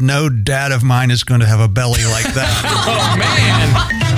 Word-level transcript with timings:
no 0.00 0.28
dad 0.28 0.72
of 0.72 0.82
mine 0.82 1.10
is 1.10 1.24
going 1.24 1.40
to 1.40 1.46
have 1.46 1.60
a 1.60 1.68
belly 1.68 2.04
like 2.04 2.32
that. 2.34 2.48
Oh 2.90 3.16
man. 3.18 4.08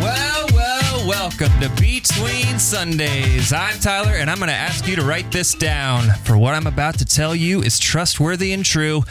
Well, 0.00 0.46
well, 0.52 1.08
welcome 1.08 1.50
to 1.60 1.68
Between 1.80 2.58
Sundays. 2.58 3.52
I'm 3.52 3.78
Tyler, 3.78 4.12
and 4.12 4.30
I'm 4.30 4.38
going 4.38 4.48
to 4.48 4.54
ask 4.54 4.86
you 4.86 4.96
to 4.96 5.02
write 5.02 5.30
this 5.30 5.54
down. 5.54 6.04
For 6.24 6.36
what 6.36 6.54
I'm 6.54 6.66
about 6.66 6.98
to 6.98 7.04
tell 7.04 7.34
you 7.34 7.62
is 7.62 7.78
trustworthy 7.78 8.52
and 8.52 8.64
true. 8.64 9.02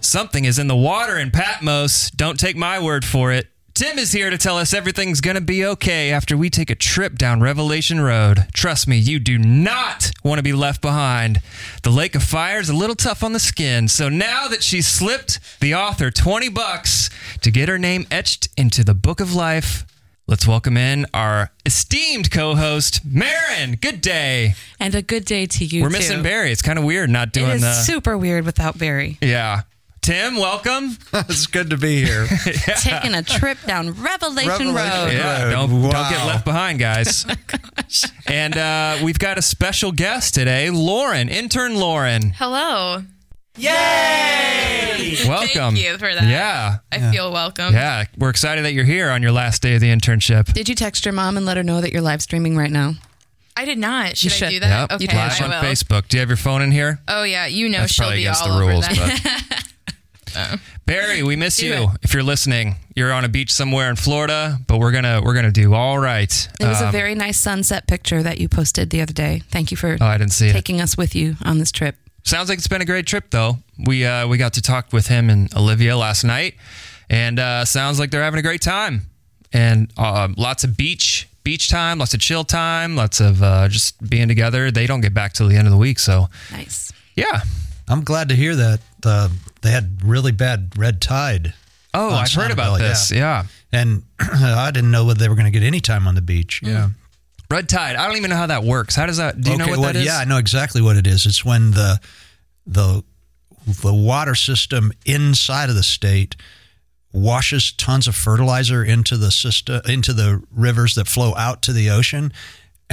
Something 0.00 0.44
is 0.44 0.58
in 0.58 0.66
the 0.68 0.76
water 0.76 1.18
in 1.18 1.30
Patmos. 1.30 2.10
Don't 2.10 2.38
take 2.38 2.56
my 2.56 2.82
word 2.82 3.04
for 3.04 3.32
it. 3.32 3.48
Tim 3.74 3.98
is 3.98 4.12
here 4.12 4.30
to 4.30 4.38
tell 4.38 4.56
us 4.56 4.72
everything's 4.72 5.20
going 5.20 5.34
to 5.34 5.40
be 5.40 5.64
okay 5.64 6.12
after 6.12 6.36
we 6.36 6.48
take 6.48 6.70
a 6.70 6.76
trip 6.76 7.18
down 7.18 7.40
Revelation 7.40 8.00
Road. 8.00 8.46
Trust 8.52 8.86
me, 8.86 8.96
you 8.98 9.18
do 9.18 9.36
not 9.36 10.12
want 10.22 10.38
to 10.38 10.44
be 10.44 10.52
left 10.52 10.80
behind. 10.80 11.42
The 11.82 11.90
Lake 11.90 12.14
of 12.14 12.22
Fire 12.22 12.60
is 12.60 12.68
a 12.68 12.72
little 12.72 12.94
tough 12.94 13.24
on 13.24 13.32
the 13.32 13.40
skin, 13.40 13.88
so 13.88 14.08
now 14.08 14.46
that 14.46 14.62
she's 14.62 14.86
slipped 14.86 15.40
the 15.58 15.74
author 15.74 16.12
20 16.12 16.50
bucks 16.50 17.10
to 17.40 17.50
get 17.50 17.68
her 17.68 17.76
name 17.76 18.06
etched 18.12 18.48
into 18.56 18.84
the 18.84 18.94
book 18.94 19.18
of 19.18 19.34
life, 19.34 19.84
let's 20.28 20.46
welcome 20.46 20.76
in 20.76 21.04
our 21.12 21.50
esteemed 21.66 22.30
co-host, 22.30 23.00
Marin. 23.04 23.74
Good 23.74 24.00
day. 24.00 24.54
And 24.78 24.94
a 24.94 25.02
good 25.02 25.24
day 25.24 25.46
to 25.46 25.64
you. 25.64 25.82
We're 25.82 25.88
too. 25.88 25.96
missing 25.96 26.22
Barry. 26.22 26.52
It's 26.52 26.62
kind 26.62 26.78
of 26.78 26.84
weird 26.84 27.10
not 27.10 27.32
doing 27.32 27.50
is 27.50 27.62
the 27.62 27.72
super 27.72 28.16
weird 28.16 28.44
without 28.44 28.78
Barry. 28.78 29.18
Yeah. 29.20 29.62
Tim, 30.04 30.36
welcome. 30.36 30.98
it's 31.14 31.46
good 31.46 31.70
to 31.70 31.78
be 31.78 32.04
here. 32.04 32.26
Taking 32.82 33.14
a 33.14 33.22
trip 33.22 33.56
down 33.66 33.92
Revelation, 33.92 34.50
Revelation 34.50 34.74
Road. 34.74 35.12
Yeah, 35.14 35.44
Road. 35.44 35.50
don't, 35.50 35.70
don't 35.80 36.10
get 36.10 36.26
left 36.26 36.44
behind, 36.44 36.78
guys. 36.78 37.24
and 38.26 38.54
uh, 38.54 38.98
we've 39.02 39.18
got 39.18 39.38
a 39.38 39.42
special 39.42 39.92
guest 39.92 40.34
today, 40.34 40.68
Lauren, 40.68 41.30
intern 41.30 41.76
Lauren. 41.76 42.34
Hello. 42.36 43.02
Yay! 43.56 45.16
Welcome. 45.26 45.74
Thank 45.74 45.82
you 45.82 45.96
for 45.96 46.14
that. 46.14 46.24
Yeah, 46.24 46.80
I 46.92 47.10
feel 47.10 47.32
welcome. 47.32 47.72
yeah. 47.72 48.04
We're 48.18 48.28
excited 48.28 48.62
that 48.66 48.74
you're 48.74 48.84
here 48.84 49.08
on 49.08 49.22
your 49.22 49.32
last 49.32 49.62
day 49.62 49.76
of 49.76 49.80
the 49.80 49.88
internship. 49.88 50.52
Did 50.52 50.68
you 50.68 50.74
text 50.74 51.06
your 51.06 51.14
mom 51.14 51.38
and 51.38 51.46
let 51.46 51.56
her 51.56 51.62
know 51.62 51.80
that 51.80 51.92
you're 51.92 52.02
live 52.02 52.20
streaming 52.20 52.58
right 52.58 52.70
now? 52.70 52.92
I 53.56 53.64
did 53.64 53.78
not. 53.78 54.18
Should, 54.18 54.32
should. 54.32 54.48
I 54.48 54.50
do 54.50 54.60
that? 54.60 54.90
Yep. 54.90 55.00
Okay, 55.00 55.06
Flash 55.06 55.40
I 55.40 55.44
on 55.44 55.50
will. 55.50 55.60
Facebook. 55.60 56.08
Do 56.08 56.18
you 56.18 56.20
have 56.20 56.28
your 56.28 56.36
phone 56.36 56.60
in 56.60 56.72
here? 56.72 57.00
Oh 57.08 57.22
yeah, 57.22 57.46
you 57.46 57.70
know 57.70 57.78
That's 57.78 57.94
she'll 57.94 58.02
probably 58.02 58.18
be 58.18 58.24
against 58.24 58.42
all 58.46 58.58
the 58.58 58.66
rules, 58.66 58.84
over 58.86 58.96
that. 58.96 59.70
But 60.34 60.60
Barry, 60.86 61.22
we 61.22 61.36
miss 61.36 61.56
Do 61.56 61.66
you. 61.66 61.72
it. 61.74 61.88
If 62.02 62.12
you're 62.14 62.22
listening, 62.22 62.76
you're 62.94 63.12
on 63.12 63.24
a 63.24 63.28
beach 63.28 63.52
somewhere 63.52 63.88
in 63.90 63.96
Florida, 63.96 64.58
but 64.66 64.78
we're 64.78 64.92
gonna 64.92 65.20
we're 65.24 65.34
gonna 65.34 65.50
do 65.50 65.74
all 65.74 65.98
right. 65.98 66.48
It 66.60 66.66
was 66.66 66.80
a 66.80 66.86
Um, 66.86 66.92
very 66.92 67.14
nice 67.14 67.38
sunset 67.38 67.86
picture 67.86 68.22
that 68.22 68.38
you 68.38 68.48
posted 68.48 68.90
the 68.90 69.00
other 69.00 69.12
day. 69.12 69.42
Thank 69.50 69.70
you 69.70 69.76
for 69.76 69.96
Oh, 70.00 70.06
I 70.06 70.18
didn't 70.18 70.32
see 70.32 70.48
it. 70.48 70.52
taking 70.52 70.80
us 70.80 70.96
with 70.96 71.14
you 71.14 71.36
on 71.44 71.58
this 71.58 71.72
trip. 71.72 71.96
Sounds 72.24 72.48
like 72.48 72.58
it's 72.58 72.68
been 72.68 72.80
a 72.82 72.86
great 72.86 73.06
trip, 73.06 73.30
though. 73.30 73.58
We 73.86 74.04
uh, 74.06 74.26
we 74.28 74.38
got 74.38 74.54
to 74.54 74.62
talk 74.62 74.92
with 74.92 75.06
him 75.08 75.30
and 75.30 75.54
Olivia 75.54 75.96
last 75.96 76.24
night, 76.24 76.54
and 77.10 77.38
uh, 77.38 77.64
sounds 77.64 77.98
like 77.98 78.10
they're 78.10 78.22
having 78.22 78.38
a 78.40 78.42
great 78.42 78.62
time. 78.62 79.02
And 79.52 79.92
uh, 79.96 80.28
lots 80.36 80.64
of 80.64 80.76
beach 80.76 81.28
beach 81.44 81.68
time, 81.68 81.98
lots 81.98 82.14
of 82.14 82.20
chill 82.20 82.42
time, 82.44 82.96
lots 82.96 83.20
of 83.20 83.42
uh, 83.42 83.68
just 83.68 84.00
being 84.08 84.28
together. 84.28 84.70
They 84.70 84.86
don't 84.86 85.02
get 85.02 85.12
back 85.12 85.34
till 85.34 85.46
the 85.48 85.56
end 85.56 85.66
of 85.66 85.70
the 85.72 85.76
week, 85.78 85.98
so 85.98 86.28
Nice. 86.50 86.90
yeah. 87.14 87.42
I'm 87.86 88.02
glad 88.02 88.30
to 88.30 88.34
hear 88.34 88.56
that 88.56 88.80
uh, 89.04 89.28
they 89.64 89.70
had 89.70 90.04
really 90.04 90.30
bad 90.30 90.72
red 90.76 91.00
tide. 91.00 91.54
Oh, 91.94 92.10
I've 92.10 92.30
heard 92.30 92.50
about 92.50 92.78
Sanibel, 92.78 92.78
this. 92.78 93.10
Yeah. 93.10 93.46
And 93.72 94.02
I 94.20 94.70
didn't 94.70 94.90
know 94.90 95.06
whether 95.06 95.18
they 95.18 95.28
were 95.28 95.34
going 95.34 95.50
to 95.50 95.58
get 95.58 95.66
any 95.66 95.80
time 95.80 96.06
on 96.06 96.14
the 96.14 96.22
beach. 96.22 96.60
Yeah. 96.62 96.90
red 97.50 97.68
tide. 97.68 97.96
I 97.96 98.06
don't 98.06 98.18
even 98.18 98.30
know 98.30 98.36
how 98.36 98.46
that 98.46 98.62
works. 98.62 98.94
How 98.94 99.06
does 99.06 99.16
that? 99.16 99.40
Do 99.40 99.52
you 99.52 99.56
know 99.56 99.66
what 99.66 99.78
well, 99.78 99.92
that 99.92 99.96
is? 99.96 100.04
Yeah, 100.04 100.18
I 100.18 100.24
know 100.24 100.36
exactly 100.36 100.82
what 100.82 100.96
it 100.96 101.06
is. 101.06 101.24
It's 101.24 101.44
when 101.44 101.70
the 101.70 101.98
the 102.66 103.02
the 103.66 103.94
water 103.94 104.34
system 104.34 104.92
inside 105.06 105.70
of 105.70 105.76
the 105.76 105.82
state 105.82 106.36
washes 107.14 107.72
tons 107.72 108.06
of 108.06 108.14
fertilizer 108.14 108.84
into 108.84 109.16
the 109.16 109.30
system 109.30 109.80
into 109.88 110.12
the 110.12 110.42
rivers 110.54 110.94
that 110.96 111.08
flow 111.08 111.34
out 111.36 111.62
to 111.62 111.72
the 111.72 111.88
ocean 111.88 112.32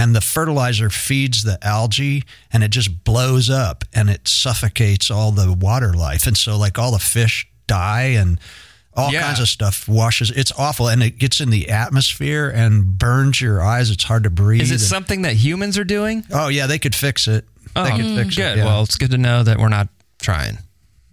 and 0.01 0.15
the 0.15 0.21
fertilizer 0.21 0.89
feeds 0.89 1.43
the 1.43 1.57
algae 1.61 2.23
and 2.51 2.63
it 2.63 2.71
just 2.71 3.03
blows 3.03 3.49
up 3.49 3.83
and 3.93 4.09
it 4.09 4.27
suffocates 4.27 5.11
all 5.11 5.31
the 5.31 5.53
water 5.53 5.93
life 5.93 6.25
and 6.27 6.35
so 6.37 6.57
like 6.57 6.79
all 6.79 6.91
the 6.91 6.99
fish 6.99 7.47
die 7.67 8.13
and 8.21 8.39
all 8.93 9.11
Yeah. 9.13 9.21
kinds 9.21 9.39
of 9.39 9.47
stuff 9.47 9.87
washes 9.87 10.31
it's 10.31 10.51
awful 10.57 10.87
and 10.89 11.01
it 11.03 11.17
gets 11.19 11.39
in 11.39 11.49
the 11.49 11.69
atmosphere 11.69 12.49
and 12.49 12.97
burns 12.97 13.39
your 13.39 13.61
eyes 13.61 13.89
it's 13.89 14.03
hard 14.03 14.23
to 14.23 14.29
breathe 14.29 14.61
Is 14.63 14.71
it 14.71 14.75
and- 14.75 14.81
something 14.81 15.21
that 15.21 15.35
humans 15.35 15.77
are 15.77 15.83
doing? 15.85 16.25
Oh 16.31 16.47
yeah, 16.49 16.67
they 16.67 16.79
could 16.79 16.95
fix 16.95 17.27
it. 17.27 17.45
Oh, 17.75 17.83
they 17.85 17.91
could 17.91 18.05
oh, 18.05 18.15
fix 18.23 18.35
good. 18.35 18.43
it. 18.53 18.57
yeah. 18.57 18.65
Well, 18.65 18.83
it's 18.83 18.97
good 18.97 19.11
to 19.11 19.17
know 19.17 19.43
that 19.43 19.57
we're 19.59 19.69
not 19.69 19.87
trying. 20.19 20.57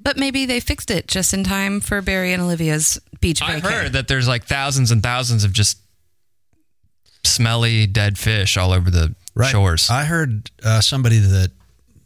But 0.01 0.17
maybe 0.17 0.47
they 0.47 0.59
fixed 0.61 0.91
it 0.91 1.07
just 1.07 1.33
in 1.35 1.45
time 1.45 1.81
for 1.81 2.01
Barry 2.03 2.33
and 2.33 2.43
Olivia's 2.43 2.99
beach 3.21 3.43
I've 3.43 3.63
heard 3.63 3.93
that 3.93 4.09
there's 4.09 4.27
like 4.27 4.45
thousands 4.45 4.91
and 4.91 5.03
thousands 5.03 5.45
of 5.45 5.53
just 5.53 5.79
smelly 7.29 7.87
dead 7.87 8.19
fish 8.19 8.57
all 8.57 8.73
over 8.73 8.91
the 8.91 9.15
right. 9.35 9.51
shores. 9.51 9.89
I 9.91 10.05
heard 10.05 10.51
uh, 10.65 10.81
somebody 10.81 11.19
that 11.19 11.51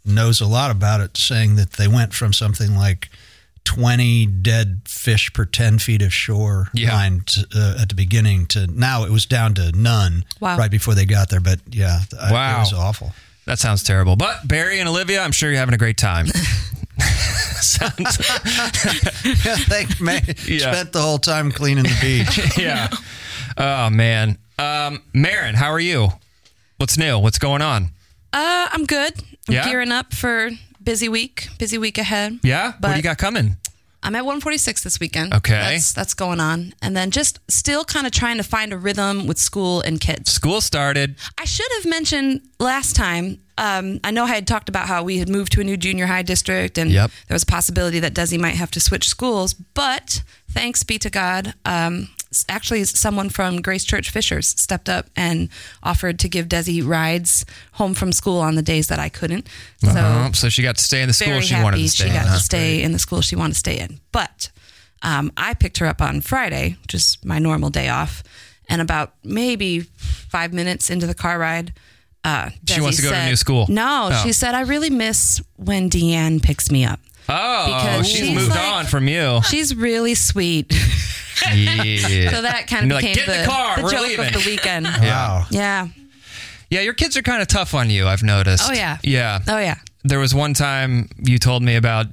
knows 0.05 0.41
a 0.41 0.47
lot 0.47 0.71
about 0.71 1.00
it 1.00 1.16
saying 1.16 1.56
that 1.56 1.72
they 1.72 1.87
went 1.88 2.12
from 2.12 2.33
something 2.33 2.75
like 2.77 3.09
20 3.65 4.27
dead 4.27 4.81
fish 4.87 5.33
per 5.33 5.44
10 5.44 5.78
feet 5.78 6.03
of 6.03 6.12
shore 6.12 6.69
Yeah. 6.75 6.93
line 6.94 7.22
to, 7.27 7.47
uh, 7.55 7.77
at 7.81 7.88
the 7.88 7.94
beginning 7.94 8.47
to 8.47 8.66
now 8.66 9.05
it 9.05 9.10
was 9.10 9.25
down 9.27 9.55
to 9.55 9.71
none 9.72 10.25
Wow. 10.41 10.56
right 10.59 10.71
before 10.71 10.94
they 10.97 11.05
got 11.06 11.28
there. 11.31 11.39
But 11.41 11.60
yeah, 11.71 12.00
I- 12.21 12.33
Wow. 12.33 12.56
it 12.56 12.60
was 12.60 12.72
awful. 12.72 13.15
that 13.44 13.60
sounds 13.60 13.83
terrible. 13.84 14.16
But 14.16 14.47
Barry 14.49 14.81
and 14.81 14.89
Olivia, 14.89 15.22
I'm 15.22 15.31
sure 15.33 15.50
you're 15.50 15.59
having 15.60 15.75
a 15.75 15.78
great 15.78 15.97
time. 15.97 16.27
sounds, 17.60 18.19
Yeah, 19.44 19.56
they 19.69 19.87
man, 20.00 20.22
Yeah. 20.47 20.72
spent 20.72 20.93
the 20.93 21.00
whole 21.00 21.19
time 21.19 21.53
cleaning 21.53 21.84
the 21.84 21.97
beach. 22.00 22.56
yeah. 22.59 22.89
Oh 23.56 23.91
man. 23.91 24.39
Um, 24.58 25.02
Marin, 25.14 25.54
how 25.54 25.70
are 25.70 25.80
you? 25.80 26.08
What's 26.76 26.98
new? 26.98 27.18
What's 27.18 27.38
going 27.38 27.62
on? 27.62 27.84
Uh, 28.32 28.68
I'm 28.72 28.84
good. 28.86 29.14
I'm 29.48 29.54
Yeah? 29.54 29.64
gearing 29.64 29.92
up 29.92 30.12
for 30.12 30.50
busy 30.82 31.08
week, 31.08 31.48
busy 31.58 31.78
week 31.78 31.98
ahead. 31.98 32.40
Yeah. 32.42 32.72
what 32.80 32.91
do 32.91 32.96
you 32.96 33.02
got 33.02 33.18
coming? 33.18 33.56
I'm 34.04 34.16
at 34.16 34.24
146 34.24 34.82
this 34.82 34.98
weekend. 34.98 35.32
Okay. 35.32 35.52
That's 35.52 35.92
that's 35.92 36.14
going 36.14 36.41
on. 36.41 36.74
And 36.82 36.96
then 36.96 37.12
just 37.12 37.38
still 37.48 37.84
kind 37.84 38.04
of 38.04 38.10
trying 38.12 38.36
to 38.38 38.42
find 38.42 38.72
a 38.72 38.76
rhythm 38.76 39.28
with 39.28 39.38
school 39.38 39.80
and 39.80 40.00
kids. 40.00 40.32
School 40.32 40.60
started. 40.60 41.14
I 41.38 41.44
should 41.44 41.70
have 41.76 41.86
mentioned 41.86 42.41
last 42.58 42.96
time. 42.96 43.38
Um, 43.58 44.00
I 44.02 44.10
know 44.10 44.24
I 44.24 44.28
had 44.34 44.48
talked 44.48 44.68
about 44.68 44.88
how 44.88 45.04
we 45.04 45.18
had 45.18 45.28
moved 45.28 45.52
to 45.52 45.60
a 45.60 45.64
new 45.64 45.76
junior 45.76 46.06
high 46.06 46.22
district, 46.22 46.78
and 46.78 46.91
Yep. 46.91 47.12
there 47.28 47.34
was 47.36 47.44
a 47.44 47.46
possibility 47.46 48.00
that 48.00 48.12
Desi 48.12 48.41
might 48.41 48.56
have 48.56 48.72
to 48.72 48.80
switch 48.80 49.08
schools. 49.08 49.54
But 49.54 50.22
thanks 50.50 50.82
be 50.82 50.98
to 50.98 51.08
God, 51.10 51.54
um, 51.64 52.08
actually, 52.48 52.84
someone 52.84 53.28
from 53.31 53.60
Grace 53.62 53.84
Church 53.84 54.10
Fishers 54.10 54.48
stepped 54.48 54.88
up 54.88 55.06
and 55.16 55.48
offered 55.82 56.19
to 56.20 56.28
give 56.28 56.47
Desi 56.48 56.87
rides 56.87 57.44
home 57.72 57.94
from 57.94 58.12
school 58.12 58.38
on 58.41 58.54
the 58.54 58.62
days 58.62 58.88
that 58.88 58.98
I 58.98 59.09
couldn't. 59.09 59.48
So 59.82 59.91
Uh, 59.91 60.32
so 60.32 60.48
she 60.48 60.62
got 60.62 60.76
to 60.76 60.82
stay 60.84 61.03
in 61.03 61.09
the 61.09 61.15
school 61.15 61.41
she 61.41 61.54
happy 61.54 61.65
wanted 61.65 61.78
to 61.78 61.88
stay 61.88 62.04
she 62.09 62.10
got 62.12 62.25
to 62.34 62.41
stay 62.41 62.82
in 62.82 62.92
the 62.92 62.98
school 62.98 63.21
she 63.21 63.37
wanted 63.37 63.54
to 63.54 63.59
stay 63.59 63.78
in. 63.78 64.00
But 64.12 64.50
um, 65.03 65.32
I 65.37 65.54
picked 65.54 65.78
her 65.78 65.87
up 65.87 66.00
on 66.00 66.21
Friday, 66.21 66.76
which 66.82 66.94
is 66.94 67.19
my 67.25 67.38
normal 67.38 67.71
day 67.71 67.88
off, 67.88 68.22
and 68.69 68.81
about 68.81 69.15
maybe 69.25 69.81
five 69.81 70.53
minutes 70.53 70.91
into 70.91 71.06
the 71.06 71.15
car 71.15 71.38
ride, 71.38 71.72
uh, 72.25 72.50
She 72.69 72.81
wants 72.81 72.97
to 72.98 73.03
go 73.03 73.09
to 73.10 73.15
said- 73.16 73.28
new 73.28 73.37
school. 73.37 73.66
No, 73.69 74.10
Oh. 74.12 74.21
she 74.22 74.32
said 74.32 74.54
I 74.54 74.60
really 74.62 74.91
miss 74.91 75.41
when 75.56 75.91
Deanne 75.91 76.41
picks 76.42 76.71
me 76.71 76.84
up. 76.84 77.00
Oh, 77.28 77.66
Because 77.66 78.06
she's, 78.09 78.19
she's 78.21 78.34
moved 78.34 78.50
like- 78.50 78.72
on 78.75 78.87
from 78.87 79.09
you. 79.09 79.41
She's 79.48 79.75
really 79.75 80.15
sweet. 80.15 80.72
yeah. 81.54 82.31
So 82.31 82.43
that 82.43 82.66
kind 82.66 82.84
of 82.84 82.88
you're 82.91 83.00
like, 83.00 83.15
became 83.15 83.41
the 83.41 83.47
car, 83.47 83.82
we're 83.82 83.91
joke 83.91 84.03
leaving." 84.03 84.26
of 84.26 84.32
the 84.32 84.50
weekend. 84.50 84.87
Wow. 85.03 85.47
yeah. 85.50 85.88
Yeah, 86.70 86.81
your 86.81 86.94
kids 86.94 87.16
are 87.19 87.22
kind 87.22 87.43
of 87.43 87.48
tough 87.48 87.75
on 87.75 87.91
you, 87.91 88.06
I've 88.06 88.22
noticed. 88.22 88.65
Oh, 88.66 88.72
yeah. 88.72 88.97
Yeah. 89.03 89.41
Oh 89.47 89.59
yeah. 89.59 89.76
There 90.04 90.19
was 90.19 90.34
one 90.34 90.54
time 90.54 91.09
you 91.18 91.39
told 91.39 91.62
me 91.62 91.77
about 91.77 92.06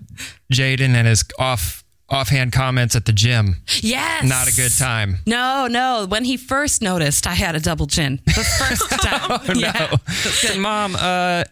Jaden 0.51 0.95
and 0.95 1.07
his 1.07 1.23
off 1.39 1.83
offhand 2.09 2.51
comments 2.51 2.95
at 2.95 3.05
the 3.05 3.13
gym. 3.13 3.55
Yes. 3.81 4.23
Not 4.25 4.47
a 4.51 4.55
good 4.55 4.75
time. 4.77 5.19
No, 5.25 5.67
no. 5.67 6.05
When 6.09 6.23
he 6.25 6.37
first 6.37 6.81
noticed 6.81 7.27
I 7.27 7.35
had 7.35 7.55
a 7.55 7.59
double 7.59 7.87
chin, 7.87 8.19
the 8.25 8.31
first 8.33 8.89
time. 9.01 9.39
Oh, 9.47 9.53
yeah. 9.55 9.95
no. 10.55 10.59
Mom, 10.59 10.95
uh, 10.99 11.43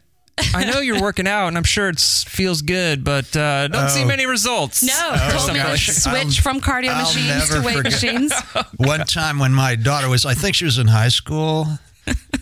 I 0.54 0.64
know 0.66 0.80
you're 0.80 1.02
working 1.02 1.28
out 1.28 1.48
and 1.48 1.58
I'm 1.58 1.64
sure 1.64 1.90
it 1.90 2.00
feels 2.00 2.62
good, 2.62 3.04
but 3.04 3.36
uh, 3.36 3.68
don't 3.70 3.90
see 3.90 4.04
Oh. 4.04 4.08
many 4.08 4.26
results. 4.26 4.84
No, 4.84 5.16
told 5.32 5.54
me 5.54 5.60
to 5.60 5.78
switch 5.78 6.08
I'll- 6.08 6.32
from 6.32 6.62
cardio 6.62 6.90
I'll 6.90 7.04
machines 7.04 7.50
to 7.50 7.62
weight 7.62 7.76
forget. 7.78 7.92
machines. 7.94 8.34
One 8.78 9.00
time 9.06 9.40
when 9.40 9.54
my 9.54 9.76
daughter 9.76 10.08
was, 10.10 10.26
I 10.26 10.34
think 10.36 10.56
she 10.56 10.66
was 10.66 10.78
in 10.78 10.88
high 10.88 11.10
school, 11.10 11.68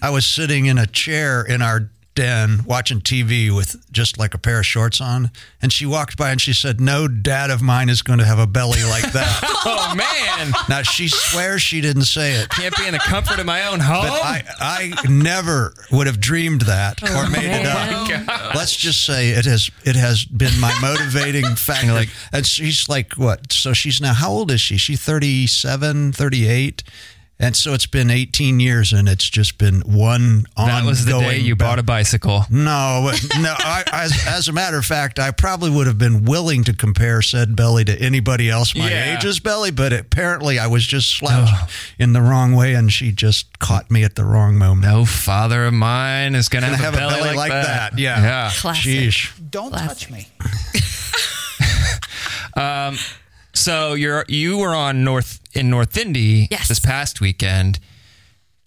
I 0.01 0.09
was 0.09 0.25
sitting 0.25 0.65
in 0.65 0.77
a 0.77 0.85
chair 0.85 1.41
in 1.43 1.61
our 1.61 1.89
den 2.15 2.63
watching 2.65 3.01
TV 3.01 3.53
with 3.55 3.85
just 3.91 4.17
like 4.17 4.33
a 4.33 4.37
pair 4.37 4.59
of 4.59 4.65
shorts 4.65 4.99
on, 5.01 5.29
and 5.61 5.71
she 5.71 5.85
walked 5.85 6.17
by 6.17 6.31
and 6.31 6.41
she 6.41 6.53
said, 6.53 6.79
"No 6.81 7.07
dad 7.07 7.49
of 7.51 7.61
mine 7.61 7.89
is 7.89 8.01
going 8.01 8.19
to 8.19 8.25
have 8.25 8.39
a 8.39 8.47
belly 8.47 8.83
like 8.83 9.11
that." 9.13 9.51
Oh 9.67 9.95
man, 9.95 10.53
now 10.69 10.83
she 10.83 11.07
swears 11.07 11.59
she 11.61 11.81
didn't 11.81 12.03
say 12.03 12.33
it. 12.33 12.49
can't 12.49 12.75
be 12.77 12.85
in 12.85 12.91
the 12.93 12.99
comfort 12.99 13.39
of 13.39 13.47
my 13.47 13.65
own 13.67 13.79
home. 13.79 14.03
But 14.05 14.11
I, 14.21 14.43
I 14.59 15.07
never 15.09 15.73
would 15.91 16.05
have 16.05 16.19
dreamed 16.19 16.61
that 16.61 16.99
oh, 17.03 17.23
or 17.25 17.29
made 17.31 17.45
it 17.45 17.63
man. 17.63 18.29
up. 18.29 18.29
Oh, 18.29 18.51
Let's 18.55 18.75
just 18.75 19.03
say 19.05 19.29
it 19.29 19.45
has 19.45 19.71
it 19.83 19.95
has 19.95 20.23
been 20.25 20.57
my 20.59 20.71
motivating 20.81 21.45
factor. 21.55 21.93
like- 21.93 22.09
and 22.31 22.45
she's 22.45 22.87
like 22.87 23.13
what? 23.13 23.51
So 23.53 23.73
she's 23.73 23.99
now 23.99 24.13
how 24.13 24.29
old 24.29 24.51
is 24.51 24.61
she? 24.61 24.77
She's 24.77 25.01
37, 25.01 26.11
38. 26.13 26.83
And 27.37 27.53
so 27.53 27.73
it's 27.73 27.85
been 27.85 28.09
18 28.09 28.61
years 28.61 28.93
and 28.93 29.09
it's 29.09 29.29
just 29.29 29.57
been 29.57 29.81
one 29.81 30.45
ongoing 30.55 30.83
that 30.83 30.89
was 30.89 31.03
the 31.03 31.19
day 31.19 31.37
you 31.39 31.57
bought 31.57 31.79
a 31.79 31.83
bicycle. 31.83 32.45
no, 32.49 33.11
no. 33.37 33.53
I, 33.57 33.83
as, 33.91 34.13
as 34.25 34.47
a 34.47 34.53
matter 34.53 34.77
of 34.77 34.85
fact, 34.85 35.19
I 35.19 35.31
probably 35.31 35.69
would 35.69 35.85
have 35.85 35.97
been 35.97 36.23
willing 36.23 36.63
to 36.63 36.73
compare 36.73 37.21
said 37.21 37.53
belly 37.57 37.83
to 37.85 38.01
anybody 38.01 38.49
else 38.49 38.73
my 38.73 38.89
Yeah. 38.89 39.17
age's 39.17 39.41
belly, 39.41 39.71
but 39.71 39.91
apparently 39.91 40.59
I 40.59 40.67
was 40.67 40.87
just 40.87 41.17
slouched 41.17 41.69
in 41.99 42.13
the 42.13 42.21
wrong 42.21 42.55
way, 42.55 42.73
and 42.73 42.91
she 42.91 43.11
just 43.11 43.59
caught 43.59 43.91
me 43.91 44.05
at 44.05 44.15
the 44.15 44.23
wrong 44.23 44.57
moment. 44.57 44.87
No 44.87 45.03
father 45.03 45.65
of 45.65 45.73
mine 45.73 46.35
is 46.35 46.47
gonna 46.47 46.67
Gonna 46.67 46.77
have, 46.77 46.93
have 46.95 47.11
a 47.11 47.15
belly 47.21 47.35
like 47.35 47.51
that. 47.51 47.99
Yeah. 47.99 48.21
Yeah. 48.23 48.51
Classic. 48.55 48.89
Sheesh. 48.91 49.31
Don't 49.51 49.73
touch 49.73 50.09
me. 50.09 50.27
Um, 52.57 52.97
So 53.55 53.93
you're 53.93 54.25
you 54.27 54.57
were 54.57 54.75
on 54.75 55.03
North 55.03 55.39
in 55.53 55.69
North 55.69 55.97
Indy 55.97 56.47
Yes. 56.51 56.67
this 56.67 56.79
past 56.79 57.21
weekend. 57.21 57.79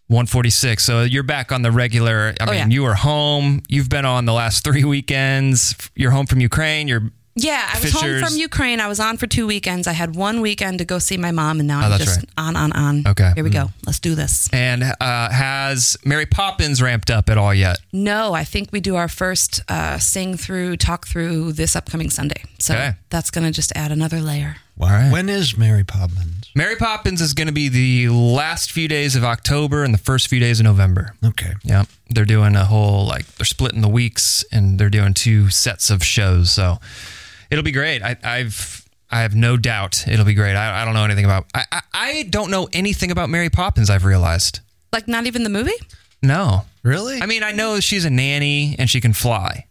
146. 0.09 0.83
So 0.85 1.03
you're 1.03 1.23
back 1.23 1.53
on 1.53 1.61
the 1.61 1.71
regular. 1.71 2.35
I 2.41 2.45
Oh, 2.45 2.47
mean, 2.47 2.55
yeah. 2.57 2.67
you 2.69 2.83
were 2.83 2.95
home. 2.95 3.63
You've 3.69 3.91
been 3.91 4.07
on 4.07 4.25
the 4.25 4.33
last 4.33 4.65
three 4.65 4.85
weekends. 4.85 5.75
You're 5.95 6.13
home 6.13 6.25
from 6.27 6.41
Ukraine. 6.41 6.89
You're 6.89 7.11
Yeah, 7.37 7.63
I 7.69 7.79
was 7.79 7.93
Fishers. 7.93 8.23
home 8.23 8.31
from 8.31 8.39
Ukraine. 8.39 8.81
I 8.81 8.89
was 8.89 9.01
on 9.01 9.19
for 9.19 9.27
two 9.27 9.47
weekends. 9.47 9.87
I 9.87 9.93
had 9.93 10.17
one 10.17 10.41
weekend 10.41 10.79
to 10.79 10.87
go 10.87 10.99
see 10.99 11.19
my 11.19 11.31
mom, 11.31 11.61
and 11.61 11.69
now 11.69 11.81
Oh, 11.87 11.93
I'm 11.93 11.99
just 11.99 12.17
right. 12.21 12.29
on, 12.39 12.57
on, 12.57 12.73
on. 12.73 13.07
Okay. 13.07 13.33
Here 13.35 13.45
we 13.45 13.51
go. 13.51 13.71
Let's 13.85 14.01
do 14.01 14.15
this. 14.15 14.49
and 14.51 14.83
uh, 14.83 15.31
has 15.31 15.99
Mary 16.07 16.25
Poppins 16.27 16.81
ramped 16.81 17.11
up 17.11 17.29
at 17.29 17.37
all 17.37 17.53
yet? 17.53 17.77
No, 17.93 18.33
I 18.33 18.45
think 18.45 18.71
we 18.73 18.81
do 18.81 18.97
our 18.97 19.09
first 19.09 19.61
uh, 19.69 19.99
sing 19.99 20.39
through, 20.39 20.79
talk 20.79 21.07
through 21.07 21.53
this 21.53 21.77
upcoming 21.77 22.09
Sunday. 22.09 22.43
So 22.59 22.75
Okay. 22.75 22.93
that's 23.11 23.31
going 23.31 23.45
to 23.47 23.53
just 23.53 23.73
add 23.77 23.93
another 23.93 24.21
layer. 24.23 24.57
Wow. 24.79 24.89
right. 24.89 25.13
When 25.13 25.29
is 25.29 25.57
Mary 25.57 25.85
Poppins? 25.85 26.51
Mary 26.55 26.77
Poppins 26.77 27.21
is 27.21 27.35
going 27.35 27.49
to 27.49 27.53
be 27.53 27.69
the 27.69 28.09
last 28.13 28.73
few 28.73 28.89
days 28.89 29.17
of 29.17 29.25
October 29.25 29.85
and 29.85 29.93
the 29.93 29.99
first 29.99 30.29
few 30.29 30.41
days 30.41 30.61
of 30.61 30.65
November. 30.65 31.15
Okay. 31.25 31.53
Yeah, 31.65 31.85
they're 32.11 32.25
doing 32.25 32.57
a 32.57 32.65
whole 32.65 33.05
like 33.07 33.27
they're 33.37 33.45
splitting 33.45 33.81
the 33.81 33.89
weeks 33.89 34.45
and 34.53 34.79
they're 34.79 34.89
doing 34.91 35.15
two 35.15 35.51
sets 35.51 35.91
of 35.91 36.03
shows. 36.05 36.51
So 36.51 36.79
it'll 37.51 37.65
be 37.65 37.73
great. 37.73 38.03
I, 38.03 38.17
I've 38.25 38.85
I 39.11 39.23
have 39.23 39.35
no 39.35 39.57
doubt 39.57 40.07
it'll 40.09 40.25
be 40.25 40.35
great. 40.35 40.55
I, 40.55 40.83
I 40.83 40.85
don't 40.85 40.95
know 40.95 41.05
anything 41.05 41.25
about 41.25 41.47
I, 41.55 41.65
I 41.73 41.81
I 41.95 42.23
don't 42.31 42.51
know 42.51 42.69
anything 42.73 43.11
about 43.11 43.29
Mary 43.31 43.51
Poppins. 43.51 43.91
I've 43.91 44.05
realized 44.05 44.61
Like, 44.93 45.07
not 45.09 45.27
even 45.27 45.43
the 45.45 45.51
movie? 45.51 45.79
no. 46.23 46.65
Really? 46.85 47.21
I 47.21 47.27
mean, 47.27 47.43
I 47.43 47.53
know 47.53 47.81
she's 47.81 48.05
a 48.07 48.11
nanny 48.11 48.75
and 48.79 48.89
she 48.89 49.01
can 49.01 49.13
fly. 49.13 49.67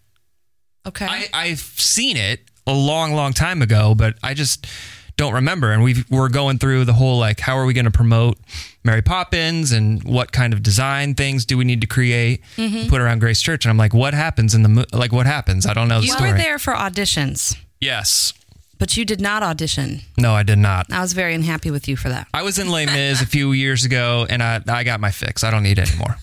Okay. 0.86 1.06
I, 1.10 1.28
I've 1.34 1.60
seen 1.62 2.16
it 2.18 2.42
a 2.68 2.74
long, 2.74 3.14
long 3.14 3.34
time 3.34 3.62
ago, 3.64 3.96
but 3.96 4.16
I 4.22 4.34
just 4.36 4.68
don't 5.18 5.34
remember. 5.34 5.72
And 5.72 5.84
we 5.84 6.04
we're 6.10 6.30
going 6.30 6.60
through 6.60 6.86
the 6.86 6.94
whole 6.94 7.18
like, 7.20 7.40
how 7.40 7.58
are 7.58 7.66
we 7.66 7.74
going 7.74 7.86
to 7.86 7.92
promote 7.92 8.38
Mary 8.84 9.02
Poppins 9.02 9.72
and 9.72 10.02
what 10.04 10.32
kind 10.32 10.54
of 10.54 10.64
design 10.64 11.16
things 11.16 11.44
do 11.46 11.58
we 11.58 11.66
need 11.66 11.82
to 11.82 11.88
create, 11.88 12.42
mm-hmm. 12.56 12.88
put 12.90 13.02
around 13.02 13.20
Grace 13.20 13.42
Church? 13.42 13.66
And 13.66 13.72
I'm 13.72 13.78
like, 13.78 13.94
what 13.94 14.14
happens 14.14 14.54
in 14.56 14.64
the 14.64 14.70
mo- 14.70 14.86
like? 14.94 15.12
What 15.12 15.26
happens? 15.26 15.66
I 15.66 15.74
don't 15.74 15.88
know 15.88 16.00
the 16.00 16.06
you 16.08 16.14
story. 16.14 16.32
were 16.32 16.38
there 16.38 16.60
for 16.60 16.74
auditions, 16.74 17.58
Yes. 17.82 18.32
but 18.78 18.96
you 18.96 19.06
did 19.06 19.20
not 19.20 19.42
audition. 19.42 20.02
No, 20.18 20.34
I 20.36 20.44
did 20.44 20.60
not. 20.60 20.92
I 20.94 21.02
was 21.02 21.14
very 21.14 21.34
unhappy 21.34 21.72
with 21.72 21.88
you 21.88 21.98
for 21.98 22.10
that. 22.10 22.28
I 22.34 22.44
was 22.44 22.60
in 22.60 22.70
Les 22.70 22.86
Mis 22.86 23.20
a 23.22 23.26
few 23.26 23.52
years 23.54 23.86
ago, 23.86 24.28
and 24.30 24.42
I 24.44 24.62
I 24.68 24.84
got 24.84 25.00
my 25.00 25.10
fix. 25.12 25.44
I 25.44 25.50
don't 25.50 25.64
need 25.64 25.80
it 25.80 25.90
anymore. 25.90 26.16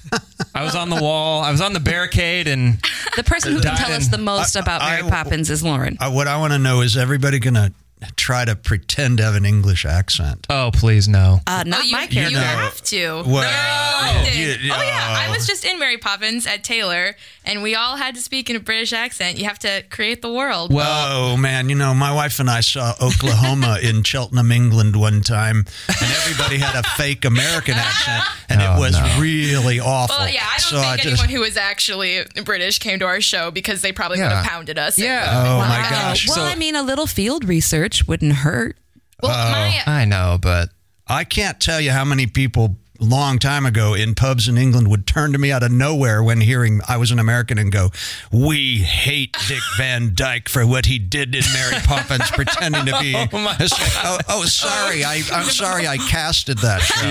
I 0.55 0.63
was 0.63 0.77
on 0.77 0.89
the 0.89 1.03
wall. 1.03 1.43
I 1.43 1.51
was 1.51 1.61
on 1.61 1.73
the 1.73 1.81
barricade, 1.81 2.47
and 2.47 2.79
The 3.17 3.25
person 3.25 3.55
who 3.55 3.61
can 3.61 3.77
tell 3.77 3.91
us 3.93 4.07
the 4.07 4.19
most 4.19 4.55
about 4.55 4.83
Mary 4.83 5.03
I- 5.03 5.11
Poppins 5.11 5.51
is 5.51 5.65
Lauren. 5.65 5.97
What 6.01 6.29
I 6.29 6.37
want 6.37 6.53
to 6.53 6.61
know 6.61 6.81
is 6.81 6.97
everybody 6.97 7.41
going 7.41 7.55
to 7.55 7.73
try 8.17 8.45
to 8.45 8.55
pretend 8.57 9.19
to 9.19 9.25
have 9.25 9.35
an 9.35 9.45
English 9.45 9.85
accent? 9.85 10.47
oh 10.51 10.71
please 10.73 11.09
no. 11.09 11.41
Uh, 11.47 11.65
not 11.67 11.81
oh, 11.81 11.83
you, 11.83 11.93
my 11.93 12.03
you 12.03 12.09
character. 12.09 12.39
have 12.39 12.83
to. 12.83 13.23
Well, 13.27 13.45
I 13.49 14.25
did. 14.33 14.61
you- 14.63 14.73
oh 14.73 14.83
yeah, 14.83 15.17
I 15.29 15.31
was 15.35 15.47
just 15.47 15.65
in 15.65 15.79
Mary 15.79 15.99
Poppins 15.99 16.47
at 16.47 16.63
Taylor, 16.65 17.17
and 17.45 17.63
we 17.63 17.75
all 17.75 17.97
had 17.97 18.15
to 18.15 18.21
speak 18.21 18.51
in 18.51 18.57
a 18.57 18.61
British 18.61 18.93
accent. 18.93 19.39
You 19.39 19.45
have 19.45 19.59
to 19.61 19.83
create 19.91 20.23
the 20.23 20.33
world. 20.33 20.71
Oh 20.75 21.37
man, 21.37 21.69
you 21.69 21.75
know, 21.75 21.95
my 21.95 22.13
wife 22.13 22.41
and 22.41 22.49
I 22.51 22.61
saw 22.61 22.95
Oklahoma 23.01 23.79
in 23.83 24.03
Cheltenham, 24.03 24.51
England 24.53 24.97
one 24.97 25.21
time, 25.23 25.65
and 25.89 26.11
everybody 26.23 26.59
had 26.59 26.77
a 26.77 26.83
fake 26.91 27.25
American 27.25 27.75
accent, 27.75 28.25
and 28.49 28.61
Oh, 28.63 28.77
it 28.77 28.79
was 28.79 28.93
no. 28.93 29.21
really 29.21 29.81
awful. 29.81 30.17
well, 30.19 30.29
yeah, 30.29 30.41
I 30.45 30.59
don't 30.59 30.61
so 30.61 30.77
think 30.77 30.87
I 30.87 30.97
just, 30.97 31.07
anyone 31.07 31.29
who 31.29 31.41
was 31.41 31.57
actually 31.57 32.25
British 32.45 32.79
came 32.79 32.99
to 33.01 33.05
our 33.07 33.21
show 33.21 33.51
because 33.51 33.83
they 33.83 33.93
probably 33.93 34.21
would 34.21 34.31
have 34.31 34.47
pounded 34.47 34.79
us. 34.79 34.99
Yeah. 34.99 35.25
Oh 35.29 35.59
my 35.59 35.87
gosh! 35.91 36.27
Well, 36.29 36.37
So- 36.37 36.43
I 36.45 36.55
mean, 36.57 36.75
a 36.77 36.83
little 36.83 37.07
field 37.07 37.45
research 37.45 37.94
wouldn't 38.03 38.33
hurt. 38.33 38.77
Well, 39.23 39.33
oh, 39.33 39.51
my 39.51 39.81
I 39.87 40.05
know, 40.05 40.39
but 40.41 40.71
I 41.07 41.25
can't 41.25 41.61
tell 41.61 41.81
you 41.81 41.93
how 41.93 42.05
many 42.05 42.27
people 42.27 42.77
a 43.01 43.05
long 43.05 43.39
time 43.39 43.67
ago 43.67 43.95
in 43.95 44.15
pubs 44.15 44.49
in 44.49 44.57
England 44.57 44.89
would 44.89 45.07
turn 45.07 45.33
to 45.33 45.39
me 45.39 45.51
out 45.51 45.63
of 45.63 45.73
nowhere 45.73 46.23
when 46.23 46.41
hearing 46.41 46.81
I 46.89 46.97
was 46.97 47.11
an 47.11 47.19
American 47.19 47.59
and 47.59 47.71
go, 47.71 47.91
"We 48.31 48.79
hate 48.79 49.37
Dick 49.49 49.63
Van 49.77 50.13
Dyke 50.15 50.49
for 50.49 50.67
what 50.67 50.87
he 50.87 50.99
did 50.99 51.35
in 51.35 51.43
Mary 51.53 51.81
Poppins, 51.85 52.31
pretending 52.31 52.87
to 52.87 52.99
be." 53.01 53.15
Oh 53.17 53.57
it's 53.59 53.73
like, 53.73 54.05
oh, 54.05 54.19
oh, 54.29 54.45
sorry, 54.45 55.05
I, 55.05 55.23
I'm 55.33 55.45
sorry, 55.51 55.87
I 55.87 55.97
casted 55.97 56.59
that 56.59 56.83
show. 56.83 57.09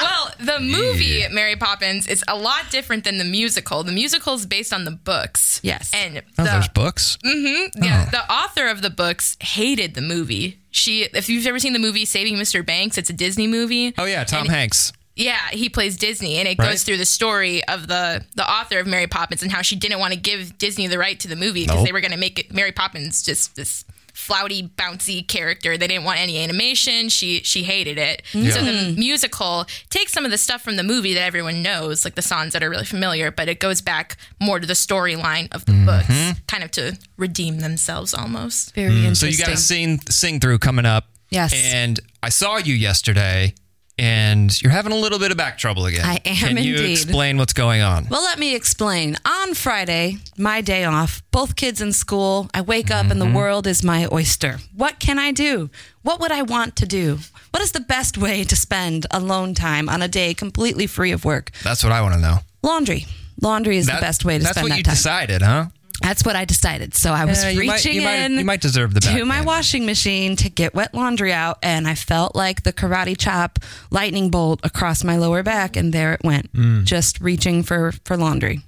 Well, 0.00 0.30
the 0.38 0.60
movie 0.60 1.24
Mary 1.30 1.56
Poppins 1.56 2.06
is 2.06 2.24
a 2.28 2.36
lot 2.36 2.70
different 2.70 3.04
than 3.04 3.18
the 3.18 3.24
musical. 3.24 3.82
The 3.82 3.92
musical 3.92 4.34
is 4.34 4.46
based 4.46 4.72
on 4.72 4.84
the 4.84 4.90
books. 4.90 5.60
Yes. 5.62 5.90
And 5.94 6.18
oh, 6.38 6.44
the, 6.44 6.50
there's 6.50 6.68
books. 6.68 7.18
Mm-hmm. 7.24 7.82
Yeah, 7.84 8.04
the 8.10 8.30
author 8.32 8.68
of 8.68 8.82
the 8.82 8.90
books 8.90 9.36
hated 9.40 9.94
the 9.94 10.00
movie. 10.02 10.60
She, 10.70 11.02
if 11.04 11.28
you've 11.28 11.46
ever 11.46 11.58
seen 11.58 11.72
the 11.72 11.78
movie 11.78 12.04
Saving 12.04 12.34
Mr. 12.36 12.64
Banks, 12.64 12.98
it's 12.98 13.10
a 13.10 13.14
Disney 13.14 13.46
movie. 13.46 13.94
Oh 13.98 14.04
yeah, 14.04 14.24
Tom 14.24 14.42
And- 14.42 14.50
Hanks. 14.50 14.92
Yeah, 15.16 15.48
he 15.50 15.68
plays 15.68 15.96
Disney, 15.96 16.36
and 16.36 16.46
it 16.46 16.56
Right. 16.60 16.70
goes 16.70 16.84
through 16.84 16.98
the 16.98 17.04
story 17.04 17.64
of 17.66 17.88
the 17.88 18.24
the 18.36 18.48
author 18.48 18.78
of 18.78 18.86
Mary 18.86 19.08
Poppins 19.08 19.42
and 19.42 19.50
how 19.50 19.62
she 19.62 19.74
didn't 19.74 19.98
want 19.98 20.12
to 20.14 20.18
give 20.20 20.56
Disney 20.58 20.86
the 20.86 20.96
right 20.96 21.18
to 21.18 21.26
the 21.26 21.34
movie 21.34 21.62
because 21.64 21.78
Nope. 21.78 21.86
they 21.86 21.92
were 21.92 22.00
going 22.00 22.12
to 22.12 22.16
make 22.16 22.38
it 22.38 22.54
Mary 22.54 22.70
Poppins 22.70 23.24
just 23.24 23.56
this 23.56 23.84
flouty, 24.18 24.68
bouncy 24.76 25.26
character. 25.26 25.78
They 25.78 25.86
didn't 25.86 26.04
want 26.04 26.18
any 26.18 26.42
animation. 26.42 27.08
She 27.08 27.40
she 27.44 27.62
hated 27.62 27.98
it. 27.98 28.22
Mm-hmm. 28.32 28.50
So 28.50 28.64
the 28.64 28.94
musical 28.98 29.66
takes 29.90 30.12
some 30.12 30.24
of 30.24 30.30
the 30.32 30.38
stuff 30.38 30.60
from 30.60 30.76
the 30.76 30.82
movie 30.82 31.14
that 31.14 31.22
everyone 31.22 31.62
knows, 31.62 32.04
like 32.04 32.16
the 32.16 32.22
songs 32.22 32.52
that 32.52 32.62
are 32.62 32.68
really 32.68 32.84
familiar, 32.84 33.30
but 33.30 33.48
it 33.48 33.60
goes 33.60 33.80
back 33.80 34.16
more 34.40 34.58
to 34.58 34.66
the 34.66 34.74
storyline 34.74 35.52
of 35.54 35.64
the 35.66 35.72
books, 35.86 36.08
mm-hmm. 36.08 36.38
kind 36.48 36.64
of 36.64 36.70
to 36.72 36.98
redeem 37.16 37.60
themselves 37.60 38.12
almost. 38.12 38.74
Very 38.74 38.90
So 38.90 38.96
interesting. 38.96 39.32
So 39.32 39.38
you 39.38 39.38
got 39.38 39.54
a 39.54 39.56
sing 39.56 40.00
sing 40.08 40.40
through 40.40 40.58
coming 40.58 40.84
up. 40.84 41.06
Yes. 41.30 41.52
And 41.54 42.00
I 42.22 42.30
saw 42.30 42.56
you 42.56 42.74
yesterday, 42.74 43.54
and 43.98 44.60
you're 44.62 44.72
having 44.72 44.92
a 44.92 44.96
little 44.96 45.18
bit 45.18 45.30
of 45.30 45.36
back 45.36 45.58
trouble 45.58 45.86
again. 45.86 46.04
I 46.04 46.20
am 46.24 46.36
Can 46.36 46.56
you 46.58 46.76
explain 46.76 47.36
what's 47.36 47.52
going 47.52 47.82
on? 47.82 48.06
Well, 48.08 48.22
let 48.22 48.38
me 48.38 48.54
explain. 48.54 49.16
On 49.24 49.54
Friday, 49.54 50.18
my 50.36 50.60
day 50.60 50.84
off, 50.84 51.22
both 51.30 51.56
kids 51.56 51.80
in 51.80 51.92
school, 51.92 52.48
I 52.54 52.60
wake 52.60 52.90
up 52.90 53.10
and 53.10 53.20
the 53.20 53.24
mm-hmm. 53.24 53.34
world 53.34 53.66
is 53.66 53.82
my 53.82 54.08
oyster. 54.12 54.58
What 54.74 55.00
can 55.00 55.18
I 55.18 55.32
do? 55.32 55.70
What 56.02 56.20
would 56.20 56.32
I 56.32 56.42
want 56.42 56.76
to 56.76 56.86
do? 56.86 57.18
What 57.50 57.62
is 57.62 57.72
the 57.72 57.80
best 57.80 58.16
way 58.16 58.44
to 58.44 58.56
spend 58.56 59.06
alone 59.10 59.54
time 59.54 59.88
on 59.88 60.02
a 60.02 60.08
day 60.08 60.34
completely 60.34 60.86
free 60.86 61.12
of 61.12 61.24
work? 61.24 61.50
That's 61.64 61.82
what 61.82 61.92
I 61.92 62.02
want 62.02 62.14
to 62.14 62.20
know. 62.20 62.38
Laundry. 62.62 63.06
Laundry 63.40 63.76
is 63.76 63.86
That- 63.86 63.96
the 63.96 64.00
best 64.00 64.24
way 64.24 64.38
to 64.38 64.44
spend 64.44 64.56
that 64.56 64.60
time. 64.60 64.68
That's 64.68 64.72
what 64.72 64.78
you 64.78 64.94
decided, 64.94 65.42
huh? 65.42 65.66
That's 66.02 66.24
what 66.24 66.36
I 66.36 66.44
decided. 66.44 66.94
So 66.94 67.12
I 67.12 67.24
was 67.24 67.42
Yeah, 67.42 67.50
you 67.50 67.64
might- 67.66 67.72
reaching 67.74 67.94
you 67.96 68.02
might- 68.02 68.14
in 68.20 68.38
you 68.38 68.44
might 68.44 68.60
deserve 68.60 68.94
the 68.94 69.00
back 69.00 69.16
to 69.16 69.24
my 69.24 69.40
washing 69.40 69.84
machine 69.84 70.36
to 70.36 70.48
get 70.48 70.74
wet 70.74 70.94
laundry 70.94 71.32
out, 71.32 71.58
and 71.62 71.88
I 71.88 71.94
felt 71.94 72.36
like 72.36 72.62
the 72.62 72.72
karate 72.72 73.16
chop 73.18 73.58
lightning 73.90 74.30
bolt 74.30 74.60
across 74.62 75.02
my 75.04 75.16
lower 75.16 75.42
back, 75.42 75.76
and 75.76 75.92
there 75.92 76.12
it 76.14 76.20
went, 76.22 76.52
Mm. 76.54 76.84
just 76.84 77.20
reaching 77.20 77.62
for 77.62 77.92
for 78.04 78.16
laundry. 78.16 78.60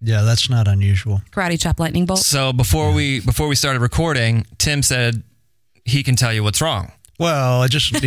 Yeah, 0.00 0.22
that's 0.22 0.50
not 0.50 0.68
unusual. 0.68 1.22
Karate 1.30 1.58
chop 1.60 1.78
lightning 1.80 2.04
bolt. 2.04 2.20
So 2.24 2.52
before 2.52 2.92
we 2.92 3.20
before 3.20 3.48
we 3.48 3.54
started 3.54 3.80
recording, 3.80 4.46
Tim 4.58 4.82
said 4.82 5.22
he 5.84 6.02
can 6.02 6.16
tell 6.16 6.32
you 6.32 6.42
what's 6.42 6.60
wrong. 6.60 6.92
Well, 7.18 7.62
I 7.62 7.68
just 7.68 7.92
need 7.92 8.04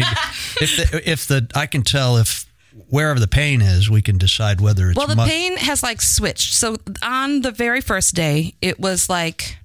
if 0.61 0.75
the, 0.91 1.09
if 1.09 1.27
the 1.27 1.47
I 1.55 1.65
can 1.65 1.81
tell 1.83 2.17
if 2.17 2.45
wherever 2.89 3.19
the 3.19 3.27
pain 3.27 3.61
is, 3.61 3.89
we 3.89 4.01
can 4.01 4.17
decide 4.17 4.61
whether 4.61 4.89
it's 4.89 4.97
Well, 4.97 5.07
the 5.07 5.15
mu- 5.15 5.25
pain 5.25 5.57
has 5.57 5.81
like 5.83 6.01
switched. 6.01 6.53
So 6.53 6.77
on 7.01 7.41
the 7.41 7.51
very 7.51 7.81
first 7.81 8.13
day, 8.15 8.53
it 8.61 8.79
was 8.79 9.09
like 9.09 9.57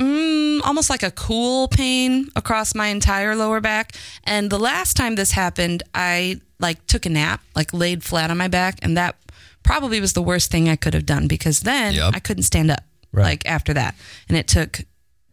mm, 0.00 0.60
almost 0.64 0.90
like 0.90 1.02
a 1.02 1.10
cool 1.10 1.68
pain 1.68 2.28
across 2.36 2.74
my 2.74 2.88
entire 2.88 3.36
lower 3.36 3.60
back. 3.60 3.92
And 4.24 4.50
the 4.50 4.58
last 4.58 4.96
time 4.96 5.14
this 5.14 5.32
happened, 5.32 5.82
I 5.94 6.40
like 6.58 6.84
took 6.86 7.06
a 7.06 7.10
nap, 7.10 7.40
like 7.54 7.72
laid 7.72 8.02
flat 8.04 8.30
on 8.30 8.36
my 8.38 8.48
back, 8.48 8.78
and 8.82 8.96
that 8.96 9.16
probably 9.62 10.00
was 10.00 10.12
the 10.14 10.22
worst 10.22 10.50
thing 10.50 10.68
I 10.68 10.76
could 10.76 10.94
have 10.94 11.06
done 11.06 11.28
because 11.28 11.60
then 11.60 11.94
Yep. 11.94 12.12
I 12.14 12.18
couldn't 12.20 12.44
stand 12.44 12.70
up 12.70 12.82
Right. 13.12 13.24
like 13.24 13.46
after 13.46 13.74
that. 13.74 13.94
And 14.28 14.36
it 14.38 14.46
took 14.48 14.80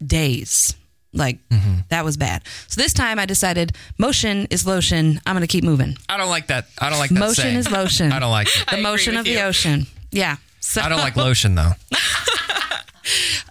days. 0.04 0.74
Like 1.18 1.38
Mm-hmm. 1.50 1.80
that 1.88 2.04
was 2.04 2.16
bad. 2.16 2.42
So 2.68 2.80
this 2.80 2.92
time 2.92 3.18
I 3.18 3.26
decided 3.26 3.72
motion 3.98 4.46
is 4.50 4.66
lotion. 4.66 5.20
I'm 5.26 5.34
going 5.34 5.42
to 5.46 5.46
keep 5.52 5.64
moving. 5.64 5.96
I 6.08 6.16
don't 6.16 6.28
like 6.30 6.46
that. 6.48 6.66
I 6.78 6.88
don't 6.90 6.98
like 6.98 7.10
that 7.10 7.18
Motion 7.18 7.34
saying. 7.44 7.56
is 7.56 7.70
lotion. 7.70 8.12
I 8.16 8.18
don't 8.20 8.30
like 8.30 8.46
it. 8.48 8.54
The 8.66 8.72
agree 8.74 8.82
motion 8.82 9.12
with 9.14 9.20
of 9.20 9.24
the 9.26 9.40
ocean. 9.42 9.86
Yeah. 10.12 10.36
So 10.60 10.80
I 10.80 10.88
don't 10.88 10.98
like 11.00 11.16
lotion 11.26 11.54
though. 11.56 11.72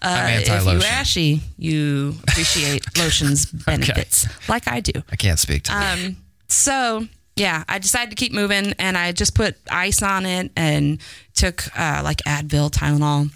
I'm 0.02 0.38
Uh, 0.38 0.40
if 0.42 0.50
anti-lotion. 0.50 0.82
you 0.82 0.88
ashy, 0.88 1.42
you 1.58 2.16
appreciate 2.28 2.86
lotion's 2.98 3.48
benefits, 3.48 4.28
like 4.48 4.68
I 4.68 4.80
do. 4.80 4.92
I 5.12 5.16
can't 5.16 5.40
speak 5.40 5.64
to 5.64 5.72
that. 5.72 5.98
Um, 6.00 6.18
so 6.48 7.08
yeah, 7.36 7.64
I 7.68 7.80
decided 7.80 8.12
to 8.12 8.16
keep 8.16 8.32
moving, 8.34 8.74
and 8.78 8.96
I 8.98 9.12
just 9.14 9.34
put 9.34 9.56
ice 9.72 10.04
on 10.04 10.26
it 10.28 10.52
and 10.56 11.00
took 11.34 11.64
uh, 11.78 12.02
like 12.04 12.18
Advil, 12.28 12.70
Tylenol, 12.70 13.32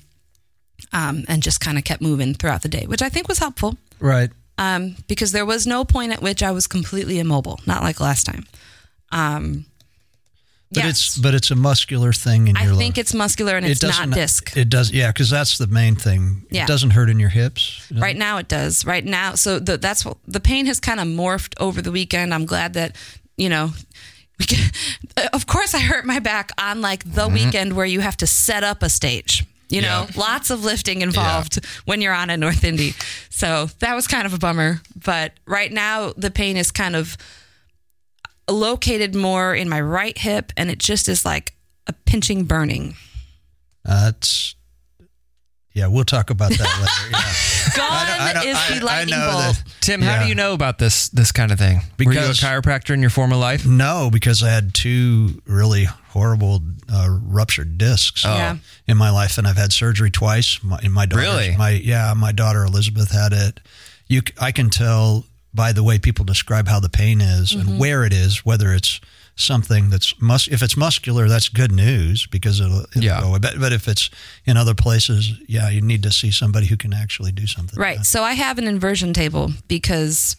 um, 0.94 1.24
and 1.28 1.42
just 1.42 1.60
kind 1.60 1.78
of 1.80 1.84
kept 1.84 2.02
moving 2.04 2.36
throughout 2.36 2.62
the 2.62 2.70
day, 2.70 2.86
which 2.86 3.02
I 3.02 3.10
think 3.10 3.28
was 3.28 3.40
helpful 3.40 3.76
Right. 4.02 4.30
um, 4.58 4.96
because 5.08 5.32
there 5.32 5.46
was 5.46 5.66
no 5.66 5.86
point 5.86 6.12
at 6.12 6.22
which 6.22 6.44
I 6.44 6.52
was 6.52 6.68
completely 6.68 7.20
immobile, 7.20 7.60
not 7.66 7.82
like 7.84 8.00
last 8.00 8.26
time. 8.26 8.46
Um, 9.12 9.66
But 10.74 10.84
yes. 10.86 10.90
it's 10.90 11.18
but 11.18 11.34
it's 11.36 11.52
a 11.52 11.56
muscular 11.56 12.14
thing 12.14 12.48
in 12.48 12.56
I 12.58 12.64
your 12.66 12.76
think 12.76 12.96
lower- 12.96 13.02
it's 13.02 13.14
muscular 13.14 13.58
and 13.58 13.66
it 13.66 13.72
it's 13.72 13.84
not 13.84 14.10
disc. 14.12 14.56
It 14.56 14.70
does, 14.70 14.92
yeah, 14.92 15.08
because 15.12 15.30
that's 15.30 15.58
the 15.58 15.68
main 15.68 15.96
thing. 15.98 16.46
Yeah. 16.50 16.64
It 16.64 16.68
doesn't 16.68 16.92
hurt 16.92 17.10
in 17.10 17.20
your 17.20 17.30
hips. 17.30 17.82
Right 17.92 18.16
now 18.18 18.38
it 18.38 18.48
does. 18.48 18.86
Right 18.86 19.04
now, 19.06 19.36
so 19.36 19.60
the, 19.60 19.78
that's 19.78 20.06
what 20.06 20.18
the 20.28 20.40
pain 20.40 20.66
has 20.68 20.80
kind 20.80 21.00
of 21.02 21.08
morphed 21.08 21.54
over 21.60 21.82
the 21.82 21.92
weekend. 21.92 22.34
I'm 22.34 22.46
glad 22.46 22.74
that 22.74 22.96
you 23.38 23.50
know. 23.50 23.72
Of 25.34 25.46
course, 25.46 25.76
I 25.76 25.80
hurt 25.80 26.06
my 26.06 26.20
back 26.20 26.52
on 26.58 26.82
like 26.82 27.04
the 27.14 27.28
weekend 27.28 27.74
where 27.74 27.86
you 27.86 28.00
have 28.02 28.18
to 28.18 28.28
set 28.28 28.64
up 28.64 28.82
a 28.82 28.90
stage. 28.90 29.46
You 29.72 29.82
know, 29.82 30.08
Yeah. 30.10 30.20
lots 30.20 30.50
of 30.50 30.64
lifting 30.64 31.02
involved 31.02 31.66
when 31.86 32.02
you're 32.02 32.14
on 32.14 32.30
a 32.30 32.38
North 32.38 32.64
Indy. 32.64 32.94
So 33.30 33.70
that 33.80 33.96
was 33.96 34.06
kind 34.08 34.26
of 34.26 34.34
a 34.34 34.38
bummer. 34.38 34.82
But 34.96 35.34
right 35.46 35.72
now, 35.72 36.14
the 36.18 36.30
pain 36.30 36.58
is 36.58 36.72
kind 36.72 36.96
of 36.96 37.16
located 38.50 39.16
more 39.16 39.56
in 39.56 39.70
my 39.70 39.80
right 39.82 40.18
hip, 40.18 40.52
and 40.58 40.70
it 40.70 40.78
just 40.80 41.08
is 41.08 41.26
like 41.26 41.54
a 41.88 41.94
pinching, 41.94 42.44
burning. 42.44 42.96
That's 43.86 44.56
yeah. 45.74 45.88
We'll 45.88 46.04
talk 46.06 46.30
about 46.30 46.52
that 46.52 46.60
later. 46.60 47.10
Yeah. 47.12 47.34
Gone 47.76 47.90
I 47.92 48.32
don't- 48.34 48.48
is 48.48 48.58
I- 48.58 48.70
the 48.80 48.82
I 48.82 48.84
lightning 48.98 49.20
know 49.20 49.32
bolt. 49.32 49.56
that- 49.56 49.64
Tim, 49.82 50.02
how 50.02 50.22
do 50.24 50.30
you 50.30 50.36
know 50.36 50.54
about 50.54 50.78
this 50.78 51.10
this 51.10 51.32
kind 51.32 51.52
of 51.52 51.58
thing? 51.60 51.82
Because, 51.98 52.16
Were 52.16 52.22
you 52.22 52.28
a 52.30 52.34
chiropractor 52.34 52.94
in 52.94 53.02
your 53.02 53.10
former 53.10 53.36
life? 53.36 53.66
No, 53.66 54.10
because 54.12 54.44
I 54.44 54.50
had 54.50 54.74
two 54.74 55.42
really 55.46 55.86
horrible 55.86 56.62
uh, 56.92 57.08
ruptured 57.24 57.78
discs 57.78 58.24
Yeah. 58.24 58.58
in 58.88 58.98
my 58.98 59.10
life, 59.10 59.38
and 59.38 59.48
I've 59.48 59.58
had 59.58 59.72
surgery 59.74 60.12
twice. 60.12 60.60
My, 60.62 60.80
in 60.84 60.92
my 60.92 61.06
daughter, 61.06 61.22
Really? 61.24 61.56
my 61.58 61.70
yeah, 61.72 62.14
my 62.16 62.32
daughter 62.32 62.64
Elizabeth 62.64 63.12
had 63.12 63.34
it. 63.34 63.60
You, 64.08 64.20
c- 64.22 64.34
I 64.40 64.52
can 64.52 64.70
tell 64.70 65.26
by 65.54 65.72
the 65.74 65.84
way 65.84 65.98
people 66.00 66.26
describe 66.26 66.68
how 66.68 66.80
the 66.80 66.90
pain 66.90 67.22
is 67.22 67.52
Mm-hmm. 67.54 67.70
and 67.70 67.80
where 67.80 68.04
it 68.06 68.14
is, 68.14 68.46
whether 68.46 68.74
it's 68.74 69.00
something 69.42 69.90
that's 69.90 70.20
mus. 70.22 70.48
If 70.48 70.62
it's 70.62 70.78
muscular, 70.78 71.28
that's 71.28 71.50
good 71.50 71.72
news 71.72 72.28
because 72.28 72.60
it'll, 72.60 72.82
it'll 72.82 73.04
Yeah. 73.04 73.22
go 73.22 73.28
away. 73.30 73.40
But, 73.40 73.60
but 73.60 73.74
if 73.74 73.88
it's 73.88 74.10
in 74.46 74.58
other 74.58 74.74
places, 74.74 75.32
yeah, 75.48 75.70
you 75.70 75.82
need 75.82 76.04
to 76.04 76.12
see 76.12 76.32
somebody 76.32 76.68
who 76.68 76.78
can 76.78 76.94
actually 76.94 77.32
do 77.32 77.48
something. 77.48 77.80
Right. 77.80 78.06
So 78.06 78.24
I 78.24 78.34
have 78.34 78.58
an 78.58 78.66
inversion 78.68 79.14
table 79.14 79.52
because, 79.68 80.36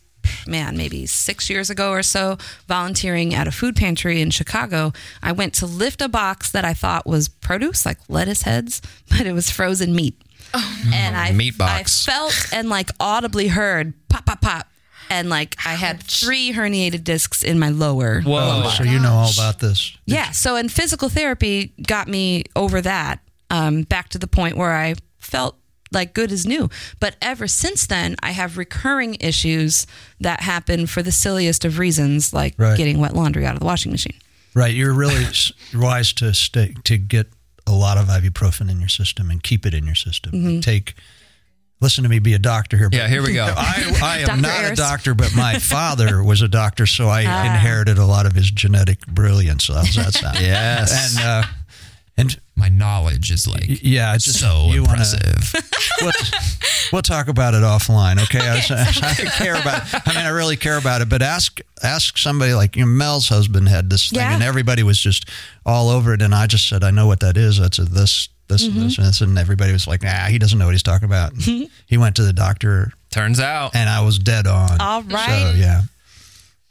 man, 0.47 0.77
maybe 0.77 1.07
six 1.07 1.51
years 1.51 1.71
ago 1.71 1.91
or 1.91 2.03
so, 2.03 2.39
volunteering 2.69 3.35
at 3.35 3.47
a 3.47 3.53
food 3.53 3.77
pantry 3.77 4.21
in 4.21 4.31
Chicago, 4.31 4.93
I 5.23 5.33
went 5.33 5.55
to 5.55 5.67
lift 5.67 6.01
a 6.01 6.09
box 6.09 6.51
that 6.53 6.65
I 6.65 6.75
thought 6.75 7.07
was 7.07 7.29
produce, 7.29 7.85
like 7.85 7.99
lettuce 8.09 8.43
heads, 8.43 8.81
but 9.11 9.23
it 9.27 9.33
was 9.33 9.51
frozen 9.51 9.95
meat. 9.95 10.21
Oh. 10.55 10.83
and 10.93 11.17
I, 11.17 11.33
Meat 11.33 11.57
box. 11.57 12.07
I 12.07 12.13
felt 12.13 12.49
and 12.53 12.69
like 12.69 12.91
audibly 13.01 13.49
heard 13.49 13.95
pop, 14.09 14.27
pop, 14.27 14.41
pop. 14.43 14.67
And 15.11 15.29
like 15.29 15.57
I 15.65 15.75
had 15.75 16.03
three 16.03 16.53
herniated 16.53 17.05
discs 17.05 17.43
in 17.43 17.59
my 17.59 17.69
lower. 17.69 18.21
Whoa. 18.23 18.63
Oh, 18.65 18.75
so 18.77 18.85
you 18.85 18.99
know 18.99 19.13
all 19.13 19.31
about 19.33 19.59
this. 19.61 19.97
Yeah. 20.07 20.31
So, 20.31 20.57
and 20.57 20.71
physical 20.71 21.09
therapy 21.09 21.75
got 21.87 22.09
me 22.09 22.45
over 22.57 22.81
that, 22.81 23.21
um, 23.51 23.83
back 23.83 24.09
to 24.11 24.19
the 24.19 24.27
point 24.27 24.57
where 24.57 24.73
I 24.73 24.95
felt 25.19 25.57
like 25.93 26.15
good 26.15 26.33
as 26.33 26.47
new. 26.47 26.71
But 27.01 27.17
ever 27.21 27.47
since 27.47 27.87
then, 27.87 28.17
I 28.23 28.31
have 28.31 28.57
recurring 28.57 29.17
issues 29.21 29.87
that 30.21 30.41
happen 30.41 30.87
for 30.87 31.03
the 31.03 31.13
silliest 31.13 31.65
of 31.67 31.79
reasons, 31.79 32.33
like 32.33 32.55
Right. 32.57 32.79
getting 32.79 32.99
wet 32.99 33.15
laundry 33.15 33.45
out 33.45 33.53
of 33.55 33.61
the 33.61 33.67
washing 33.67 33.93
machine. 33.93 34.15
Right, 34.55 34.75
you're 34.75 34.95
really 34.95 35.27
wise 35.75 36.13
to 36.15 36.33
stay 36.33 36.75
to 36.85 36.97
get 36.99 37.27
a 37.67 37.73
lot 37.73 37.97
of 37.99 38.07
ibuprofen 38.07 38.71
in 38.71 38.81
your 38.81 38.89
system 38.89 39.31
and 39.31 39.43
keep 39.43 39.65
it 39.67 39.75
in 39.75 39.85
your 39.87 39.95
system. 39.95 40.33
Mm-hmm. 40.33 40.61
Take, 40.61 40.95
listen 41.83 42.05
to 42.05 42.09
me, 42.09 42.19
be 42.21 42.33
a 42.33 42.39
doctor 42.39 42.79
here. 42.79 42.89
Yeah, 42.91 43.09
here 43.09 43.23
we 43.23 43.35
go. 43.35 43.45
I, 43.57 43.99
I 44.03 44.19
am 44.21 44.27
Dr. 44.27 44.41
not 44.41 44.73
a 44.73 44.75
doctor, 44.75 45.15
but 45.15 45.35
my 45.37 45.59
father 45.59 46.23
was 46.23 46.41
a 46.41 46.49
doctor, 46.49 46.87
so 46.87 47.09
I 47.09 47.25
Ah. 47.27 47.45
inherited 47.45 47.99
a 47.99 48.07
lot 48.07 48.25
of 48.25 48.33
his 48.33 48.51
genetic 48.51 49.07
brilliance. 49.07 49.65
So 49.65 49.75
how's 49.75 49.95
that 49.97 50.15
sound? 50.23 50.41
Yes. 50.41 51.17
and 51.19 51.27
uh, 51.27 51.43
and 52.17 52.41
My 52.55 52.69
knowledge 52.69 53.31
is 53.31 53.47
like 53.49 53.65
yeah, 53.83 54.15
it's 54.15 54.25
just 54.27 54.41
so 54.41 54.69
you 54.71 54.83
wanna- 54.85 55.03
impressive. 55.03 55.55
we'll, 56.03 56.13
we'll 56.93 57.03
talk 57.03 57.29
about 57.29 57.55
it 57.55 57.63
offline, 57.63 58.23
okay? 58.25 58.39
I, 58.41 59.09
I 59.09 59.15
care 59.39 59.55
about. 59.55 59.83
I 60.07 60.15
mean, 60.15 60.25
I 60.25 60.29
really 60.29 60.57
care 60.57 60.77
about 60.79 61.01
it. 61.01 61.09
But 61.09 61.23
ask 61.23 61.61
ask 61.83 62.19
somebody 62.19 62.53
like 62.55 62.77
you 62.77 62.85
know, 62.85 62.91
Mel's 62.91 63.29
husband 63.29 63.69
had 63.69 63.89
this 63.91 64.11
thing, 64.11 64.21
Yeah. 64.21 64.35
and 64.35 64.43
everybody 64.43 64.83
was 64.83 65.01
just 65.01 65.29
all 65.65 65.89
over 65.89 66.13
it. 66.15 66.21
And 66.23 66.35
I 66.35 66.47
just 66.47 66.69
said, 66.69 66.85
I 66.85 66.91
know 66.91 67.07
what 67.07 67.21
that 67.21 67.37
is. 67.39 67.59
That's 67.59 67.79
a 67.79 67.85
this 67.85 68.29
this 68.49 68.67
Mm-hmm. 68.67 68.77
and 68.79 68.87
this 68.87 68.99
and 68.99 69.07
this, 69.07 69.21
and 69.21 69.39
everybody 69.39 69.73
was 69.73 69.87
like, 69.87 70.03
Nah, 70.03 70.27
he 70.27 70.39
doesn't 70.39 70.59
know 70.59 70.67
what 70.67 70.73
he's 70.75 70.83
talking 70.83 71.07
about. 71.07 71.33
He 71.37 71.97
went 71.97 72.17
to 72.17 72.23
the 72.25 72.33
doctor, 72.33 72.93
Turns 73.11 73.41
out. 73.41 73.75
and 73.75 73.89
I 73.89 74.03
was 74.03 74.19
dead 74.19 74.47
on. 74.47 74.81
All 74.81 75.03
right. 75.03 75.53
So 75.53 75.53
yeah, 75.57 75.83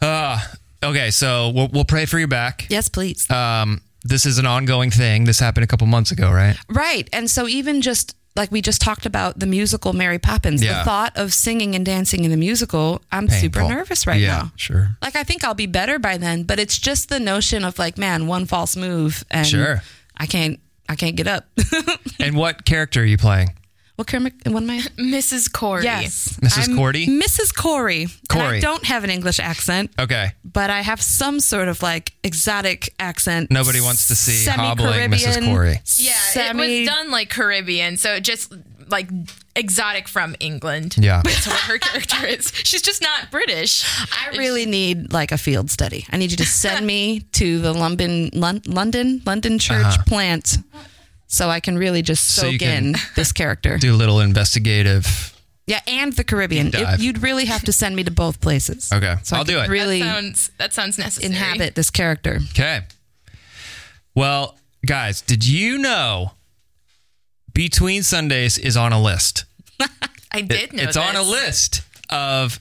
Uh, 0.02 0.40
okay, 0.84 1.12
so 1.12 1.52
we'll, 1.54 1.68
we'll 1.70 1.86
pray 1.86 2.06
for 2.06 2.18
your 2.20 2.28
back. 2.28 2.66
Yes, 2.70 2.90
please. 2.90 3.30
Um, 3.30 3.82
this 4.04 4.26
is 4.26 4.38
an 4.40 4.46
ongoing 4.48 4.90
thing. 4.92 5.26
This 5.26 5.40
happened 5.40 5.64
a 5.64 5.68
couple 5.68 5.86
months 5.88 6.12
ago, 6.12 6.32
right? 6.32 6.58
Right. 6.70 7.08
And 7.14 7.30
so 7.30 7.48
even 7.48 7.82
just 7.82 8.16
like 8.36 8.52
we 8.52 8.62
just 8.62 8.82
talked 8.82 9.06
about 9.06 9.38
the 9.40 9.46
musical 9.46 9.94
Mary 9.94 10.18
Poppins, 10.18 10.64
Yeah. 10.64 10.80
the 10.80 10.86
thought 10.86 11.18
of 11.18 11.34
singing 11.34 11.76
and 11.76 11.86
dancing 11.86 12.24
in 12.24 12.32
the 12.32 12.38
musical, 12.38 13.02
I'm 13.12 13.28
super 13.30 13.62
nervous 13.62 14.08
right 14.08 14.20
Yeah. 14.22 14.28
now. 14.44 14.52
sure. 14.56 14.96
Like 15.02 15.16
I 15.16 15.24
think 15.24 15.44
I'll 15.44 15.54
be 15.54 15.66
better 15.68 16.00
by 16.00 16.18
then, 16.18 16.44
but 16.44 16.58
it's 16.58 16.78
just 16.80 17.10
the 17.10 17.20
notion 17.20 17.64
of 17.66 17.78
like, 17.78 17.98
man, 17.98 18.26
one 18.28 18.46
false 18.46 18.76
move 18.76 19.24
and 19.30 19.46
Sure. 19.46 19.84
I 20.18 20.26
can't 20.26 20.60
I 20.92 20.96
can't 20.96 21.16
get 21.16 21.28
up. 21.28 21.48
And 22.20 22.36
what 22.36 22.66
character 22.66 23.02
are 23.02 23.06
you 23.06 23.18
playing? 23.18 23.50
what 23.96 24.08
Kermit 24.08 24.34
what 24.48 24.64
am 24.64 24.70
I? 24.70 24.78
Mrs. 24.98 25.50
Corry. 25.50 25.84
Yes. 25.84 26.38
Mrs. 26.42 26.70
I'm 26.70 26.76
Cordy? 26.76 27.06
Mrs. 27.08 27.54
Corry. 27.54 28.04
And 28.04 28.12
Corry. 28.30 28.58
I 28.58 28.60
don't 28.60 28.84
have 28.86 29.04
an 29.04 29.10
English 29.10 29.40
accent, 29.40 29.92
Okay. 30.00 30.32
but 30.44 30.70
I 30.70 30.82
have 30.82 31.02
some 31.02 31.40
sort 31.40 31.68
of 31.68 31.82
like 31.84 32.14
exotic 32.24 32.94
accent. 33.00 33.50
Nobody 33.52 33.80
wants 33.82 34.08
to 34.10 34.16
see 34.16 34.50
hobbling 34.50 35.10
Mrs. 35.12 35.20
Semi-Caribbean, 35.34 35.56
Corry. 35.56 36.00
Yeah, 36.04 36.12
Semi- 36.14 36.64
it 36.66 36.80
was 36.82 36.88
done 36.88 37.12
like 37.12 37.30
Caribbean, 37.30 37.98
so 37.98 38.14
it 38.16 38.22
just 38.24 38.54
like 38.88 39.08
exotic 39.56 40.08
from 40.08 40.36
England. 40.40 40.96
Yeah. 40.98 41.22
That's 41.26 41.48
what 41.48 41.60
her 41.62 41.78
character 41.78 42.26
is. 42.26 42.52
She's 42.54 42.82
just 42.82 43.02
not 43.02 43.32
British. 43.32 43.86
I 44.12 44.36
really 44.38 44.66
need 44.66 45.12
like 45.14 45.32
a 45.32 45.38
field 45.38 45.70
study. 45.72 46.06
I 46.12 46.18
need 46.18 46.32
you 46.32 46.38
to 46.38 46.46
send 46.46 46.86
me 46.86 47.20
to 47.34 47.60
the 47.60 47.74
London 47.74 48.30
Lon- 48.34 48.62
London 48.66 49.22
London 49.26 49.60
church 49.60 49.94
plant 50.08 50.58
so 51.28 51.50
I 51.50 51.60
can 51.60 51.78
really 51.78 52.02
just 52.02 52.38
Uh-huh. 52.40 52.48
So 52.48 52.52
you 52.52 52.60
soak 52.60 52.68
can 52.68 52.86
in 52.88 52.96
this 53.16 53.32
character. 53.32 53.78
Do 53.78 53.94
a 53.94 53.98
little 53.98 54.20
investigative. 54.20 55.28
Yeah, 55.68 55.80
and 55.88 56.12
the 56.14 56.24
Caribbean. 56.24 56.72
It- 56.74 57.00
you'd 57.00 57.22
really 57.22 57.46
have 57.46 57.64
to 57.64 57.72
send 57.72 57.96
me 57.96 58.04
to 58.04 58.12
both 58.12 58.42
places. 58.42 58.92
Okay, 58.92 59.16
so 59.24 59.36
I 59.36 59.40
I'll 59.40 59.46
do 59.46 59.60
it. 59.60 59.70
Really 59.70 60.00
that 60.02 60.16
sounds 60.16 60.52
that 60.58 60.74
sounds 60.74 60.98
necessary. 60.98 61.32
inhabit 61.34 61.76
this 61.76 61.90
character. 61.90 62.40
Okay. 62.52 62.82
Well, 64.16 64.58
guys, 64.86 65.22
did 65.22 65.46
you 65.46 65.78
know 65.78 66.32
Between 67.54 68.04
Sundays 68.04 68.58
is 68.58 68.78
on 68.78 68.94
a 68.94 69.02
list? 69.02 69.46
I 70.32 70.42
did 70.42 70.74
know 70.74 70.84
it's 70.84 70.98
on 70.98 71.16
a 71.16 71.22
list 71.24 71.82
of 72.10 72.60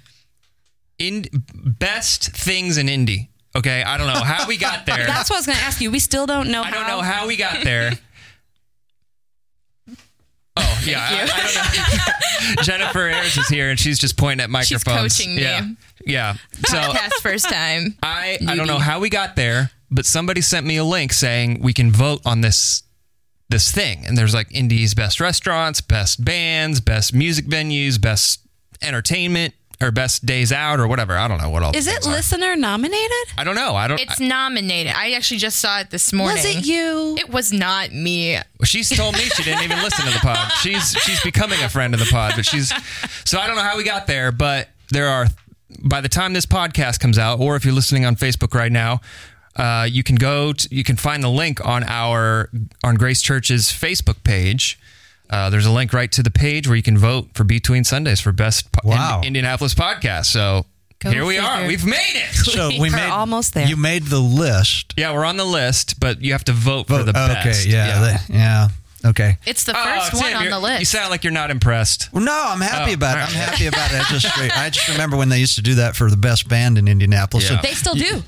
in 0.99 1.27
best 1.55 2.31
things 2.33 2.77
in 2.79 2.89
Indy. 2.89 3.31
Okay, 3.57 3.83
I 3.83 3.97
don't 3.99 4.07
know 4.07 4.23
how 4.23 4.47
we 4.47 4.57
got 4.57 4.87
there. 4.87 5.07
That's 5.07 5.29
what 5.31 5.37
I 5.37 5.39
was 5.41 5.47
going 5.47 5.59
to 5.59 5.65
ask 5.65 5.81
you. 5.81 5.91
We 5.91 5.99
still 5.99 6.27
don't 6.27 6.51
know. 6.51 6.63
I 6.63 6.71
don't 6.71 6.87
know 6.87 7.01
how 7.01 7.27
we 7.27 7.37
got 7.37 7.65
there. 7.65 7.93
Oh 10.57 10.83
yeah, 10.85 10.99
I, 11.01 11.23
I 11.23 12.45
don't 12.47 12.57
know. 12.57 12.63
Jennifer 12.65 13.09
Ayers 13.09 13.37
is 13.39 13.49
here, 13.49 13.71
and 13.71 13.79
she's 13.79 13.99
just 14.01 14.17
pointing 14.19 14.43
at 14.43 14.51
microphones. 14.51 15.15
She's 15.15 15.25
coaching 15.25 15.37
me. 15.37 15.43
Yeah, 15.43 15.67
yeah. 16.05 16.35
So 16.67 16.77
Podcast 16.77 17.13
first 17.23 17.49
time. 17.49 17.97
I 18.03 18.37
I 18.47 18.57
don't 18.57 18.67
know 18.67 18.79
how 18.81 18.99
we 18.99 19.09
got 19.11 19.37
there, 19.37 19.71
but 19.93 20.05
somebody 20.07 20.41
sent 20.41 20.67
me 20.67 20.77
a 20.77 20.85
link 20.85 21.13
saying 21.13 21.61
we 21.63 21.73
can 21.73 21.93
vote 21.93 22.21
on 22.27 22.41
this 22.41 22.83
this 23.51 23.71
thing, 23.71 24.07
and 24.07 24.17
there's 24.17 24.35
like 24.35 24.53
Indy's 24.53 24.95
best 24.95 25.21
restaurants, 25.21 25.81
best 25.81 26.25
bands, 26.25 26.81
best 26.81 27.13
music 27.13 27.47
venues, 27.47 28.01
best 28.01 28.41
entertainment, 28.81 29.55
or 29.83 29.91
best 29.91 30.27
days 30.27 30.53
out 30.53 30.79
or 30.79 30.87
whatever. 30.87 31.17
I 31.17 31.27
don't 31.27 31.39
know 31.41 31.51
what 31.51 31.63
all. 31.63 31.75
Is 31.75 31.87
it 31.87 31.93
things 31.93 32.07
are. 32.07 32.11
listener 32.11 32.57
nominated? 32.57 33.11
I 33.39 33.45
don't 33.45 33.55
know. 33.55 33.75
I 33.75 33.89
don't. 33.89 34.01
It's 34.01 34.21
nominated. 34.21 34.93
I 34.95 35.13
actually 35.13 35.39
just 35.39 35.59
saw 35.59 35.81
it 35.81 35.91
this 35.91 36.13
morning. 36.13 36.37
Was 36.37 36.45
it 36.45 36.67
you? 36.67 37.17
It 37.19 37.31
was 37.31 37.53
not 37.53 37.93
me. 37.93 38.35
Well, 38.35 38.65
she's 38.65 38.89
told 38.91 39.15
me 39.15 39.21
she 39.21 39.43
didn't 39.43 39.65
even 39.65 39.79
listen 39.83 40.07
to 40.07 40.13
the 40.13 40.19
pod. 40.19 40.53
She's 40.61 40.93
she's 41.03 41.21
becoming 41.23 41.63
a 41.63 41.69
friend 41.69 41.95
of 41.95 42.01
the 42.01 42.07
pod, 42.07 42.35
but 42.37 42.45
she's 42.45 42.73
so 43.25 43.39
I 43.39 43.47
don't 43.47 43.57
know 43.57 43.63
how 43.63 43.77
we 43.77 43.85
got 43.85 44.07
there, 44.07 44.33
but 44.33 44.69
there 44.91 45.09
are 45.09 45.27
by 45.83 46.01
the 46.01 46.09
time 46.09 46.33
this 46.33 46.47
podcast 46.47 47.01
comes 47.01 47.19
out, 47.19 47.41
or 47.41 47.57
if 47.57 47.65
you're 47.65 47.75
listening 47.75 48.05
on 48.05 48.17
Facebook 48.17 48.55
right 48.55 48.73
now, 48.73 49.01
uh, 49.57 49.87
you 49.91 50.03
can 50.03 50.17
go 50.17 50.53
to, 50.53 50.69
you 50.75 50.85
can 50.85 50.97
find 50.97 51.23
the 51.23 51.29
link 51.31 51.65
on 51.67 51.83
our 51.85 52.51
on 52.85 52.95
Grace 52.97 53.21
Church's 53.23 53.67
Facebook 53.67 54.23
page. 54.25 54.79
Uh, 55.29 55.49
there's 55.51 55.67
a 55.67 55.71
link 55.71 55.93
right 55.93 56.11
to 56.13 56.23
the 56.23 56.31
page 56.31 56.67
where 56.67 56.77
you 56.77 56.83
can 56.83 56.99
vote 56.99 57.29
for 57.35 57.45
Between 57.45 57.85
Sundays 57.85 58.21
for 58.21 58.33
best 58.33 58.73
po- 58.73 58.89
Wow. 58.89 59.19
Ind- 59.19 59.27
Indianapolis 59.29 59.75
podcast. 59.75 60.27
So 60.27 60.67
Go 60.99 61.11
here 61.11 61.25
we 61.25 61.39
are. 61.39 61.57
figure. 61.59 61.69
We've 61.69 61.87
made 61.87 62.15
it. 62.15 62.35
So 62.35 62.69
we 62.71 62.81
We're 62.81 62.97
made 62.97 63.09
almost 63.11 63.55
there. 63.55 63.67
You 63.67 63.77
made 63.77 64.05
the 64.05 64.19
list. 64.19 64.95
Yeah, 64.97 65.13
we're 65.13 65.25
on 65.25 65.37
the 65.37 65.45
list, 65.45 66.01
but 66.01 66.21
you 66.21 66.33
have 66.33 66.45
to 66.45 66.53
vote, 66.53 66.89
for 66.89 67.03
the 67.05 67.11
okay, 67.11 67.45
best. 67.45 67.67
yeah, 67.67 68.01
the- 68.29 68.33
yeah. 68.35 68.69
Okay. 69.05 69.39
It's 69.47 69.65
the 69.65 69.73
Oh, 69.75 69.83
first 69.83 70.11
Tim, 70.11 70.21
one 70.21 70.35
on 70.35 70.51
the 70.51 70.59
list. 70.59 70.81
You 70.81 70.85
sound 70.85 71.11
like 71.11 71.23
you're 71.25 71.33
not 71.33 71.51
impressed. 71.51 72.09
Well, 72.13 72.23
no, 72.25 72.33
I'm 72.49 72.61
happy 72.61 72.91
Oh, 72.91 72.95
about 72.95 73.17
it. 73.17 73.21
all 73.21 73.27
I'm 73.29 73.35
right. 73.35 73.49
happy 73.51 73.67
about 73.67 73.93
it. 73.93 74.01
I 74.01 74.13
just 74.13 74.39
I 74.59 74.69
just 74.69 74.89
remember 74.89 75.17
when 75.17 75.29
they 75.31 75.39
used 75.39 75.55
to 75.57 75.63
do 75.63 75.77
that 75.77 75.97
for 75.97 76.11
the 76.11 76.17
best 76.19 76.49
band 76.49 76.77
in 76.77 76.87
Indianapolis. 76.89 77.49
Yeah. 77.51 77.61
They 77.63 77.73
still 77.73 77.95
do. 77.95 78.23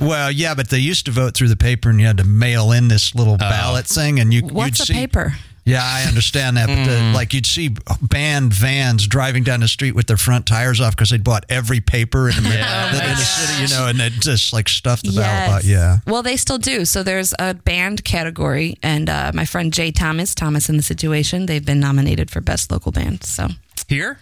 Well, 0.00 0.30
yeah, 0.30 0.54
but 0.54 0.68
they 0.70 0.78
used 0.78 1.06
to 1.06 1.12
vote 1.12 1.34
through 1.34 1.48
the 1.48 1.56
paper, 1.56 1.90
and 1.90 2.00
you 2.00 2.06
had 2.06 2.18
to 2.18 2.24
mail 2.24 2.72
in 2.72 2.88
this 2.88 3.14
little 3.14 3.36
ballot 3.36 3.86
thing, 3.86 4.20
and 4.20 4.32
you 4.32 4.42
What's 4.42 4.78
you'd 4.78 4.84
a 4.84 4.86
see, 4.86 4.94
paper? 4.94 5.34
Yeah, 5.64 5.82
I 5.84 6.04
understand 6.04 6.56
that, 6.56 6.66
but 6.68 6.78
Hmm. 6.78 6.84
the, 6.84 7.12
like 7.14 7.34
you'd 7.34 7.44
see 7.44 7.76
band 8.00 8.54
vans 8.54 9.06
driving 9.06 9.42
down 9.44 9.60
the 9.60 9.68
street 9.68 9.94
with 9.94 10.06
their 10.06 10.16
front 10.16 10.46
tires 10.46 10.80
off 10.80 10.96
because 10.96 11.10
they'd 11.10 11.22
bought 11.22 11.44
every 11.50 11.80
paper 11.80 12.30
in 12.30 12.36
the, 12.36 12.48
that 12.48 12.94
in 12.94 13.10
the 13.10 13.16
city, 13.16 13.62
you 13.64 13.68
know, 13.78 13.86
and 13.86 14.00
they 14.00 14.08
just 14.08 14.54
like 14.54 14.66
stuffed 14.70 15.04
the 15.04 15.12
ballot. 15.12 15.50
box. 15.56 15.66
Yeah. 15.66 15.98
Well, 16.06 16.22
they 16.22 16.38
still 16.38 16.56
do. 16.56 16.86
So 16.86 17.02
there's 17.02 17.34
a 17.38 17.52
band 17.52 18.02
category, 18.04 18.78
and 18.82 19.10
uh, 19.10 19.32
my 19.34 19.44
friend 19.44 19.70
Jay 19.70 19.90
Thomas, 19.90 20.34
Thomas 20.34 20.70
in 20.70 20.78
the 20.78 20.82
Situation, 20.82 21.44
they've 21.44 21.66
been 21.66 21.80
nominated 21.80 22.30
for 22.30 22.40
best 22.40 22.70
local 22.72 22.90
band. 22.90 23.24
So 23.24 23.48
Here? 23.88 24.18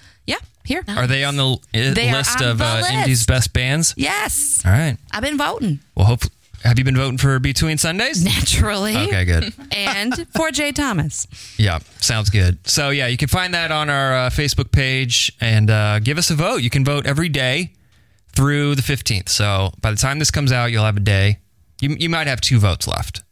Here. 0.66 0.82
Are 0.88 1.06
they 1.06 1.24
on 1.24 1.36
the 1.36 1.56
They 1.72 2.12
list 2.12 2.40
on 2.42 2.48
of 2.50 2.58
the 2.58 2.64
uh, 2.66 2.76
list. 2.76 2.90
Indy's 2.92 3.26
best 3.26 3.52
bands? 3.52 3.94
Yes, 3.96 4.62
All 4.64 4.72
right. 4.72 4.96
I've 5.12 5.22
been 5.22 5.38
voting 5.38 5.80
Well, 5.94 6.06
hope. 6.06 6.20
Have 6.64 6.78
you 6.78 6.84
been 6.84 6.96
voting 6.96 7.18
for 7.18 7.38
Between 7.38 7.78
Sundays? 7.78 8.24
naturally. 8.24 8.96
Okay, 8.96 9.24
good. 9.24 9.52
And 9.72 10.26
for 10.34 10.50
Jay 10.50 10.72
Thomas. 10.72 11.26
Yeah, 11.58 11.78
sounds 12.00 12.28
good. 12.30 12.58
So 12.68 12.90
yeah, 12.90 13.06
you 13.06 13.16
can 13.16 13.28
find 13.28 13.54
that 13.54 13.70
on 13.70 13.88
our 13.88 14.14
uh, 14.16 14.30
Facebook 14.30 14.72
page 14.72 15.30
and 15.40 15.70
uh, 15.70 16.00
give 16.00 16.18
us 16.18 16.30
a 16.30 16.34
vote. 16.34 16.62
You 16.62 16.70
can 16.70 16.84
vote 16.84 17.06
every 17.06 17.28
day 17.28 17.72
through 18.34 18.74
the 18.74 18.82
15th. 18.82 19.28
So 19.28 19.70
by 19.80 19.90
the 19.92 19.96
time 19.96 20.18
this 20.18 20.30
comes 20.30 20.50
out, 20.50 20.72
you'll 20.72 20.84
have 20.84 20.96
a 20.96 21.00
day. 21.00 21.38
You, 21.80 21.94
you 22.00 22.08
might 22.08 22.26
have 22.26 22.40
two 22.40 22.58
votes 22.58 22.88
left, 22.88 23.22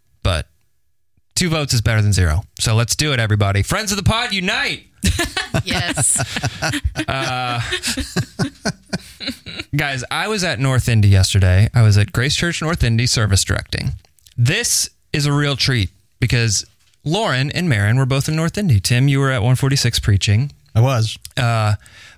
two 1.34 1.48
votes 1.48 1.74
is 1.74 1.80
better 1.80 2.02
than 2.02 2.12
zero. 2.12 2.42
So 2.58 2.74
let's 2.74 2.96
do 2.96 3.12
it, 3.12 3.20
everybody. 3.20 3.62
Friends 3.62 3.92
of 3.92 3.96
the 3.96 4.04
pod, 4.04 4.32
unite! 4.32 4.84
yes. 5.64 6.16
Guys, 9.76 10.04
I 10.10 10.28
was 10.28 10.44
at 10.44 10.58
North 10.58 10.88
Indy 10.88 11.08
yesterday. 11.08 11.68
I 11.74 11.82
was 11.82 11.98
at 11.98 12.12
Grace 12.12 12.36
Church 12.36 12.62
North 12.62 12.84
Indy 12.84 13.06
service 13.06 13.44
directing. 13.44 13.92
This 14.36 14.90
is 15.12 15.26
a 15.26 15.32
real 15.32 15.56
treat 15.56 15.90
because 16.20 16.64
Lauren 17.04 17.50
and 17.50 17.68
Marin 17.68 17.96
were 17.96 18.06
both 18.06 18.28
in 18.28 18.36
North 18.36 18.56
Indy. 18.56 18.80
Tim, 18.80 19.08
you 19.08 19.20
were 19.20 19.30
at 19.30 19.42
146 19.42 19.98
preaching. 20.00 20.52
I 20.74 20.80
was. 20.80 21.18
Uh, 21.36 21.74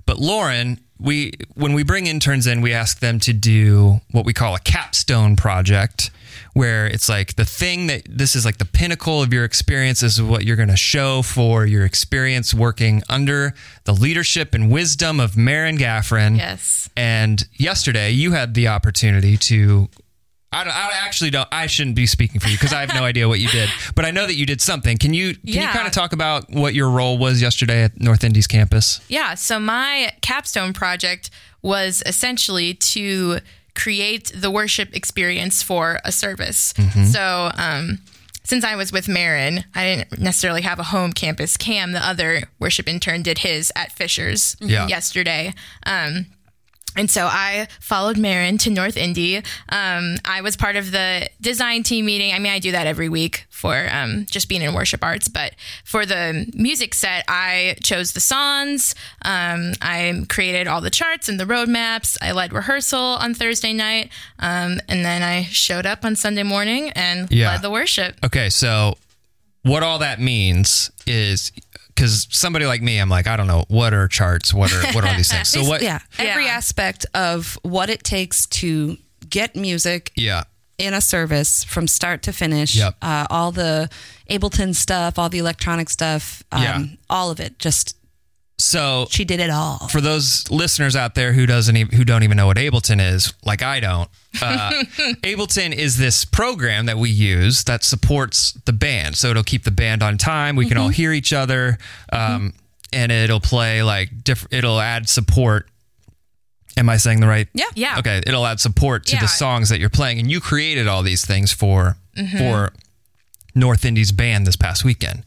but 0.07 0.19
Lauren, 0.19 0.81
we 0.99 1.33
when 1.55 1.73
we 1.73 1.83
bring 1.83 2.07
interns 2.07 2.47
in, 2.47 2.63
we 2.63 2.73
ask 2.73 3.01
them 3.01 3.19
to 3.21 3.33
do 3.33 4.01
what 4.13 4.25
we 4.25 4.33
call 4.33 4.55
a 4.55 4.61
capstone 4.61 5.37
project, 5.37 6.11
where 6.57 6.87
it's 6.87 7.07
like 7.07 7.37
the 7.37 7.45
thing 7.45 7.87
that 7.89 8.01
this 8.09 8.35
is 8.35 8.47
like 8.47 8.57
the 8.57 8.65
pinnacle 8.65 9.23
of 9.23 9.31
your 9.31 9.45
experience. 9.45 10.01
This 10.01 10.15
is 10.15 10.23
what 10.23 10.43
you're 10.47 10.57
going 10.57 10.71
to 10.71 10.77
show 10.77 11.21
for 11.21 11.67
your 11.67 11.85
experience 11.85 12.55
working 12.55 13.03
under 13.11 13.53
the 13.85 13.93
leadership 13.93 14.55
and 14.55 14.71
wisdom 14.71 15.21
of 15.21 15.37
Marin 15.37 15.77
Gaffrin. 15.77 16.39
Yes. 16.39 16.89
And 16.97 17.47
yesterday, 17.59 18.11
you 18.11 18.33
had 18.33 18.55
the 18.55 18.69
opportunity 18.69 19.37
to. 19.37 19.91
I, 20.51 20.65
don't- 20.65 20.73
I 20.75 20.93
actually 21.05 21.29
don't. 21.29 21.47
I 21.53 21.67
shouldn't 21.67 21.95
be 21.97 22.07
speaking 22.07 22.41
for 22.41 22.49
you 22.49 22.55
because 22.57 22.73
I 22.73 22.81
have 22.81 22.95
no 22.95 23.05
idea 23.11 23.29
what 23.29 23.39
you 23.39 23.49
did. 23.49 23.69
But 23.95 24.07
I 24.07 24.11
know 24.11 24.27
that 24.27 24.37
you 24.37 24.47
did 24.47 24.63
something. 24.63 24.97
Can 24.97 25.13
you 25.13 25.35
can 25.35 25.41
you 25.61 25.69
kind 25.69 25.87
of 25.87 25.93
talk 25.93 26.15
about 26.15 26.49
what 26.51 26.73
your 26.73 26.89
role 26.89 27.19
was 27.19 27.43
yesterday 27.43 27.83
at 27.83 28.01
North 28.01 28.25
Indy's 28.25 28.47
campus? 28.47 29.01
Yeah. 29.09 29.35
So 29.35 29.61
my 29.61 30.13
capstone 30.23 30.73
project 30.73 31.29
was 31.61 32.03
essentially 32.07 32.73
to 32.75 33.41
create 33.77 34.33
the 34.35 34.51
worship 34.51 34.97
experience 34.97 35.63
for 35.63 36.01
a 36.05 36.11
service. 36.11 36.75
So, 37.13 37.51
um, 37.55 37.99
since 38.43 38.65
I 38.65 38.77
was 38.77 38.93
with 38.93 39.09
Marin, 39.09 39.65
I 39.75 39.85
didn't 39.85 40.21
necessarily 40.21 40.63
have 40.63 40.79
a 40.79 40.85
home 40.85 41.13
campus. 41.13 41.57
Cam, 41.57 41.91
the 41.93 42.05
other 42.05 42.45
worship 42.61 42.89
intern, 42.89 43.23
did 43.23 43.39
his 43.39 43.73
at 43.75 43.91
Fishers 43.93 44.57
Yeah. 44.61 44.87
yesterday. 44.87 45.53
Um, 45.85 46.27
and 46.97 47.11
so 47.11 47.27
I 47.27 47.69
followed 47.81 48.17
Marin 48.19 48.59
to 48.59 48.71
North 48.71 48.97
Indy. 48.97 49.37
Um, 49.69 50.17
I 50.25 50.41
was 50.43 50.57
part 50.57 50.77
of 50.77 50.91
the 50.93 51.29
design 51.41 51.83
team 51.83 52.07
meeting. 52.07 52.33
I 52.33 52.39
mean, 52.39 52.53
I 52.53 52.59
do 52.59 52.73
that 52.73 52.87
every 52.87 53.09
week 53.09 53.47
for 53.51 53.89
um, 53.91 54.27
just 54.31 54.49
being 54.49 54.63
in 54.63 54.75
worship 54.75 55.03
arts. 55.05 55.29
But 55.29 55.55
for 55.85 56.05
the 56.07 56.51
music 56.55 56.95
set, 56.95 57.25
I 57.29 57.77
chose 57.83 58.13
the 58.13 58.21
songs. 58.21 58.95
Um, 59.23 59.73
I 59.83 60.25
created 60.29 60.67
all 60.69 60.81
the 60.81 60.91
charts 60.91 61.29
and 61.29 61.39
the 61.41 61.45
roadmaps. 61.45 62.17
I 62.23 62.33
led 62.33 62.53
rehearsal 62.53 63.01
on 63.01 63.35
Thursday 63.35 63.73
night. 63.73 64.11
Um, 64.39 64.81
and 64.89 65.05
then 65.05 65.23
I 65.23 65.45
showed 65.45 65.87
up 65.87 66.05
on 66.05 66.17
Sunday 66.17 66.43
morning 66.43 66.91
and 66.91 67.31
Yeah. 67.31 67.53
led 67.53 67.63
the 67.63 67.71
worship. 67.71 68.17
Okay, 68.25 68.51
so 68.51 68.97
what 69.63 69.83
all 69.83 69.99
that 69.99 70.21
means 70.21 70.91
is 71.07 71.51
because 71.97 72.29
somebody 72.31 72.67
like 72.67 72.83
me, 72.83 72.99
I'm 72.99 73.09
like, 73.09 73.27
I 73.27 73.37
don't 73.37 73.47
know 73.49 73.65
what 73.69 73.93
are 73.95 74.07
charts, 74.07 74.53
what 74.55 74.73
are 74.73 74.93
what 74.93 75.05
are 75.05 75.17
these 75.17 75.33
things. 75.33 75.49
So 75.49 75.65
what? 75.69 75.83
yeah, 75.83 76.01
every 76.19 76.45
Yeah. 76.45 76.53
aspect 76.53 77.07
of 77.15 77.59
what 77.63 77.89
it 77.91 78.05
takes 78.05 78.47
to 78.47 78.97
get 79.29 79.57
music 79.57 80.13
yeah, 80.15 80.45
in 80.79 80.93
a 80.95 81.01
service 81.01 81.65
from 81.65 81.89
start 81.89 82.23
to 82.25 82.33
finish. 82.33 82.77
Yep. 82.77 82.97
Uh, 83.03 83.27
all 83.31 83.51
the 83.51 83.89
Ableton 84.31 84.75
stuff, 84.75 85.19
all 85.19 85.29
the 85.31 85.39
electronic 85.39 85.89
stuff, 85.89 86.43
um, 86.53 86.63
Yeah. 86.63 86.85
all 87.11 87.31
of 87.31 87.41
it. 87.41 87.59
Just 87.59 87.97
So 88.59 89.07
she 89.11 89.25
did 89.27 89.39
it 89.41 89.51
all. 89.51 89.87
for 89.89 90.01
those 90.01 90.51
listeners 90.51 90.97
out 90.97 91.15
there 91.15 91.35
who 91.35 91.45
doesn't 91.45 91.77
even, 91.77 91.95
who 91.97 92.05
don't 92.07 92.23
even 92.23 92.39
know 92.39 92.47
what 92.47 92.57
Ableton 92.57 93.01
is, 93.13 93.35
like 93.45 93.63
I 93.63 93.81
don't, 93.81 94.09
uh, 94.41 94.71
Ableton 95.23 95.75
is 95.75 95.99
this 95.99 96.25
program 96.25 96.87
that 96.87 96.97
we 96.97 97.11
use 97.11 97.65
that 97.65 97.85
supports 97.85 98.53
the 98.65 98.73
band. 98.73 99.17
So 99.17 99.29
it'll 99.29 99.43
keep 99.43 99.65
the 99.65 99.71
band 99.71 100.03
on 100.03 100.17
time. 100.17 100.57
We 100.57 100.67
can 100.67 100.79
all 100.79 100.89
hear 100.89 101.13
each 101.13 101.35
other, 101.35 101.77
um, 102.11 102.55
and 102.95 103.13
it'll 103.13 103.41
play 103.41 103.83
like 103.83 104.25
different. 104.25 104.55
It'll 104.55 104.81
add 104.81 105.09
support. 105.09 105.69
Am 106.79 106.89
I 106.89 106.97
saying 106.97 107.21
the 107.21 107.27
right? 107.27 107.49
Yeah. 107.53 107.65
Yeah. 107.75 107.99
Okay, 107.99 108.23
it'll 108.27 108.47
add 108.47 108.61
support 108.61 109.05
to 109.07 109.17
Yeah. 109.17 109.21
the 109.21 109.29
songs 109.29 109.69
that 109.69 109.81
you're 109.81 109.91
playing, 109.91 110.19
and 110.19 110.31
you 110.31 110.41
created 110.41 110.89
all 110.89 111.03
these 111.03 111.25
things 111.27 111.53
for 111.53 111.97
for 112.39 112.73
North 113.55 113.85
Indy's 113.85 114.13
band 114.13 114.47
this 114.47 114.57
past 114.57 114.83
weekend, 114.85 115.25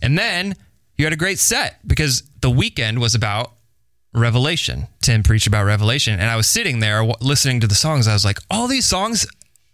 and 0.00 0.18
then 0.18 0.56
you 0.96 1.04
had 1.04 1.12
a 1.12 1.16
great 1.16 1.38
set 1.38 1.78
because 1.86 2.22
the 2.40 2.50
weekend 2.50 3.00
was 3.00 3.14
about 3.14 3.52
Revelation. 4.14 4.88
Tim 5.00 5.22
preached 5.22 5.46
about 5.46 5.64
Revelation, 5.64 6.20
and 6.20 6.28
I 6.28 6.36
was 6.36 6.46
sitting 6.46 6.80
there 6.80 6.98
w- 6.98 7.14
listening 7.20 7.60
to 7.60 7.66
the 7.66 7.74
songs. 7.74 8.06
I 8.06 8.12
was 8.12 8.24
like, 8.24 8.38
all 8.50 8.68
these 8.68 8.84
songs 8.84 9.26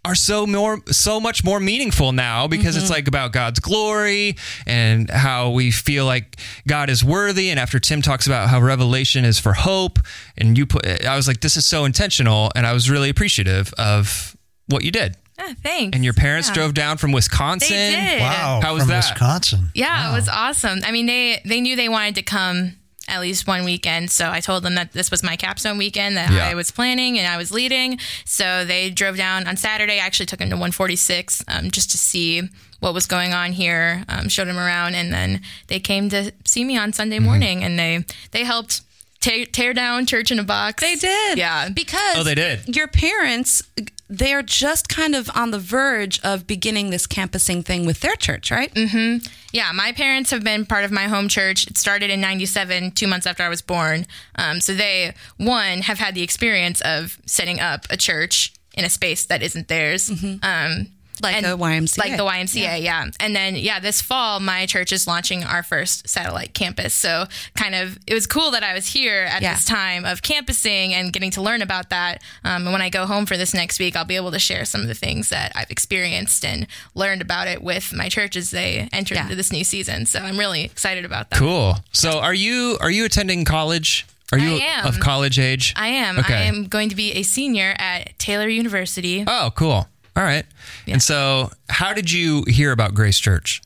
are 0.05 0.15
so 0.15 0.47
more 0.47 0.79
so 0.87 1.19
much 1.19 1.43
more 1.43 1.59
meaningful 1.59 2.13
now 2.13 2.47
because 2.47 2.77
it's 2.77 2.85
mm-hmm. 2.85 2.93
like 2.93 3.07
about 3.09 3.33
God's 3.33 3.59
glory 3.59 4.37
and 4.65 5.09
how 5.09 5.49
we 5.49 5.71
feel 5.71 6.05
like 6.05 6.37
God 6.65 6.89
is 6.89 7.03
worthy 7.03 7.49
and 7.49 7.59
after 7.59 7.79
Tim 7.79 8.01
talks 8.01 8.25
about 8.25 8.49
how 8.49 8.61
revelation 8.61 9.25
is 9.25 9.39
for 9.39 9.53
hope 9.53 9.99
and 10.37 10.57
you 10.57 10.65
put 10.65 11.05
I 11.05 11.17
was 11.17 11.27
like 11.27 11.41
this 11.41 11.57
is 11.57 11.65
so 11.65 11.83
intentional 11.83 12.49
and 12.55 12.65
I 12.65 12.71
was 12.71 12.89
really 12.89 13.09
appreciative 13.09 13.73
of 13.77 14.37
what 14.67 14.85
you 14.85 14.91
did 14.91 15.17
Ah, 15.39 15.53
thanks. 15.63 15.95
and 15.95 16.03
your 16.03 16.13
parents 16.13 16.49
Yeah. 16.49 16.53
drove 16.55 16.73
down 16.73 16.97
from 16.97 17.11
Wisconsin 17.11 17.75
They 17.75 17.91
did. 18.15 18.19
Wow. 18.21 18.59
How 18.61 18.73
was 18.73 18.83
from 18.83 18.89
that? 18.89 19.09
Wisconsin. 19.11 19.71
Yeah, 19.73 20.11
it 20.11 20.13
was 20.13 20.27
awesome. 20.27 20.79
I 20.85 20.91
mean, 20.91 21.05
they 21.05 21.41
they 21.45 21.61
knew 21.61 21.75
they 21.75 21.89
wanted 21.89 22.15
to 22.15 22.21
come 22.23 22.75
at 23.07 23.21
least 23.21 23.47
one 23.47 23.63
weekend, 23.65 24.11
so 24.11 24.29
I 24.29 24.39
told 24.39 24.61
them 24.63 24.75
that 24.75 24.93
this 24.93 25.09
was 25.09 25.23
my 25.23 25.35
capstone 25.35 25.77
weekend 25.79 26.15
that 26.17 26.31
Yeah. 26.31 26.45
I 26.47 26.53
was 26.53 26.69
planning 26.69 27.17
and 27.17 27.27
I 27.27 27.37
was 27.37 27.51
leading. 27.51 27.99
So 28.25 28.65
they 28.65 28.91
drove 28.91 29.17
down 29.17 29.47
on 29.47 29.57
Saturday. 29.57 29.95
I 29.99 30.05
actually 30.05 30.27
took 30.27 30.37
them 30.39 30.49
to 30.51 30.55
146 30.57 31.43
um, 31.47 31.71
just 31.71 31.89
to 31.91 31.97
see 31.97 32.43
what 32.81 32.93
was 32.93 33.07
going 33.07 33.33
on 33.33 33.53
here. 33.53 34.03
Um, 34.09 34.29
showed 34.29 34.47
them 34.47 34.59
around, 34.59 34.93
and 34.95 35.11
then 35.11 35.41
they 35.67 35.79
came 35.79 36.09
to 36.09 36.31
see 36.45 36.63
me 36.63 36.77
on 36.77 36.93
Sunday 36.93 37.15
Mm-hmm. 37.17 37.25
morning, 37.25 37.63
and 37.63 37.79
they 37.79 38.05
they 38.31 38.43
helped. 38.43 38.81
Tear, 39.21 39.45
tear 39.47 39.73
down 39.73 40.05
church 40.05 40.31
in 40.31 40.39
a 40.39 40.43
box. 40.45 40.81
They 40.81 40.95
did. 40.95 41.37
Yeah. 41.37 41.67
Because 41.67 42.15
Oh, 42.15 42.23
they 42.23 42.35
did? 42.35 42.73
Your 42.73 42.87
parents 42.87 43.61
they're 44.09 44.41
just 44.41 44.89
kind 44.89 45.13
of 45.13 45.29
on 45.35 45.51
the 45.51 45.59
verge 45.59 46.19
of 46.21 46.47
beginning 46.47 46.89
this 46.89 47.05
campusing 47.05 47.61
thing 47.61 47.85
with 47.85 47.99
their 47.99 48.15
church, 48.15 48.49
right? 48.49 48.73
Mm-hmm. 48.73 49.25
Yeah, 49.53 49.71
my 49.71 49.91
parents 49.91 50.31
have 50.31 50.43
been 50.43 50.65
part 50.65 50.83
of 50.83 50.91
my 50.91 51.03
home 51.03 51.27
church. 51.27 51.67
It 51.67 51.77
started 51.77 52.09
in 52.09 52.19
97, 52.19 52.91
two 52.91 53.07
months 53.07 53.27
after 53.27 53.43
I 53.43 53.49
was 53.49 53.61
born. 53.61 54.07
Um, 54.35 54.61
so 54.61 54.73
they, 54.73 55.13
one, 55.37 55.81
have 55.83 55.99
had 55.99 56.15
the 56.15 56.23
experience 56.23 56.81
of 56.81 57.19
setting 57.27 57.59
up 57.59 57.85
a 57.91 57.97
church 57.97 58.53
in 58.73 58.83
a 58.83 58.89
space 58.89 59.25
that 59.25 59.43
isn't 59.43 59.67
theirs. 59.67 60.09
Um, 60.43 60.87
Like 61.21 61.35
and- 61.35 61.45
a 61.45 61.55
YMCA. 61.55 61.97
Like 61.97 62.17
the 62.17 62.23
YMCA, 62.25 62.81
yeah. 62.81 63.05
And 63.19 63.35
then, 63.35 63.55
yeah, 63.55 63.79
this 63.79 64.01
fall, 64.01 64.39
my 64.39 64.65
church 64.65 64.91
is 64.91 65.05
launching 65.07 65.43
our 65.43 65.63
first 65.63 66.07
satellite 66.07 66.53
campus. 66.53 66.93
So, 66.93 67.25
kind 67.55 67.75
of, 67.75 67.97
it 68.07 68.13
was 68.13 68.25
cool 68.27 68.51
that 68.51 68.63
I 68.63 68.73
was 68.73 68.87
here 68.87 69.23
at 69.29 69.41
Yeah. 69.41 69.53
this 69.55 69.65
time 69.65 70.05
of 70.05 70.21
campusing 70.21 70.93
and 70.93 71.11
getting 71.11 71.31
to 71.31 71.41
learn 71.41 71.61
about 71.61 71.89
that. 71.89 72.21
Um, 72.43 72.63
and 72.67 72.71
when 72.71 72.81
I 72.81 72.89
go 72.89 73.05
home 73.05 73.25
for 73.25 73.37
this 73.37 73.53
next 73.53 73.79
week, 73.79 73.95
I'll 73.95 74.05
be 74.05 74.15
able 74.15 74.31
to 74.31 74.39
share 74.39 74.65
some 74.65 74.81
of 74.81 74.87
the 74.87 74.93
things 74.95 75.29
that 75.29 75.51
I've 75.55 75.69
experienced 75.71 76.45
and 76.45 76.67
learned 76.95 77.21
about 77.21 77.47
it 77.47 77.61
with 77.61 77.91
my 77.93 78.09
church 78.09 78.35
as 78.35 78.51
they 78.51 78.87
enter 78.93 79.15
Yeah. 79.15 79.23
into 79.23 79.35
this 79.35 79.51
new 79.51 79.63
season. 79.63 80.05
So, 80.05 80.19
I'm 80.19 80.37
really 80.37 80.63
excited 80.63 81.05
about 81.05 81.29
that. 81.31 81.39
Cool. 81.39 81.79
So 81.91 82.19
are 82.19 82.33
you 82.33 82.77
are 82.81 82.91
you 82.91 83.05
attending 83.05 83.45
college? 83.45 84.05
Are 84.31 84.37
you 84.37 84.57
I 84.57 84.59
am. 84.59 84.85
of 84.85 84.99
college 84.99 85.39
age? 85.39 85.73
I 85.75 85.87
am. 85.87 86.19
Okay. 86.19 86.35
I 86.35 86.41
am 86.43 86.67
going 86.67 86.89
to 86.89 86.95
be 86.95 87.13
a 87.13 87.23
senior 87.23 87.75
at 87.79 88.17
Taylor 88.19 88.47
University. 88.47 89.23
Oh, 89.25 89.51
cool. 89.55 89.87
All 90.19 90.25
right. 90.25 90.45
And 90.85 91.01
so, 91.01 91.49
how 91.69 91.93
did 91.93 92.11
you 92.11 92.43
hear 92.45 92.73
about 92.73 92.93
Grace 92.93 93.19
Church? 93.19 93.61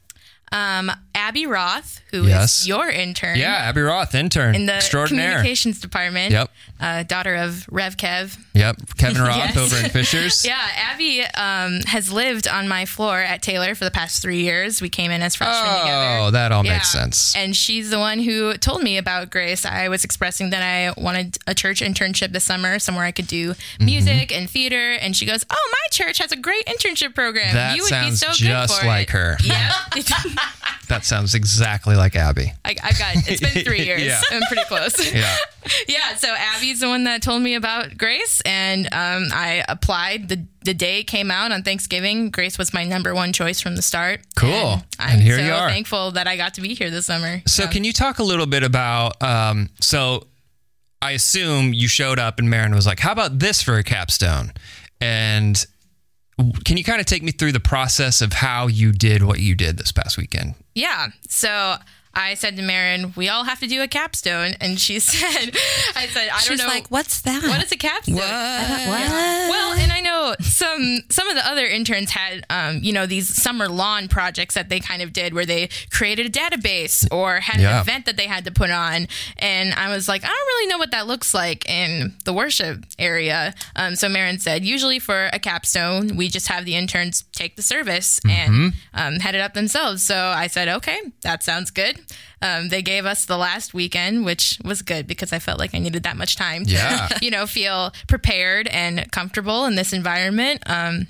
Um, 0.52 0.92
Abby 1.16 1.46
Roth, 1.46 2.02
who 2.12 2.24
is 2.24 2.30
Yes. 2.30 2.68
your 2.68 2.90
intern. 2.90 3.38
Yeah, 3.38 3.54
Abby 3.54 3.82
Roth, 3.82 4.16
intern, 4.16 4.56
In 4.56 4.66
the 4.66 4.82
communications 5.08 5.80
department. 5.80 6.32
Yep. 6.32 6.52
Uh, 6.80 7.04
daughter 7.04 7.36
of 7.36 7.66
Rev 7.70 7.96
Kev. 7.98 8.38
Yep, 8.54 8.98
Kevin 8.98 9.22
Roth 9.22 9.38
Yes. 9.38 9.58
over 9.58 9.78
in 9.78 9.90
Fishers. 9.90 10.44
Yeah, 10.54 10.60
Abby 10.76 11.22
um, 11.22 11.80
has 11.88 12.12
lived 12.12 12.48
on 12.48 12.68
my 12.68 12.86
floor 12.86 13.20
at 13.20 13.42
Taylor 13.42 13.74
for 13.76 13.86
the 13.86 13.92
past 13.92 14.22
three 14.22 14.42
years. 14.42 14.82
We 14.82 14.90
came 14.90 15.12
in 15.12 15.22
as 15.22 15.36
freshmen 15.36 15.58
Oh, 15.66 15.80
together. 15.82 16.18
Oh, 16.28 16.32
that 16.32 16.52
all 16.52 16.66
Yeah. 16.66 16.74
makes 16.74 16.90
sense. 16.92 17.36
And 17.36 17.56
she's 17.56 17.90
the 17.90 18.00
one 18.00 18.20
who 18.20 18.56
told 18.58 18.82
me 18.84 18.98
about 18.98 19.30
Grace. 19.30 19.66
I 19.66 19.88
was 19.90 20.04
expressing 20.04 20.50
that 20.50 20.62
I 20.64 21.00
wanted 21.00 21.38
a 21.48 21.54
church 21.56 21.80
internship 21.82 22.32
this 22.32 22.44
summer, 22.44 22.80
somewhere 22.80 23.06
I 23.06 23.12
could 23.12 23.28
do 23.28 23.52
Mm-hmm. 23.54 23.86
music 23.86 24.32
and 24.36 24.50
theater. 24.50 24.94
And 24.94 25.16
she 25.16 25.26
goes, 25.26 25.46
"Oh, 25.50 25.70
my 25.72 25.88
church 25.92 26.18
has 26.20 26.32
a 26.32 26.36
great 26.36 26.66
internship 26.66 27.14
program. 27.16 27.54
That 27.54 27.76
you 27.76 27.84
would 27.84 27.90
be 27.92 28.12
so 28.16 28.28
just 28.34 28.42
good 28.74 28.82
for 28.82 28.88
like 28.88 29.10
it." 29.10 29.12
her. 29.12 29.38
Yeah, 29.44 29.72
That 30.90 31.03
sounds 31.06 31.36
exactly 31.36 31.96
like 31.96 32.16
Abby. 32.16 32.54
I, 32.66 32.72
I 32.84 32.92
got. 32.94 33.16
It's 33.28 33.42
been 33.42 33.64
three 33.64 33.84
years. 33.86 34.02
Yeah. 34.04 34.22
I'm 34.32 34.42
pretty 34.44 34.64
close. 34.66 35.14
Yeah. 35.14 35.36
yeah, 35.88 36.16
so 36.16 36.28
Abby's 36.28 36.82
the 36.82 36.90
one 36.90 37.06
that 37.06 37.22
told 37.22 37.42
me 37.42 37.56
about 37.56 37.98
Grace, 37.98 38.42
and 38.46 38.86
um, 38.88 39.28
I 39.34 39.64
applied 39.70 40.28
the 40.28 40.46
the 40.66 40.74
day 40.74 41.00
it 41.00 41.04
came 41.06 41.32
out 41.32 41.52
on 41.54 41.64
Thanksgiving. 41.64 42.30
Grace 42.32 42.58
was 42.58 42.74
my 42.74 42.84
number 42.84 43.14
one 43.16 43.32
choice 43.32 43.62
from 43.62 43.76
the 43.78 43.82
start. 43.82 44.20
Cool. 44.36 44.50
and, 44.52 44.84
I'm 45.00 45.14
And 45.14 45.22
here 45.22 45.38
so 45.38 45.46
you 45.46 45.52
are. 45.54 45.70
thankful 45.70 46.12
that 46.12 46.28
I 46.28 46.36
got 46.36 46.56
to 46.56 46.62
be 46.62 46.74
here 46.74 46.90
this 46.90 47.06
summer. 47.06 47.42
So, 47.48 47.68
can 47.68 47.84
you 47.86 47.94
talk 47.94 48.20
a 48.20 48.24
little 48.24 48.46
bit 48.46 48.64
about? 48.64 49.22
Um, 49.24 49.70
so, 49.80 50.28
I 51.02 51.12
assume 51.12 51.74
you 51.74 51.88
showed 51.88 52.20
up 52.20 52.40
and 52.40 52.50
Marin 52.50 52.76
was 52.76 52.86
like, 52.86 53.00
"How 53.00 53.14
about 53.14 53.40
this 53.40 53.62
for 53.62 53.76
a 53.78 53.84
capstone?" 53.84 54.52
And 55.00 55.66
can 56.66 56.76
you 56.78 56.84
kind 56.84 57.00
of 57.00 57.06
take 57.06 57.24
me 57.24 57.32
through 57.32 57.52
the 57.54 57.60
process 57.62 58.22
of 58.22 58.34
how 58.34 58.68
you 58.68 58.92
did 58.92 59.24
what 59.24 59.40
you 59.40 59.56
did 59.56 59.78
this 59.78 59.92
past 59.94 60.18
weekend? 60.18 60.56
Yeah. 60.74 61.08
So 61.28 61.76
I 62.16 62.36
said 62.36 62.56
to 62.58 62.62
Marin, 62.62 63.14
"We 63.16 63.30
all 63.30 63.44
have 63.44 63.60
to 63.62 63.68
do 63.68 63.82
a 63.82 63.88
capstone," 63.88 64.54
and 64.62 64.80
she 64.80 65.00
said, 65.00 65.56
"I 65.96 66.08
said 66.08 66.30
I 66.32 66.44
don't 66.46 66.58
know 66.58 66.68
like, 66.68 66.88
what's 66.92 67.22
that? 67.22 67.44
what 67.44 67.64
is 67.64 67.72
a 67.72 67.78
capstone." 67.78 68.16
What? 68.16 68.24
Well, 69.50 69.74
and 69.74 69.92
I 69.92 70.00
know 70.02 70.36
some 70.42 71.00
some 71.10 71.28
of 71.30 71.36
the 71.36 71.46
other 71.48 71.66
interns 71.66 72.12
had, 72.12 72.46
um, 72.50 72.80
you 72.82 72.94
know, 72.94 73.06
these 73.06 73.30
summer 73.30 73.68
lawn 73.68 74.08
projects 74.08 74.56
that 74.56 74.70
they 74.70 74.80
kind 74.80 75.02
of 75.02 75.14
did 75.14 75.34
where 75.34 75.46
they 75.46 75.70
created 75.90 76.26
a 76.28 76.30
database 76.30 77.08
or 77.12 77.40
had 77.40 77.60
Yeah. 77.60 77.76
an 77.78 77.82
event 77.82 78.06
that 78.06 78.18
they 78.18 78.28
had 78.28 78.46
to 78.46 78.52
put 78.52 78.70
on, 78.70 79.08
and 79.40 79.74
I 79.74 79.90
was 79.94 80.08
like, 80.08 80.24
I 80.24 80.28
don't 80.28 80.48
really 80.48 80.68
know 80.68 80.78
what 80.78 80.92
that 80.92 81.08
looks 81.08 81.34
like 81.34 81.68
in 81.70 82.14
the 82.26 82.34
worship 82.34 82.86
area. 83.00 83.54
Um, 83.76 83.96
so 83.96 84.08
Marin 84.10 84.40
said, 84.40 84.64
usually 84.64 85.00
for 85.00 85.30
a 85.34 85.40
capstone, 85.40 86.16
we 86.16 86.30
just 86.30 86.48
have 86.48 86.66
the 86.66 86.76
interns 86.76 87.24
take 87.34 87.56
the 87.56 87.62
service 87.62 88.20
and 88.30 88.74
um, 88.94 89.16
head 89.20 89.36
it 89.36 89.42
up 89.42 89.54
themselves. 89.54 90.04
So 90.04 90.16
I 90.16 90.48
said, 90.48 90.68
okay, 90.70 91.00
that 91.22 91.44
sounds 91.44 91.72
good. 91.72 92.00
Um, 92.42 92.70
they 92.70 92.82
gave 92.82 93.06
us 93.06 93.26
the 93.26 93.38
last 93.38 93.74
weekend, 93.74 94.26
which 94.26 94.60
was 94.64 94.82
good 94.82 95.08
because 95.08 95.32
I 95.34 95.40
felt 95.40 95.60
like 95.60 95.74
I 95.74 95.80
needed 95.80 96.04
that 96.04 96.18
much 96.18 96.36
time 96.36 96.66
to, 96.66 96.72
Yeah. 96.72 97.08
you 97.22 97.32
know, 97.32 97.48
feel 97.48 97.94
prepared 98.08 98.68
and 98.68 99.10
comfortable 99.12 99.66
in 99.66 99.76
this 99.76 99.94
environment. 99.94 100.62
Um, 100.66 101.08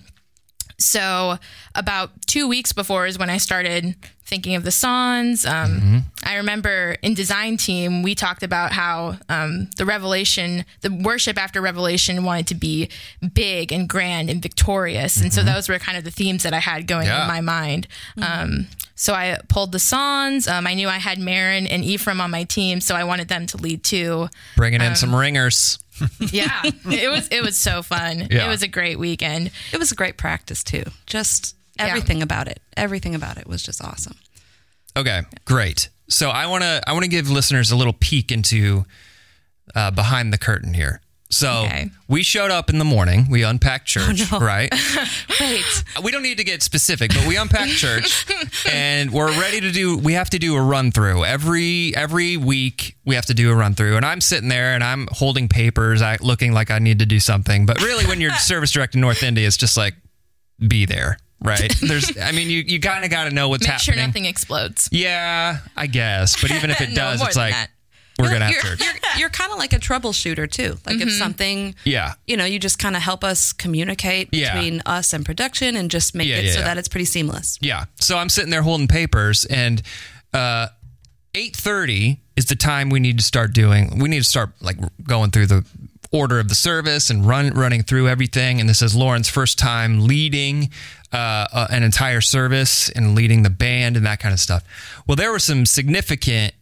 so 0.80 1.38
about 1.76 2.12
two 2.26 2.48
weeks 2.48 2.74
before 2.74 3.06
is 3.08 3.18
when 3.18 3.30
I 3.30 3.38
started 3.38 3.96
thinking 4.26 4.56
of 4.56 4.64
the 4.64 4.72
songs. 4.72 5.46
Um, 5.46 6.06
I 6.24 6.36
remember 6.36 6.98
in 7.02 7.14
design 7.14 7.58
team 7.58 8.02
we 8.04 8.16
talked 8.16 8.42
about 8.42 8.72
how 8.72 9.18
um, 9.30 9.70
the 9.78 9.86
revelation, 9.86 10.66
the 10.82 10.90
worship 10.92 11.38
after 11.38 11.62
revelation, 11.62 12.24
wanted 12.24 12.48
to 12.48 12.56
be 12.56 12.90
big 13.34 13.72
and 13.72 13.88
grand 13.88 14.30
and 14.30 14.42
victorious, 14.42 15.22
and 15.22 15.32
so 15.32 15.44
those 15.44 15.70
were 15.70 15.78
kind 15.78 15.98
of 15.98 16.04
the 16.04 16.12
themes 16.12 16.44
that 16.44 16.54
I 16.54 16.60
had 16.60 16.88
going 16.88 17.06
Yeah. 17.08 17.22
in 17.24 17.28
my 17.28 17.42
mind. 17.42 17.88
Um, 18.22 18.68
so 18.96 19.14
I 19.14 19.40
pulled 19.48 19.72
the 19.72 19.80
Sons. 19.80 20.48
Um, 20.48 20.66
I 20.68 20.74
knew 20.74 20.88
I 20.88 20.98
had 20.98 21.20
Marin 21.20 21.68
and 21.68 21.84
Ephraim 21.84 22.22
on 22.22 22.32
my 22.32 22.44
team, 22.44 22.80
so 22.82 22.96
I 22.96 23.04
wanted 23.04 23.28
them 23.28 23.46
to 23.48 23.58
lead 23.58 23.84
too. 23.84 24.28
Bringing 24.56 24.82
in 24.82 24.88
Um, 24.90 24.96
some 24.96 25.16
ringers. 25.16 25.80
Yeah, 26.32 26.62
it 26.64 27.10
was 27.12 27.28
it 27.30 27.44
was 27.44 27.56
so 27.56 27.84
fun. 27.84 28.28
Yeah. 28.32 28.46
It 28.46 28.50
was 28.50 28.64
a 28.64 28.68
great 28.68 28.98
weekend. 28.98 29.52
It 29.72 29.78
was 29.78 29.92
a 29.92 29.96
great 29.96 30.18
practice 30.18 30.64
too. 30.64 30.84
Just 31.06 31.56
everything 31.78 32.24
about 32.24 32.48
it. 32.48 32.60
Everything 32.76 33.14
about 33.14 33.38
it 33.38 33.46
was 33.48 33.62
just 33.62 33.82
awesome. 33.84 34.16
Okay, 34.98 35.22
great. 35.46 35.90
So 36.10 36.30
I 36.30 36.48
want 36.48 36.64
to 36.64 36.82
I 36.88 36.94
want 36.94 37.04
to 37.04 37.10
give 37.10 37.30
listeners 37.30 37.72
a 37.72 37.76
little 37.76 37.94
peek 37.94 38.32
into 38.32 38.86
uh, 39.76 39.92
behind 39.92 40.34
the 40.34 40.38
curtain 40.40 40.74
here. 40.74 41.00
So 41.34 41.64
Okay. 41.66 41.90
we 42.08 42.22
showed 42.24 42.52
up 42.52 42.70
in 42.70 42.78
the 42.78 42.86
morning. 42.86 43.28
We 43.30 43.44
unpacked 43.44 43.92
oh, 43.98 44.14
church, 44.14 44.32
right? 44.32 44.72
Wait. 45.42 45.84
we 46.04 46.12
don't 46.12 46.22
need 46.24 46.38
to 46.38 46.44
get 46.44 46.62
specific, 46.62 47.12
but 47.14 47.26
we 47.28 47.38
unpacked 47.38 47.72
church, 47.72 48.26
and 48.72 49.12
we're 49.12 49.32
ready 49.40 49.60
to 49.62 49.72
do. 49.72 49.98
We 49.98 50.14
have 50.14 50.30
to 50.32 50.40
do 50.40 50.56
a 50.56 50.62
run 50.62 50.92
through 50.92 51.26
every 51.26 51.96
every 51.96 52.38
week. 52.38 52.96
We 53.06 53.16
have 53.16 53.26
to 53.28 53.34
do 53.34 53.52
a 53.52 53.56
run 53.56 53.74
through, 53.74 53.98
and 53.98 54.06
I'm 54.06 54.22
sitting 54.22 54.50
there 54.50 54.76
and 54.76 54.84
I'm 54.84 55.08
holding 55.12 55.50
papers, 55.50 56.02
I, 56.02 56.18
looking 56.22 56.54
like 56.54 56.70
I 56.72 56.80
need 56.80 57.00
to 57.00 57.06
do 57.06 57.20
something. 57.20 57.66
But 57.66 57.82
really, 57.82 58.06
when 58.06 58.22
you're 58.22 58.34
service 58.36 58.72
director 58.72 58.98
in 58.98 59.02
North 59.02 59.24
Indy, 59.24 59.44
it's 59.44 59.58
just 59.58 59.76
like 59.76 59.96
be 60.68 60.86
there, 60.86 61.18
right? 61.44 61.74
There's, 61.82 62.16
I 62.18 62.32
mean, 62.32 62.50
you 62.50 62.60
you 62.66 62.80
kind 62.80 63.04
of 63.04 63.10
got 63.12 63.26
to 63.26 63.32
know 63.32 63.50
what's 63.50 63.66
happening. 63.66 63.96
Make 63.96 64.00
sure 64.02 64.08
nothing 64.08 64.26
explodes. 64.26 64.88
Yeah, 64.92 65.58
I 65.76 65.88
guess. 65.88 66.40
But 66.42 66.52
even 66.52 66.70
if 66.70 66.80
it 66.80 66.90
No, 66.90 66.96
does, 66.96 67.22
it's 67.24 67.36
like 67.36 67.54
that. 67.54 67.70
We're 68.20 68.32
gonna 68.32 68.46
have 68.46 68.54
you're, 68.54 68.62
church. 68.62 68.82
You're, 68.82 69.20
you're 69.22 69.30
kind 69.30 69.52
of 69.52 69.58
like 69.58 69.74
a 69.74 69.80
troubleshooter 69.80 70.50
too. 70.52 70.78
Like 70.86 71.02
if 71.02 71.12
something, 71.12 71.76
Yeah. 71.84 72.14
you 72.28 72.38
know, 72.38 72.46
you 72.46 72.60
just 72.60 72.80
kind 72.80 72.96
of 72.96 73.02
help 73.02 73.24
us 73.24 73.54
communicate 73.54 74.30
Yeah. 74.32 74.54
between 74.54 74.82
us 74.86 75.14
and 75.14 75.26
production 75.26 75.76
and 75.76 75.90
just 75.90 76.14
make 76.16 76.28
Yeah, 76.28 76.38
it 76.38 76.46
yeah, 76.46 76.52
so 76.54 76.60
yeah. 76.60 76.66
that 76.66 76.78
it's 76.78 76.88
pretty 76.88 77.06
seamless. 77.06 77.58
Yeah. 77.62 77.86
So 78.00 78.18
I'm 78.18 78.30
sitting 78.30 78.50
there 78.52 78.62
holding 78.62 78.88
papers, 78.88 79.46
and 79.46 79.82
uh, 80.34 80.68
eight 81.36 81.56
thirty 81.56 82.20
is 82.36 82.46
the 82.46 82.56
time 82.56 82.90
we 82.90 83.00
need 83.00 83.18
to 83.18 83.24
start 83.24 83.54
doing. 83.54 84.00
We 84.00 84.10
need 84.10 84.20
to 84.20 84.24
start 84.30 84.52
like 84.62 84.78
going 85.04 85.32
through 85.32 85.48
the 85.48 85.66
order 86.12 86.40
of 86.40 86.48
the 86.48 86.56
service 86.56 87.10
and 87.10 87.26
run 87.28 87.50
running 87.54 87.82
through 87.82 88.08
everything. 88.08 88.60
And 88.60 88.70
this 88.70 88.82
is 88.84 88.96
Lauren's 88.96 89.30
first 89.30 89.58
time 89.58 90.06
leading 90.06 90.70
uh, 91.12 91.18
uh, 91.52 91.68
an 91.72 91.82
entire 91.84 92.22
service 92.22 92.90
and 92.90 93.16
leading 93.16 93.42
the 93.44 93.50
band 93.50 93.98
and 93.98 94.06
that 94.06 94.20
kind 94.20 94.34
of 94.34 94.40
stuff. 94.40 94.64
Well, 95.08 95.16
there 95.16 95.32
were 95.32 95.40
some 95.40 95.66
significant 95.66 96.54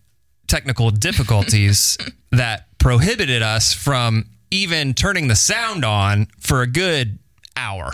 technical 0.52 0.92
difficulties 0.92 1.98
that 2.32 2.68
prohibited 2.78 3.42
us 3.42 3.74
from 3.74 4.26
even 4.52 4.94
turning 4.94 5.28
the 5.30 5.36
sound 5.36 5.84
on 5.86 6.28
for 6.40 6.62
a 6.62 6.68
good 6.68 7.18
hour. 7.56 7.94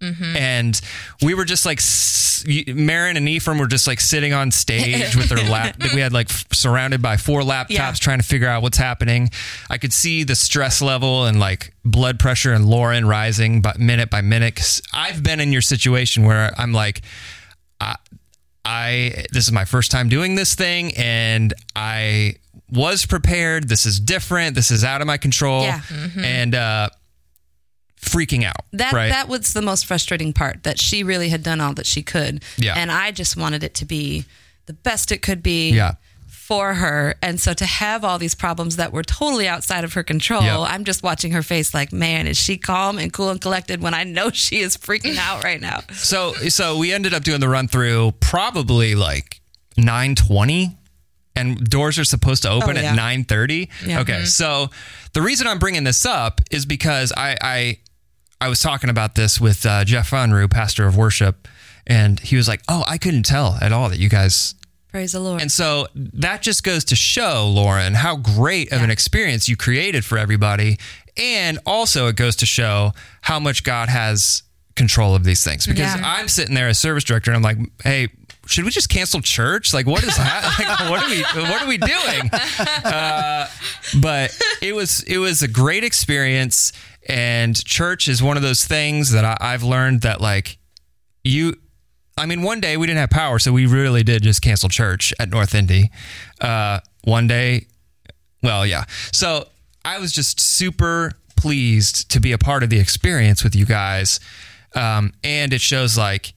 Mm-hmm. 0.00 0.36
And 0.36 0.80
we 1.22 1.32
were 1.34 1.44
just 1.46 1.64
like, 1.64 1.80
Marin 2.74 3.16
and 3.16 3.26
Ephraim 3.28 3.58
were 3.58 3.66
just 3.68 3.86
like 3.86 4.00
sitting 4.00 4.34
on 4.34 4.50
stage 4.50 5.16
with 5.16 5.28
their 5.30 5.48
lap. 5.48 5.76
We 5.94 6.00
had 6.00 6.12
like 6.12 6.28
surrounded 6.52 7.00
by 7.00 7.16
four 7.16 7.40
laptops 7.40 7.70
Yeah. 7.70 7.92
trying 7.92 8.18
to 8.18 8.24
figure 8.24 8.48
out 8.48 8.60
what's 8.62 8.76
happening. 8.76 9.30
I 9.70 9.78
could 9.78 9.92
see 9.92 10.24
the 10.24 10.34
stress 10.34 10.82
level 10.82 11.24
and 11.24 11.40
like 11.40 11.72
blood 11.84 12.18
pressure 12.18 12.52
and 12.52 12.66
Lauren 12.66 13.06
rising 13.06 13.62
but 13.62 13.78
minute 13.78 14.10
by 14.10 14.20
minute. 14.20 14.56
'Cause 14.56 14.82
I've 14.92 15.22
been 15.22 15.40
in 15.40 15.52
your 15.52 15.62
situation 15.62 16.24
where 16.24 16.52
I'm 16.60 16.72
like, 16.72 17.00
I 18.64 19.24
this 19.32 19.46
is 19.46 19.52
my 19.52 19.64
first 19.64 19.90
time 19.90 20.08
doing 20.08 20.34
this 20.34 20.54
thing 20.54 20.94
and 20.96 21.52
I 21.76 22.36
was 22.70 23.06
prepared. 23.06 23.68
This 23.68 23.86
is 23.86 24.00
different. 24.00 24.54
This 24.54 24.70
is 24.70 24.84
out 24.84 25.00
of 25.00 25.06
my 25.06 25.16
control. 25.16 25.62
Yeah. 25.62 25.82
And 26.16 26.54
uh 26.54 26.88
freaking 28.00 28.44
out. 28.44 28.64
That 28.72 28.92
right? 28.92 29.08
that 29.08 29.28
was 29.28 29.52
the 29.52 29.62
most 29.62 29.86
frustrating 29.86 30.32
part 30.32 30.62
that 30.64 30.78
she 30.78 31.02
really 31.02 31.28
had 31.28 31.42
done 31.42 31.60
all 31.60 31.74
that 31.74 31.86
she 31.86 32.02
could. 32.02 32.42
Yeah. 32.56 32.74
And 32.76 32.90
I 32.90 33.10
just 33.10 33.36
wanted 33.36 33.62
it 33.62 33.74
to 33.76 33.84
be 33.84 34.24
the 34.66 34.72
best 34.72 35.12
it 35.12 35.22
could 35.22 35.42
be. 35.42 35.70
Yeah. 35.70 35.94
For 36.46 36.74
her. 36.74 37.14
And 37.22 37.40
so 37.40 37.54
to 37.54 37.64
have 37.64 38.04
all 38.04 38.18
these 38.18 38.34
problems 38.34 38.76
that 38.76 38.92
were 38.92 39.02
totally 39.02 39.48
outside 39.48 39.82
of 39.84 39.94
her 39.94 40.02
control, 40.02 40.42
Yep. 40.42 40.58
I'm 40.68 40.84
just 40.84 41.02
watching 41.02 41.32
her 41.32 41.42
face 41.42 41.72
like, 41.72 41.90
man, 41.92 42.26
is 42.26 42.36
she 42.36 42.58
calm 42.58 42.98
and 42.98 43.10
cool 43.12 43.30
and 43.30 43.40
collected 43.40 43.80
when 43.80 43.94
I 43.94 44.04
know 44.04 44.28
she 44.44 44.60
is 44.60 44.76
freaking 44.76 45.16
out 45.16 45.42
right 45.42 45.60
now? 45.60 45.80
So 45.94 46.34
so 46.34 46.76
we 46.76 46.92
ended 46.92 47.14
up 47.14 47.24
doing 47.24 47.40
the 47.40 47.48
run 47.48 47.66
through 47.68 48.12
probably 48.20 48.94
like 48.94 49.40
nine 49.78 50.14
twenty, 50.14 50.76
and 51.34 51.64
doors 51.68 51.98
are 51.98 52.04
supposed 52.04 52.42
to 52.42 52.50
open 52.50 52.76
Oh, 52.76 52.80
yeah. 52.80 52.90
at 52.90 52.94
nine 52.96 53.24
thirty. 53.24 53.70
Yeah. 53.86 54.00
Okay, 54.02 54.24
so 54.26 54.68
the 55.14 55.22
reason 55.22 55.46
I'm 55.46 55.58
bringing 55.58 55.84
this 55.84 56.04
up 56.04 56.40
is 56.50 56.66
because 56.66 57.10
I 57.16 57.36
I, 57.40 57.78
I 58.40 58.48
was 58.48 58.60
talking 58.60 58.90
about 58.90 59.14
this 59.14 59.40
with 59.40 59.64
uh, 59.64 59.84
Jeff 59.84 60.10
Unruh, 60.10 60.50
pastor 60.50 60.86
of 60.86 60.94
worship, 60.96 61.48
and 61.86 62.20
he 62.20 62.36
was 62.36 62.48
like, 62.48 62.60
"Oh, 62.68 62.84
I 62.86 62.98
couldn't 62.98 63.22
tell 63.24 63.56
at 63.62 63.72
all 63.72 63.88
that 63.88 63.98
you 63.98 64.08
guys." 64.10 64.54
Praise 64.94 65.10
the 65.10 65.18
Lord. 65.18 65.40
And 65.40 65.50
so 65.50 65.88
that 65.94 66.40
just 66.40 66.62
goes 66.62 66.84
to 66.84 66.94
show, 66.94 67.50
Lauren, 67.52 67.94
how 67.94 68.14
great 68.14 68.70
of 68.70 68.80
an 68.80 68.92
experience 68.92 69.48
you 69.48 69.56
created 69.56 70.04
for 70.04 70.16
everybody. 70.18 70.78
And 71.16 71.58
also, 71.66 72.06
it 72.06 72.14
goes 72.14 72.36
to 72.36 72.46
show 72.46 72.92
how 73.20 73.40
much 73.40 73.64
God 73.64 73.88
has 73.88 74.44
control 74.76 75.16
of 75.16 75.24
these 75.24 75.42
things. 75.42 75.66
Because 75.66 75.96
Yeah. 75.96 76.00
I'm 76.04 76.28
sitting 76.28 76.54
there 76.54 76.68
as 76.68 76.78
service 76.78 77.02
director 77.02 77.32
and 77.32 77.36
I'm 77.36 77.42
like, 77.42 77.58
hey, 77.82 78.06
should 78.46 78.64
we 78.64 78.70
just 78.70 78.88
cancel 78.88 79.20
church? 79.20 79.74
Like, 79.74 79.88
what 79.88 80.04
is 80.04 80.16
that? 80.16 80.54
like, 80.60 80.78
what 80.88 81.02
are 81.02 81.10
we, 81.10 81.22
what 81.50 81.62
are 81.62 81.66
we 81.66 81.76
doing? 81.78 82.30
Uh, 82.84 83.48
but 84.00 84.38
it 84.62 84.76
was, 84.76 85.02
it 85.08 85.18
was 85.18 85.42
a 85.42 85.48
great 85.48 85.82
experience. 85.82 86.72
And 87.08 87.56
church 87.64 88.06
is 88.06 88.22
one 88.22 88.36
of 88.36 88.44
those 88.44 88.64
things 88.64 89.10
that 89.10 89.24
I, 89.24 89.36
I've 89.40 89.64
learned 89.64 90.02
that 90.02 90.20
like 90.20 90.56
you, 91.24 91.56
I 92.16 92.26
mean, 92.26 92.42
one 92.42 92.60
day 92.60 92.76
we 92.76 92.86
didn't 92.86 93.00
have 93.00 93.10
power, 93.10 93.38
so 93.38 93.52
we 93.52 93.66
really 93.66 94.02
did 94.02 94.22
just 94.22 94.40
cancel 94.40 94.68
church 94.68 95.12
at 95.18 95.28
North 95.30 95.54
Indy. 95.54 95.90
Uh, 96.40 96.80
one 97.04 97.26
day, 97.26 97.66
well, 98.42 98.64
yeah. 98.66 98.84
So 99.12 99.48
I 99.84 99.98
was 99.98 100.12
just 100.12 100.40
super 100.40 101.12
pleased 101.36 102.10
to 102.12 102.20
be 102.20 102.32
a 102.32 102.38
part 102.38 102.62
of 102.62 102.70
the 102.70 102.78
experience 102.78 103.42
with 103.42 103.54
you 103.56 103.66
guys. 103.66 104.20
Um, 104.74 105.12
and 105.24 105.52
it 105.52 105.60
shows 105.60 105.98
like 105.98 106.34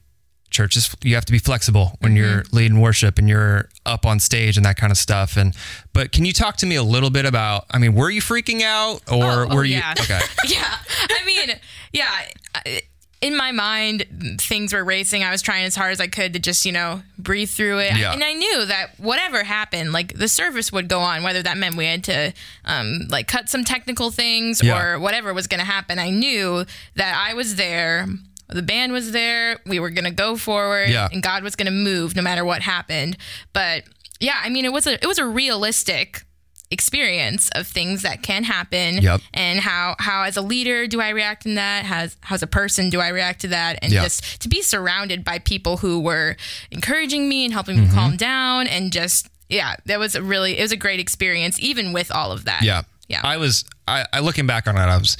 church 0.50 0.76
is, 0.76 0.94
you 1.04 1.14
have 1.14 1.24
to 1.26 1.32
be 1.32 1.38
flexible 1.38 1.92
when 2.00 2.16
you're 2.16 2.42
leading 2.52 2.80
worship 2.80 3.18
and 3.18 3.28
you're 3.28 3.68
up 3.86 4.04
on 4.06 4.18
stage 4.18 4.56
and 4.56 4.64
that 4.66 4.76
kind 4.76 4.90
of 4.90 4.96
stuff. 4.98 5.36
And, 5.36 5.54
but 5.92 6.10
can 6.10 6.24
you 6.24 6.32
talk 6.32 6.56
to 6.58 6.66
me 6.66 6.74
a 6.76 6.82
little 6.82 7.10
bit 7.10 7.24
about, 7.26 7.66
I 7.70 7.78
mean, 7.78 7.94
were 7.94 8.10
you 8.10 8.20
freaking 8.20 8.62
out 8.62 9.00
or 9.10 9.46
Oh, 9.50 9.54
were 9.54 9.64
you, 9.64 9.76
yeah. 9.76 9.94
okay. 10.00 10.20
yeah. 10.48 10.76
I 11.10 11.24
mean, 11.24 11.50
yeah. 11.92 12.08
I- 12.54 12.82
In 13.20 13.36
my 13.36 13.50
mind, 13.50 14.38
things 14.40 14.72
were 14.72 14.84
racing. 14.84 15.24
I 15.24 15.30
was 15.32 15.42
trying 15.42 15.64
as 15.64 15.74
hard 15.74 15.90
as 15.90 16.00
I 16.00 16.06
could 16.06 16.34
to 16.34 16.38
just, 16.38 16.64
you 16.64 16.70
know, 16.70 17.02
breathe 17.18 17.50
through 17.50 17.78
it. 17.80 17.96
Yeah. 17.96 18.12
And 18.12 18.22
I 18.22 18.32
knew 18.32 18.64
that 18.66 18.90
whatever 18.98 19.42
happened, 19.42 19.92
like 19.92 20.14
the 20.16 20.28
service 20.28 20.70
would 20.72 20.88
go 20.88 21.00
on, 21.00 21.24
whether 21.24 21.42
that 21.42 21.56
meant 21.56 21.74
we 21.74 21.86
had 21.86 22.04
to, 22.04 22.32
um, 22.64 23.08
like, 23.10 23.26
cut 23.26 23.48
some 23.48 23.64
technical 23.64 24.12
things 24.12 24.62
Yeah. 24.62 24.80
or 24.80 24.98
whatever 25.00 25.34
was 25.34 25.48
going 25.48 25.58
to 25.58 25.66
happen. 25.66 25.98
I 25.98 26.10
knew 26.10 26.64
that 26.94 27.16
I 27.16 27.34
was 27.34 27.56
there. 27.56 28.06
The 28.50 28.62
band 28.62 28.92
was 28.92 29.10
there. 29.10 29.58
We 29.66 29.80
were 29.80 29.90
going 29.90 30.04
to 30.04 30.10
go 30.12 30.36
forward, 30.36 30.88
Yeah. 30.88 31.08
and 31.12 31.20
God 31.20 31.42
was 31.42 31.56
going 31.56 31.66
to 31.66 31.72
move 31.72 32.14
no 32.14 32.22
matter 32.22 32.44
what 32.44 32.62
happened. 32.62 33.16
But 33.52 33.82
yeah, 34.20 34.36
I 34.42 34.48
mean, 34.48 34.64
it 34.64 34.72
was 34.72 34.86
a 34.86 34.94
it 34.94 35.06
was 35.06 35.18
a 35.18 35.26
realistic 35.26 36.22
experience 36.70 37.48
of 37.54 37.66
things 37.66 38.02
that 38.02 38.22
can 38.22 38.44
happen 38.44 38.98
Yep. 39.02 39.20
and 39.34 39.58
how 39.60 39.96
how 39.98 40.22
as 40.24 40.36
a 40.36 40.42
leader 40.42 40.86
do 40.86 41.00
I 41.00 41.10
react 41.10 41.46
in 41.46 41.54
that 41.54 41.84
how 41.86 42.06
as 42.34 42.42
a 42.42 42.46
person 42.46 42.90
do 42.90 43.00
I 43.00 43.08
react 43.08 43.40
to 43.42 43.48
that 43.48 43.78
and 43.82 43.92
Yeah. 43.92 44.02
just 44.02 44.40
to 44.42 44.48
be 44.48 44.60
surrounded 44.62 45.24
by 45.24 45.38
people 45.38 45.78
who 45.78 46.00
were 46.00 46.36
encouraging 46.70 47.28
me 47.28 47.44
and 47.44 47.52
helping 47.52 47.76
Mm-hmm. 47.76 47.88
me 47.88 47.94
calm 47.94 48.16
down 48.16 48.66
and 48.66 48.92
just 48.92 49.28
yeah 49.48 49.76
that 49.86 49.98
was 49.98 50.14
a 50.14 50.22
really 50.22 50.58
it 50.58 50.62
was 50.62 50.72
a 50.72 50.76
great 50.76 51.00
experience 51.00 51.58
even 51.60 51.92
with 51.92 52.10
all 52.12 52.32
of 52.32 52.44
that 52.44 52.62
Yeah. 52.62 52.82
yeah 53.08 53.20
I 53.24 53.38
was 53.38 53.64
I, 53.86 54.04
I 54.12 54.20
looking 54.20 54.46
back 54.46 54.66
on 54.66 54.76
it, 54.76 54.80
I 54.80 54.98
was 54.98 55.16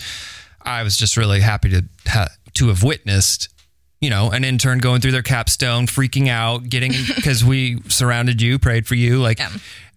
I 0.63 0.83
was 0.83 0.97
just 0.99 1.17
really 1.17 1.41
happy 1.41 1.71
to 1.71 1.85
ha, 2.07 2.27
to 2.55 2.69
have 2.69 2.83
witnessed, 2.83 3.49
you 4.01 4.11
know, 4.11 4.31
an 4.31 4.45
intern 4.45 4.79
going 4.79 5.01
through 5.01 5.11
their 5.13 5.23
capstone, 5.23 5.87
freaking 5.87 6.29
out, 6.29 6.69
getting 6.69 6.93
because 7.17 7.45
we 7.53 7.81
surrounded 7.89 8.41
you, 8.41 8.59
prayed 8.59 8.87
for 8.87 8.95
you. 8.95 9.19
Like 9.21 9.39
Yeah. 9.39 9.51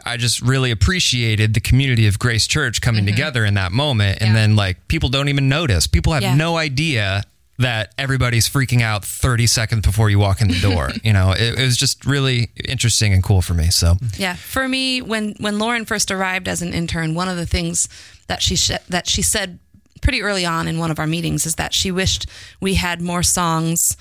I 0.04 0.18
just 0.18 0.42
really 0.42 0.72
appreciated 0.72 1.54
the 1.54 1.60
community 1.62 2.08
of 2.08 2.18
Grace 2.18 2.48
Church 2.48 2.82
coming 2.82 3.06
together 3.06 3.46
in 3.46 3.54
that 3.56 3.72
moment. 3.72 4.18
And 4.22 4.30
Mm-hmm. 4.30 4.36
Then 4.36 4.56
like 4.56 4.88
people 4.88 5.10
don't 5.10 5.30
even 5.30 5.50
notice. 5.50 5.86
People 5.88 6.14
have 6.14 6.24
Yeah. 6.24 6.34
no 6.36 6.58
idea 6.58 7.24
that 7.60 7.94
everybody's 8.00 8.50
freaking 8.50 8.82
out 8.82 9.06
30 9.06 9.46
seconds 9.46 9.86
before 9.86 10.10
you 10.10 10.18
walk 10.18 10.42
in 10.42 10.48
the 10.48 10.60
door. 10.60 10.90
you 11.04 11.14
know, 11.14 11.32
it, 11.34 11.60
it 11.60 11.64
was 11.64 11.78
just 11.78 12.04
really 12.06 12.50
interesting 12.68 13.14
and 13.14 13.22
cool 13.22 13.44
for 13.44 13.54
me. 13.54 13.70
So 13.70 13.98
Yeah, 14.18 14.34
for 14.34 14.68
me, 14.68 15.04
when 15.04 15.36
when 15.40 15.60
Lauren 15.60 15.86
first 15.86 16.10
arrived 16.10 16.48
as 16.48 16.64
an 16.64 16.74
intern, 16.74 17.14
one 17.14 17.28
of 17.30 17.38
the 17.38 17.46
things 17.46 17.88
that 18.26 18.42
she 18.42 18.56
sh- 18.56 18.72
that 18.90 19.08
she 19.08 19.22
said 19.22 19.60
pretty 20.02 20.22
early 20.22 20.46
on 20.46 20.68
in 20.68 20.78
one 20.78 20.92
of 20.92 21.00
our 21.00 21.08
meetings 21.08 21.46
is 21.46 21.56
that 21.56 21.74
she 21.74 21.92
wished 21.92 22.26
we 22.60 22.76
had 22.76 23.02
more 23.02 23.24
songs, 23.24 23.96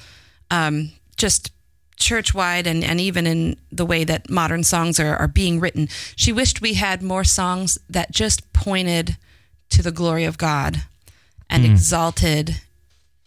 um, 0.50 0.92
just 1.16 1.52
church 1.96 2.34
wide 2.34 2.66
and, 2.66 2.82
and 2.82 3.00
even 3.00 3.26
in 3.26 3.56
the 3.70 3.84
way 3.84 4.04
that 4.04 4.30
modern 4.30 4.64
songs 4.64 4.98
are, 4.98 5.16
are 5.16 5.28
being 5.28 5.60
written. 5.60 5.88
She 6.16 6.32
wished 6.32 6.60
we 6.62 6.74
had 6.74 7.02
more 7.02 7.24
songs 7.24 7.78
that 7.90 8.10
just 8.10 8.50
pointed 8.52 9.16
to 9.68 9.82
the 9.82 9.92
glory 9.92 10.24
of 10.24 10.38
God 10.38 10.82
and 11.48 11.64
exalted 11.64 12.62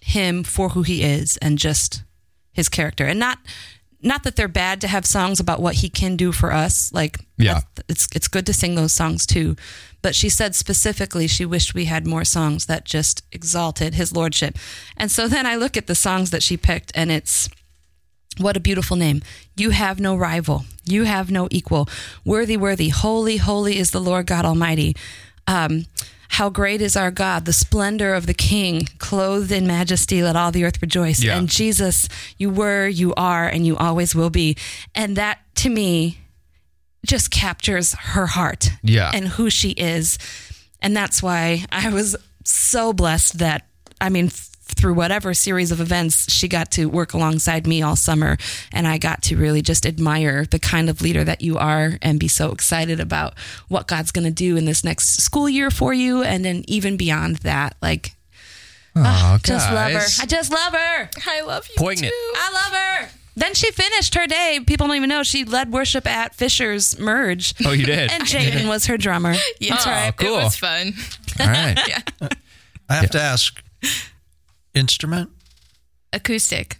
him 0.01 0.43
for 0.43 0.69
who 0.69 0.81
he 0.81 1.03
is 1.03 1.37
and 1.37 1.57
just 1.57 2.03
his 2.51 2.67
character 2.69 3.05
and 3.05 3.19
not 3.19 3.39
not 4.03 4.23
that 4.23 4.35
they're 4.35 4.47
bad 4.47 4.81
to 4.81 4.87
have 4.87 5.05
songs 5.05 5.39
about 5.39 5.61
what 5.61 5.75
he 5.75 5.89
can 5.89 6.15
do 6.17 6.31
for 6.31 6.51
us 6.51 6.91
like 6.93 7.19
Yeah. 7.37 7.61
it's 7.87 8.07
it's 8.15 8.27
good 8.27 8.45
to 8.45 8.53
sing 8.53 8.75
those 8.75 8.91
songs 8.93 9.25
too 9.25 9.55
but 10.01 10.13
she 10.15 10.29
said 10.29 10.53
specifically 10.55 11.27
she 11.27 11.45
wished 11.45 11.73
we 11.73 11.85
had 11.85 12.05
more 12.05 12.25
songs 12.25 12.65
that 12.65 12.83
just 12.85 13.23
exalted 13.31 13.93
his 13.93 14.11
lordship 14.13 14.57
and 14.97 15.09
so 15.11 15.27
then 15.27 15.45
i 15.45 15.55
look 15.55 15.77
at 15.77 15.87
the 15.87 15.95
songs 15.95 16.29
that 16.31 16.43
she 16.43 16.57
picked 16.57 16.91
and 16.95 17.11
it's 17.11 17.49
what 18.39 18.57
a 18.57 18.59
beautiful 18.59 18.97
name. 18.97 19.21
You 19.55 19.69
have 19.69 19.99
no 19.99 20.15
rival. 20.15 20.65
You 20.85 21.03
have 21.03 21.29
no 21.29 21.47
equal. 21.51 21.87
Worthy, 22.25 22.57
worthy, 22.57 22.89
holy, 22.89 23.37
holy 23.37 23.77
is 23.77 23.91
the 23.91 24.01
Lord 24.01 24.25
God 24.25 24.43
Almighty. 24.43 24.95
Um, 25.45 25.85
how 26.33 26.49
great 26.49 26.81
is 26.81 26.95
our 26.97 27.11
God, 27.11 27.45
the 27.45 27.53
splendor 27.53 28.15
of 28.15 28.25
the 28.25 28.33
King, 28.33 28.87
clothed 28.97 29.51
in 29.51 29.67
majesty, 29.67 30.23
let 30.23 30.35
all 30.35 30.51
the 30.51 30.65
earth 30.65 30.81
rejoice. 30.81 31.23
Yeah. 31.23 31.37
And 31.37 31.47
Jesus, 31.47 32.09
you 32.37 32.49
were, 32.49 32.87
you 32.87 33.13
are, 33.15 33.47
and 33.47 33.67
you 33.67 33.77
always 33.77 34.15
will 34.15 34.31
be. 34.31 34.57
And 34.95 35.15
that 35.15 35.39
to 35.57 35.69
me 35.69 36.17
just 37.05 37.29
captures 37.29 37.93
her 37.93 38.25
heart 38.25 38.69
Yeah. 38.81 39.11
and 39.13 39.27
who 39.27 39.51
she 39.51 39.71
is. 39.71 40.17
And 40.81 40.97
that's 40.97 41.21
why 41.21 41.65
I 41.71 41.89
was 41.89 42.15
so 42.43 42.93
blessed 42.93 43.37
that, 43.37 43.67
I 44.01 44.09
mean, 44.09 44.31
through 44.83 44.93
whatever 44.93 45.33
series 45.33 45.71
of 45.71 45.79
events, 45.79 46.29
she 46.29 46.49
got 46.49 46.69
to 46.69 46.87
work 46.89 47.13
alongside 47.13 47.65
me 47.65 47.81
all 47.81 47.95
summer. 47.95 48.35
And 48.73 48.85
I 48.85 48.97
got 48.97 49.21
to 49.23 49.37
really 49.37 49.61
just 49.61 49.85
admire 49.85 50.43
the 50.45 50.59
kind 50.59 50.89
of 50.89 51.01
leader 51.01 51.23
that 51.23 51.39
you 51.41 51.57
are 51.57 51.97
and 52.01 52.19
be 52.19 52.27
so 52.27 52.51
excited 52.51 52.99
about 52.99 53.33
what 53.69 53.87
God's 53.87 54.11
going 54.11 54.25
to 54.25 54.31
do 54.31 54.57
in 54.57 54.65
this 54.65 54.83
next 54.83 55.21
school 55.21 55.47
year 55.47 55.71
for 55.71 55.93
you. 55.93 56.21
And 56.21 56.43
then 56.43 56.65
even 56.67 56.97
beyond 56.97 57.37
that, 57.37 57.77
like, 57.81 58.13
oh, 58.93 59.37
just 59.41 59.71
love 59.71 59.93
her. 59.93 60.05
I 60.21 60.25
just 60.25 60.51
love 60.51 60.73
her. 60.73 61.09
I 61.27 61.41
love 61.43 61.65
you 61.69 61.75
Poignant. 61.77 62.11
too. 62.11 62.33
I 62.35 62.51
love 62.53 62.73
her. 62.73 63.09
Then 63.37 63.53
she 63.53 63.71
finished 63.71 64.15
her 64.15 64.27
day. 64.27 64.59
People 64.67 64.87
don't 64.87 64.97
even 64.97 65.07
know 65.07 65.23
she 65.23 65.45
led 65.45 65.71
worship 65.71 66.05
at 66.05 66.35
Fishers 66.35 66.99
Merge. 66.99 67.53
Oh, 67.65 67.71
you 67.71 67.85
did. 67.85 68.11
And 68.11 68.23
Jaden 68.23 68.67
was 68.67 68.87
her 68.87 68.97
drummer. 68.97 69.33
yeah 69.61 69.75
That's 69.75 69.85
right. 69.87 70.05
Oh, 70.07 70.07
it 70.09 70.17
Cool. 70.17 70.35
was 70.43 70.57
fun 70.57 70.91
All 71.39 71.47
right. 71.47 71.79
yeah 71.87 72.27
I 72.89 72.95
have 72.95 73.11
to 73.11 73.21
ask 73.21 73.63
instrument? 74.73 75.29
acoustic 76.11 76.77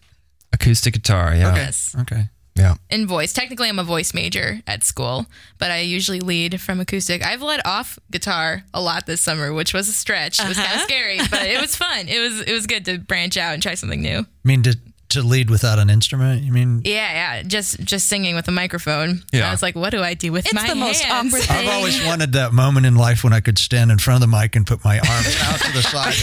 Acoustic 0.53 0.93
guitar. 0.93 1.35
Yeah. 1.35 1.55
yes 1.55 1.95
Okay. 1.99 2.29
Yeah. 2.55 2.75
in 2.91 3.07
voice. 3.07 3.33
Technically, 3.33 3.67
I'm 3.67 3.79
a 3.79 3.83
voice 3.83 4.13
major 4.13 4.59
at 4.67 4.83
school, 4.83 5.25
but 5.57 5.71
I 5.71 5.79
usually 5.79 6.19
lead 6.19 6.61
from 6.61 6.79
acoustic. 6.79 7.25
I've 7.25 7.41
led 7.41 7.61
off 7.65 7.97
guitar 8.11 8.63
a 8.75 8.79
lot 8.79 9.07
this 9.07 9.21
summer, 9.21 9.51
which 9.51 9.73
was 9.73 9.89
a 9.89 9.91
stretch. 9.91 10.39
It 10.39 10.47
was 10.47 10.57
kind 10.57 10.69
of 10.69 10.75
uh-huh. 10.75 10.83
scary, 10.83 11.17
but 11.31 11.47
it 11.47 11.59
was 11.59 11.75
fun. 11.75 12.07
It 12.07 12.19
was 12.19 12.41
it 12.41 12.53
was 12.53 12.67
good 12.67 12.85
to 12.85 12.99
branch 12.99 13.37
out 13.37 13.55
and 13.55 13.63
try 13.63 13.73
something 13.73 14.03
new. 14.03 14.19
I 14.19 14.25
mean, 14.43 14.61
to, 14.63 14.77
to 15.13 15.23
lead 15.23 15.49
without 15.49 15.79
an 15.79 15.89
instrument, 15.89 16.43
you 16.43 16.51
mean? 16.51 16.81
Yeah, 16.85 17.35
yeah, 17.37 17.43
just 17.43 17.79
just 17.79 18.07
singing 18.07 18.35
with 18.35 18.47
a 18.47 18.51
microphone. 18.51 19.23
Yeah. 19.31 19.47
I 19.47 19.51
was 19.51 19.61
like, 19.61 19.75
what 19.75 19.89
do 19.91 20.01
I 20.01 20.13
do 20.13 20.31
with 20.31 20.45
It's 20.45 20.53
my 20.53 20.67
the 20.67 20.75
most 20.75 21.01
hands? 21.01 21.33
awkward 21.33 21.49
I've 21.49 21.69
always 21.69 22.03
wanted 22.05 22.33
that 22.33 22.53
moment 22.53 22.85
in 22.85 22.95
life 22.95 23.23
when 23.23 23.33
I 23.33 23.39
could 23.39 23.57
stand 23.57 23.91
in 23.91 23.97
front 23.99 24.23
of 24.23 24.29
the 24.29 24.35
mic 24.37 24.55
and 24.55 24.65
put 24.67 24.83
my 24.83 24.99
arms 24.99 25.37
out 25.41 25.59
to 25.61 25.71
the 25.73 25.81
side. 25.83 26.13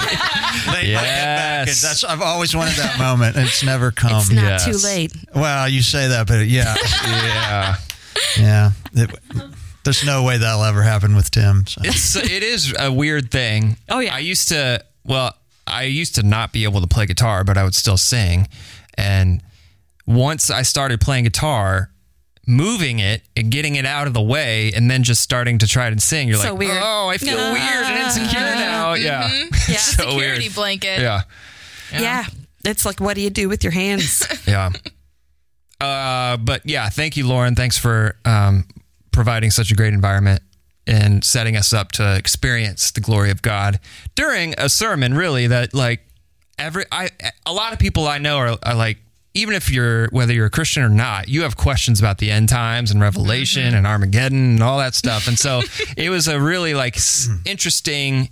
Lay 0.74 0.94
my 0.94 1.00
head 1.00 1.36
back, 1.36 1.58
and 1.60 1.68
Yes. 1.68 1.80
that's 1.82 2.04
I've 2.04 2.22
always 2.22 2.54
wanted 2.54 2.76
that 2.76 2.98
moment. 2.98 3.36
It's 3.36 3.62
never 3.64 3.90
come. 3.90 4.12
It's 4.20 4.30
not 4.30 4.42
Yes. 4.44 4.64
too 4.64 4.86
late. 4.86 5.12
well, 5.34 5.68
you 5.68 5.82
say 5.82 6.08
that, 6.08 6.26
but 6.26 6.46
yeah, 6.46 6.74
Yeah. 7.06 7.76
yeah. 8.38 8.70
It- 8.94 9.10
there's 9.82 10.04
no 10.04 10.22
way 10.24 10.36
that'll 10.36 10.62
ever 10.64 10.82
happen 10.82 11.16
with 11.16 11.30
Tim. 11.30 11.66
So. 11.66 11.80
it's 11.82 12.14
it 12.14 12.42
is 12.42 12.74
a 12.78 12.92
weird 12.92 13.30
thing. 13.30 13.78
Oh, 13.88 13.98
yeah. 14.00 14.14
I 14.14 14.18
used 14.18 14.48
to 14.48 14.84
well, 15.04 15.34
I 15.66 15.84
used 15.84 16.16
to 16.16 16.22
not 16.22 16.52
be 16.52 16.64
able 16.64 16.82
to 16.82 16.86
play 16.86 17.06
guitar, 17.06 17.44
but 17.44 17.56
I 17.56 17.64
would 17.64 17.74
still 17.74 17.96
sing. 17.96 18.46
And 18.96 19.42
once 20.06 20.50
I 20.50 20.62
started 20.62 21.00
playing 21.00 21.24
guitar, 21.24 21.90
moving 22.46 22.98
it 22.98 23.22
and 23.36 23.50
getting 23.50 23.76
it 23.76 23.86
out 23.86 24.06
of 24.08 24.14
the 24.14 24.22
way 24.22 24.72
and 24.74 24.90
then 24.90 25.02
just 25.04 25.20
starting 25.20 25.58
to 25.58 25.66
try 25.68 25.88
to 25.90 26.00
sing. 26.00 26.26
You're 26.28 26.38
So 26.38 26.50
like, 26.50 26.58
weird. 26.58 26.78
oh, 26.82 27.08
I 27.08 27.18
feel 27.18 27.36
weird 27.36 27.84
and 27.84 27.98
insecure 28.04 28.40
now. 28.40 28.94
Yeah. 28.94 29.28
Yeah. 29.68 29.76
so 29.76 30.10
Security 30.10 30.42
weird. 30.44 30.54
blanket. 30.54 31.00
Yeah. 31.00 31.22
yeah. 31.92 32.24
It's 32.64 32.84
like, 32.84 33.00
what 33.00 33.14
do 33.14 33.20
you 33.20 33.30
do 33.30 33.48
with 33.48 33.62
your 33.62 33.72
hands? 33.72 34.26
Yeah. 34.48 34.70
Uh, 35.80 36.36
but 36.36 36.62
yeah, 36.66 36.88
thank 36.90 37.16
you, 37.16 37.26
Lauren. 37.26 37.54
Thanks 37.54 37.78
for 37.78 38.16
um, 38.24 38.66
providing 39.12 39.50
such 39.50 39.70
a 39.70 39.74
great 39.74 39.94
environment 39.94 40.42
and 40.86 41.24
setting 41.24 41.56
us 41.56 41.72
up 41.72 41.92
to 41.92 42.16
experience 42.16 42.90
the 42.90 43.00
glory 43.00 43.30
of 43.30 43.40
God 43.42 43.80
during 44.14 44.54
a 44.58 44.68
sermon. 44.68 45.14
Really, 45.14 45.46
that 45.46 45.72
like 45.72 46.00
every 46.60 46.84
I 46.92 47.10
a 47.46 47.52
lot 47.52 47.72
of 47.72 47.78
people 47.78 48.06
I 48.06 48.18
know 48.18 48.36
are, 48.36 48.58
are 48.62 48.74
like. 48.74 48.98
Even 49.32 49.54
if 49.54 49.70
you're 49.70 50.08
whether 50.08 50.32
you're 50.32 50.46
a 50.46 50.50
Christian 50.50 50.82
or 50.82 50.88
not, 50.88 51.28
you 51.28 51.42
have 51.42 51.56
questions 51.56 52.00
about 52.00 52.18
the 52.18 52.32
end 52.32 52.48
times 52.48 52.90
and 52.90 53.00
Revelation 53.00 53.74
and 53.76 53.86
Armageddon 53.86 54.54
and 54.54 54.60
all 54.60 54.78
that 54.78 54.92
stuff. 54.96 55.28
And 55.28 55.38
so 55.38 55.62
it 55.96 56.10
was 56.10 56.26
a 56.26 56.40
really 56.40 56.74
like 56.74 56.96
s- 56.96 57.28
interesting. 57.46 58.28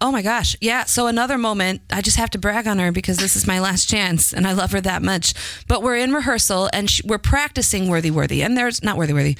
Oh 0.00 0.10
my 0.10 0.22
gosh. 0.22 0.56
Yeah. 0.62 0.84
So 0.84 1.06
another 1.06 1.36
moment, 1.36 1.82
I 1.90 2.00
just 2.00 2.16
have 2.16 2.30
to 2.30 2.38
brag 2.38 2.66
on 2.66 2.78
her 2.78 2.90
because 2.92 3.18
this 3.18 3.36
is 3.36 3.46
my 3.46 3.60
last 3.60 3.90
chance 3.90 4.32
and 4.32 4.46
I 4.46 4.52
love 4.54 4.72
her 4.72 4.80
that 4.80 5.02
much. 5.02 5.34
But 5.68 5.82
we're 5.82 5.96
in 5.96 6.14
rehearsal 6.14 6.70
and 6.72 6.88
sh 6.88 7.02
we're 7.04 7.18
practicing 7.18 7.90
Worthy 7.90 8.10
Worthy. 8.10 8.40
And 8.42 8.56
there's 8.56 8.82
not 8.82 8.96
Worthy 8.96 9.12
Worthy, 9.12 9.36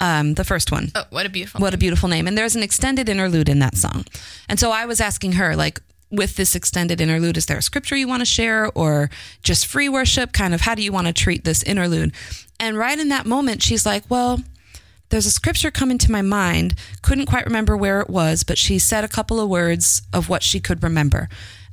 um, 0.00 0.34
the 0.34 0.44
first 0.44 0.72
one. 0.72 0.90
Oh, 0.96 1.04
what 1.10 1.24
a 1.24 1.28
beautiful. 1.28 1.60
What 1.60 1.72
a 1.72 1.78
beautiful 1.78 2.08
name. 2.08 2.26
And 2.26 2.36
there's 2.36 2.56
an 2.56 2.64
extended 2.64 3.08
interlude 3.08 3.48
in 3.48 3.60
that 3.60 3.76
song. 3.76 4.06
And 4.48 4.58
so 4.58 4.72
I 4.72 4.86
was 4.86 5.00
asking 5.00 5.34
her, 5.34 5.54
like, 5.54 5.80
with 6.10 6.36
this 6.36 6.54
extended 6.54 7.00
interlude, 7.00 7.36
is 7.36 7.46
there 7.46 7.58
a 7.58 7.62
scripture 7.62 7.96
you 7.96 8.08
want 8.08 8.20
to 8.20 8.26
share 8.26 8.70
or 8.74 9.10
just 9.42 9.66
free 9.66 9.88
worship? 9.88 10.32
Kind 10.32 10.54
of 10.54 10.62
how 10.62 10.74
do 10.74 10.82
you 10.82 10.92
want 10.92 11.06
to 11.06 11.12
treat 11.12 11.44
this 11.44 11.62
interlude? 11.62 12.12
And 12.58 12.76
right 12.76 12.98
in 12.98 13.08
that 13.08 13.26
moment, 13.26 13.62
she's 13.62 13.84
like, 13.84 14.04
well, 14.08 14.40
there's 15.10 15.26
a 15.26 15.30
scripture 15.30 15.70
coming 15.70 15.98
to 15.98 16.12
my 16.12 16.22
mind. 16.22 16.74
Couldn't 17.02 17.26
quite 17.26 17.46
remember 17.46 17.76
where 17.76 18.00
it 18.00 18.10
was, 18.10 18.42
but 18.42 18.58
she 18.58 18.78
said 18.78 19.04
a 19.04 19.08
couple 19.08 19.40
of 19.40 19.48
words 19.48 20.02
of 20.12 20.28
what 20.28 20.42
she 20.42 20.60
could 20.60 20.82
remember 20.82 21.28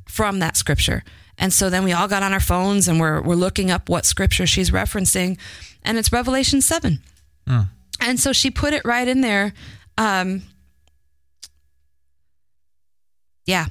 from 0.07 0.39
that 0.39 0.55
scripture. 0.57 1.03
And 1.37 1.51
so 1.51 1.69
then 1.69 1.83
we 1.83 1.91
all 1.91 2.07
got 2.07 2.23
on 2.23 2.31
our 2.33 2.39
phones 2.39 2.87
and 2.87 2.99
we're, 2.99 3.21
we're 3.21 3.35
looking 3.35 3.69
up 3.69 3.89
what 3.89 4.05
scripture 4.05 4.47
she's 4.47 4.71
referencing. 4.71 5.37
And 5.83 5.97
it's 5.97 6.11
Revelation 6.13 6.61
7. 6.61 6.99
And 7.99 8.19
so 8.19 8.31
she 8.31 8.49
put 8.51 8.73
it 8.73 8.83
right 8.85 9.07
in 9.07 9.21
there. 9.21 9.53
Um, 9.97 10.43
yeah. 13.45 13.67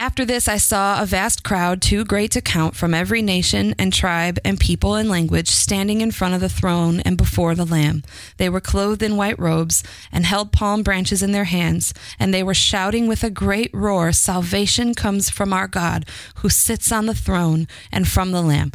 After 0.00 0.24
this, 0.24 0.48
I 0.48 0.56
saw 0.56 1.02
a 1.02 1.04
vast 1.04 1.44
crowd, 1.44 1.82
too 1.82 2.06
great 2.06 2.30
to 2.30 2.40
count, 2.40 2.74
from 2.74 2.94
every 2.94 3.20
nation 3.20 3.74
and 3.78 3.92
tribe 3.92 4.38
and 4.46 4.58
people 4.58 4.94
and 4.94 5.10
language, 5.10 5.50
standing 5.50 6.00
in 6.00 6.10
front 6.10 6.32
of 6.32 6.40
the 6.40 6.48
throne 6.48 7.00
and 7.00 7.18
before 7.18 7.54
the 7.54 7.66
Lamb. 7.66 8.02
They 8.38 8.48
were 8.48 8.62
clothed 8.62 9.02
in 9.02 9.18
white 9.18 9.38
robes 9.38 9.84
and 10.10 10.24
held 10.24 10.52
palm 10.52 10.82
branches 10.82 11.22
in 11.22 11.32
their 11.32 11.44
hands, 11.44 11.92
and 12.18 12.32
they 12.32 12.42
were 12.42 12.54
shouting 12.54 13.08
with 13.08 13.22
a 13.22 13.28
great 13.28 13.70
roar 13.74 14.10
Salvation 14.12 14.94
comes 14.94 15.28
from 15.28 15.52
our 15.52 15.68
God, 15.68 16.06
who 16.36 16.48
sits 16.48 16.90
on 16.90 17.04
the 17.04 17.14
throne, 17.14 17.68
and 17.92 18.08
from 18.08 18.32
the 18.32 18.40
Lamb. 18.40 18.72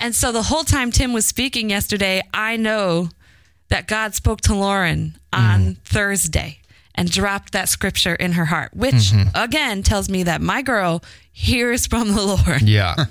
And 0.00 0.14
so 0.14 0.32
the 0.32 0.44
whole 0.44 0.64
time 0.64 0.90
Tim 0.90 1.12
was 1.12 1.26
speaking 1.26 1.68
yesterday, 1.68 2.22
I 2.32 2.56
know 2.56 3.10
that 3.68 3.88
God 3.88 4.14
spoke 4.14 4.40
to 4.42 4.54
Lauren 4.54 5.18
on 5.34 5.60
mm. 5.60 5.78
Thursday 5.84 6.61
and 6.94 7.10
dropped 7.10 7.52
that 7.52 7.68
scripture 7.68 8.14
in 8.14 8.32
her 8.32 8.46
heart, 8.46 8.74
which 8.74 8.94
mm-hmm. 8.94 9.28
again 9.34 9.82
tells 9.82 10.08
me 10.08 10.22
that 10.24 10.40
my 10.40 10.62
girl 10.62 11.02
hears 11.32 11.86
from 11.86 12.12
the 12.12 12.22
Lord. 12.22 12.62
Yeah. 12.62 12.96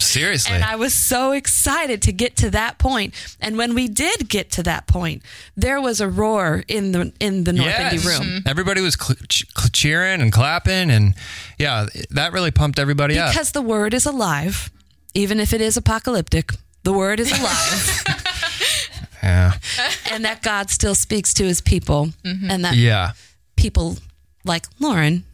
Seriously. 0.00 0.54
And 0.54 0.64
I 0.64 0.76
was 0.76 0.92
so 0.92 1.32
excited 1.32 2.02
to 2.02 2.12
get 2.12 2.36
to 2.36 2.50
that 2.50 2.78
point. 2.78 3.14
And 3.40 3.56
when 3.56 3.74
we 3.74 3.88
did 3.88 4.28
get 4.28 4.50
to 4.52 4.62
that 4.64 4.86
point, 4.86 5.22
there 5.56 5.80
was 5.80 6.00
a 6.00 6.08
roar 6.08 6.64
in 6.66 6.92
the 6.92 7.12
in 7.20 7.44
the 7.44 7.52
North 7.52 7.68
Yes. 7.68 7.92
Indy 7.92 8.06
room. 8.06 8.22
Mm-hmm. 8.22 8.48
Everybody 8.48 8.80
was 8.80 8.94
cl- 8.94 9.16
cl- 9.30 9.70
cheering 9.72 10.20
and 10.20 10.32
clapping, 10.32 10.90
and 10.90 11.14
yeah, 11.58 11.86
that 12.10 12.32
really 12.32 12.50
pumped 12.50 12.78
everybody 12.78 13.18
up. 13.18 13.32
Because 13.32 13.52
the 13.52 13.62
word 13.62 13.94
is 13.94 14.04
alive, 14.04 14.70
even 15.14 15.38
if 15.38 15.52
it 15.52 15.60
is 15.60 15.76
apocalyptic. 15.76 16.52
The 16.82 16.92
word 16.92 17.18
is 17.18 17.32
alive, 17.32 18.04
Yeah, 19.24 19.52
and 20.12 20.24
that 20.24 20.42
God 20.42 20.70
still 20.70 20.94
speaks 20.94 21.32
to 21.34 21.44
his 21.44 21.60
people, 21.60 22.10
and 22.24 22.64
that 22.64 22.76
yeah, 22.76 23.12
people 23.56 23.96
like 24.44 24.66
Lauren, 24.78 25.24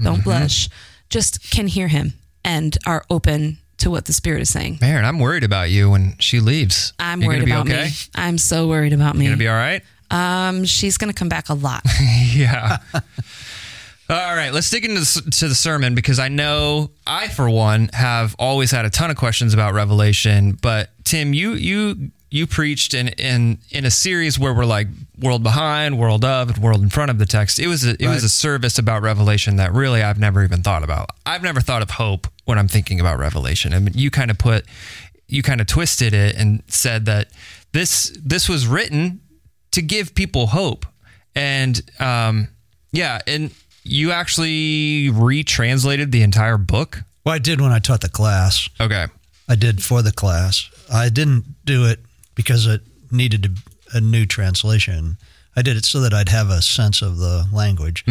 don't 0.00 0.14
Mm-hmm. 0.20 0.22
blush, 0.22 0.68
just 1.08 1.50
can 1.50 1.66
hear 1.66 1.88
him 1.88 2.14
and 2.44 2.78
are 2.86 3.04
open 3.10 3.58
to 3.78 3.90
what 3.90 4.04
the 4.04 4.12
Spirit 4.12 4.42
is 4.42 4.50
saying. 4.50 4.78
Man, 4.80 5.04
I'm 5.04 5.18
worried 5.18 5.42
about 5.44 5.70
you 5.70 5.90
when 5.90 6.14
she 6.18 6.38
leaves. 6.40 6.92
I'm 6.98 7.20
You 7.22 7.28
worried 7.28 7.46
gonna 7.48 7.60
about 7.62 7.66
okay? 7.70 7.84
me. 7.86 7.90
I'm 8.14 8.38
so 8.38 8.68
worried 8.68 8.92
about 8.92 9.16
me. 9.16 9.24
You 9.24 9.30
gonna 9.30 9.38
be 9.38 9.48
all 9.48 9.56
right? 9.56 9.82
um, 10.12 10.64
she's 10.64 10.96
gonna 10.98 11.12
come 11.12 11.28
back 11.28 11.48
a 11.48 11.54
lot. 11.54 11.82
Yeah. 12.32 12.78
All 14.08 14.34
right, 14.34 14.52
let's 14.52 14.68
dig 14.70 14.84
into 14.84 15.00
the, 15.00 15.30
to 15.38 15.48
the 15.48 15.54
sermon 15.54 15.94
because 15.94 16.18
I 16.18 16.26
know 16.28 16.90
I, 17.06 17.28
for 17.28 17.48
one, 17.48 17.90
have 17.92 18.34
always 18.40 18.72
had 18.72 18.84
a 18.84 18.90
ton 18.90 19.08
of 19.10 19.16
questions 19.16 19.54
about 19.54 19.72
Revelation. 19.72 20.58
But 20.60 20.90
Tim, 21.04 21.32
you 21.32 21.52
you 21.52 22.10
you 22.30 22.46
preached 22.46 22.94
in 22.94 23.08
in 23.08 23.58
in 23.70 23.84
a 23.84 23.90
series 23.90 24.38
where 24.38 24.54
we're 24.54 24.64
like 24.64 24.86
world 25.18 25.42
behind, 25.42 25.98
world 25.98 26.24
of, 26.24 26.48
and 26.48 26.58
world 26.58 26.82
in 26.82 26.88
front 26.88 27.10
of 27.10 27.18
the 27.18 27.26
text. 27.26 27.58
It 27.58 27.66
was 27.66 27.84
a, 27.84 27.90
it 28.02 28.08
was 28.08 28.24
a 28.24 28.28
service 28.28 28.78
about 28.78 29.02
Revelation 29.02 29.56
that 29.56 29.72
really 29.72 30.02
I've 30.02 30.18
never 30.18 30.42
even 30.44 30.62
thought 30.62 30.82
about. 30.84 31.10
I've 31.26 31.42
never 31.42 31.60
thought 31.60 31.82
of 31.82 31.90
hope 31.90 32.28
when 32.44 32.58
I'm 32.58 32.68
thinking 32.68 33.00
about 33.00 33.18
Revelation. 33.18 33.74
I 33.74 33.80
mean, 33.80 33.94
you 33.94 34.10
kind 34.10 34.30
of 34.30 34.38
put 34.38 34.64
you 35.26 35.42
kind 35.42 35.60
of 35.60 35.66
twisted 35.66 36.14
it 36.14 36.36
and 36.36 36.62
said 36.68 37.06
that 37.06 37.28
this 37.72 38.16
this 38.22 38.48
was 38.48 38.66
written 38.66 39.20
to 39.72 39.82
give 39.82 40.14
people 40.14 40.48
hope 40.48 40.84
and 41.36 41.80
um 42.00 42.48
yeah 42.90 43.20
and 43.28 43.52
you 43.84 44.10
actually 44.10 45.08
retranslated 45.10 46.10
the 46.10 46.22
entire 46.22 46.58
book 46.58 47.02
Well, 47.24 47.34
I 47.34 47.38
did 47.38 47.60
when 47.60 47.70
I 47.72 47.78
taught 47.78 48.00
the 48.00 48.08
class. 48.08 48.68
okay 48.80 49.06
I 49.48 49.54
did 49.56 49.82
for 49.82 50.00
the 50.02 50.12
class. 50.12 50.68
I 50.92 51.08
didn't 51.08 51.44
do 51.64 51.86
it 51.86 51.98
because 52.42 52.66
it 52.66 52.80
needed 53.10 53.42
to, 53.42 53.50
a 53.96 54.00
new 54.00 54.24
translation. 54.26 55.16
I 55.56 55.62
did 55.62 55.76
it 55.76 55.84
so 55.84 56.00
that 56.00 56.14
I'd 56.14 56.28
have 56.28 56.48
a 56.48 56.62
sense 56.62 57.02
of 57.02 57.18
the 57.18 57.46
language, 57.52 58.04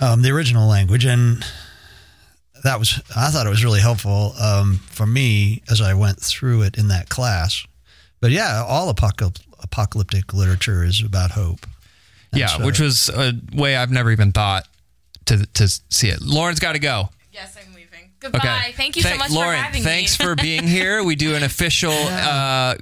um, 0.00 0.22
the 0.22 0.30
original 0.30 0.68
language, 0.68 1.04
and 1.04 1.44
that 2.62 2.78
was. 2.78 3.00
I 3.16 3.30
thought 3.30 3.46
it 3.46 3.50
was 3.50 3.64
really 3.64 3.80
helpful 3.80 4.34
um, 4.40 4.78
for 4.86 5.06
me 5.06 5.62
as 5.70 5.80
I 5.80 5.94
went 5.94 6.20
through 6.20 6.62
it 6.62 6.76
in 6.76 6.88
that 6.88 7.08
class. 7.08 7.64
But 8.20 8.30
yeah, 8.30 8.64
all 8.66 8.92
apocal- 8.92 9.40
apocalyptic 9.62 10.32
literature 10.34 10.84
is 10.84 11.02
about 11.02 11.32
hope. 11.32 11.66
And 12.32 12.40
yeah 12.40 12.46
so- 12.48 12.64
which 12.64 12.80
was 12.80 13.08
a 13.10 13.32
way 13.54 13.76
i've 13.76 13.92
never 13.92 14.10
even 14.10 14.32
thought 14.32 14.64
to 15.26 15.46
to 15.54 15.68
see 15.68 16.08
it 16.08 16.20
lauren's 16.20 16.58
got 16.58 16.72
to 16.72 16.80
go 16.80 17.10
Yes, 17.32 17.56
I'm 17.56 17.66
leaving. 17.68 17.73
Goodbye. 18.24 18.38
okay 18.38 18.72
Thank 18.72 18.96
you 18.96 19.02
so 19.02 19.16
much 19.16 19.30
lauren 19.30 19.50
for 19.58 19.62
having 19.62 19.82
thanks 19.82 20.18
me. 20.18 20.24
for 20.24 20.34
being 20.34 20.66
here 20.66 21.04
we 21.04 21.14
do 21.14 21.34
an 21.34 21.42
official 21.42 21.92
uh 21.92 22.74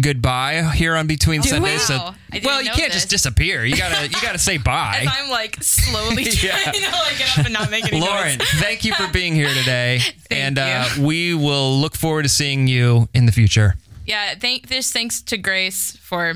goodbye 0.00 0.62
here 0.74 0.94
on 0.94 1.06
between 1.06 1.42
sundays? 1.42 1.88
Wow, 1.88 2.14
I 2.30 2.34
didn't 2.34 2.44
well 2.46 2.60
you 2.62 2.70
can't 2.70 2.92
this. 2.92 3.02
just 3.02 3.10
disappear 3.10 3.64
you 3.64 3.76
gotta 3.76 4.04
you 4.08 4.20
gotta 4.20 4.38
say 4.38 4.58
bye 4.72 5.00
As 5.02 5.08
I'm 5.10 5.30
like 5.30 5.56
slowly 5.62 6.24
Yeah. 6.42 6.56
trying 6.58 6.74
to 6.74 6.90
like 6.90 7.18
get 7.18 7.38
up 7.38 7.44
and 7.46 7.52
not 7.54 7.70
make 7.70 7.90
any 7.90 8.00
Lauren, 8.00 8.38
noise. 8.38 8.48
thank 8.56 8.84
you 8.84 8.92
for 8.94 9.08
being 9.12 9.34
here 9.34 9.52
today. 9.54 10.00
and 10.30 10.58
uh, 10.58 10.86
we 11.00 11.34
will 11.34 11.78
look 11.78 11.96
forward 11.96 12.22
to 12.24 12.28
seeing 12.28 12.66
you 12.66 13.08
in 13.14 13.26
the 13.26 13.32
future. 13.32 13.74
Yeah, 14.06 14.34
thank 14.34 14.68
this 14.68 14.92
thanks 14.92 15.22
to 15.22 15.36
Grace 15.38 15.96
for 16.00 16.34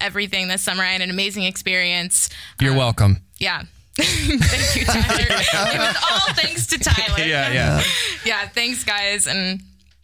everything 0.00 0.48
this 0.48 0.62
summer. 0.62 0.82
I 0.82 0.92
had 0.92 1.00
an 1.00 1.10
amazing 1.10 1.44
experience. 1.44 2.28
You're 2.60 2.72
Um, 2.72 2.78
welcome. 2.78 3.22
Yeah. 3.38 3.62
Thank 4.40 4.76
you, 4.76 4.84
Tyler. 4.86 5.20
It 5.74 5.78
was 5.78 5.96
all 6.10 6.34
thanks 6.34 6.66
to 6.68 6.78
Tyler. 6.78 7.18
Yeah, 7.18 7.52
yeah. 7.52 7.82
Yeah, 8.24 8.48
thanks 8.48 8.84
guys 8.84 9.26
and 9.26 9.60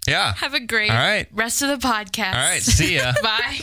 Yeah. 0.06 0.34
have 0.34 0.54
a 0.54 0.60
great 0.60 0.90
All 0.90 0.96
right. 0.96 1.26
rest 1.32 1.62
of 1.62 1.68
the 1.68 1.86
podcast. 1.86 2.34
All 2.34 2.50
right. 2.50 2.62
See 2.62 2.96
ya. 2.96 3.12
Bye. 3.22 3.58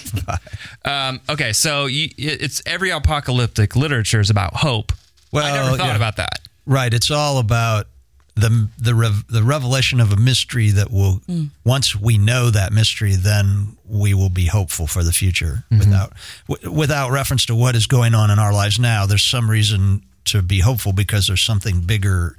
Um, 0.85 1.21
okay. 1.29 1.53
So 1.53 1.85
you, 1.85 2.09
it's 2.17 2.61
every 2.65 2.89
apocalyptic 2.91 3.75
literature 3.75 4.19
is 4.19 4.29
about 4.29 4.55
hope. 4.55 4.91
Well, 5.31 5.45
I 5.45 5.55
never 5.55 5.77
thought 5.77 5.87
yeah. 5.87 5.95
about 5.95 6.17
that. 6.17 6.39
Right. 6.65 6.93
It's 6.93 7.11
all 7.11 7.37
about 7.39 7.87
the 8.35 8.67
the 8.79 8.95
rev, 8.95 9.25
the 9.27 9.43
revelation 9.43 9.99
of 9.99 10.11
a 10.11 10.15
mystery 10.17 10.71
that 10.71 10.89
will 10.91 11.21
once 11.63 11.95
we 11.95 12.17
know 12.17 12.49
that 12.49 12.73
mystery, 12.73 13.15
then 13.15 13.77
we 13.87 14.13
will 14.15 14.29
be 14.29 14.45
hopeful 14.47 14.87
for 14.87 15.03
the 15.03 15.11
future. 15.11 15.65
Without 15.69 16.13
w- 16.49 16.71
without 16.71 17.11
reference 17.11 17.45
to 17.47 17.55
what 17.55 17.75
is 17.75 17.85
going 17.85 18.15
on 18.15 18.31
in 18.31 18.39
our 18.39 18.51
lives 18.51 18.79
now, 18.79 19.05
there's 19.05 19.23
some 19.23 19.49
reason 19.49 20.01
to 20.25 20.41
be 20.41 20.59
hopeful 20.59 20.93
because 20.93 21.27
there's 21.27 21.41
something 21.41 21.81
bigger 21.81 22.35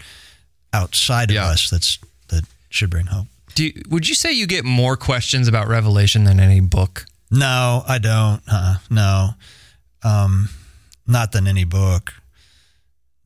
outside 0.73 1.31
of 1.31 1.35
Yeah. 1.35 1.47
us 1.47 1.71
that's 1.71 1.99
that 2.29 2.45
should 2.71 2.91
bring 2.91 3.07
hope. 3.07 3.27
Do 3.55 3.67
you, 3.67 3.83
would 3.89 4.09
you 4.09 4.15
say 4.15 4.33
you 4.33 4.47
get 4.47 4.65
more 4.65 4.97
questions 4.97 5.47
about 5.49 5.69
Revelation 5.69 6.25
than 6.25 6.41
any 6.41 6.61
book? 6.61 7.07
No, 7.31 7.85
I 7.87 7.99
don't. 7.99 8.43
Uh, 8.51 8.77
no, 8.91 9.31
um, 10.03 10.49
not 11.07 11.33
than 11.33 11.47
any 11.47 11.65
book. 11.65 12.15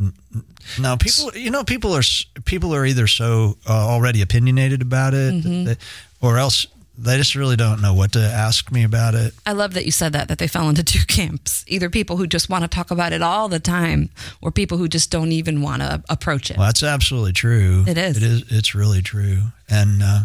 N- 0.01 0.13
n- 0.35 0.45
No, 0.79 0.97
people. 0.97 1.33
You 1.35 1.51
know, 1.51 1.65
people 1.65 1.95
are 1.97 2.03
people 2.45 2.75
are 2.75 2.85
either 2.85 3.07
so 3.07 3.57
uh, 3.69 3.73
already 3.73 4.21
opinionated 4.23 4.83
about 4.83 5.15
it, 5.15 5.43
that- 5.65 5.79
or 6.21 6.39
else 6.39 6.67
they 7.01 7.17
just 7.17 7.37
really 7.37 7.57
don't 7.57 7.81
know 7.81 7.95
what 7.95 8.13
to 8.13 8.21
ask 8.21 8.73
me 8.73 8.83
about 8.83 9.15
it. 9.15 9.33
I 9.47 9.53
love 9.53 9.75
that 9.75 9.85
you 9.85 9.93
said 9.93 10.13
that, 10.15 10.27
that 10.29 10.39
they 10.39 10.49
fell 10.49 10.69
into 10.69 10.83
two 10.85 11.05
camps 11.07 11.65
either 11.69 11.89
people 11.89 12.17
who 12.17 12.27
just 12.27 12.49
want 12.51 12.65
to 12.65 12.69
talk 12.69 12.91
about 12.91 13.13
it 13.13 13.23
all 13.23 13.49
the 13.49 13.61
time 13.61 14.11
or 14.43 14.51
people 14.51 14.79
who 14.79 14.89
just 14.89 15.11
don't 15.11 15.33
even 15.33 15.63
want 15.63 15.83
to 15.83 16.03
approach 16.09 16.51
it. 16.51 16.57
Well, 16.57 16.67
that's 16.67 16.83
absolutely 16.83 17.33
true. 17.33 17.85
It 17.87 17.97
is. 17.97 18.17
It 18.17 18.23
is. 18.23 18.45
It's 18.51 18.75
really 18.75 19.01
true. 19.01 19.39
And, 19.69 20.03
uh, 20.03 20.21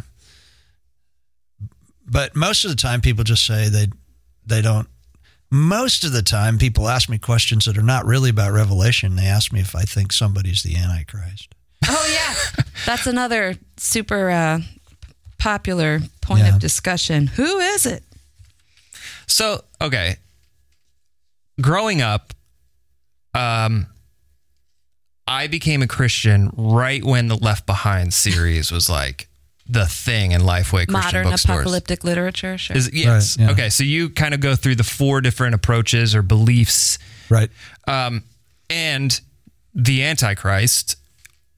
but 2.05 2.35
most 2.35 2.65
of 2.65 2.69
the 2.71 2.75
time, 2.75 3.01
people 3.01 3.23
just 3.23 3.45
say 3.45 3.69
they 3.69 3.87
they 4.45 4.61
don't. 4.61 4.87
Most 5.49 6.03
of 6.03 6.11
the 6.11 6.21
time, 6.21 6.57
people 6.57 6.89
ask 6.89 7.09
me 7.09 7.17
questions 7.17 7.65
that 7.65 7.77
are 7.77 7.83
not 7.83 8.05
really 8.05 8.31
about 8.31 8.51
Revelation. 8.51 9.15
They 9.15 9.25
ask 9.25 9.53
me 9.53 9.59
if 9.61 9.75
I 9.75 9.83
think 9.83 10.11
somebody's 10.11 10.63
the 10.63 10.75
Antichrist. 10.75 11.53
Oh, 11.87 12.11
yeah. 12.11 12.63
That's 12.85 13.07
another 13.07 13.55
super 13.77 14.29
uh, 14.29 14.59
popular 15.43 15.99
point 16.21 16.43
Yeah. 16.45 16.53
of 16.55 16.59
discussion. 16.59 17.27
Who 17.27 17.59
is 17.59 17.85
it? 17.85 18.01
So, 19.27 19.63
okay. 19.81 20.15
Growing 21.59 22.01
up, 22.01 22.33
um, 23.33 23.87
I 25.27 25.47
became 25.47 25.81
a 25.81 25.87
Christian 25.87 26.49
right 26.55 27.03
when 27.03 27.27
the 27.27 27.35
Left 27.35 27.65
Behind 27.65 28.13
series 28.13 28.71
was 28.71 28.89
like 28.89 29.27
the 29.67 29.85
thing 29.85 30.31
in 30.31 30.41
Lifeway 30.41 30.87
Christian 30.87 30.93
Modern 30.93 31.23
bookstores. 31.29 31.57
apocalyptic 31.59 32.03
literature. 32.03 32.57
Sure. 32.57 32.75
Is, 32.77 32.89
yes. 32.93 33.37
Right, 33.37 33.45
yeah. 33.45 33.51
Okay. 33.51 33.69
So 33.69 33.83
you 33.83 34.09
kind 34.09 34.33
of 34.33 34.39
go 34.39 34.55
through 34.55 34.75
the 34.75 34.83
four 34.83 35.19
different 35.21 35.55
approaches 35.55 36.15
or 36.15 36.21
beliefs, 36.21 36.99
Right. 37.29 37.49
um, 37.87 38.23
and 38.69 39.19
the 39.73 40.03
Antichrist 40.03 40.95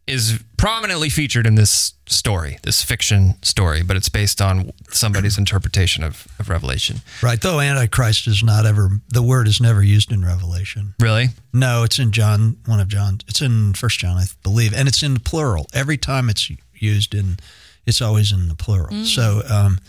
is 0.08 0.44
prominently 0.58 1.10
featured 1.10 1.48
in 1.48 1.56
this 1.56 1.94
story, 2.08 2.60
this 2.64 2.84
fiction 2.84 3.36
story, 3.42 3.82
but 3.82 3.98
it's 3.98 4.10
based 4.10 4.42
on 4.42 4.72
somebody's 4.90 5.38
interpretation 5.38 6.04
of, 6.04 6.28
of 6.40 6.50
Revelation. 6.50 6.98
Right. 7.24 7.42
Though 7.42 7.60
Antichrist 7.60 8.28
is 8.28 8.44
not 8.44 8.66
ever 8.66 8.90
the 9.10 9.24
word 9.24 9.48
is 9.48 9.60
never 9.60 9.82
used 9.82 10.12
in 10.12 10.24
Revelation. 10.24 10.94
Really? 11.00 11.30
No, 11.54 11.84
it's 11.84 11.98
in 11.98 12.12
John, 12.12 12.58
one 12.66 12.80
of 12.80 12.88
John's. 12.88 13.22
It's 13.28 13.42
in 13.42 13.74
First 13.74 14.00
John, 14.00 14.18
I 14.18 14.26
believe, 14.44 14.74
and 14.74 14.88
it's 14.88 15.02
in 15.02 15.16
the 15.16 15.20
plural. 15.20 15.68
Every 15.74 15.98
time 15.98 16.30
it's 16.30 16.52
used 16.74 17.16
in, 17.16 17.38
it's 17.86 18.02
always 18.02 18.32
in 18.32 18.48
the 18.48 18.56
plural. 18.56 19.06
So, 19.06 19.42
um, 19.50 19.80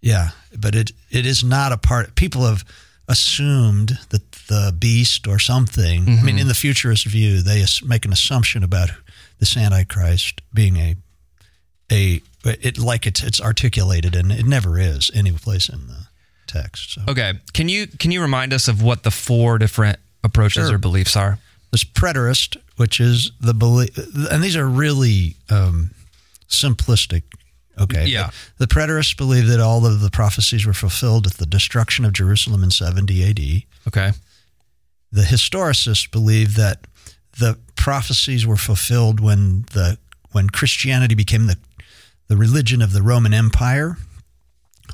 yeah, 0.00 0.30
but 0.58 0.74
it 0.74 0.92
it 1.10 1.26
is 1.26 1.44
not 1.44 1.72
a 1.72 1.76
part. 1.76 2.14
People 2.14 2.42
have 2.42 2.64
assumed 3.08 3.98
that 4.10 4.32
the 4.48 4.74
beast 4.78 5.26
or 5.26 5.38
something. 5.38 6.08
I 6.08 6.22
mean, 6.22 6.38
in 6.38 6.48
the 6.48 6.54
futurist 6.54 7.06
view, 7.06 7.42
they 7.42 7.64
make 7.84 8.04
an 8.04 8.12
assumption 8.12 8.62
about 8.62 8.90
this 9.38 9.56
Antichrist 9.56 10.40
being 10.52 10.76
a 10.76 10.96
a 11.90 12.20
it 12.44 12.78
like 12.78 13.06
it's 13.06 13.22
it's 13.22 13.40
articulated, 13.40 14.14
and 14.14 14.30
it 14.32 14.46
never 14.46 14.78
is 14.78 15.10
any 15.14 15.32
place 15.32 15.68
in 15.68 15.86
the 15.86 16.06
text. 16.46 16.92
So. 16.94 17.02
Okay. 17.08 17.34
Can 17.52 17.68
you 17.68 17.86
can 17.86 18.10
you 18.10 18.20
remind 18.20 18.52
us 18.52 18.68
of 18.68 18.82
what 18.82 19.02
the 19.02 19.10
four 19.10 19.58
different 19.58 19.98
approaches 20.24 20.66
Sure. 20.66 20.76
or 20.76 20.78
beliefs 20.78 21.16
are? 21.16 21.38
There's 21.70 21.84
preterist, 21.84 22.56
which 22.76 22.98
is 23.00 23.30
the 23.40 23.54
belief, 23.54 23.96
and 24.30 24.42
these 24.42 24.56
are 24.56 24.66
really 24.66 25.36
um, 25.50 25.90
simplistic. 26.48 27.22
Okay. 27.78 28.06
Yeah. 28.06 28.30
The 28.56 28.66
preterists 28.66 29.16
believe 29.16 29.46
that 29.48 29.60
all 29.60 29.86
of 29.86 30.00
the 30.00 30.10
prophecies 30.10 30.66
were 30.66 30.72
fulfilled 30.74 31.26
at 31.26 31.34
the 31.34 31.46
destruction 31.46 32.04
of 32.04 32.12
Jerusalem 32.12 32.64
in 32.64 32.70
70 32.70 33.22
AD. 33.30 33.62
Okay. 33.86 34.12
The 35.12 35.22
historicists 35.22 36.10
believe 36.10 36.56
that 36.56 36.86
the 37.38 37.58
prophecies 37.76 38.46
were 38.46 38.56
fulfilled 38.56 39.20
when 39.20 39.62
the 39.72 39.98
when 40.32 40.50
Christianity 40.50 41.14
became 41.14 41.46
the 41.46 41.56
the 42.28 42.36
religion 42.36 42.82
of 42.82 42.92
the 42.92 43.02
Roman 43.02 43.32
Empire, 43.32 43.96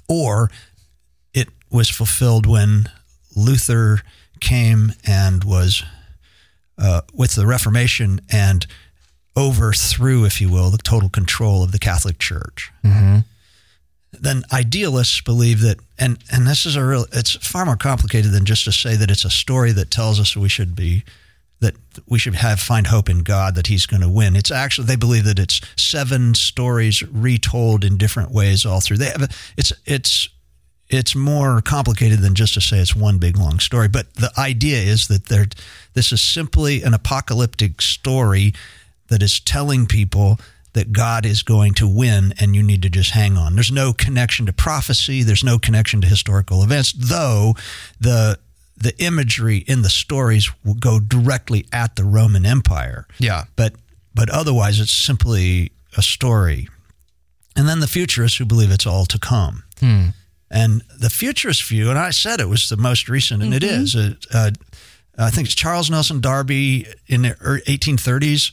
or 0.08 0.50
it 1.32 1.48
was 1.70 1.88
fulfilled 1.90 2.46
when 2.46 2.88
Luther 3.34 4.02
came 4.40 4.92
and 5.04 5.42
was 5.42 5.82
uh, 6.78 7.00
with 7.12 7.34
the 7.34 7.46
Reformation 7.46 8.20
and 8.30 8.66
overthrew, 9.36 10.24
if 10.24 10.40
you 10.40 10.48
will, 10.48 10.70
the 10.70 10.78
total 10.78 11.08
control 11.08 11.64
of 11.64 11.72
the 11.72 11.78
Catholic 11.78 12.18
Church. 12.20 12.70
Then 14.12 14.44
idealists 14.52 15.20
believe 15.20 15.60
that, 15.62 15.78
and 15.98 16.18
and 16.30 16.46
this 16.46 16.66
is 16.66 16.76
a 16.76 16.84
real, 16.84 17.06
it's 17.12 17.32
far 17.44 17.66
more 17.66 17.76
complicated 17.76 18.30
than 18.30 18.44
just 18.44 18.64
to 18.64 18.72
say 18.72 18.94
that 18.94 19.10
it's 19.10 19.24
a 19.24 19.30
story 19.30 19.72
that 19.72 19.90
tells 19.90 20.20
us 20.20 20.36
we 20.36 20.48
should 20.48 20.76
be 20.76 21.02
that 21.64 21.76
we 22.06 22.18
should 22.18 22.34
have 22.36 22.60
find 22.60 22.86
hope 22.86 23.08
in 23.08 23.22
God 23.22 23.54
that 23.54 23.66
He's 23.66 23.86
going 23.86 24.02
to 24.02 24.08
win. 24.08 24.36
It's 24.36 24.50
actually 24.50 24.86
they 24.86 24.96
believe 24.96 25.24
that 25.24 25.38
it's 25.38 25.60
seven 25.76 26.34
stories 26.34 27.02
retold 27.02 27.84
in 27.84 27.96
different 27.96 28.30
ways 28.30 28.64
all 28.64 28.80
through. 28.80 28.98
They 28.98 29.06
have 29.10 29.22
a- 29.22 29.28
it's 29.56 29.72
it's 29.86 30.28
it's 30.88 31.14
more 31.14 31.60
complicated 31.60 32.20
than 32.20 32.34
just 32.34 32.54
to 32.54 32.60
say 32.60 32.78
it's 32.78 32.94
one 32.94 33.18
big 33.18 33.36
long 33.36 33.58
story. 33.58 33.88
But 33.88 34.14
the 34.14 34.30
idea 34.38 34.78
is 34.78 35.08
that 35.08 35.26
there 35.26 35.46
this 35.94 36.12
is 36.12 36.20
simply 36.20 36.82
an 36.82 36.94
apocalyptic 36.94 37.80
story 37.80 38.52
that 39.08 39.22
is 39.22 39.40
telling 39.40 39.86
people 39.86 40.38
that 40.74 40.92
God 40.92 41.24
is 41.24 41.42
going 41.42 41.72
to 41.74 41.88
win 41.88 42.34
and 42.38 42.54
you 42.54 42.62
need 42.62 42.82
to 42.82 42.90
just 42.90 43.10
hang 43.10 43.36
on. 43.36 43.54
There's 43.54 43.72
no 43.72 43.92
connection 43.92 44.46
to 44.46 44.52
prophecy, 44.52 45.22
there's 45.22 45.44
no 45.44 45.58
connection 45.58 46.00
to 46.00 46.08
historical 46.08 46.62
events, 46.62 46.92
though 46.92 47.54
the 48.00 48.38
the 48.76 48.94
imagery 49.02 49.58
in 49.58 49.82
the 49.82 49.90
stories 49.90 50.50
will 50.64 50.74
go 50.74 50.98
directly 51.00 51.66
at 51.72 51.96
the 51.96 52.04
Roman 52.04 52.44
Empire. 52.46 53.06
Yeah. 53.18 53.44
But 53.56 53.74
but 54.14 54.30
otherwise 54.30 54.80
it's 54.80 54.92
simply 54.92 55.72
a 55.96 56.02
story. 56.02 56.68
And 57.56 57.68
then 57.68 57.80
the 57.80 57.86
futurists 57.86 58.38
who 58.38 58.44
believe 58.44 58.70
it's 58.70 58.86
all 58.86 59.06
to 59.06 59.18
come. 59.18 59.62
And 60.50 60.82
the 61.00 61.10
futurist 61.10 61.64
view, 61.64 61.90
and 61.90 61.98
I 61.98 62.10
said 62.10 62.40
it 62.40 62.48
was 62.48 62.68
the 62.68 62.76
most 62.76 63.08
recent, 63.08 63.42
and 63.42 63.52
it 63.54 63.64
is. 63.64 63.94
It, 63.96 64.24
uh, 64.32 64.50
I 65.18 65.30
think 65.30 65.46
it's 65.46 65.54
Charles 65.54 65.90
Nelson 65.90 66.20
Darby 66.20 66.86
in 67.06 67.22
the 67.22 67.28
ear- 67.28 67.60
1830s. 67.66 68.52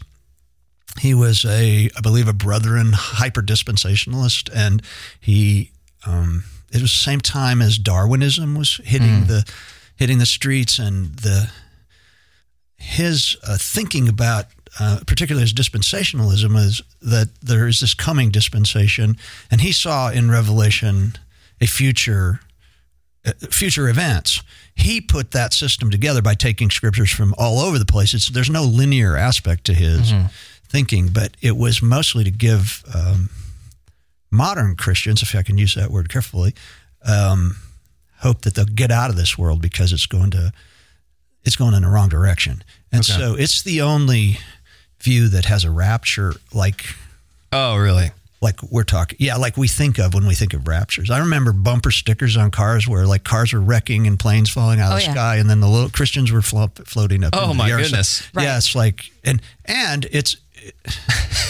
He 1.00 1.14
was 1.14 1.46
a, 1.46 1.90
I 1.96 2.02
believe, 2.02 2.28
a 2.28 2.34
Brethren 2.34 2.92
hyper 2.94 3.42
dispensationalist, 3.42 4.50
and 4.54 4.82
he. 5.20 5.72
Um, 6.06 6.44
it 6.72 6.82
was 6.82 6.92
the 6.92 6.98
same 7.04 7.20
time 7.22 7.62
as 7.62 7.78
Darwinism 7.78 8.56
was 8.56 8.80
hitting 8.84 9.26
the 9.26 9.46
hitting 10.02 10.18
the 10.18 10.26
streets, 10.26 10.80
and 10.80 11.16
the 11.18 11.52
his 12.76 13.38
uh, 13.48 13.56
thinking 13.60 14.10
about, 14.10 14.46
uh, 14.80 15.00
particularly 15.06 15.44
his 15.44 15.54
dispensationalism, 15.54 16.58
is 16.58 16.82
that 17.04 17.30
there 17.40 17.68
is 17.68 17.82
this 17.82 17.94
coming 17.94 18.32
dispensation, 18.32 19.16
and 19.52 19.62
he 19.62 19.72
saw 19.72 20.10
in 20.10 20.32
Revelation 20.32 21.14
a 21.62 21.68
future 21.68 22.40
uh, 23.24 23.34
future 23.52 23.88
events. 23.88 24.42
He 24.74 25.02
put 25.02 25.30
that 25.32 25.54
system 25.54 25.92
together 25.92 26.24
by 26.24 26.34
taking 26.34 26.72
scriptures 26.72 27.12
from 27.12 27.36
all 27.38 27.60
over 27.60 27.78
the 27.78 27.86
place. 27.86 28.16
It's, 28.16 28.30
there's 28.30 28.50
no 28.50 28.64
linear 28.64 29.16
aspect 29.16 29.66
to 29.66 29.74
his 29.76 30.12
thinking, 30.68 31.10
but 31.10 31.38
it 31.42 31.56
was 31.56 31.84
mostly 31.84 32.24
to 32.24 32.32
give 32.32 32.84
um, 32.96 33.30
modern 34.32 34.76
Christians, 34.76 35.22
if 35.22 35.36
I 35.36 35.44
can 35.44 35.60
use 35.60 35.76
that 35.76 35.92
word 35.92 36.10
carefully, 36.10 36.56
um, 37.08 37.58
hope 38.22 38.42
that 38.42 38.56
they'll 38.56 38.66
get 38.66 38.92
out 38.92 39.10
of 39.10 39.16
this 39.16 39.38
world 39.38 39.62
because 39.62 39.92
it's 39.94 40.06
going 40.06 40.32
to 40.32 40.52
it's 41.44 41.56
going 41.56 41.74
in 41.74 41.82
the 41.82 41.90
wrong 41.90 42.08
direction. 42.10 42.64
And 42.92 43.02
Okay. 43.04 43.14
so 43.20 43.34
it's 43.36 43.64
the 43.64 43.82
only 43.82 44.38
view 45.00 45.28
that 45.30 45.46
has 45.46 45.64
a 45.64 45.72
rapture 45.72 46.34
like 46.54 46.86
Oh, 47.52 47.76
really? 47.78 48.12
like 48.44 48.62
we're 48.64 48.84
talking 48.84 49.18
yeah 49.20 49.36
like 49.36 49.56
we 49.58 49.68
think 49.68 50.00
of 50.00 50.14
when 50.16 50.26
we 50.26 50.34
think 50.34 50.54
of 50.56 50.68
raptures 50.68 51.12
i 51.12 51.20
remember 51.20 51.54
bumper 51.54 51.92
stickers 51.92 52.36
on 52.36 52.50
cars 52.50 52.88
where 52.88 53.06
like 53.06 53.24
cars 53.24 53.54
were 53.54 53.60
wrecking 53.62 54.08
and 54.08 54.18
planes 54.18 54.50
falling 54.50 54.80
out 54.80 54.88
of 54.88 54.94
Oh, 54.94 54.96
the 55.00 55.04
yeah. 55.04 55.12
sky 55.14 55.36
and 55.36 55.48
then 55.48 55.60
the 55.60 55.68
little 55.68 55.90
christians 55.92 56.32
were 56.32 56.42
flo- 56.42 56.72
floating 56.86 57.24
up 57.24 57.36
Oh, 57.36 57.54
my 57.54 57.68
the 57.68 57.72
air. 57.74 57.78
So- 57.80 57.84
goodness. 57.90 58.30
Right. 58.34 58.44
yeah 58.44 58.58
it's 58.58 58.74
like 58.76 59.12
and 59.24 59.42
and 59.66 60.08
it's 60.12 60.38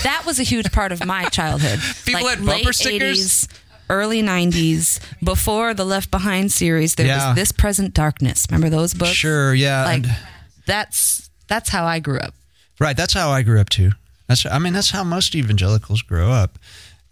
That 0.03 0.23
was 0.25 0.39
a 0.39 0.43
huge 0.43 0.71
part 0.71 0.91
of 0.91 1.05
my 1.05 1.25
childhood. 1.25 1.79
People 2.05 2.23
like 2.23 2.37
had 2.37 2.45
bumper 2.45 2.65
late 2.65 2.75
stickers? 2.75 3.47
80s, 3.47 3.47
early 3.91 4.23
90s, 4.23 4.99
before 5.23 5.73
the 5.75 5.85
Left 5.85 6.09
Behind 6.09 6.51
series, 6.51 6.95
there 6.95 7.05
Yeah. 7.05 7.27
was 7.27 7.35
This 7.35 7.51
Present 7.51 7.93
Darkness. 7.93 8.47
Remember 8.49 8.69
those 8.69 8.93
books? 8.95 9.11
sure 9.11 9.53
yeah 9.53 9.83
Like 9.85 10.03
and- 10.05 10.17
that's 10.65 11.29
that's 11.47 11.69
how 11.69 11.85
I 11.85 11.99
grew 11.99 12.19
up. 12.19 12.33
Right. 12.79 12.95
That's 12.97 13.13
how 13.13 13.29
I 13.29 13.41
grew 13.43 13.59
up 13.59 13.69
too. 13.69 13.91
That's 14.27 14.45
I 14.45 14.57
mean 14.59 14.73
that's 14.73 14.91
how 14.91 15.03
most 15.03 15.35
evangelicals 15.35 16.01
grow 16.01 16.31
up, 16.31 16.57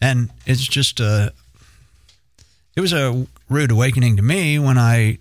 and 0.02 0.30
it's 0.46 0.66
just 0.66 1.00
a. 1.00 1.34
It 2.76 2.82
was 2.82 2.94
a 2.94 3.28
rude 3.50 3.72
awakening 3.72 4.16
to 4.18 4.24
me 4.24 4.58
when 4.58 4.78
I 4.78 5.18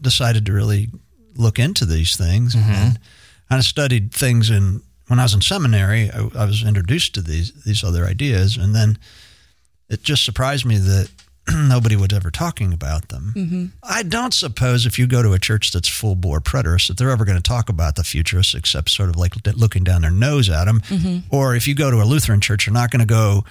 decided 0.00 0.44
to 0.46 0.52
really 0.52 0.88
look 1.36 1.58
into 1.60 1.84
these 1.86 2.16
things, 2.16 2.56
mm-hmm. 2.56 2.70
and 2.70 2.98
I 3.48 3.60
studied 3.60 4.12
things 4.12 4.50
in 4.50 4.82
when 5.06 5.20
I 5.20 5.22
was 5.22 5.34
in 5.34 5.40
seminary. 5.42 6.10
I, 6.10 6.28
I 6.34 6.44
was 6.44 6.64
introduced 6.64 7.14
to 7.14 7.22
these 7.22 7.52
these 7.64 7.84
other 7.84 8.04
ideas, 8.04 8.56
and 8.56 8.74
then 8.74 8.98
it 9.88 10.02
just 10.02 10.24
surprised 10.24 10.64
me 10.64 10.78
that 10.78 11.10
nobody 11.54 11.96
was 11.96 12.12
ever 12.12 12.30
talking 12.30 12.72
about 12.72 13.08
them. 13.08 13.32
Mm-hmm. 13.36 13.66
I 13.82 14.02
don't 14.02 14.34
suppose 14.34 14.86
if 14.86 14.98
you 14.98 15.06
go 15.06 15.22
to 15.22 15.32
a 15.32 15.38
church 15.38 15.72
that's 15.72 15.88
full 15.88 16.14
bore 16.14 16.40
preterist 16.40 16.88
that 16.88 16.98
they're 16.98 17.10
ever 17.10 17.24
going 17.24 17.38
to 17.38 17.42
talk 17.42 17.68
about 17.68 17.96
the 17.96 18.04
futurists 18.04 18.54
except 18.54 18.90
sort 18.90 19.08
of 19.08 19.16
like 19.16 19.34
looking 19.56 19.84
down 19.84 20.02
their 20.02 20.10
nose 20.10 20.48
at 20.50 20.64
them. 20.64 20.80
Mm-hmm. 20.80 21.34
Or 21.34 21.54
if 21.54 21.66
you 21.66 21.74
go 21.74 21.90
to 21.90 21.98
a 21.98 22.04
Lutheran 22.04 22.40
church, 22.40 22.66
you're 22.66 22.74
not 22.74 22.90
going 22.90 23.00
to 23.00 23.06
go 23.06 23.44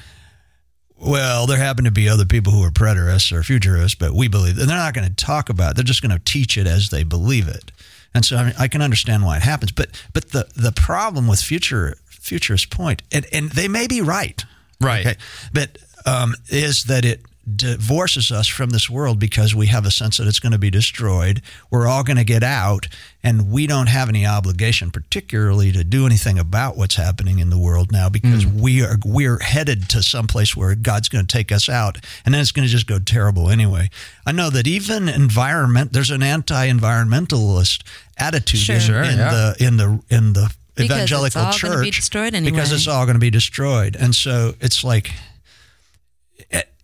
well, 1.00 1.46
there 1.46 1.58
happen 1.58 1.86
to 1.86 1.92
be 1.92 2.10
other 2.10 2.26
people 2.26 2.52
who 2.52 2.64
are 2.64 2.72
preterists 2.72 3.32
or 3.32 3.44
futurists, 3.44 3.96
but 3.96 4.14
we 4.14 4.28
believe, 4.28 4.58
and 4.58 4.68
they're 4.68 4.78
not 4.78 4.94
going 4.94 5.08
to 5.08 5.14
talk 5.14 5.50
about 5.50 5.72
it. 5.72 5.76
They're 5.76 5.84
just 5.84 6.02
going 6.02 6.18
to 6.18 6.24
teach 6.24 6.58
it 6.58 6.66
as 6.66 6.90
they 6.90 7.04
believe 7.04 7.48
it. 7.48 7.72
And 8.14 8.26
so 8.26 8.36
I, 8.36 8.46
mean, 8.46 8.54
I 8.58 8.68
can 8.68 8.82
understand 8.82 9.24
why 9.24 9.38
it 9.38 9.44
happens. 9.44 9.72
But 9.72 9.90
but 10.14 10.32
the, 10.32 10.48
the 10.56 10.72
problem 10.72 11.28
with 11.28 11.40
future 11.40 11.98
futurist 12.06 12.72
point, 12.72 13.04
and, 13.12 13.28
and 13.32 13.52
they 13.52 13.68
may 13.68 13.88
be 13.88 14.02
right. 14.02 14.44
Right. 14.82 15.06
Okay. 15.06 15.18
But 15.54 15.78
um, 16.08 16.34
is 16.50 16.86
that 16.86 17.06
it 17.06 17.22
divorces 17.56 18.30
us 18.30 18.46
from 18.46 18.72
this 18.72 18.90
world 18.90 19.20
because 19.20 19.56
we 19.56 19.68
have 19.68 19.86
a 19.86 19.92
sense 19.92 20.18
that 20.18 20.28
it's 20.28 20.40
going 20.40 20.52
to 20.52 20.58
be 20.58 20.70
destroyed. 20.70 21.42
We're 21.72 21.88
all 21.88 22.04
going 22.04 22.18
to 22.18 22.26
get 22.26 22.44
out, 22.44 22.88
and 23.24 23.50
we 23.50 23.68
don't 23.68 23.88
have 23.88 24.10
any 24.10 24.26
obligation, 24.26 24.92
particularly 24.92 25.72
to 25.72 25.86
do 25.86 26.06
anything 26.06 26.38
about 26.38 26.76
what's 26.76 26.96
happening 26.96 27.40
in 27.40 27.50
the 27.50 27.58
world 27.58 27.90
now, 27.90 28.10
because 28.10 28.46
we 28.46 28.84
are 28.84 28.98
we're 29.06 29.40
headed 29.40 29.88
to 29.92 30.04
some 30.04 30.28
place 30.28 30.58
where 30.58 30.76
God's 30.76 31.08
going 31.08 31.26
to 31.26 31.32
take 31.38 31.54
us 31.54 31.70
out, 31.70 31.98
and 32.26 32.34
then 32.34 32.42
it's 32.42 32.52
going 32.52 32.68
to 32.68 32.72
just 32.72 32.86
go 32.86 33.00
terrible 33.00 33.50
anyway. 33.50 33.90
I 34.26 34.34
know 34.34 34.50
that 34.50 34.68
even 34.68 35.08
environment 35.08 35.94
there's 35.94 36.12
an 36.12 36.24
anti-environmentalist 36.24 37.84
attitude 38.18 38.60
Sure. 38.60 38.76
in, 38.76 38.82
Sure, 38.82 39.04
in 39.04 39.18
yeah. 39.18 39.32
the 39.32 39.66
in 39.66 39.78
the 39.78 40.04
in 40.10 40.34
the 40.34 40.54
Because 40.76 40.90
it's 40.90 40.92
evangelical 40.92 41.42
all 41.44 41.54
church 41.54 41.84
be 41.84 41.92
destroyed 41.92 42.34
because 42.44 42.74
it's 42.74 42.88
all 42.88 43.06
going 43.06 43.16
to 43.16 43.20
be 43.22 43.30
destroyed, 43.32 43.96
and 43.96 44.14
so 44.14 44.54
it's 44.60 44.84
like 44.84 45.12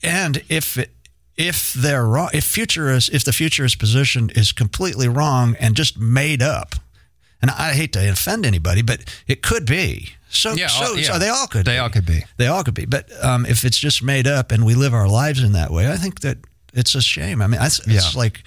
and 0.03 0.43
if 0.49 0.77
it, 0.77 0.91
if 1.37 1.73
they're 1.73 2.05
wrong, 2.05 2.29
if 2.33 2.43
futurist, 2.43 3.09
if 3.13 3.23
the 3.23 3.33
futurist 3.33 3.79
position 3.79 4.29
is 4.35 4.51
completely 4.51 5.07
wrong 5.07 5.55
and 5.59 5.75
just 5.75 5.97
made 5.97 6.41
up, 6.41 6.75
and 7.41 7.49
I 7.51 7.73
hate 7.73 7.91
to 7.93 8.09
offend 8.11 8.45
anybody, 8.45 8.81
but 8.81 9.03
it 9.27 9.41
could 9.41 9.65
be. 9.65 10.09
So, 10.29 10.53
Yeah, 10.53 10.67
so, 10.67 10.85
all- 10.85 10.97
yeah. 10.97 11.11
so 11.13 11.19
they 11.19 11.29
all 11.29 11.47
could. 11.47 11.65
They 11.65 11.73
be. 11.73 11.77
all 11.79 11.89
could 11.89 12.05
be. 12.05 12.23
They 12.37 12.47
all 12.47 12.63
could 12.63 12.73
be. 12.73 12.85
But 12.85 13.09
um, 13.23 13.45
if 13.45 13.63
it's 13.65 13.77
just 13.79 14.01
made 14.01 14.27
up 14.27 14.51
and 14.51 14.65
we 14.65 14.75
live 14.75 14.93
our 14.93 15.07
lives 15.07 15.43
in 15.43 15.51
that 15.53 15.71
way, 15.71 15.91
I 15.91 15.97
think 15.97 16.21
that 16.21 16.37
it's 16.73 16.95
a 16.95 17.01
shame. 17.01 17.41
I 17.41 17.47
mean, 17.47 17.61
it's, 17.61 17.79
it's 17.87 18.13
Yeah. 18.15 18.19
like 18.19 18.43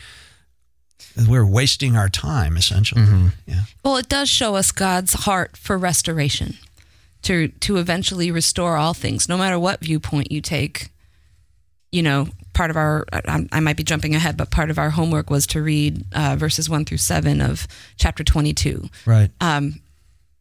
we're 1.28 1.46
wasting 1.46 1.96
our 1.96 2.08
time 2.08 2.56
essentially. 2.56 3.02
Mm-hmm. 3.02 3.28
Yeah. 3.46 3.62
Well, 3.84 3.96
it 3.96 4.08
does 4.08 4.28
show 4.28 4.54
us 4.56 4.72
God's 4.72 5.12
heart 5.14 5.56
for 5.56 5.78
restoration, 5.78 6.56
to 7.22 7.48
to 7.48 7.76
eventually 7.78 8.30
restore 8.30 8.76
all 8.76 8.94
things, 8.94 9.28
no 9.28 9.36
matter 9.38 9.58
what 9.58 9.80
viewpoint 9.80 10.30
you 10.32 10.40
take. 10.40 10.88
You 11.96 12.02
know, 12.02 12.28
part 12.52 12.70
of 12.70 12.76
our 12.76 13.06
I, 13.10 13.46
I 13.50 13.60
might 13.60 13.78
be 13.78 13.82
jumping 13.82 14.14
ahead, 14.14 14.36
but 14.36 14.50
part 14.50 14.68
of 14.68 14.78
our 14.78 14.90
homework 14.90 15.30
was 15.30 15.46
to 15.48 15.62
read 15.62 16.04
uh, 16.12 16.36
verses 16.38 16.68
one 16.68 16.84
through 16.84 16.98
seven 16.98 17.40
of 17.40 17.66
chapter 17.96 18.22
twenty-two, 18.22 18.90
Right. 19.06 19.30
um, 19.40 19.80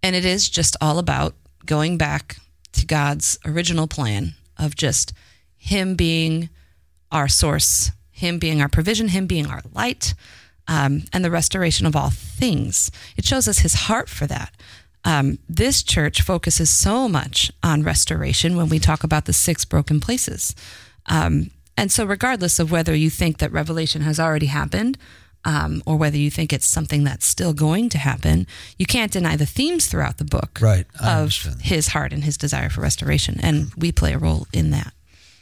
and 0.04 0.16
it 0.18 0.26
is 0.26 0.50
just 0.50 0.76
all 0.82 1.00
about 1.00 1.34
going 1.66 1.98
back 1.98 2.36
to 2.74 2.86
God's 2.86 3.40
original 3.46 3.88
plan 3.88 4.34
of 4.58 4.76
just 4.76 5.14
Him 5.56 5.96
being 5.96 6.50
our 7.10 7.30
source, 7.30 7.92
Him 8.12 8.38
being 8.38 8.62
our 8.62 8.70
provision, 8.70 9.08
Him 9.08 9.26
being 9.26 9.48
our 9.48 9.62
light, 9.74 10.14
um, 10.68 11.04
and 11.14 11.24
the 11.24 11.32
restoration 11.32 11.86
of 11.88 11.96
all 11.96 12.10
things. 12.10 12.92
It 13.16 13.24
shows 13.24 13.48
us 13.48 13.60
His 13.60 13.74
heart 13.88 14.10
for 14.10 14.28
that. 14.28 14.52
Um, 15.06 15.38
this 15.48 15.84
church 15.84 16.22
focuses 16.22 16.70
so 16.70 17.08
much 17.08 17.50
on 17.64 17.84
restoration 17.84 18.58
when 18.58 18.68
we 18.68 18.80
talk 18.80 19.06
about 19.06 19.24
the 19.26 19.34
six 19.34 19.64
broken 19.64 20.02
places. 20.02 20.54
Um, 21.08 21.52
and 21.78 21.92
so, 21.92 22.06
regardless 22.06 22.60
of 22.60 22.72
whether 22.72 22.96
you 22.96 23.10
think 23.10 23.38
that 23.40 23.52
revelation 23.52 24.02
has 24.02 24.20
already 24.20 24.46
happened 24.48 24.98
um, 25.44 25.84
or 25.86 25.98
whether 25.98 26.18
you 26.18 26.32
think 26.32 26.52
it's 26.54 26.66
something 26.66 27.04
that's 27.04 27.26
still 27.28 27.54
going 27.54 27.90
to 27.90 27.98
happen, 27.98 28.48
you 28.78 28.86
can't 28.86 29.12
deny 29.12 29.36
the 29.36 29.46
themes 29.46 29.86
throughout 29.88 30.18
the 30.18 30.24
book 30.26 30.58
Right. 30.62 30.86
I 31.00 31.12
of 31.14 31.20
understand. 31.20 31.62
his 31.62 31.88
heart 31.90 32.14
and 32.14 32.24
his 32.24 32.38
desire 32.38 32.70
for 32.70 32.82
restoration. 32.82 33.40
And 33.44 33.72
we 33.78 33.92
play 33.92 34.14
a 34.14 34.18
role 34.18 34.48
in 34.54 34.72
that. 34.72 34.94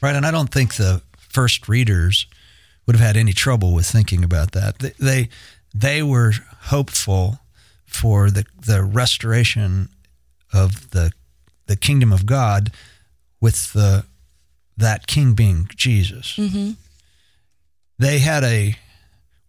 Right, 0.01 0.15
and 0.15 0.25
I 0.25 0.31
don't 0.31 0.49
think 0.51 0.75
the 0.75 1.01
first 1.15 1.69
readers 1.69 2.25
would 2.85 2.95
have 2.97 3.05
had 3.05 3.15
any 3.15 3.31
trouble 3.31 3.73
with 3.73 3.85
thinking 3.85 4.23
about 4.23 4.51
that. 4.51 4.79
They 4.79 4.93
they, 4.99 5.29
they 5.73 6.03
were 6.03 6.33
hopeful 6.63 7.39
for 7.85 8.29
the 8.31 8.43
the 8.65 8.83
restoration 8.83 9.89
of 10.51 10.89
the 10.89 11.11
the 11.67 11.75
kingdom 11.77 12.11
of 12.11 12.25
God 12.25 12.71
with 13.39 13.71
the 13.73 14.03
that 14.83 15.07
king 15.07 15.33
being 15.33 15.69
Jesus. 15.75 16.35
Mm-hmm. 16.37 16.71
They 17.99 18.19
had 18.19 18.43
a 18.43 18.75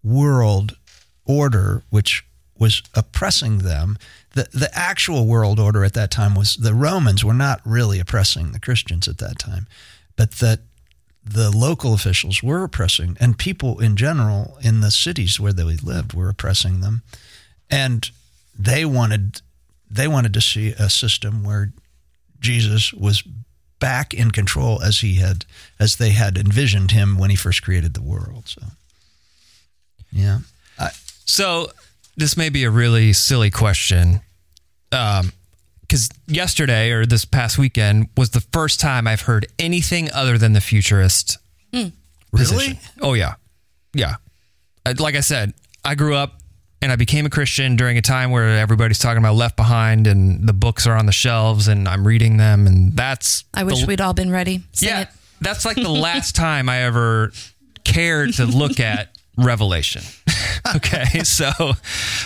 world 0.02 0.76
order 1.24 1.82
which 1.90 2.24
was 2.58 2.82
oppressing 2.94 3.58
them. 3.58 3.98
The 4.34 4.48
the 4.52 4.70
actual 4.72 5.26
world 5.26 5.58
order 5.58 5.84
at 5.84 5.94
that 5.94 6.10
time 6.10 6.34
was 6.34 6.56
the 6.56 6.74
Romans 6.74 7.24
were 7.24 7.34
not 7.34 7.60
really 7.64 7.98
oppressing 7.98 8.52
the 8.52 8.60
Christians 8.60 9.08
at 9.08 9.18
that 9.18 9.38
time, 9.38 9.66
but 10.16 10.32
that 10.32 10.60
the 11.24 11.50
local 11.50 11.94
officials 11.94 12.42
were 12.42 12.64
oppressing 12.64 13.16
and 13.18 13.38
people 13.38 13.80
in 13.80 13.96
general 13.96 14.58
in 14.60 14.82
the 14.82 14.90
cities 14.90 15.40
where 15.40 15.54
they 15.54 15.64
lived 15.64 16.12
were 16.12 16.28
oppressing 16.28 16.80
them. 16.80 17.02
And 17.70 18.10
they 18.58 18.84
wanted 18.84 19.40
they 19.90 20.06
wanted 20.06 20.34
to 20.34 20.40
see 20.40 20.74
a 20.78 20.90
system 20.90 21.42
where 21.42 21.72
Jesus 22.40 22.92
was 22.92 23.22
back 23.84 24.14
in 24.14 24.30
control 24.30 24.80
as 24.82 25.00
he 25.00 25.16
had 25.16 25.44
as 25.78 25.96
they 25.96 26.10
had 26.10 26.38
envisioned 26.38 26.90
him 26.90 27.18
when 27.18 27.28
he 27.28 27.36
first 27.36 27.62
created 27.62 27.92
the 27.92 28.00
world. 28.02 28.44
So 28.48 28.62
yeah. 30.10 30.38
I, 30.78 30.88
So 31.26 31.70
this 32.16 32.34
may 32.36 32.48
be 32.48 32.64
a 32.64 32.70
really 32.70 33.12
silly 33.12 33.50
question, 33.50 34.20
because 34.90 36.08
yesterday 36.26 36.92
or 36.92 37.04
this 37.04 37.26
past 37.26 37.58
weekend 37.58 38.08
was 38.16 38.30
the 38.30 38.40
first 38.52 38.80
time 38.80 39.06
I've 39.06 39.22
heard 39.22 39.46
anything 39.58 40.10
other 40.12 40.38
than 40.38 40.54
the 40.54 40.62
futurist. 40.62 41.36
position. 42.32 42.78
Oh 43.00 43.12
yeah, 43.14 43.34
yeah. 43.92 44.14
Uh, 44.86 44.94
Like 44.98 45.14
I 45.14 45.20
said, 45.20 45.52
I 45.84 45.94
grew 45.94 46.14
up 46.14 46.40
and 46.84 46.92
I 46.92 46.96
became 46.96 47.24
a 47.24 47.30
Christian 47.30 47.76
during 47.76 47.96
a 47.96 48.02
time 48.02 48.30
where 48.30 48.58
everybody's 48.58 48.98
talking 48.98 49.16
about 49.16 49.36
Left 49.36 49.56
Behind 49.56 50.06
and 50.06 50.46
the 50.46 50.52
books 50.52 50.86
are 50.86 50.94
on 50.94 51.06
the 51.06 51.12
shelves 51.12 51.66
and 51.66 51.88
I'm 51.88 52.06
reading 52.06 52.36
them 52.36 52.66
and 52.66 52.92
that's 52.94 53.44
I 53.54 53.64
wish 53.64 53.80
the- 53.80 53.86
we'd 53.86 54.02
all 54.02 54.12
been 54.12 54.30
ready. 54.30 54.60
Sing 54.72 54.90
yeah, 54.90 55.00
it. 55.00 55.08
that's 55.40 55.64
like 55.64 55.76
the 55.76 55.88
last 55.88 56.36
time 56.36 56.68
I 56.68 56.82
ever 56.82 57.32
cared 57.84 58.34
to 58.34 58.44
look 58.44 58.80
at 58.80 59.13
Revelation. 59.36 60.02
okay, 60.76 61.22
so 61.24 61.50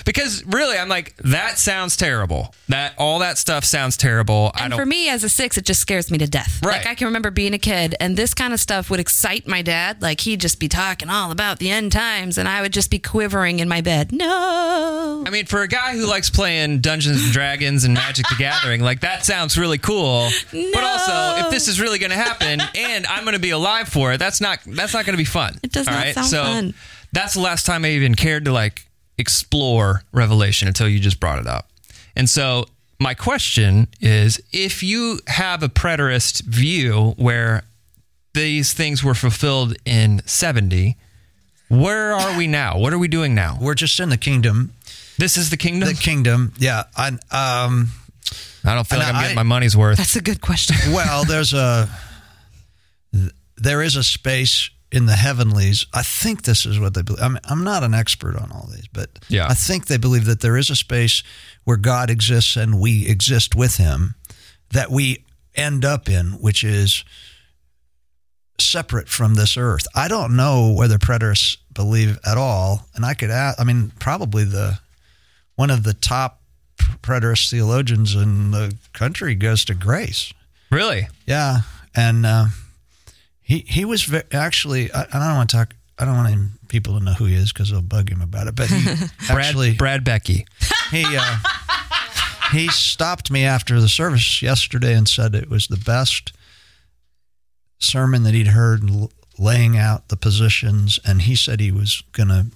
because 0.05 0.45
really, 0.47 0.77
I'm 0.79 0.89
like 0.89 1.17
that 1.19 1.59
sounds 1.59 1.97
terrible. 1.97 2.55
That 2.69 2.95
all 2.99 3.19
that 3.21 3.39
stuff 3.39 3.65
sounds 3.65 3.97
terrible. 3.97 4.53
I 4.55 4.65
And 4.65 4.71
don't. 4.71 4.81
for 4.81 4.87
me, 4.87 5.09
as 5.09 5.25
a 5.25 5.29
six, 5.29 5.57
it 5.59 5.65
just 5.65 5.81
scares 5.81 6.11
me 6.11 6.19
to 6.19 6.27
death. 6.27 6.61
Right. 6.65 6.79
Like 6.79 6.87
I 6.87 6.95
can 6.95 7.07
remember 7.07 7.31
being 7.31 7.55
a 7.55 7.59
kid, 7.59 7.95
and 8.01 8.17
this 8.17 8.35
kind 8.35 8.53
of 8.53 8.61
stuff 8.61 8.91
would 8.91 9.01
excite 9.01 9.47
my 9.49 9.63
dad. 9.63 10.03
Like 10.03 10.21
he'd 10.21 10.41
just 10.41 10.61
be 10.61 10.69
talking 10.69 11.09
all 11.09 11.31
about 11.31 11.59
the 11.59 11.71
end 11.71 11.93
times, 11.93 12.39
and 12.39 12.49
I 12.49 12.63
would 12.63 12.73
just 12.73 12.91
be 12.91 12.99
quivering 12.99 13.59
in 13.61 13.69
my 13.69 13.81
bed. 13.81 14.13
No. 14.13 15.25
I 15.27 15.31
mean, 15.31 15.47
for 15.47 15.63
a 15.63 15.69
guy 15.69 15.95
who 15.97 16.07
likes 16.07 16.31
playing 16.31 16.81
Dungeons 16.81 17.23
and 17.25 17.33
Dragons 17.33 17.85
and 17.85 17.95
Magic 17.95 18.27
the 18.29 18.37
Gathering, 18.39 18.81
like 18.83 19.01
that 19.01 19.25
sounds 19.25 19.59
really 19.59 19.79
cool. 19.79 20.29
No. 20.53 20.71
But 20.73 20.85
also, 20.85 21.45
if 21.47 21.51
this 21.51 21.69
is 21.69 21.81
really 21.81 21.99
going 21.99 22.11
to 22.11 22.17
happen 22.17 22.61
and 22.77 23.07
I'm 23.07 23.25
going 23.25 23.35
to 23.35 23.41
be 23.41 23.51
alive 23.51 23.89
for 23.89 24.13
it, 24.13 24.19
that's 24.19 24.41
not 24.41 24.61
that's 24.67 24.93
not 24.95 25.05
going 25.05 25.15
to 25.15 25.19
be 25.19 25.25
fun. 25.25 25.59
It 25.63 25.73
does 25.73 25.89
all 25.89 25.95
not 25.95 26.15
sound 26.15 26.27
so 26.27 26.43
fun. 26.45 26.75
That's 27.13 27.35
the 27.35 27.41
last 27.41 27.67
time 27.67 27.85
I 27.85 27.91
even 27.91 28.15
cared 28.15 28.45
to 28.47 28.53
like 28.53 28.87
explore 29.17 30.03
Revelation 30.13 30.69
until 30.69 30.89
you 30.89 31.01
just 31.01 31.21
brought 31.21 31.39
it 31.39 31.47
up. 31.47 31.69
And 32.15 32.29
so 32.29 32.67
my 33.01 33.15
question 33.15 33.89
is, 34.01 34.41
if 34.53 34.83
you 34.83 35.21
have 35.27 35.63
a 35.63 35.69
preterist 35.69 36.43
view 36.43 37.15
where 37.17 37.63
these 38.35 38.73
things 38.73 39.03
were 39.03 39.15
fulfilled 39.15 39.75
in 39.85 40.21
70, 40.27 40.97
where 41.69 42.13
are 42.13 42.37
we 42.37 42.47
now? 42.47 42.79
What 42.79 42.93
are 42.93 42.99
we 42.99 43.09
doing 43.09 43.35
now? 43.35 43.59
we're 43.61 43.75
just 43.75 43.99
in 44.01 44.09
the 44.09 44.17
kingdom. 44.17 44.73
This 45.19 45.37
is 45.37 45.51
the 45.51 45.57
kingdom. 45.57 45.89
The 45.89 45.95
kingdom. 45.95 46.53
Yeah. 46.59 46.85
I, 46.97 47.09
um, 47.09 47.89
I 48.65 48.75
don't 48.75 48.87
feel 48.87 48.99
like 48.99 49.09
I'm 49.09 49.21
getting 49.23 49.39
I- 49.39 49.43
my 49.43 49.43
money's 49.43 49.77
worth. 49.77 49.99
That's 49.99 50.17
a 50.17 50.21
good 50.23 50.41
question. 50.41 50.77
well, 50.93 51.25
there's 51.25 51.53
a 51.53 51.89
there 53.57 53.83
is 53.83 53.97
a 53.97 54.05
space 54.05 54.71
in 54.91 55.07
the 55.07 55.15
heavenlies. 55.17 55.87
I 55.93 56.03
think 56.03 56.43
this 56.43 56.65
is 56.65 56.79
what 56.81 56.95
they 56.95 57.03
believe. 57.03 57.23
I'm, 57.23 57.39
I'm 57.45 57.63
not 57.65 57.83
an 57.85 57.93
expert 57.95 58.37
on 58.37 58.51
all 58.53 58.69
these, 58.73 58.89
but 58.93 59.11
Yeah. 59.29 59.47
I 59.47 59.55
think 59.55 59.87
they 59.87 59.99
believe 59.99 60.25
that 60.25 60.41
there 60.41 60.57
is 60.57 60.71
a 60.71 60.77
space 60.77 61.23
where 61.65 61.77
God 61.77 62.09
exists 62.11 62.57
and 62.57 62.81
we 62.81 63.07
exist 63.07 63.55
with 63.55 63.77
Him 63.77 64.15
that 64.71 64.91
we 64.91 65.25
end 65.55 65.85
up 65.85 66.09
in, 66.09 66.33
which 66.41 66.65
is 66.65 67.05
separate 68.61 69.09
from 69.09 69.35
this 69.35 69.57
earth. 69.57 69.87
I 69.95 70.09
don't 70.09 70.37
know 70.37 70.73
whether 70.73 70.99
preterists 70.99 71.59
believe 71.73 72.19
at 72.27 72.37
all, 72.37 72.87
and 72.95 73.05
I 73.05 73.15
could 73.15 73.31
ask. 73.31 73.61
I 73.61 73.65
mean, 73.65 73.93
probably 73.99 74.45
the 74.45 74.79
one 75.57 75.71
of 75.71 75.83
the 75.85 75.95
top 75.95 76.41
preterist 77.03 77.51
theologians 77.51 78.15
in 78.15 78.51
the 78.51 78.75
country 78.93 79.35
goes 79.35 79.65
to 79.67 79.75
Grace. 79.75 80.33
Really? 80.71 81.09
Yeah, 81.27 81.59
and 81.95 82.27
uh, 82.27 82.47
he 83.49 83.65
he 83.67 83.87
was 83.87 84.05
ve- 84.05 84.23
actually. 84.31 84.93
I, 84.93 85.07
I 85.11 85.27
don't 85.27 85.37
want 85.37 85.49
to 85.51 85.57
talk. 85.57 85.75
I 85.99 86.05
don't 86.05 86.17
want 86.17 86.29
him, 86.29 86.59
people 86.69 86.99
to 86.99 87.05
know 87.05 87.15
who 87.15 87.25
he 87.25 87.35
is 87.35 87.51
because 87.51 87.71
they'll 87.71 87.81
bug 87.81 88.11
him 88.11 88.21
about 88.21 88.47
it. 88.47 88.55
But 88.55 88.69
he 88.69 88.85
Brad, 89.27 89.47
actually 89.47 89.75
Brad 89.75 90.05
Becky. 90.05 90.47
he 90.91 91.05
uh, 91.09 91.39
he 92.53 92.69
stopped 92.69 93.31
me 93.31 93.45
after 93.45 93.81
the 93.81 93.89
service 93.89 94.43
yesterday 94.43 94.95
and 94.95 95.09
said 95.09 95.35
it 95.35 95.49
was 95.49 95.67
the 95.67 95.79
best 95.79 96.33
sermon 97.79 98.23
that 98.25 98.35
he'd 98.35 98.49
heard 98.49 98.83
laying 99.39 99.79
out 99.79 100.09
the 100.09 100.17
positions, 100.17 101.01
and 101.07 101.23
he 101.23 101.35
said 101.35 101.59
he 101.59 101.73
was 101.73 102.03
going 102.13 102.29
to 102.29 102.47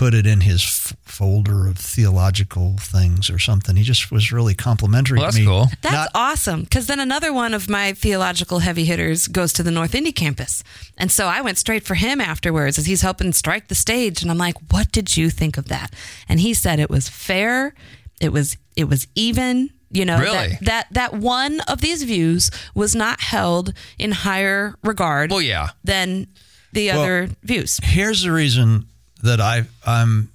put 0.00 0.14
it 0.14 0.26
in 0.26 0.40
his 0.40 0.62
f- 0.62 0.96
folder 1.04 1.66
of 1.68 1.76
theological 1.76 2.76
things 2.80 3.28
or 3.28 3.38
something. 3.38 3.76
He 3.76 3.82
just 3.82 4.10
was 4.10 4.32
really 4.32 4.54
complimentary 4.54 5.18
Well, 5.18 5.26
that's 5.26 5.36
to 5.36 5.42
me. 5.42 5.46
cool. 5.46 5.66
That's 5.82 5.92
Not- 5.94 6.10
awesome. 6.14 6.62
Because 6.62 6.86
then 6.86 7.00
another 7.00 7.34
one 7.34 7.52
of 7.52 7.68
my 7.68 7.92
theological 7.92 8.60
heavy 8.60 8.86
hitters 8.86 9.28
goes 9.28 9.52
to 9.52 9.62
the 9.62 9.70
North 9.70 9.94
Indy 9.94 10.10
campus. 10.12 10.64
And 10.96 11.12
so 11.12 11.26
I 11.26 11.42
went 11.42 11.58
straight 11.58 11.84
for 11.84 11.96
him 11.96 12.18
afterwards 12.18 12.78
as 12.78 12.86
he's 12.86 13.02
helping 13.02 13.34
strike 13.34 13.68
the 13.68 13.74
stage. 13.74 14.22
And 14.22 14.30
I'm 14.30 14.38
like, 14.38 14.56
what 14.72 14.90
did 14.90 15.18
you 15.18 15.28
think 15.28 15.58
of 15.58 15.68
that? 15.68 15.92
And 16.30 16.40
he 16.40 16.54
said 16.54 16.80
it 16.80 16.88
was 16.88 17.08
fair. 17.10 17.74
It 18.22 18.32
was, 18.32 18.56
it 18.76 18.84
was 18.88 19.06
even. 19.14 19.68
You 19.92 20.04
know, 20.04 20.20
Really? 20.20 20.50
that, 20.50 20.62
that 20.62 20.86
that 20.92 21.14
one 21.14 21.58
of 21.66 21.80
these 21.80 22.04
views 22.04 22.48
was 22.76 22.94
not 22.94 23.20
held 23.20 23.72
in 23.98 24.12
higher 24.12 24.76
regard 24.84 25.32
Well, 25.32 25.42
yeah. 25.42 25.70
than 25.82 26.28
the 26.72 26.86
Well, 26.90 27.00
other 27.02 27.28
views. 27.42 27.80
here's 27.82 28.22
the 28.22 28.30
reason 28.30 28.86
that 29.22 29.40
I 29.40 29.64
I'm 29.86 30.30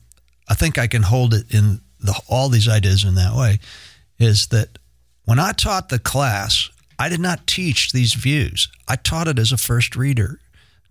I 0.47 0.53
think 0.53 0.77
I 0.77 0.87
can 0.87 1.03
hold 1.03 1.33
it 1.33 1.53
in 1.53 1.81
the 1.99 2.19
all 2.27 2.49
these 2.49 2.67
ideas 2.67 3.03
in 3.03 3.15
that 3.15 3.35
way 3.35 3.59
is 4.19 4.47
that 4.47 4.77
when 5.25 5.39
I 5.39 5.51
taught 5.51 5.89
the 5.89 5.99
class, 5.99 6.69
I 6.99 7.09
did 7.09 7.19
not 7.19 7.47
teach 7.47 7.91
these 7.91 8.13
views. 8.13 8.69
I 8.87 8.95
taught 8.95 9.27
it 9.27 9.39
as 9.39 9.51
a 9.51 9.57
first 9.57 9.95
reader 9.95 10.39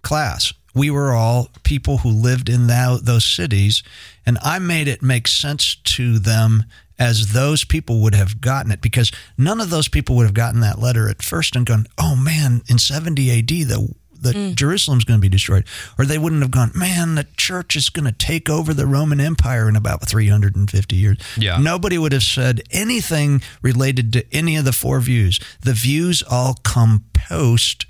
class. 0.03 0.53
We 0.75 0.91
were 0.91 1.13
all 1.13 1.51
people 1.63 1.99
who 1.99 2.11
lived 2.11 2.49
in 2.49 2.67
thou, 2.67 2.97
those 2.97 3.25
cities, 3.25 3.83
and 4.27 4.39
I 4.43 4.59
made 4.59 4.89
it 4.89 5.03
make 5.03 5.29
sense 5.29 5.77
to 5.77 6.19
them 6.19 6.65
as 6.99 7.33
those 7.33 7.65
people 7.65 8.01
would 8.01 8.15
have 8.15 8.41
gotten 8.41 8.73
it 8.73 8.81
because 8.81 9.11
none 9.39 9.61
of 9.61 9.71
those 9.71 9.89
people 9.89 10.17
would 10.17 10.27
have 10.27 10.35
gotten 10.35 10.61
that 10.61 10.81
letter 10.81 11.09
at 11.09 11.23
first 11.23 11.57
and 11.57 11.67
gone, 11.67 11.87
"Oh 11.97 12.17
man, 12.17 12.63
in 12.69 12.79
70 12.79 13.31
AD 13.31 13.65
the 13.65 13.95
the 14.25 14.33
mm. 14.33 14.55
Jerusalem's 14.57 15.05
going 15.05 15.21
to 15.21 15.23
be 15.23 15.29
destroyed," 15.29 15.65
or 15.99 16.05
they 16.05 16.19
wouldn't 16.19 16.43
have 16.43 16.51
gone, 16.51 16.73
"Man, 16.75 17.15
the 17.15 17.27
church 17.37 17.77
is 17.77 17.89
going 17.89 18.07
to 18.07 18.13
take 18.13 18.51
over 18.51 18.75
the 18.75 18.87
Roman 18.87 19.21
Empire 19.21 19.69
in 19.69 19.77
about 19.77 20.07
350 20.09 20.97
years." 20.97 21.19
Yeah. 21.37 21.59
Nobody 21.59 21.97
would 21.97 22.13
have 22.13 22.23
said 22.23 22.63
anything 22.71 23.43
related 23.63 24.13
to 24.15 24.35
any 24.35 24.57
of 24.57 24.65
the 24.65 24.73
four 24.73 25.01
views. 25.01 25.39
The 25.61 25.73
views 25.73 26.23
all 26.23 26.55
come 26.65 27.05
post 27.13 27.87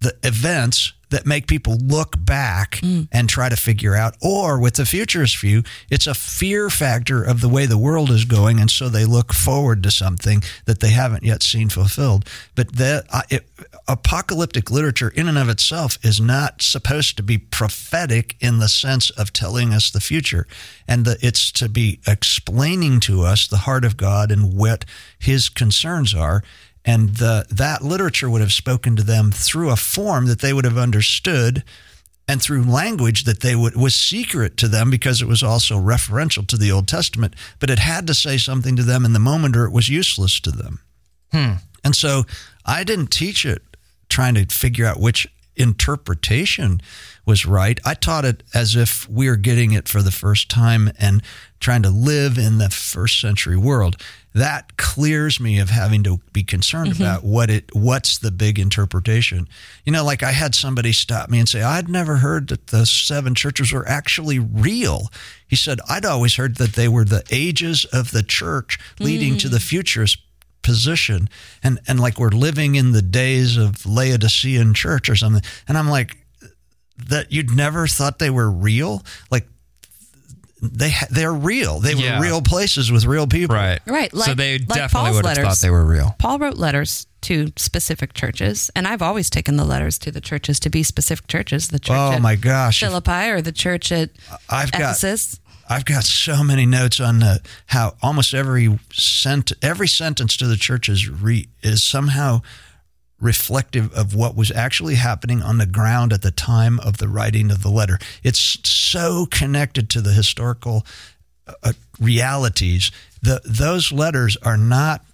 the 0.00 0.16
events 0.22 0.93
that 1.10 1.26
make 1.26 1.46
people 1.46 1.76
look 1.76 2.14
back 2.18 2.80
and 3.12 3.28
try 3.28 3.48
to 3.48 3.56
figure 3.56 3.94
out 3.94 4.16
or 4.20 4.58
with 4.58 4.74
the 4.74 4.86
futurist 4.86 5.38
view 5.38 5.62
it's 5.90 6.06
a 6.06 6.14
fear 6.14 6.70
factor 6.70 7.22
of 7.22 7.40
the 7.40 7.48
way 7.48 7.66
the 7.66 7.78
world 7.78 8.10
is 8.10 8.24
going 8.24 8.60
and 8.60 8.70
so 8.70 8.88
they 8.88 9.04
look 9.04 9.32
forward 9.32 9.82
to 9.82 9.90
something 9.90 10.42
that 10.64 10.80
they 10.80 10.90
haven't 10.90 11.22
yet 11.22 11.42
seen 11.42 11.68
fulfilled. 11.68 12.28
But 12.54 12.76
the 12.76 13.04
uh, 13.10 13.22
it, 13.30 13.46
apocalyptic 13.86 14.70
literature 14.70 15.10
in 15.10 15.28
and 15.28 15.38
of 15.38 15.48
itself 15.48 15.98
is 16.02 16.20
not 16.20 16.62
supposed 16.62 17.16
to 17.16 17.22
be 17.22 17.38
prophetic 17.38 18.36
in 18.40 18.58
the 18.58 18.68
sense 18.68 19.10
of 19.10 19.32
telling 19.32 19.72
us 19.72 19.90
the 19.90 20.00
future 20.00 20.46
and 20.88 21.04
the, 21.04 21.18
it's 21.20 21.52
to 21.52 21.68
be 21.68 22.00
explaining 22.06 23.00
to 23.00 23.22
us 23.22 23.46
the 23.46 23.58
heart 23.58 23.84
of 23.84 23.96
God 23.96 24.30
and 24.30 24.54
what 24.56 24.84
his 25.18 25.48
concerns 25.48 26.14
are 26.14 26.42
and 26.84 27.16
the, 27.16 27.46
that 27.50 27.82
literature 27.82 28.28
would 28.28 28.40
have 28.40 28.52
spoken 28.52 28.96
to 28.96 29.02
them 29.02 29.30
through 29.30 29.70
a 29.70 29.76
form 29.76 30.26
that 30.26 30.40
they 30.40 30.52
would 30.52 30.64
have 30.64 30.76
understood 30.76 31.64
and 32.26 32.42
through 32.42 32.64
language 32.64 33.24
that 33.24 33.40
they 33.40 33.54
would 33.54 33.76
was 33.76 33.94
secret 33.94 34.56
to 34.56 34.68
them 34.68 34.90
because 34.90 35.20
it 35.20 35.28
was 35.28 35.42
also 35.42 35.78
referential 35.78 36.46
to 36.46 36.56
the 36.56 36.70
Old 36.70 36.88
Testament, 36.88 37.34
but 37.58 37.70
it 37.70 37.78
had 37.78 38.06
to 38.06 38.14
say 38.14 38.38
something 38.38 38.76
to 38.76 38.82
them 38.82 39.04
in 39.04 39.12
the 39.12 39.18
moment 39.18 39.56
or 39.56 39.64
it 39.64 39.72
was 39.72 39.88
useless 39.88 40.40
to 40.40 40.50
them. 40.50 40.80
Hmm. 41.32 41.54
And 41.82 41.94
so 41.94 42.24
I 42.64 42.84
didn't 42.84 43.08
teach 43.08 43.44
it 43.44 43.62
trying 44.08 44.34
to 44.34 44.46
figure 44.46 44.86
out 44.86 45.00
which 45.00 45.26
interpretation 45.56 46.80
was 47.26 47.46
right. 47.46 47.78
I 47.84 47.94
taught 47.94 48.24
it 48.24 48.42
as 48.54 48.74
if 48.74 49.08
we 49.08 49.28
were 49.28 49.36
getting 49.36 49.72
it 49.72 49.88
for 49.88 50.02
the 50.02 50.10
first 50.10 50.50
time 50.50 50.90
and 50.98 51.22
trying 51.64 51.82
to 51.82 51.90
live 51.90 52.36
in 52.36 52.58
the 52.58 52.68
first 52.68 53.18
century 53.18 53.56
world. 53.56 53.96
That 54.34 54.76
clears 54.76 55.40
me 55.40 55.58
of 55.58 55.70
having 55.70 56.02
to 56.02 56.20
be 56.30 56.42
concerned 56.42 56.92
mm-hmm. 56.92 57.02
about 57.02 57.24
what 57.24 57.48
it 57.48 57.70
what's 57.72 58.18
the 58.18 58.30
big 58.30 58.58
interpretation. 58.58 59.48
You 59.86 59.92
know, 59.92 60.04
like 60.04 60.22
I 60.22 60.32
had 60.32 60.54
somebody 60.54 60.92
stop 60.92 61.30
me 61.30 61.38
and 61.38 61.48
say, 61.48 61.62
I'd 61.62 61.88
never 61.88 62.16
heard 62.16 62.48
that 62.48 62.66
the 62.66 62.84
seven 62.84 63.34
churches 63.34 63.72
were 63.72 63.88
actually 63.88 64.38
real. 64.38 65.08
He 65.48 65.56
said, 65.56 65.80
I'd 65.88 66.04
always 66.04 66.34
heard 66.34 66.56
that 66.56 66.74
they 66.74 66.86
were 66.86 67.04
the 67.04 67.24
ages 67.30 67.86
of 67.86 68.10
the 68.10 68.22
church 68.22 68.78
leading 69.00 69.38
to 69.38 69.48
the 69.48 69.58
mm. 69.58 69.62
futurist 69.62 70.18
position 70.60 71.28
and 71.62 71.78
and 71.86 72.00
like 72.00 72.18
we're 72.18 72.28
living 72.28 72.74
in 72.74 72.92
the 72.92 73.02
days 73.02 73.56
of 73.56 73.86
Laodicean 73.86 74.74
church 74.74 75.08
or 75.08 75.14
something 75.16 75.42
and 75.68 75.76
I'm 75.76 75.90
like 75.90 76.16
that 77.08 77.30
you'd 77.30 77.54
never 77.54 77.86
thought 77.86 78.18
they 78.18 78.30
were 78.30 78.50
real 78.50 79.02
like 79.30 79.46
they 80.72 80.90
ha- 80.90 81.06
they're 81.10 81.32
real 81.32 81.80
they 81.80 81.94
Yeah. 81.94 82.18
were 82.18 82.24
real 82.24 82.42
places 82.42 82.90
with 82.90 83.04
real 83.04 83.26
people 83.26 83.54
Right. 83.56 83.80
Right, 83.86 84.10
so 84.12 84.18
like- 84.18 84.36
they 84.36 84.58
like 84.58 84.68
definitely 84.68 84.88
Paul's 85.10 85.16
would 85.16 85.26
have 85.26 85.36
letters. 85.38 85.44
thought 85.60 85.62
they 85.66 85.70
were 85.70 85.84
real. 85.84 86.16
Paul 86.18 86.38
wrote 86.38 86.56
letters 86.56 87.06
to 87.22 87.52
specific 87.56 88.12
churches, 88.14 88.70
and 88.76 88.86
I've 88.86 89.00
always 89.02 89.30
taken 89.30 89.56
the 89.56 89.64
letters 89.64 89.98
to 90.00 90.10
the 90.10 90.20
churches 90.20 90.60
to 90.60 90.70
be 90.70 90.82
specific 90.82 91.26
churches. 91.26 91.68
The 91.68 91.78
church 91.78 91.96
oh 91.96 92.12
at 92.12 92.20
my 92.22 92.36
gosh 92.36 92.80
Philippi 92.80 93.30
or 93.30 93.40
the 93.40 93.52
church 93.52 93.90
at 93.92 94.10
I've 94.50 94.70
got 94.72 94.80
Ephesus. 94.80 95.40
I've 95.66 95.86
got 95.86 96.04
so 96.04 96.44
many 96.44 96.66
notes 96.66 97.00
on 97.00 97.20
the, 97.20 97.40
how 97.68 97.94
almost 98.02 98.34
every 98.34 98.78
sent 98.92 99.52
every 99.62 99.88
sentence 99.88 100.36
to 100.36 100.46
the 100.46 100.58
church 100.58 100.90
is 100.90 101.08
re, 101.08 101.48
is 101.62 101.82
somehow 101.82 102.42
reflective 103.24 103.92
of 103.94 104.14
what 104.14 104.36
was 104.36 104.50
actually 104.52 104.96
happening 104.96 105.42
on 105.42 105.58
the 105.58 105.66
ground 105.66 106.12
at 106.12 106.22
the 106.22 106.30
time 106.30 106.78
of 106.80 106.98
the 106.98 107.08
writing 107.08 107.50
of 107.50 107.62
the 107.62 107.70
letter. 107.70 107.98
It's 108.22 108.58
so 108.68 109.26
connected 109.30 109.88
to 109.90 110.00
the 110.00 110.12
historical 110.12 110.86
uh, 111.62 111.72
realities. 111.98 112.90
The 113.22 113.40
those 113.44 113.90
letters 113.90 114.36
are 114.42 114.56
not 114.58 115.04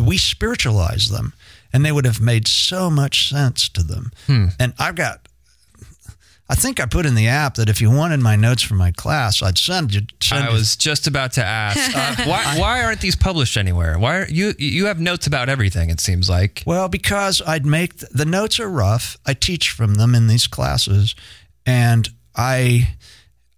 we 0.00 0.18
spiritualize 0.18 1.08
them 1.08 1.32
and 1.72 1.84
they 1.84 1.92
would 1.92 2.04
have 2.04 2.20
made 2.20 2.46
so 2.46 2.90
much 2.90 3.28
sense 3.28 3.68
to 3.70 3.82
them. 3.82 4.12
And 4.58 4.74
I've 4.78 4.94
got 4.94 5.27
I 6.50 6.54
think 6.54 6.80
I 6.80 6.86
put 6.86 7.04
in 7.04 7.14
the 7.14 7.28
app 7.28 7.56
that 7.56 7.68
if 7.68 7.80
you 7.80 7.90
wanted 7.90 8.20
my 8.20 8.34
notes 8.34 8.62
from 8.62 8.78
my 8.78 8.90
class, 8.90 9.42
I'd 9.42 9.58
send 9.58 9.92
you. 9.92 10.02
Send 10.22 10.44
I 10.44 10.48
you- 10.48 10.54
was 10.54 10.76
just 10.76 11.06
about 11.06 11.32
to 11.32 11.44
ask, 11.44 11.78
uh, 11.96 12.24
why, 12.28 12.58
why 12.58 12.82
aren't 12.82 13.00
these 13.02 13.16
published 13.16 13.56
anywhere? 13.58 13.98
Why 13.98 14.16
are 14.20 14.28
you 14.28 14.54
you 14.58 14.86
have 14.86 14.98
notes 14.98 15.26
about 15.26 15.48
everything? 15.50 15.90
It 15.90 16.00
seems 16.00 16.30
like. 16.30 16.62
Well, 16.64 16.88
because 16.88 17.42
I'd 17.46 17.66
make 17.66 17.98
the 17.98 18.24
notes 18.24 18.58
are 18.58 18.68
rough. 18.68 19.18
I 19.26 19.34
teach 19.34 19.70
from 19.70 19.96
them 19.96 20.14
in 20.14 20.26
these 20.26 20.46
classes, 20.46 21.14
and 21.66 22.08
I 22.34 22.96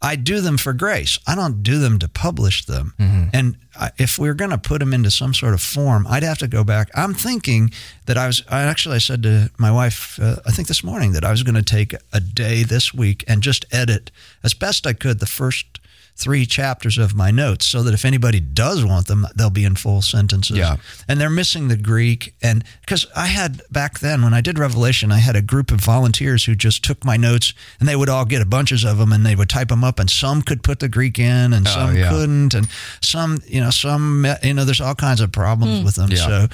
I 0.02 0.16
do 0.16 0.40
them 0.40 0.56
for 0.56 0.72
grace. 0.72 1.18
I 1.26 1.34
don't 1.34 1.62
do 1.62 1.78
them 1.78 1.98
to 1.98 2.08
publish 2.08 2.64
them. 2.64 2.94
And 3.34 3.56
I, 3.78 3.90
if 3.98 4.18
we 4.18 4.28
are 4.28 4.34
going 4.34 4.50
to 4.50 4.58
put 4.58 4.78
them 4.80 4.94
into 4.94 5.10
some 5.10 5.34
sort 5.34 5.52
of 5.54 5.60
form, 5.60 6.06
I'd 6.08 6.22
have 6.22 6.38
to 6.38 6.48
go 6.48 6.64
back. 6.64 6.88
I'm 6.94 7.12
thinking 7.14 7.70
that 8.06 8.16
I 8.16 8.26
was. 8.26 8.42
I 8.48 8.62
actually 8.62 8.96
I 8.96 8.98
said 9.00 9.22
to 9.24 9.50
my 9.58 9.70
wife, 9.70 10.18
uh, 10.20 10.36
I 10.46 10.52
think 10.52 10.68
this 10.68 10.82
morning 10.82 11.12
that 11.12 11.24
I 11.24 11.30
was 11.30 11.42
going 11.42 11.54
to 11.54 11.62
take 11.62 11.94
a 12.12 12.20
day 12.20 12.62
this 12.64 12.94
week 12.94 13.24
and 13.28 13.42
just 13.42 13.66
edit 13.70 14.10
as 14.42 14.54
best 14.54 14.86
I 14.86 14.94
could 14.94 15.20
the 15.20 15.26
first 15.26 15.80
three 16.20 16.44
chapters 16.44 16.98
of 16.98 17.14
my 17.14 17.30
notes 17.30 17.64
so 17.64 17.82
that 17.82 17.94
if 17.94 18.04
anybody 18.04 18.40
does 18.40 18.84
want 18.84 19.06
them, 19.06 19.26
they'll 19.34 19.48
be 19.48 19.64
in 19.64 19.74
full 19.74 20.02
sentences. 20.02 20.58
Yeah. 20.58 20.76
And 21.08 21.18
they're 21.18 21.30
missing 21.30 21.68
the 21.68 21.76
Greek. 21.76 22.34
And 22.42 22.62
because 22.82 23.06
I 23.16 23.26
had 23.26 23.62
back 23.70 24.00
then, 24.00 24.22
when 24.22 24.34
I 24.34 24.42
did 24.42 24.58
Revelation, 24.58 25.10
I 25.10 25.18
had 25.18 25.34
a 25.34 25.42
group 25.42 25.70
of 25.70 25.80
volunteers 25.80 26.44
who 26.44 26.54
just 26.54 26.84
took 26.84 27.04
my 27.04 27.16
notes 27.16 27.54
and 27.80 27.88
they 27.88 27.96
would 27.96 28.10
all 28.10 28.26
get 28.26 28.42
a 28.42 28.46
bunches 28.46 28.84
of 28.84 28.98
them 28.98 29.12
and 29.12 29.24
they 29.24 29.34
would 29.34 29.48
type 29.48 29.68
them 29.68 29.82
up. 29.82 29.98
And 29.98 30.10
some 30.10 30.42
could 30.42 30.62
put 30.62 30.80
the 30.80 30.88
Greek 30.88 31.18
in 31.18 31.54
and 31.54 31.66
oh, 31.66 31.70
some 31.70 31.96
yeah. 31.96 32.10
couldn't. 32.10 32.54
And 32.54 32.68
some, 33.00 33.38
you 33.46 33.60
know, 33.60 33.70
some, 33.70 34.26
you 34.42 34.52
know, 34.52 34.64
there's 34.64 34.82
all 34.82 34.94
kinds 34.94 35.22
of 35.22 35.32
problems 35.32 35.78
hmm. 35.78 35.84
with 35.84 35.94
them. 35.94 36.10
Yeah. 36.10 36.16
So, 36.16 36.46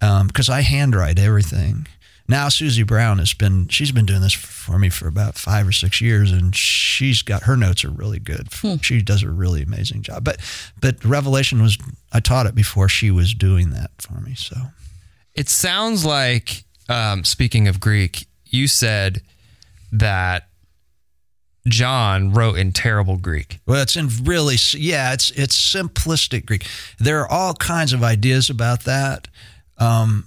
um, 0.00 0.26
because 0.26 0.50
I 0.50 0.60
handwrite 0.60 1.18
everything. 1.18 1.86
Now 2.26 2.48
Susie 2.48 2.82
Brown 2.84 3.18
has 3.18 3.34
been 3.34 3.68
she's 3.68 3.92
been 3.92 4.06
doing 4.06 4.22
this 4.22 4.32
for 4.32 4.78
me 4.78 4.88
for 4.88 5.06
about 5.06 5.34
five 5.34 5.68
or 5.68 5.72
six 5.72 6.00
years, 6.00 6.32
and 6.32 6.56
she's 6.56 7.20
got 7.22 7.42
her 7.42 7.56
notes 7.56 7.84
are 7.84 7.90
really 7.90 8.18
good. 8.18 8.48
She 8.80 9.02
does 9.02 9.22
a 9.22 9.30
really 9.30 9.62
amazing 9.62 10.02
job. 10.02 10.24
But 10.24 10.38
but 10.80 11.04
Revelation 11.04 11.60
was 11.62 11.76
I 12.12 12.20
taught 12.20 12.46
it 12.46 12.54
before 12.54 12.88
she 12.88 13.10
was 13.10 13.34
doing 13.34 13.70
that 13.70 13.90
for 13.98 14.20
me. 14.20 14.34
So 14.34 14.56
It 15.34 15.48
sounds 15.50 16.04
like, 16.06 16.64
um, 16.88 17.24
speaking 17.24 17.68
of 17.68 17.78
Greek, 17.78 18.26
you 18.46 18.68
said 18.68 19.20
that 19.92 20.48
John 21.66 22.32
wrote 22.32 22.56
in 22.58 22.72
terrible 22.72 23.16
Greek. 23.16 23.58
well, 23.66 23.82
it's 23.82 23.96
in 23.96 24.08
really 24.24 24.56
yeah, 24.72 25.12
it's 25.12 25.30
it's 25.30 25.56
simplistic 25.74 26.46
Greek. 26.46 26.66
There 26.98 27.20
are 27.20 27.28
all 27.28 27.54
kinds 27.54 27.92
of 27.92 28.02
ideas 28.02 28.48
about 28.48 28.84
that. 28.84 29.28
Um, 29.78 30.26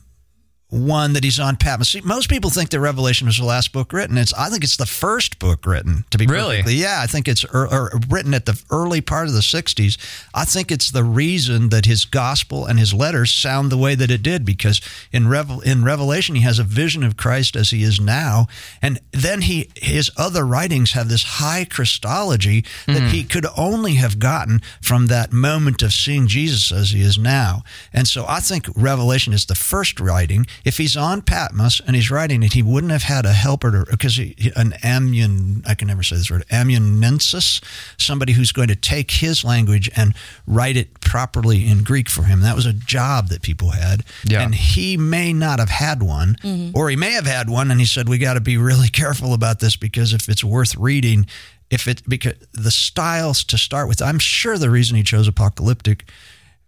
one 0.70 1.14
that 1.14 1.24
he's 1.24 1.40
on 1.40 1.56
Patmos. 1.56 1.90
See, 1.90 2.02
most 2.02 2.30
people 2.30 2.50
think 2.50 2.72
that 2.72 2.80
Revelation 2.82 3.26
was 3.26 3.38
the 3.38 3.46
last 3.46 3.72
book 3.72 3.94
written. 3.94 4.18
It's 4.18 4.34
I 4.34 4.50
think 4.50 4.64
it's 4.66 4.76
the 4.76 4.86
first 4.86 5.40
book 5.40 5.66
written. 5.66 6.04
To 6.10 6.18
be 6.18 6.28
Really? 6.28 6.62
yeah, 6.74 7.00
I 7.02 7.08
think 7.08 7.28
it's 7.28 7.46
er, 7.46 7.68
or 7.72 7.92
written 8.10 8.34
at 8.34 8.46
the 8.46 8.62
early 8.70 9.00
part 9.00 9.28
of 9.28 9.34
the 9.34 9.40
'60s. 9.40 9.98
I 10.34 10.44
think 10.44 10.70
it's 10.70 10.92
the 10.92 11.06
reason 11.06 11.70
that 11.70 11.86
his 11.86 12.04
gospel 12.04 12.66
and 12.66 12.78
his 12.78 12.94
letters 12.94 13.32
sound 13.32 13.72
the 13.72 13.78
way 13.78 13.96
that 13.96 14.12
it 14.12 14.22
did 14.22 14.44
because 14.46 14.82
in 15.14 15.30
Revel 15.30 15.62
in 15.62 15.86
Revelation 15.86 16.36
he 16.36 16.42
has 16.42 16.60
a 16.60 16.64
vision 16.66 17.04
of 17.04 17.16
Christ 17.16 17.56
as 17.56 17.70
he 17.70 17.84
is 17.84 18.02
now, 18.02 18.48
and 18.82 19.00
then 19.12 19.42
he 19.42 19.70
his 19.76 20.12
other 20.18 20.46
writings 20.46 20.92
have 20.92 21.08
this 21.08 21.24
high 21.24 21.64
Christology 21.64 22.66
that 22.88 23.12
he 23.12 23.24
could 23.24 23.46
only 23.56 23.96
have 23.96 24.20
gotten 24.20 24.62
from 24.82 25.08
that 25.08 25.32
moment 25.32 25.82
of 25.82 25.94
seeing 25.94 26.28
Jesus 26.28 26.72
as 26.74 26.92
he 26.92 27.02
is 27.02 27.18
now. 27.18 27.64
And 27.94 28.08
so 28.08 28.26
I 28.28 28.42
think 28.42 28.68
Revelation 28.76 29.32
is 29.32 29.46
the 29.46 29.56
first 29.56 30.00
writing. 30.02 30.46
If 30.66 30.78
he's 30.78 30.98
on 30.98 31.22
Patmos 31.22 31.82
and 31.86 31.96
he's 31.96 32.12
writing 32.12 32.44
it, 32.44 32.54
he 32.54 32.64
wouldn't 32.64 32.92
have 32.92 33.04
had 33.04 33.26
a 33.26 33.34
helper 33.34 33.86
because 33.90 34.18
an 34.18 34.74
ammun, 34.84 35.68
I 35.68 35.76
can 35.76 35.88
never 35.88 36.04
say 36.04 36.16
this 36.18 36.30
word, 36.30 36.46
ammunensis, 36.50 37.64
somebody 37.98 38.34
who's 38.34 38.52
going 38.52 38.68
to 38.70 38.76
take 38.76 39.12
his 39.12 39.44
language 39.44 39.90
and 39.96 40.14
write 40.46 40.78
it 40.78 41.00
properly 41.02 41.68
in 41.68 41.84
Greek 41.84 42.10
for 42.10 42.24
him. 42.24 42.42
That 42.42 42.56
was 42.56 42.66
a 42.66 42.74
job 42.74 43.28
that 43.30 43.42
people 43.42 43.72
had. 43.72 44.04
Yeah. 44.24 44.42
And 44.42 44.54
he 44.54 44.98
may 44.98 45.34
not 45.34 45.60
have 45.60 45.70
had 45.70 46.04
one, 46.04 46.38
or 46.76 46.90
he 46.90 46.96
may 46.96 47.12
have 47.12 47.26
had 47.26 47.50
one, 47.50 47.72
and 47.72 47.80
he 47.80 47.86
said, 47.86 48.10
We 48.10 48.18
got 48.18 48.34
to 48.34 48.42
be 48.42 48.58
really 48.58 48.90
careful 48.98 49.34
about 49.34 49.60
this 49.60 49.76
because 49.76 50.14
if 50.14 50.28
it's 50.30 50.44
worth 50.44 50.76
reading, 50.76 51.28
if 51.70 51.88
it 51.88 52.02
because 52.08 52.36
the 52.54 52.72
styles 52.72 53.44
to 53.46 53.58
start 53.58 53.88
with, 53.88 54.02
I'm 54.02 54.20
sure 54.20 54.58
the 54.58 54.70
reason 54.70 54.96
he 54.96 55.04
chose 55.04 55.28
apocalyptic 55.28 56.10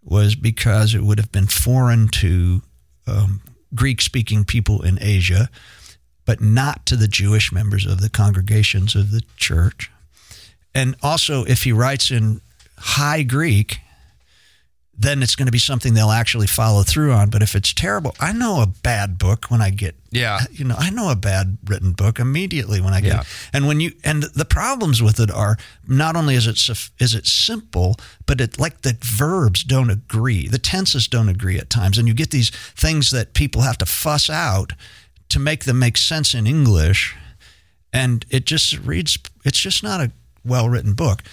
was 0.04 0.36
because 0.36 0.96
it 0.96 1.04
would 1.04 1.20
have 1.20 1.32
been 1.32 1.48
foreign 1.48 2.08
to 2.08 2.62
um, 3.08 3.42
Greek 3.74 4.02
speaking 4.02 4.46
people 4.46 4.82
in 4.82 4.98
Asia, 5.02 5.50
but 6.26 6.42
not 6.42 6.86
to 6.86 6.96
the 6.96 7.08
Jewish 7.08 7.52
members 7.52 7.86
of 7.86 8.02
the 8.02 8.10
congregations 8.10 8.96
of 8.96 9.12
the 9.12 9.24
church. 9.38 9.92
And 10.74 10.96
also, 11.02 11.44
if 11.46 11.64
he 11.64 11.72
writes 11.72 12.12
in 12.12 12.42
high 12.78 13.24
Greek, 13.24 13.80
then 15.02 15.24
it's 15.24 15.36
going 15.38 15.46
to 15.46 15.52
be 15.52 15.58
something 15.60 15.94
they'll 15.94 16.12
actually 16.12 16.46
follow 16.46 16.84
through 16.84 17.14
on. 17.14 17.30
But 17.30 17.42
if 17.42 17.56
it's 17.56 17.74
terrible, 17.74 18.14
I 18.20 18.34
know 18.34 18.62
a 18.62 18.68
bad 18.68 19.18
book 19.18 19.46
when 19.50 19.62
I 19.62 19.70
get 19.70 19.96
Yeah. 20.12 20.40
you 20.52 20.66
know, 20.66 20.76
I 20.78 20.90
know 20.90 21.10
a 21.10 21.16
bad 21.16 21.58
written 21.66 21.94
book 21.94 22.20
immediately 22.20 22.82
when 22.82 22.94
I 22.94 23.00
get 23.00 23.14
Yeah. 23.14 23.24
And 23.54 23.66
when 23.66 23.80
you 23.80 23.94
and 24.04 24.24
the 24.24 24.44
problems 24.44 25.02
with 25.02 25.20
it 25.22 25.32
are 25.32 25.58
not 25.88 26.18
only 26.18 26.36
is 26.36 26.48
it 26.48 26.60
is 27.00 27.14
it 27.16 27.26
simple, 27.28 27.96
but 28.26 28.42
it 28.42 28.60
like 28.60 28.82
the 28.82 28.98
verbs 29.02 29.64
don't 29.64 29.90
agree, 29.90 30.50
the 30.50 30.60
tenses 30.60 31.08
don't 31.08 31.30
agree 31.30 31.58
at 31.58 31.70
times, 31.70 31.98
and 31.98 32.06
you 32.08 32.14
get 32.14 32.32
these 32.32 32.50
things 32.76 33.10
that 33.12 33.34
people 33.34 33.62
have 33.62 33.78
to 33.78 33.86
fuss 33.86 34.30
out 34.30 34.74
to 35.30 35.40
make 35.40 35.64
them 35.64 35.80
make 35.80 35.96
sense 35.96 36.34
in 36.34 36.46
English, 36.46 37.16
and 37.94 38.26
it 38.30 38.46
just 38.46 38.78
reads. 38.80 39.18
It's 39.46 39.60
just 39.60 39.82
not 39.82 40.02
a 40.02 40.12
well 40.44 40.68
written 40.68 40.94
book. 40.94 41.24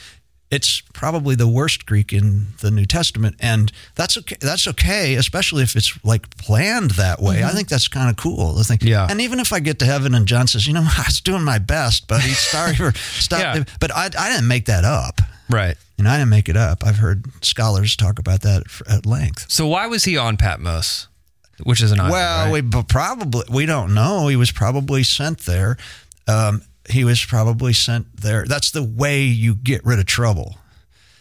It's 0.49 0.81
probably 0.93 1.35
the 1.35 1.49
worst 1.49 1.87
Greek 1.87 2.13
in 2.13 2.49
the 2.61 2.71
New 2.71 2.87
Testament, 2.87 3.35
and 3.41 3.73
that's 3.97 4.17
okay. 4.19 4.37
That's 4.41 4.69
okay, 4.69 5.15
especially 5.15 5.65
if 5.65 5.75
it's 5.75 5.99
like 6.05 6.37
planned 6.37 6.93
that 6.93 7.21
way. 7.21 7.43
I 7.43 7.49
think 7.51 7.69
that's 7.69 7.89
kind 7.89 8.09
of 8.09 8.17
cool. 8.17 8.53
The 8.53 8.63
thing, 8.63 8.79
Yeah. 8.81 9.09
And 9.11 9.21
even 9.21 9.41
if 9.41 9.53
I 9.53 9.59
get 9.59 9.81
to 9.81 9.85
heaven 9.87 10.15
and 10.15 10.25
John 10.27 10.47
says, 10.47 10.67
"You 10.69 10.75
know, 10.75 10.83
I 10.99 11.03
was 11.07 11.21
doing 11.21 11.43
my 11.43 11.59
best, 11.59 12.07
buddy. 12.07 12.29
Sorry 12.29 12.77
for 12.77 12.93
stop," 12.95 13.41
Yeah. 13.57 13.65
but 13.81 13.91
I, 13.95 14.05
I 14.17 14.31
didn't 14.31 14.47
make 14.47 14.67
that 14.67 14.85
up. 14.85 15.21
Right. 15.51 15.77
You 15.99 16.05
know, 16.05 16.11
I 16.11 16.19
didn't 16.19 16.31
make 16.31 16.49
it 16.49 16.57
up. 16.57 16.85
I've 16.87 16.99
heard 16.99 17.25
scholars 17.45 17.97
talk 17.97 18.19
about 18.21 18.43
that 18.43 18.63
at 18.89 19.05
length. 19.05 19.47
So 19.51 19.67
why 19.67 19.87
was 19.89 20.05
he 20.05 20.17
on 20.17 20.37
Patmos? 20.37 21.09
Which 21.65 21.83
is 21.83 21.91
an 21.91 21.99
island, 22.01 22.13
Well, 22.13 22.45
right? 22.45 22.53
we 22.53 22.61
but 22.61 22.87
probably 22.89 23.45
we 23.51 23.67
don't 23.67 23.95
know. 23.95 24.29
He 24.29 24.37
was 24.37 24.53
probably 24.53 25.03
sent 25.03 25.41
there. 25.41 25.77
Um, 26.29 26.63
he 26.91 27.05
was 27.05 27.25
probably 27.25 27.73
sent 27.73 28.17
there. 28.17 28.45
That's 28.47 28.71
the 28.71 28.83
way 28.83 29.25
you 29.25 29.55
get 29.55 29.85
rid 29.85 29.99
of 29.99 30.07
trouble. 30.07 30.59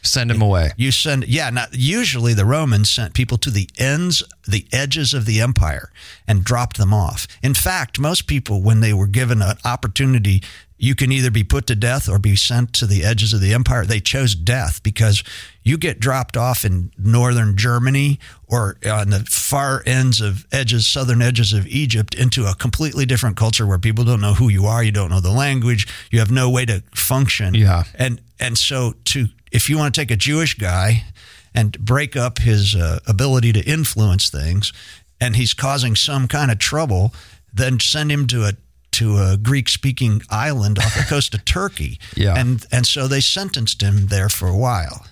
send 0.02 0.32
him 0.32 0.42
away. 0.42 0.72
You 0.78 0.92
send, 0.92 1.28
yeah. 1.28 1.50
Not 1.50 1.70
usually 1.74 2.34
the 2.34 2.46
Romans 2.46 2.90
sent 2.90 3.14
people 3.14 3.38
to 3.40 3.50
the 3.50 3.70
ends, 3.78 4.24
the 4.48 4.66
edges 4.72 5.14
of 5.14 5.26
the 5.26 5.42
empire, 5.42 5.92
and 6.28 6.44
dropped 6.44 6.78
them 6.78 6.94
off. 6.94 7.28
In 7.42 7.54
fact, 7.54 8.00
most 8.00 8.28
people, 8.28 8.62
when 8.62 8.82
they 8.82 8.94
were 8.94 9.08
given 9.08 9.42
an 9.42 9.58
opportunity, 9.66 10.44
you 10.78 10.94
can 10.94 11.12
either 11.12 11.32
be 11.32 11.44
put 11.44 11.68
to 11.68 11.76
death 11.76 12.10
or 12.10 12.20
be 12.20 12.36
sent 12.36 12.74
to 12.74 12.86
the 12.86 13.04
edges 13.04 13.34
of 13.34 13.40
the 13.40 13.54
empire. 13.54 13.86
They 13.86 14.02
chose 14.02 14.36
death 14.36 14.84
because 14.84 15.24
you 15.64 15.78
get 15.78 16.00
dropped 16.00 16.36
off 16.36 16.66
in 16.66 16.92
northern 16.98 17.56
Germany 17.56 18.20
or 18.48 18.78
on 18.86 19.10
the 19.10 19.20
far 19.22 19.84
ends 19.86 20.20
of 20.20 20.46
edges, 20.52 20.86
southern 20.86 21.22
edges 21.22 21.54
of 21.54 21.66
Egypt, 21.68 22.14
into 22.14 22.46
a 22.46 22.56
completely 22.56 23.06
different 23.06 23.38
culture 23.38 23.66
where 23.66 23.80
people 23.80 24.04
don't 24.04 24.22
know 24.22 24.34
who 24.34 24.50
you 24.50 24.66
are, 24.66 24.84
you 24.84 24.92
don't 24.92 25.10
know 25.10 25.22
the 25.22 25.32
language, 25.32 25.88
you 26.12 26.20
have 26.20 26.32
no 26.32 26.50
way 26.50 26.66
to 26.66 26.84
function. 26.94 27.54
Yeah. 27.54 27.86
And 27.96 28.22
and 28.40 28.58
so 28.58 28.96
to 29.06 29.28
if 29.52 29.70
you 29.70 29.78
want 29.78 29.96
to 29.96 30.02
take 30.02 30.12
a 30.12 30.18
Jewish 30.18 30.56
guy 30.56 31.06
and 31.54 31.80
break 31.80 32.18
up 32.18 32.40
his 32.40 32.76
uh, 32.76 33.00
ability 33.08 33.54
to 33.54 33.64
influence 33.64 34.30
things, 34.30 34.74
and 35.22 35.38
he's 35.38 35.54
causing 35.54 35.96
some 35.96 36.28
kind 36.28 36.52
of 36.52 36.60
trouble, 36.60 37.14
then 37.54 37.80
send 37.80 38.12
him 38.12 38.28
to 38.28 38.44
a 38.44 38.52
to 38.96 39.18
a 39.18 39.38
Greek 39.38 39.70
speaking 39.70 40.22
island 40.30 40.80
off 40.80 40.96
the 40.96 41.04
coast 41.10 41.34
of 41.34 41.46
Turkey. 41.46 42.00
Yeah. 42.16 42.36
And 42.38 42.66
and 42.72 42.86
so 42.86 43.08
they 43.08 43.22
sentenced 43.22 43.82
him 43.82 44.08
there 44.08 44.30
for 44.30 44.48
a 44.48 44.58
while. 44.58 45.06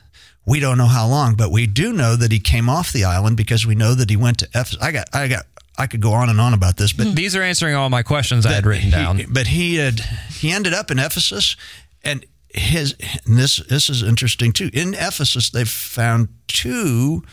We 0.46 0.60
don't 0.60 0.78
know 0.78 0.88
how 0.88 1.08
long, 1.08 1.36
but 1.36 1.52
we 1.52 1.68
do 1.68 1.94
know 1.94 2.18
that 2.18 2.32
he 2.32 2.40
came 2.40 2.70
off 2.70 2.92
the 2.92 3.06
island 3.06 3.38
because 3.38 3.66
we 3.66 3.76
know 3.76 3.94
that 3.96 4.10
he 4.10 4.18
went 4.18 4.40
to 4.40 4.46
Ephesus. 4.48 4.78
I 4.82 4.92
got 4.92 5.08
I 5.14 5.28
got 5.28 5.46
I 5.78 5.88
could 5.88 6.02
go 6.02 6.14
on 6.14 6.30
and 6.30 6.40
on 6.40 6.54
about 6.54 6.78
this, 6.78 6.94
but 6.94 7.08
hmm. 7.08 7.14
These 7.14 7.36
are 7.36 7.42
answering 7.42 7.76
all 7.76 7.90
my 7.90 8.04
questions 8.04 8.46
I 8.46 8.54
had 8.54 8.66
written 8.66 8.92
down. 8.92 9.22
but 9.30 9.48
he 9.48 9.76
had 9.76 10.00
he 10.30 10.52
ended 10.52 10.74
up 10.74 10.92
in 10.92 11.00
Ephesus, 11.00 11.56
and 12.04 12.26
his 12.50 12.96
and 13.26 13.38
this 13.38 13.58
this 13.58 13.90
is 13.90 14.04
interesting 14.04 14.52
too. 14.52 14.70
In 14.74 14.94
Ephesus, 14.94 15.50
they 15.50 15.66
found 15.66 16.30
two 16.48 17.24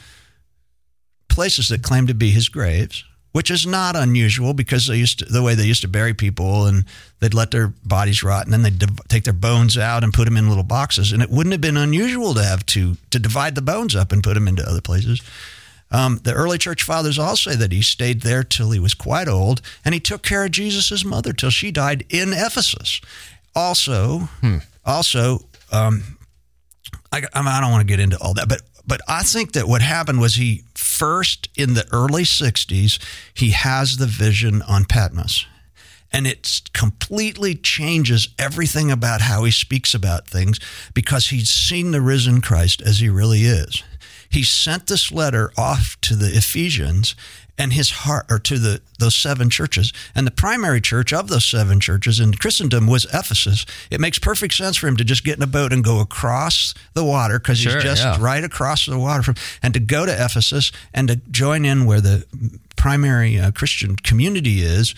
places 1.29 1.69
that 1.69 1.83
claim 1.83 2.07
to 2.07 2.15
be 2.15 2.31
his 2.31 2.49
graves, 2.49 3.05
which 3.33 3.51
is 3.51 3.67
not 3.67 3.97
unusual 3.97 4.55
because 4.55 4.87
they 4.87 4.97
used 4.97 5.21
to, 5.21 5.25
the 5.25 5.43
way 5.43 5.55
they 5.55 5.65
used 5.67 5.83
to 5.83 5.89
bury 5.89 6.15
people, 6.15 6.67
and 6.67 6.85
they'd 7.21 7.35
let 7.35 7.51
their 7.51 7.69
bodies 7.85 8.23
rot, 8.23 8.45
and 8.45 8.53
then 8.53 8.63
they'd 8.63 8.79
div- 8.79 9.09
take 9.09 9.25
their 9.25 9.33
bones 9.33 9.79
out 9.79 10.03
and 10.03 10.13
put 10.13 10.25
them 10.25 10.37
in 10.37 10.49
little 10.49 10.65
boxes, 10.65 11.13
and 11.13 11.23
it 11.23 11.31
wouldn't 11.31 11.53
have 11.53 11.61
been 11.61 11.77
unusual 11.77 12.35
to 12.35 12.43
have 12.43 12.67
to 12.67 12.97
to 13.11 13.19
divide 13.19 13.55
the 13.55 13.63
bones 13.63 13.95
up 13.95 14.13
and 14.13 14.23
put 14.23 14.35
them 14.35 14.49
into 14.49 14.69
other 14.69 14.81
places. 14.81 15.21
Um, 15.93 16.21
the 16.23 16.33
early 16.33 16.57
church 16.59 16.85
fathers 16.85 17.19
all 17.19 17.35
say 17.37 17.57
that 17.57 17.73
he 17.73 17.83
stayed 17.83 18.21
there 18.23 18.45
till 18.45 18.71
he 18.71 18.79
was 18.79 18.95
quite 18.95 19.27
old, 19.29 19.61
and 19.85 19.93
he 19.93 20.01
took 20.01 20.23
care 20.23 20.45
of 20.45 20.53
Jesus' 20.53 21.05
mother 21.05 21.33
till 21.33 21.51
she 21.51 21.71
died 21.73 22.05
in 22.11 22.33
Ephesus. 22.33 23.01
Also, 23.57 24.29
also, 24.85 25.45
um, 25.73 26.17
I, 27.13 27.23
I, 27.35 27.41
I 27.41 27.61
don't 27.61 27.73
want 27.73 27.81
to 27.81 27.93
get 27.93 27.99
into 27.99 28.17
all 28.21 28.35
that, 28.35 28.49
but 28.49 28.63
but 28.91 29.01
I 29.07 29.23
think 29.23 29.53
that 29.53 29.69
what 29.69 29.83
happened 29.83 30.21
was 30.21 30.35
he 30.35 30.65
first 30.75 31.49
in 31.57 31.75
the 31.75 31.87
early 31.93 32.25
'60s 32.25 32.99
he 33.33 33.51
has 33.51 33.99
the 33.99 34.07
vision 34.07 34.63
on 34.63 34.85
Patmos, 34.85 35.47
and 36.13 36.27
it 36.27 36.63
completely 36.73 37.55
changes 37.55 38.31
everything 38.37 38.91
about 38.91 39.21
how 39.21 39.45
he 39.45 39.53
speaks 39.53 39.95
about 39.95 40.27
things 40.27 40.59
because 40.93 41.29
he's 41.29 41.51
seen 41.51 41.93
the 41.93 42.01
risen 42.01 42.41
Christ 42.41 42.83
as 42.83 42.99
he 42.99 43.09
really 43.09 43.43
is. 43.43 43.85
He 44.29 44.43
sent 44.43 44.89
this 44.89 45.13
letter 45.13 45.53
off 45.57 45.97
to 46.01 46.17
the 46.17 46.37
Ephesians 46.37 47.15
and 47.61 47.73
his 47.73 47.91
heart 47.91 48.27
or 48.31 48.39
to 48.39 48.59
the 48.59 48.81
those 48.99 49.15
seven 49.15 49.51
churches 49.51 49.93
and 50.15 50.27
the 50.27 50.31
primary 50.31 50.81
church 50.81 51.13
of 51.13 51.29
those 51.29 51.45
seven 51.45 51.79
churches 51.81 52.19
in 52.21 52.33
Christendom 52.35 52.87
was 52.87 53.05
Ephesus 53.13 53.67
it 53.91 54.01
makes 54.01 54.19
perfect 54.19 54.55
sense 54.55 54.77
for 54.77 54.89
him 54.89 54.97
to 54.97 55.05
just 55.05 55.25
get 55.25 55.37
in 55.37 55.43
a 55.43 55.47
boat 55.47 55.73
and 55.73 55.85
go 55.85 56.01
across 56.01 56.75
the 56.95 57.05
water 57.05 57.39
because 57.39 57.59
Sure, 57.59 57.75
he's 57.75 57.83
just 57.83 58.03
yeah. 58.05 58.17
right 58.21 58.43
across 58.45 58.87
the 58.87 58.99
water 58.99 59.23
from 59.23 59.35
and 59.63 59.75
to 59.75 59.81
go 59.81 60.07
to 60.07 60.13
Ephesus 60.13 60.73
and 60.95 61.09
to 61.09 61.17
join 61.31 61.65
in 61.65 61.85
where 61.87 62.01
the 62.01 62.25
primary 62.77 63.39
uh, 63.39 63.51
Christian 63.53 63.97
community 63.97 64.61
is 64.63 64.95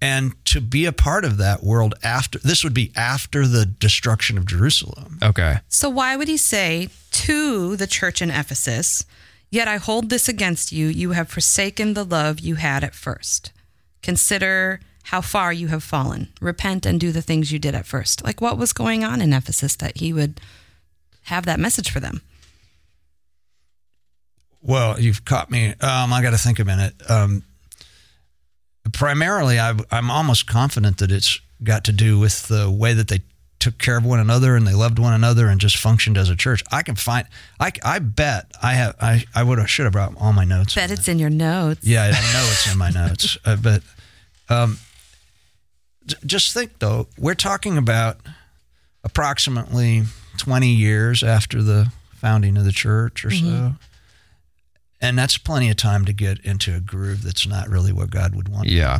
and 0.00 0.32
to 0.44 0.60
be 0.60 0.84
a 0.84 0.92
part 0.92 1.24
of 1.24 1.38
that 1.38 1.62
world 1.62 1.94
after 2.02 2.38
this 2.40 2.62
would 2.62 2.74
be 2.74 2.92
after 2.96 3.46
the 3.46 3.64
destruction 3.66 4.36
of 4.38 4.44
Jerusalem 4.46 5.18
Okay. 5.22 5.56
So 5.68 5.88
why 5.88 6.16
would 6.16 6.28
he 6.28 6.36
say 6.36 6.88
to 7.12 7.76
the 7.76 7.86
church 7.86 8.20
in 8.20 8.30
Ephesus, 8.30 9.04
Yet 9.50 9.68
I 9.68 9.76
hold 9.76 10.10
this 10.10 10.28
against 10.28 10.72
you, 10.72 10.88
you 10.88 11.12
have 11.12 11.28
forsaken 11.28 11.94
the 11.94 12.04
love 12.04 12.40
you 12.40 12.56
had 12.56 12.82
at 12.82 12.94
first. 12.94 13.52
Consider 14.02 14.80
how 15.04 15.20
far 15.20 15.52
you 15.52 15.68
have 15.68 15.84
fallen. 15.84 16.32
Repent 16.40 16.84
and 16.84 16.98
do 16.98 17.12
the 17.12 17.22
things 17.22 17.52
you 17.52 17.58
did 17.58 17.74
at 17.74 17.86
first. 17.86 18.24
Like 18.24 18.40
what 18.40 18.58
was 18.58 18.72
going 18.72 19.04
on 19.04 19.20
in 19.20 19.32
Ephesus 19.32 19.76
that 19.76 19.98
he 19.98 20.12
would 20.12 20.40
have 21.24 21.46
that 21.46 21.60
message 21.60 21.90
for 21.90 22.00
them? 22.00 22.22
Well, 24.62 25.00
you've 25.00 25.24
caught 25.24 25.50
me. 25.50 25.68
Um, 25.80 26.12
I 26.12 26.22
got 26.22 26.30
to 26.30 26.38
think 26.38 26.58
a 26.58 26.64
minute. 26.64 26.94
Um, 27.08 27.44
primarily, 28.92 29.60
I, 29.60 29.74
I'm 29.92 30.10
almost 30.10 30.48
confident 30.48 30.98
that 30.98 31.12
it's 31.12 31.40
got 31.62 31.84
to 31.84 31.92
do 31.92 32.18
with 32.18 32.48
the 32.48 32.68
way 32.68 32.92
that 32.92 33.06
they 33.08 33.20
took 33.58 33.78
care 33.78 33.96
of 33.96 34.04
one 34.04 34.20
another 34.20 34.54
and 34.56 34.66
they 34.66 34.74
loved 34.74 34.98
one 34.98 35.12
another 35.12 35.48
and 35.48 35.60
just 35.60 35.76
functioned 35.76 36.16
as 36.18 36.30
a 36.30 36.36
church. 36.36 36.62
I 36.70 36.82
can 36.82 36.94
find. 36.94 37.26
I, 37.58 37.72
I 37.84 37.98
bet 37.98 38.50
I 38.62 38.74
have. 38.74 38.96
I 39.00 39.24
I 39.34 39.42
would 39.42 39.58
have 39.58 39.70
should 39.70 39.84
have 39.84 39.92
brought 39.92 40.14
all 40.18 40.32
my 40.32 40.44
notes. 40.44 40.74
Bet 40.74 40.90
it's 40.90 41.08
in 41.08 41.18
your 41.18 41.30
notes. 41.30 41.80
Yeah, 41.82 42.04
I 42.04 42.10
know 42.10 42.48
it's 42.50 42.70
in 42.72 42.78
my 42.78 42.90
notes, 42.90 43.38
uh, 43.44 43.56
but 43.56 43.82
um, 44.48 44.78
j- 46.06 46.16
just 46.24 46.52
think 46.52 46.78
though, 46.78 47.08
we're 47.18 47.34
talking 47.34 47.76
about 47.78 48.18
approximately 49.04 50.02
20 50.38 50.68
years 50.68 51.22
after 51.22 51.62
the 51.62 51.90
founding 52.14 52.56
of 52.56 52.64
the 52.64 52.72
church 52.72 53.24
or 53.24 53.30
so. 53.30 53.72
And 55.00 55.18
that's 55.18 55.38
plenty 55.38 55.68
of 55.70 55.76
time 55.76 56.04
to 56.06 56.12
get 56.12 56.40
into 56.40 56.74
a 56.74 56.80
groove 56.80 57.22
that's 57.22 57.46
not 57.46 57.68
really 57.68 57.92
what 57.92 58.10
God 58.10 58.34
would 58.34 58.48
want. 58.48 58.68
Yeah. 58.68 58.98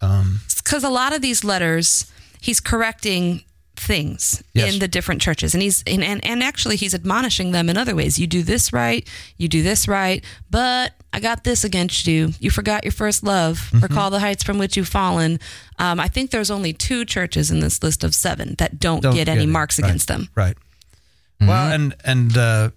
Um, 0.00 0.40
because 0.56 0.84
a 0.84 0.90
lot 0.90 1.14
of 1.14 1.22
these 1.22 1.42
letters 1.42 2.10
he's 2.44 2.60
correcting 2.60 3.42
things 3.76 4.42
Yes. 4.54 4.72
in 4.72 4.78
the 4.78 4.86
different 4.86 5.20
churches 5.20 5.52
and 5.52 5.60
he's 5.62 5.82
and, 5.86 6.02
and 6.04 6.24
and 6.24 6.42
actually 6.44 6.76
he's 6.76 6.94
admonishing 6.94 7.50
them 7.50 7.68
in 7.68 7.76
other 7.76 7.94
ways 7.96 8.18
you 8.20 8.26
do 8.28 8.42
this 8.44 8.72
right 8.72 9.02
you 9.36 9.48
do 9.48 9.62
this 9.64 9.88
right 9.88 10.22
but 10.48 10.92
i 11.12 11.18
got 11.18 11.42
this 11.42 11.64
against 11.64 12.06
you 12.06 12.32
you 12.38 12.50
forgot 12.50 12.84
your 12.84 12.92
first 12.92 13.24
love 13.24 13.56
Mm-hmm. 13.72 13.80
recall 13.80 14.10
the 14.10 14.20
heights 14.20 14.44
from 14.44 14.58
which 14.58 14.76
you've 14.76 14.88
fallen 15.00 15.40
um, 15.80 15.98
i 15.98 16.06
think 16.06 16.30
there's 16.30 16.52
only 16.52 16.72
two 16.72 17.04
churches 17.04 17.50
in 17.50 17.58
this 17.60 17.82
list 17.82 18.04
of 18.04 18.14
seven 18.14 18.54
that 18.58 18.78
don't, 18.78 19.02
Don't 19.02 19.14
get 19.16 19.28
any 19.28 19.42
it. 19.44 19.48
marks 19.48 19.80
Right. 19.80 19.88
against 19.88 20.06
them 20.08 20.28
right. 20.36 20.56
Well, 21.40 21.72
and 21.72 21.94
and 22.04 22.38
uh, 22.38 22.70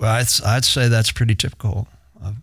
I'd 0.00 0.26
I'd 0.44 0.64
say 0.64 0.88
that's 0.88 1.12
pretty 1.12 1.34
typical 1.34 1.86
of 2.20 2.36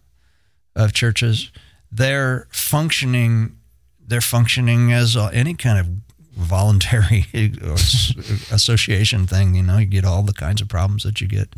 of 0.76 0.94
churches. 0.94 1.52
They're 1.92 2.48
functioning. 2.52 3.58
They're 4.08 4.22
functioning 4.22 4.94
as 4.94 5.18
uh, 5.18 5.30
any 5.34 5.56
kind 5.56 5.80
of 5.80 5.88
voluntary 6.36 7.26
association 8.52 9.28
thing. 9.28 9.56
You 9.56 9.64
know, 9.64 9.78
you 9.78 9.86
get 9.86 10.06
all 10.06 10.24
the 10.24 10.34
kinds 10.34 10.62
of 10.62 10.68
problems 10.68 11.04
that 11.04 11.22
you 11.22 11.28
get 11.28 11.50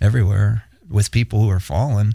everywhere 0.00 0.64
with 0.88 1.10
people 1.10 1.42
who 1.42 1.50
are 1.50 1.60
fallen. 1.60 2.14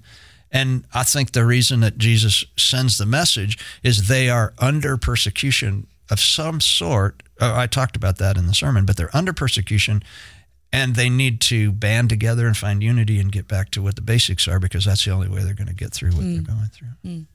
And 0.52 0.86
I 0.94 1.04
think 1.04 1.32
the 1.34 1.46
reason 1.46 1.82
that 1.82 1.98
Jesus 1.98 2.44
sends 2.58 2.98
the 2.98 3.06
message 3.06 3.58
is 3.84 4.08
they 4.08 4.30
are 4.30 4.54
under 4.58 4.98
persecution 4.98 5.88
of 6.10 6.20
some 6.20 6.60
sort. 6.60 7.22
Uh, 7.40 7.54
I 7.56 7.68
talked 7.68 7.96
about 7.96 8.18
that 8.18 8.36
in 8.38 8.48
the 8.48 8.56
sermon, 8.56 8.86
but 8.86 8.98
they're 8.98 9.16
under 9.16 9.32
persecution 9.34 10.02
and 10.74 10.96
they 10.96 11.10
need 11.10 11.40
to 11.42 11.72
band 11.72 12.10
together 12.10 12.48
and 12.48 12.58
find 12.58 12.82
unity 12.82 13.20
and 13.20 13.32
get 13.32 13.48
back 13.48 13.70
to 13.72 13.82
what 13.82 13.96
the 13.96 14.02
basics 14.02 14.48
are 14.48 14.60
because 14.60 14.86
that's 14.86 15.06
the 15.06 15.12
only 15.12 15.28
way 15.30 15.44
they're 15.44 15.54
going 15.54 15.68
to 15.68 15.74
get 15.74 15.92
through 15.94 16.12
what 16.12 16.22
they're 16.22 16.42
going 16.56 16.70
through. 16.74 17.26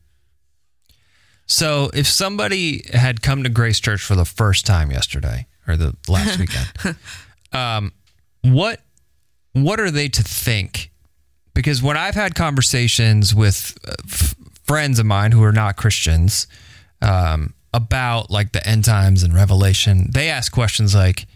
So 1.47 1.91
if 1.93 2.07
somebody 2.07 2.85
had 2.93 3.23
come 3.23 3.43
to 3.43 3.49
Grace 3.49 3.81
Church 3.81 4.03
for 4.03 4.15
the 4.15 4.25
first 4.25 4.67
time 4.67 4.91
yesterday 4.91 5.47
or 5.67 5.77
the 5.77 5.95
last 6.09 6.39
weekend, 6.41 6.97
um, 7.53 7.93
what 8.43 8.81
what 9.53 9.79
are 9.79 9.91
they 9.91 10.09
to 10.09 10.23
think? 10.23 10.91
Because 11.55 11.83
when 11.83 11.97
I've 11.97 12.17
had 12.17 12.35
conversations 12.35 13.35
with 13.35 13.79
uh, 13.87 13.93
f- 14.05 14.35
friends 14.65 14.99
of 14.99 15.07
mine 15.07 15.31
who 15.31 15.43
are 15.45 15.53
not 15.53 15.77
Christians 15.77 16.49
um, 17.01 17.55
about 17.73 18.31
like 18.31 18.53
the 18.53 18.67
end 18.67 18.85
times 18.85 19.23
and 19.23 19.33
Revelation, 19.33 20.11
they 20.13 20.29
ask 20.29 20.51
questions 20.51 20.95
like, 20.95 21.27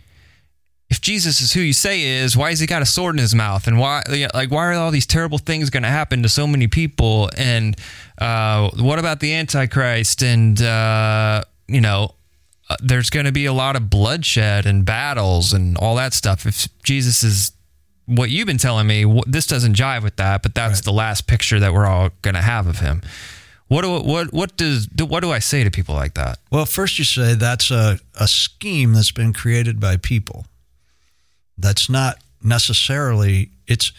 if 0.91 1.01
Jesus 1.01 1.41
is 1.41 1.53
who 1.53 1.61
you 1.61 1.75
say 1.75 1.99
he 1.99 2.07
is, 2.07 2.37
why 2.37 2.49
has 2.49 2.61
he 2.61 2.67
got 2.67 2.81
a 2.81 2.87
sword 2.87 3.15
in 3.15 3.21
his 3.21 3.35
mouth? 3.35 3.67
And 3.67 3.79
why, 3.79 4.03
like, 4.35 4.51
why 4.51 4.67
are 4.67 4.73
all 4.73 4.91
these 4.91 5.07
terrible 5.07 5.39
things 5.39 5.69
going 5.71 5.83
to 5.83 5.89
happen 5.89 6.23
to 6.23 6.29
so 6.29 6.47
many 6.47 6.67
people? 6.67 7.29
And 7.37 7.77
uh, 8.19 8.71
what 8.77 8.99
about 8.99 9.21
the 9.21 9.35
Antichrist? 9.35 10.23
And 10.23 10.61
uh, 10.61 11.43
you 11.67 11.81
know, 11.81 12.15
uh, 12.69 12.77
there's 12.83 13.11
going 13.11 13.27
to 13.27 13.33
be 13.33 13.47
a 13.47 13.53
lot 13.53 13.77
of 13.77 13.89
bloodshed 13.89 14.67
and 14.67 14.85
battles 14.85 15.53
and 15.53 15.77
all 15.79 15.97
that 15.97 16.13
stuff. 16.13 16.47
If 16.47 16.69
Jesus 16.83 17.23
is 17.23 17.53
what 18.07 18.31
you've 18.31 18.47
been 18.47 18.59
telling 18.59 18.87
me, 18.87 19.03
wh- 19.03 19.27
this 19.27 19.47
doesn't 19.47 19.77
jive 19.77 20.03
with 20.03 20.17
that. 20.17 20.43
But 20.43 20.55
that's 20.55 20.81
the 20.81 20.93
last 20.93 21.27
picture 21.27 21.61
that 21.61 21.73
we're 21.73 21.87
all 21.87 22.11
going 22.23 22.35
to 22.35 22.43
have 22.43 22.67
of 22.67 22.81
him. 22.81 23.03
What 23.69 23.83
do 23.83 24.01
what 24.01 24.33
what 24.33 24.57
does 24.57 24.87
do, 24.87 25.05
what 25.05 25.21
do 25.21 25.31
I 25.31 25.41
say 25.41 25.63
to 25.63 25.71
people 25.71 25.95
like 25.95 26.15
that? 26.15 26.39
Well, 26.51 26.65
first 26.65 26.99
you 26.99 27.05
say 27.05 27.35
that's 27.35 27.71
a, 27.71 27.99
a 28.19 28.27
scheme 28.27 28.95
that's 28.95 29.13
been 29.13 29.35
created 29.35 29.79
by 29.79 29.99
people. 29.99 30.47
That's 31.59 31.91
not 31.91 32.17
necessarily 32.43 33.51
it's 33.67 33.93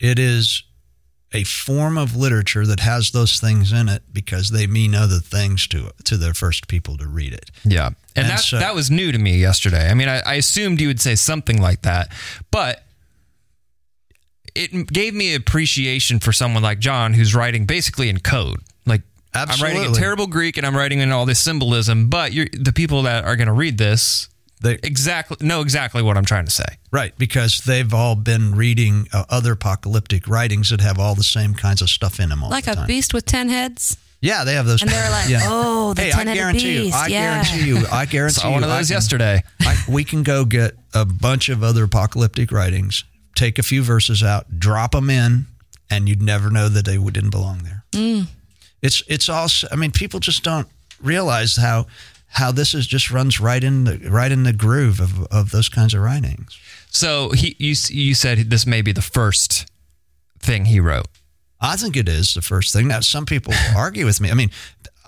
it 0.00 0.18
is 0.18 0.62
a 1.34 1.44
form 1.44 1.96
of 1.96 2.14
literature 2.14 2.66
that 2.66 2.80
has 2.80 3.10
those 3.12 3.40
things 3.40 3.72
in 3.72 3.88
it 3.88 4.02
because 4.12 4.50
they 4.50 4.66
mean 4.66 4.94
other 4.94 5.18
things 5.18 5.66
to 5.68 5.90
to 6.04 6.16
the 6.16 6.34
first 6.34 6.68
people 6.68 6.96
to 6.98 7.06
read 7.06 7.32
it. 7.32 7.50
Yeah. 7.64 7.86
And, 7.86 7.96
And 8.16 8.28
that, 8.28 8.40
so- 8.40 8.58
that 8.58 8.74
was 8.74 8.90
new 8.90 9.12
to 9.12 9.18
me 9.18 9.38
yesterday. 9.38 9.88
I 9.90 9.94
mean, 9.94 10.08
I, 10.08 10.20
I 10.20 10.34
assumed 10.34 10.80
you 10.80 10.88
would 10.88 11.00
say 11.00 11.14
something 11.14 11.60
like 11.60 11.82
that, 11.82 12.08
but 12.50 12.84
it 14.54 14.86
gave 14.88 15.14
me 15.14 15.34
appreciation 15.34 16.20
for 16.20 16.32
someone 16.32 16.62
like 16.62 16.78
John 16.78 17.14
who's 17.14 17.34
writing 17.34 17.64
basically 17.64 18.08
in 18.10 18.20
code. 18.20 18.60
Like, 18.84 19.00
I'm 19.32 19.48
writing 19.62 19.84
in 19.84 19.94
terrible 19.94 20.26
Greek 20.26 20.58
and 20.58 20.66
I'm 20.66 20.76
writing 20.76 20.98
in 20.98 21.10
all 21.10 21.24
this 21.24 21.40
symbolism, 21.40 22.10
but 22.10 22.32
you're, 22.34 22.48
the 22.52 22.72
people 22.72 23.02
that 23.04 23.24
are 23.24 23.36
going 23.36 23.46
to 23.46 23.52
read 23.54 23.78
this 23.78 24.28
They, 24.62 24.74
exactly 24.82 25.36
know 25.46 25.60
exactly 25.60 26.02
what 26.02 26.16
I'm 26.16 26.24
trying 26.24 26.44
to 26.44 26.50
say. 26.50 26.64
Right, 26.90 27.16
because 27.18 27.58
they've 27.60 27.92
all 27.92 28.14
been 28.14 28.54
reading 28.54 29.08
uh, 29.12 29.24
other 29.28 29.52
apocalyptic 29.52 30.28
writings 30.28 30.70
that 30.70 30.80
have 30.80 30.98
all 30.98 31.14
the 31.14 31.24
same 31.24 31.54
kinds 31.54 31.82
of 31.82 31.90
stuff 31.90 32.20
in 32.20 32.28
them 32.28 32.42
all 32.44 32.50
like 32.50 32.64
the 32.66 32.82
a 32.82 32.86
beast 32.86 33.12
with 33.14 33.24
10 33.26 33.48
heads 33.48 33.96
Yeah, 34.20 34.44
they 34.44 34.54
have 34.54 34.66
those. 34.66 34.82
and 34.82 34.90
they're 34.90 35.10
like 35.10 35.28
Yeah. 35.28 35.40
oh 35.44 35.94
the 35.94 36.02
hey, 36.02 36.08
I 36.10 36.12
10 36.16 36.26
headed 36.28 36.40
guarantee 36.40 36.86
you, 36.86 36.92
I 36.94 37.06
yeah 37.08 37.42
guarantee 37.42 37.66
you, 37.66 37.86
I 37.90 38.06
guarantee 38.14 38.40
Saw 38.40 38.48
you, 38.48 38.54
one 38.54 38.64
of 38.64 38.70
I 38.70 38.76
those 38.78 38.88
can- 38.88 38.94
yesterday. 38.96 39.42
I, 39.60 39.76
we 39.88 40.04
can 40.04 40.22
go 40.22 40.44
get 40.44 40.76
a 40.94 41.04
bunch 41.04 41.48
of 41.48 41.62
other 41.62 41.84
apocalyptic 41.84 42.52
writings, 42.52 43.04
take 43.34 43.58
a 43.58 43.62
few 43.62 43.82
verses 43.82 44.22
out, 44.22 44.58
drop 44.60 44.92
them 44.92 45.10
in, 45.10 45.46
and 45.90 46.08
you'd 46.08 46.22
never 46.22 46.50
know 46.50 46.68
that 46.68 46.84
they 46.84 46.98
didn't 46.98 47.30
belong 47.30 47.64
there. 47.64 47.84
Mm. 47.92 48.26
It's 48.82 49.02
it's 49.08 49.28
also. 49.28 49.66
I 49.72 49.76
mean, 49.76 49.90
people 49.92 50.20
just 50.20 50.42
don't 50.44 50.68
realize 51.00 51.56
how 51.56 51.86
how 52.32 52.52
this 52.52 52.74
is 52.74 52.86
just 52.86 53.10
runs 53.10 53.40
right 53.40 53.62
in 53.62 53.84
the 53.84 53.98
right 54.10 54.32
in 54.32 54.42
the 54.42 54.52
groove 54.52 55.00
of 55.00 55.22
of 55.30 55.50
those 55.50 55.68
kinds 55.68 55.94
of 55.94 56.00
writings. 56.02 56.58
So 56.90 57.30
he, 57.30 57.56
you, 57.58 57.74
you 57.88 58.14
said 58.14 58.50
this 58.50 58.66
may 58.66 58.82
be 58.82 58.92
the 58.92 59.02
first 59.02 59.66
thing 60.38 60.66
he 60.66 60.78
wrote. 60.80 61.06
I 61.60 61.76
think 61.76 61.96
it 61.96 62.08
is 62.08 62.34
the 62.34 62.42
first 62.42 62.72
thing. 62.72 62.88
Now, 62.88 63.00
some 63.00 63.24
people 63.24 63.54
argue 63.76 64.04
with 64.04 64.20
me. 64.20 64.30
I 64.30 64.34
mean, 64.34 64.50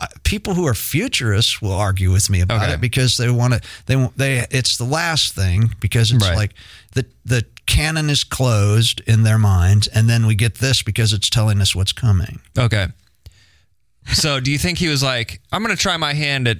uh, 0.00 0.06
people 0.22 0.54
who 0.54 0.66
are 0.66 0.74
futurists 0.74 1.60
will 1.60 1.72
argue 1.72 2.12
with 2.12 2.30
me 2.30 2.40
about 2.40 2.62
Okay. 2.62 2.74
it 2.74 2.80
because 2.80 3.16
they 3.16 3.28
want 3.30 3.54
to. 3.54 3.60
They 3.86 3.96
want 3.96 4.16
they. 4.16 4.46
It's 4.50 4.76
the 4.76 4.84
last 4.84 5.34
thing 5.34 5.74
because 5.80 6.12
it's 6.12 6.24
Right. 6.24 6.36
like 6.36 6.54
the 6.94 7.04
the 7.24 7.44
canon 7.66 8.08
is 8.10 8.22
closed 8.24 9.00
in 9.06 9.22
their 9.24 9.38
minds, 9.38 9.88
and 9.88 10.08
then 10.08 10.26
we 10.26 10.34
get 10.36 10.56
this 10.56 10.82
because 10.82 11.12
it's 11.12 11.28
telling 11.30 11.60
us 11.60 11.74
what's 11.74 11.92
coming. 11.92 12.40
Okay. 12.58 12.86
So 14.12 14.38
do 14.40 14.50
you 14.50 14.58
think 14.58 14.78
he 14.78 14.88
was 14.88 15.02
like, 15.02 15.40
I'm 15.50 15.62
going 15.62 15.74
to 15.74 15.80
try 15.82 15.96
my 15.96 16.12
hand 16.12 16.46
at 16.46 16.58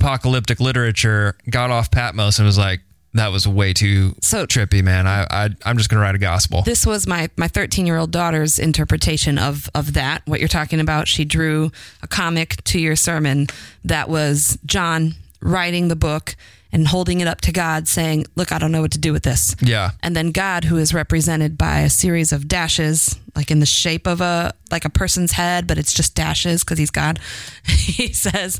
apocalyptic 0.00 0.60
literature, 0.60 1.36
got 1.50 1.70
off 1.70 1.90
Patmos 1.90 2.38
and 2.38 2.46
was 2.46 2.58
like, 2.58 2.80
that 3.14 3.28
was 3.32 3.48
way 3.48 3.72
too 3.72 4.14
So- 4.22 4.46
trippy, 4.46 4.82
man. 4.82 5.06
I, 5.06 5.26
I 5.30 5.48
I'm 5.64 5.76
just 5.78 5.88
going 5.90 5.98
to 5.98 6.02
write 6.02 6.14
a 6.14 6.18
gospel. 6.18 6.62
this 6.62 6.84
was 6.86 7.06
my 7.06 7.30
my 7.36 7.48
13 7.48 7.86
year 7.86 7.96
old 7.96 8.10
daughter's 8.10 8.58
interpretation 8.58 9.38
of 9.38 9.68
of 9.74 9.94
that 9.94 10.22
what 10.26 10.40
you're 10.40 10.48
talking 10.48 10.78
about 10.78 11.08
she 11.08 11.24
drew 11.24 11.72
a 12.02 12.06
comic 12.06 12.62
to 12.64 12.78
your 12.78 12.96
sermon 12.96 13.46
that 13.84 14.08
was 14.10 14.58
john 14.66 15.14
writing 15.40 15.88
the 15.88 15.96
book 15.96 16.36
and 16.72 16.88
holding 16.88 17.20
it 17.20 17.28
up 17.28 17.40
to 17.40 17.52
god 17.52 17.88
saying 17.88 18.24
look 18.36 18.52
i 18.52 18.58
don't 18.58 18.70
know 18.72 18.82
what 18.82 18.90
to 18.90 18.98
do 18.98 19.12
with 19.12 19.22
this 19.22 19.56
yeah. 19.62 19.90
and 20.02 20.14
then 20.16 20.30
god 20.32 20.64
who 20.64 20.76
is 20.76 20.92
represented 20.92 21.56
by 21.56 21.80
a 21.80 21.90
series 21.90 22.32
of 22.32 22.46
dashes 22.48 23.18
like 23.34 23.50
in 23.50 23.60
the 23.60 23.66
shape 23.66 24.06
of 24.06 24.20
a 24.20 24.52
like 24.70 24.84
a 24.84 24.90
person's 24.90 25.32
head 25.32 25.66
but 25.66 25.78
it's 25.78 25.92
just 25.94 26.14
dashes 26.14 26.62
because 26.64 26.78
he's 26.78 26.90
god 26.90 27.18
he 27.66 28.12
says 28.12 28.58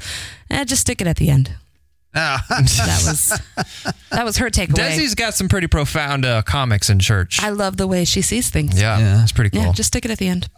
eh, 0.51 0.65
just 0.65 0.83
stick 0.83 1.01
it 1.01 1.07
at 1.07 1.17
the 1.17 1.29
end 1.31 1.53
that 2.15 2.43
was 3.07 3.41
that 4.11 4.25
was 4.25 4.39
her 4.39 4.51
takeaway 4.51 4.91
Desi's 4.91 5.15
got 5.15 5.35
some 5.35 5.49
pretty 5.49 5.67
profound 5.67 6.25
uh, 6.25 6.43
comics 6.43 6.89
in 6.91 6.99
church. 6.99 7.41
i 7.43 7.51
love 7.51 7.77
the 7.77 7.87
way 7.87 8.05
she 8.05 8.23
sees 8.23 8.51
things 8.51 8.81
yeah, 8.81 8.99
Yeah. 8.99 9.23
it's 9.23 9.33
pretty 9.33 9.51
cool. 9.51 9.63
yeah 9.67 9.73
just 9.73 9.89
stick 9.89 10.05
it 10.05 10.11
at 10.11 10.19
the 10.19 10.29
end 10.29 10.49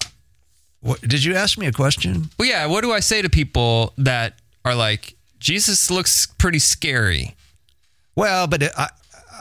What, 0.80 1.00
did 1.02 1.24
you 1.24 1.34
ask 1.34 1.58
me 1.58 1.66
a 1.66 1.72
question? 1.72 2.30
well, 2.38 2.48
yeah. 2.48 2.64
What 2.66 2.80
do 2.82 2.90
I 2.92 3.00
say 3.00 3.20
to 3.20 3.28
people 3.28 3.92
that 3.98 4.38
are 4.64 4.74
like, 4.74 5.14
Jesus 5.38 5.90
looks 5.90 6.26
pretty 6.38 6.58
scary? 6.58 7.34
Well, 8.20 8.46
but 8.46 8.62
it, 8.62 8.72
I 8.76 8.88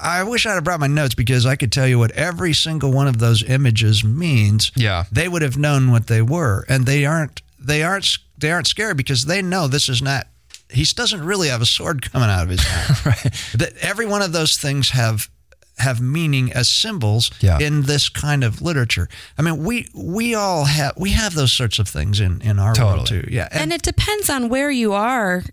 I 0.02 0.24
wish 0.24 0.46
I'd 0.46 0.54
have 0.54 0.64
brought 0.64 0.80
my 0.80 0.88
notes 0.88 1.14
because 1.16 1.46
I 1.46 1.56
could 1.58 1.72
tell 1.72 1.86
you 1.88 2.00
what 2.00 2.12
every 2.12 2.54
single 2.54 2.92
one 2.92 3.08
of 3.08 3.18
those 3.20 3.44
images 3.44 4.04
means. 4.04 4.72
Yeah. 4.76 5.04
they 5.12 5.28
would 5.28 5.42
have 5.42 5.58
known 5.58 5.92
what 5.92 6.08
they 6.08 6.22
were, 6.22 6.66
and 6.70 6.86
they 6.86 7.06
aren't. 7.06 7.42
They 7.60 7.84
aren't. 7.84 8.18
They 8.38 8.52
aren't 8.52 8.68
scared 8.68 8.96
because 8.96 9.26
they 9.26 9.42
know 9.42 9.68
this 9.68 9.90
is 9.90 10.02
not. 10.02 10.28
He 10.72 10.86
doesn't 10.86 11.24
really 11.26 11.50
have 11.50 11.62
a 11.62 11.66
sword 11.66 12.10
coming 12.12 12.30
out 12.30 12.44
of 12.44 12.50
his 12.50 12.64
mouth. 12.64 13.06
right. 13.06 13.34
That 13.60 13.74
every 13.82 14.06
one 14.06 14.22
of 14.22 14.32
those 14.32 14.58
things 14.58 14.92
have 14.92 15.30
have 15.78 16.00
meaning 16.02 16.52
as 16.54 16.70
symbols 16.70 17.32
Yeah. 17.40 17.58
in 17.60 17.84
this 17.84 18.10
kind 18.10 18.44
of 18.44 18.62
literature. 18.62 19.08
I 19.38 19.42
mean, 19.42 19.64
we 19.64 19.90
we 19.94 20.36
all 20.36 20.66
have 20.66 20.94
we 20.98 21.12
have 21.12 21.34
those 21.36 21.52
sorts 21.52 21.80
of 21.80 21.88
things 21.90 22.20
in 22.22 22.42
in 22.42 22.60
our 22.60 22.74
world 22.78 23.08
too. 23.08 23.26
Yeah, 23.30 23.50
and 23.52 23.74
it 23.74 23.82
depends 23.82 24.30
on 24.30 24.48
where 24.50 24.72
you 24.72 24.94
are 24.94 25.44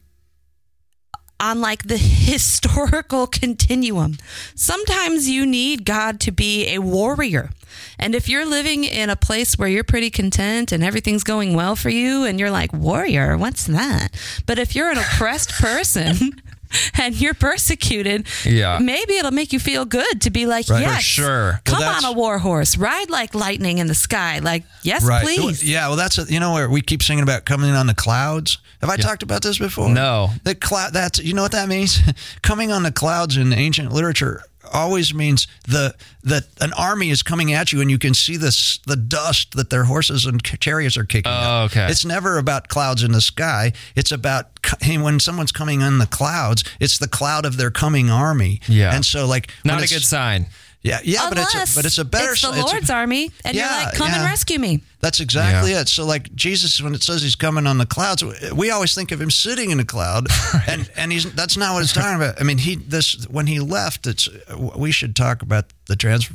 on 1.41 1.61
like 1.61 1.85
the 1.85 1.97
historical 1.99 3.27
continuum. 3.27 4.19
Sometimes 4.55 5.29
you 5.29 5.47
need 5.47 5.85
God 5.85 6.21
to 6.21 6.33
be 6.33 6.75
a 6.75 6.79
warrior. 6.79 7.51
And 7.99 8.15
if 8.15 8.29
you're 8.29 8.47
living 8.47 8.85
in 8.85 9.11
a 9.11 9.17
place 9.17 9.59
where 9.59 9.69
you're 9.69 9.85
pretty 9.85 10.11
content 10.11 10.73
and 10.73 10.83
everything's 10.83 11.25
going 11.25 11.55
well 11.55 11.77
for 11.77 11.91
you 11.91 12.25
and 12.25 12.39
you're 12.39 12.51
like, 12.51 12.73
warrior, 12.73 13.37
what's 13.37 13.67
that? 13.67 14.09
But 14.47 14.59
if 14.59 14.75
you're 14.75 14.91
an 14.91 14.99
oppressed 14.99 15.51
person, 15.53 16.43
and 17.01 17.15
you're 17.21 17.35
persecuted, 17.35 18.27
Yeah. 18.45 18.79
maybe 18.81 19.15
it'll 19.17 19.31
make 19.31 19.53
you 19.53 19.59
feel 19.61 19.85
good 19.85 20.21
to 20.23 20.31
be 20.31 20.47
like, 20.47 20.69
Right. 20.69 20.97
For 20.97 21.01
sure. 21.03 21.61
come 21.65 21.81
Well, 21.81 21.97
on 21.97 22.05
a 22.05 22.13
war 22.13 22.39
horse, 22.39 22.77
ride 22.77 23.11
like 23.11 23.35
lightning 23.35 23.79
in 23.79 23.87
the 23.87 23.95
sky, 23.95 24.39
like 24.41 24.65
yes, 24.83 25.05
Right. 25.05 25.25
please. 25.25 25.63
Yeah. 25.65 25.89
Well, 25.89 25.97
that's 25.97 26.19
a, 26.19 26.25
you 26.25 26.41
know 26.41 26.53
where 26.53 26.69
we 26.69 26.81
keep 26.81 27.03
singing 27.03 27.23
about 27.23 27.45
coming 27.45 27.71
on 27.71 27.87
the 27.87 27.95
clouds. 27.95 28.59
Have 28.81 28.91
I 28.91 28.97
talked 28.97 29.23
about 29.23 29.43
this 29.43 29.59
before? 29.59 29.89
No. 29.89 30.31
The 30.45 30.55
cloud. 30.55 30.93
That's 30.93 31.19
you 31.19 31.33
know 31.35 31.43
what 31.43 31.53
that 31.53 31.69
means. 31.69 31.99
coming 32.43 32.71
on 32.73 32.83
the 32.83 32.93
clouds 32.93 33.37
in 33.37 33.53
ancient 33.53 33.91
literature 33.93 34.43
always 34.73 35.15
means 35.15 35.47
the 35.67 35.95
that 36.23 36.45
an 36.61 36.73
army 36.73 37.11
is 37.11 37.23
coming 37.23 37.53
at 37.53 37.73
you 37.73 37.81
and 37.81 37.91
you 37.91 37.99
can 37.99 38.15
see 38.15 38.37
this 38.37 38.79
the 38.87 38.97
dust 38.97 39.57
that 39.57 39.71
their 39.71 39.85
horses 39.85 40.27
and 40.27 40.43
chariots 40.43 40.97
are 40.97 41.05
kicking. 41.05 41.31
Oh, 41.33 41.65
up. 41.65 41.71
okay. 41.71 41.87
It's 41.91 42.05
never 42.05 42.39
about 42.39 42.69
clouds 42.69 43.03
in 43.03 43.13
the 43.13 43.21
sky. 43.21 43.73
It's 43.95 44.13
about 44.13 44.47
when 44.87 45.21
someone's 45.21 45.53
coming 45.53 45.83
on 45.83 45.99
the 45.99 46.07
clouds. 46.07 46.65
It's 46.81 46.99
the 46.99 47.09
cloud 47.09 47.45
of 47.45 47.57
their 47.57 47.71
coming 47.71 48.11
army. 48.11 48.61
Yeah. 48.69 48.95
And 48.95 49.05
so 49.05 49.27
like 49.27 49.51
Not 49.65 49.83
a 49.83 49.89
good 49.89 50.03
sign. 50.03 50.47
Yeah. 50.87 51.01
Yeah. 51.05 51.29
but 51.29 51.39
it's 51.39 51.55
a, 51.55 51.77
but 51.77 51.85
it's 51.85 51.99
a 51.99 52.05
better. 52.05 52.33
It's 52.33 52.41
the 52.43 52.49
sign. 52.49 52.59
It's 52.61 52.71
a- 52.71 52.75
Lord's 52.75 52.91
army, 52.91 53.31
and 53.45 53.57
Yeah, 53.57 53.77
you're 53.77 53.85
like, 53.87 53.95
come 53.97 54.11
and 54.11 54.25
rescue 54.25 54.59
me. 54.59 54.83
that's 55.01 55.21
exactly 55.21 55.73
Yeah. 55.73 55.81
it. 55.83 55.89
So, 55.89 56.05
like 56.05 56.35
Jesus, 56.35 56.81
when 56.81 56.95
it 56.95 57.03
says 57.03 57.23
he's 57.23 57.35
coming 57.37 57.67
on 57.67 57.79
the 57.79 57.87
clouds, 57.87 58.23
we 58.53 58.71
always 58.71 58.95
think 58.95 59.13
of 59.13 59.21
him 59.21 59.31
sitting 59.31 59.71
in 59.71 59.81
a 59.81 59.85
cloud, 59.85 60.29
and 60.69 60.89
and 60.97 61.13
he's 61.13 61.31
that's 61.33 61.57
not 61.57 61.75
what 61.75 61.83
it's 61.83 61.93
talking 61.93 62.17
about. 62.17 62.41
I 62.41 62.45
mean, 62.45 62.59
he 62.59 62.77
this 62.77 63.27
when 63.29 63.47
he 63.47 63.59
left, 63.61 64.07
it's 64.07 64.29
we 64.77 64.93
should 64.93 65.15
talk 65.17 65.43
about 65.43 65.65
the 65.87 65.97
trans. 65.97 66.31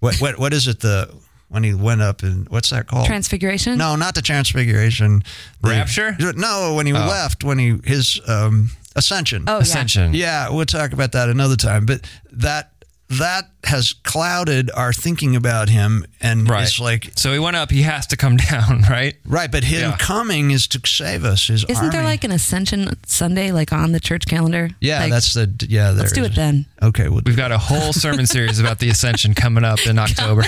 What 0.00 0.20
what 0.20 0.38
what 0.38 0.52
is 0.52 0.66
it? 0.66 0.80
The 0.80 1.08
when 1.48 1.62
he 1.62 1.72
went 1.74 2.02
up 2.02 2.22
and 2.22 2.48
what's 2.48 2.70
that 2.70 2.86
called? 2.88 3.06
Transfiguration. 3.06 3.78
no, 3.78 3.96
not 3.96 4.14
the 4.14 4.22
transfiguration. 4.22 5.22
The- 5.62 5.68
Rapture? 5.70 6.16
No, 6.36 6.74
when 6.74 6.86
he 6.86 6.92
left, 6.92 7.44
when 7.44 7.58
he 7.58 7.78
his 7.84 8.20
um, 8.26 8.70
ascension. 8.96 9.44
Oh, 9.46 9.56
yeah. 9.56 9.62
Ascension. 9.62 10.14
Yeah, 10.14 10.50
we'll 10.50 10.64
talk 10.66 10.92
about 10.92 11.12
that 11.12 11.28
another 11.28 11.56
time. 11.56 11.86
But 11.86 12.06
that 12.32 12.72
that 13.10 13.44
has 13.64 13.92
clouded 13.92 14.70
our 14.74 14.92
thinking 14.92 15.36
about 15.36 15.68
him, 15.68 16.04
and 16.20 16.48
Right. 16.48 16.62
it's 16.64 16.80
like 16.80 17.12
So 17.16 17.32
he 17.32 17.38
went 17.38 17.54
up. 17.56 17.70
He 17.70 17.82
has 17.82 18.06
to 18.08 18.16
come 18.16 18.36
down, 18.50 18.82
right? 18.88 19.14
right. 19.26 19.50
But 19.50 19.64
him 19.64 19.90
Yeah. 19.90 19.96
coming 19.98 20.50
is 20.50 20.66
to 20.68 20.80
save 20.86 21.24
us. 21.24 21.46
His 21.48 21.64
Isn't 21.68 21.90
there 21.92 22.02
like 22.02 22.24
an 22.24 22.32
Ascension 22.32 22.96
Sunday, 23.06 23.52
like 23.52 23.72
on 23.72 23.92
the 23.92 24.00
church 24.00 24.26
calendar? 24.26 24.70
yeah? 24.80 25.00
Like, 25.00 25.10
that's 25.12 25.34
the 25.34 25.52
yeah. 25.68 25.90
let's 25.90 26.12
there 26.12 26.22
do 26.22 26.26
is. 26.26 26.32
it 26.32 26.36
then. 26.36 26.66
Okay, 26.82 27.08
well, 27.08 27.20
We've 27.24 27.36
got 27.36 27.52
a 27.52 27.58
whole 27.58 27.92
sermon 27.92 28.26
series 28.26 28.58
about 28.58 28.78
the 28.78 28.88
ascension 28.88 29.34
coming 29.34 29.64
up 29.64 29.86
in 29.86 29.98
October. 30.06 30.44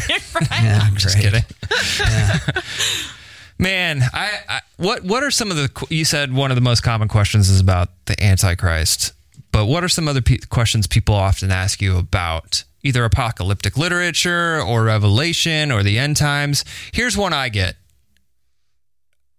yeah, 0.51 0.89
Just 0.95 1.17
great. 1.19 1.33
kidding. 1.33 1.45
Man, 3.59 4.03
I, 4.13 4.31
I 4.49 4.61
what 4.77 5.03
what 5.05 5.23
are 5.23 5.31
some 5.31 5.51
of 5.51 5.57
the 5.57 5.87
you 5.89 6.05
said 6.05 6.31
one 6.33 6.51
of 6.51 6.57
the 6.57 6.61
most 6.61 6.83
common 6.83 7.09
questions 7.09 7.49
is 7.49 7.59
about 7.59 7.89
the 8.05 8.23
Antichrist, 8.23 9.15
but 9.57 9.65
what 9.65 9.83
are 9.83 9.89
some 9.89 10.07
other 10.07 10.21
pe- 10.21 10.37
questions 10.51 10.87
people 10.87 11.15
often 11.15 11.51
ask 11.51 11.81
you 11.81 11.97
about 11.97 12.63
either 12.83 13.07
apocalyptic 13.07 13.79
literature 13.79 14.61
or 14.61 14.85
Revelation 14.85 15.73
or 15.73 15.83
the 15.83 15.99
end 15.99 16.19
times? 16.19 16.63
Here's 16.93 17.17
one 17.17 17.33
I 17.33 17.49
get 17.49 17.77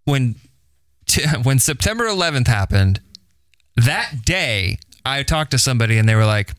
when 0.05 0.33
t- 1.05 1.23
when 1.43 1.59
September 1.59 2.05
11th 2.05 2.47
happened. 2.47 2.99
That 3.75 4.25
day, 4.25 4.79
I 5.05 5.21
talked 5.21 5.51
to 5.51 5.59
somebody 5.59 5.99
and 5.99 6.09
they 6.09 6.15
were 6.15 6.25
like, 6.25 6.51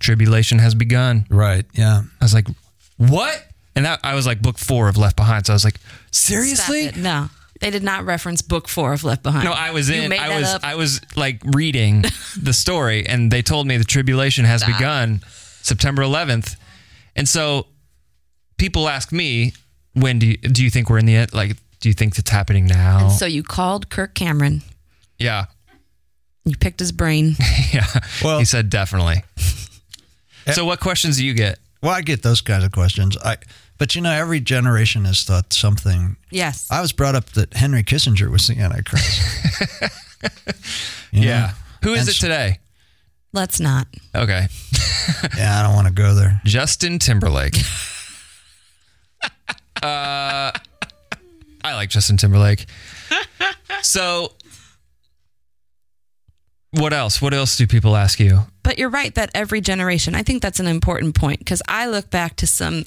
"Tribulation 0.00 0.58
has 0.58 0.74
begun." 0.74 1.26
Right. 1.30 1.64
Yeah. 1.72 2.02
I 2.20 2.24
was 2.24 2.34
like, 2.34 2.48
"What?" 2.96 3.46
And 3.76 3.84
that 3.84 4.00
I 4.02 4.16
was 4.16 4.26
like, 4.26 4.42
"Book 4.42 4.58
four 4.58 4.88
of 4.88 4.96
Left 4.96 5.14
Behind." 5.14 5.46
So 5.46 5.52
I 5.52 5.54
was 5.54 5.64
like, 5.64 5.78
"Seriously?" 6.10 6.90
No, 6.96 7.28
they 7.60 7.70
did 7.70 7.82
not 7.82 8.04
reference 8.04 8.42
book 8.42 8.68
four 8.68 8.92
of 8.92 9.04
Left 9.04 9.22
Behind. 9.22 9.44
No, 9.44 9.52
I 9.52 9.70
was 9.70 9.88
You 9.88 10.02
in. 10.02 10.08
made 10.10 10.18
I 10.18 10.28
that 10.28 10.40
was. 10.40 10.48
up. 10.48 10.64
I 10.64 10.74
was 10.74 11.00
like 11.16 11.40
reading 11.54 12.02
the 12.40 12.52
story, 12.52 13.06
and 13.06 13.30
they 13.30 13.42
told 13.42 13.66
me 13.66 13.76
the 13.76 13.84
tribulation 13.84 14.44
has 14.44 14.64
begun 14.64 15.20
September 15.62 16.02
11th, 16.02 16.56
and 17.16 17.28
so 17.28 17.66
people 18.56 18.88
ask 18.88 19.12
me, 19.12 19.52
"When 19.94 20.18
do 20.18 20.26
you, 20.26 20.36
do 20.38 20.64
you 20.64 20.70
think 20.70 20.88
we're 20.90 20.98
in 20.98 21.06
the 21.06 21.16
end? 21.16 21.32
Like, 21.34 21.56
do 21.80 21.88
you 21.88 21.94
think 21.94 22.18
it's 22.18 22.30
happening 22.30 22.66
now?" 22.66 23.08
so 23.08 23.26
you 23.26 23.42
called 23.42 23.88
Kirk 23.90 24.14
Cameron. 24.14 24.62
yeah, 25.18 25.46
You 26.46 26.56
picked 26.56 26.80
his 26.80 26.92
brain. 26.92 27.36
yeah. 27.72 27.86
Well- 28.24 28.38
he 28.38 28.44
said 28.46 28.70
definitely. 28.70 29.22
so, 30.54 30.64
what 30.64 30.80
questions 30.80 31.18
do 31.18 31.24
you 31.26 31.34
get? 31.34 31.58
Well, 31.82 31.92
I 31.92 32.00
get 32.02 32.22
those 32.22 32.40
kinds 32.40 32.64
of 32.64 32.72
questions. 32.72 33.16
I, 33.18 33.36
but 33.80 33.96
you 33.96 34.02
know, 34.02 34.12
every 34.12 34.38
generation 34.40 35.04
has 35.06 35.24
thought 35.24 35.52
something. 35.52 36.16
Yes. 36.30 36.68
I 36.70 36.80
was 36.80 36.92
brought 36.92 37.16
up 37.16 37.30
that 37.30 37.54
Henry 37.54 37.82
Kissinger 37.82 38.30
was 38.30 38.46
the 38.46 38.60
Antichrist. 38.60 39.20
You 41.12 41.24
know? 41.24 41.48
Who 41.82 41.94
is 41.94 42.00
And 42.00 42.08
it 42.10 42.20
today? 42.20 42.58
Let's 43.32 43.58
not. 43.58 43.88
Okay, 44.14 44.46
Yeah, 45.36 45.58
I 45.58 45.62
don't 45.62 45.74
want 45.74 45.88
to 45.88 45.92
go 45.92 46.14
there. 46.14 46.40
Justin 46.44 46.98
Timberlake. 46.98 47.54
uh, 49.82 49.82
I 49.82 50.52
like 51.64 51.90
Justin 51.90 52.16
Timberlake. 52.16 52.66
So, 53.82 54.32
what 56.72 56.92
else? 56.92 57.22
What 57.22 57.34
else 57.34 57.56
do 57.56 57.66
people 57.66 57.96
ask 57.96 58.20
you? 58.20 58.40
But 58.62 58.78
you're 58.78 58.90
right 58.90 59.14
that 59.14 59.30
every 59.34 59.60
generation, 59.60 60.14
I 60.14 60.22
think 60.22 60.42
that's 60.42 60.60
an 60.60 60.66
important 60.66 61.14
point 61.14 61.38
because 61.38 61.62
I 61.66 61.86
look 61.86 62.10
back 62.10 62.36
to 62.36 62.46
some, 62.46 62.84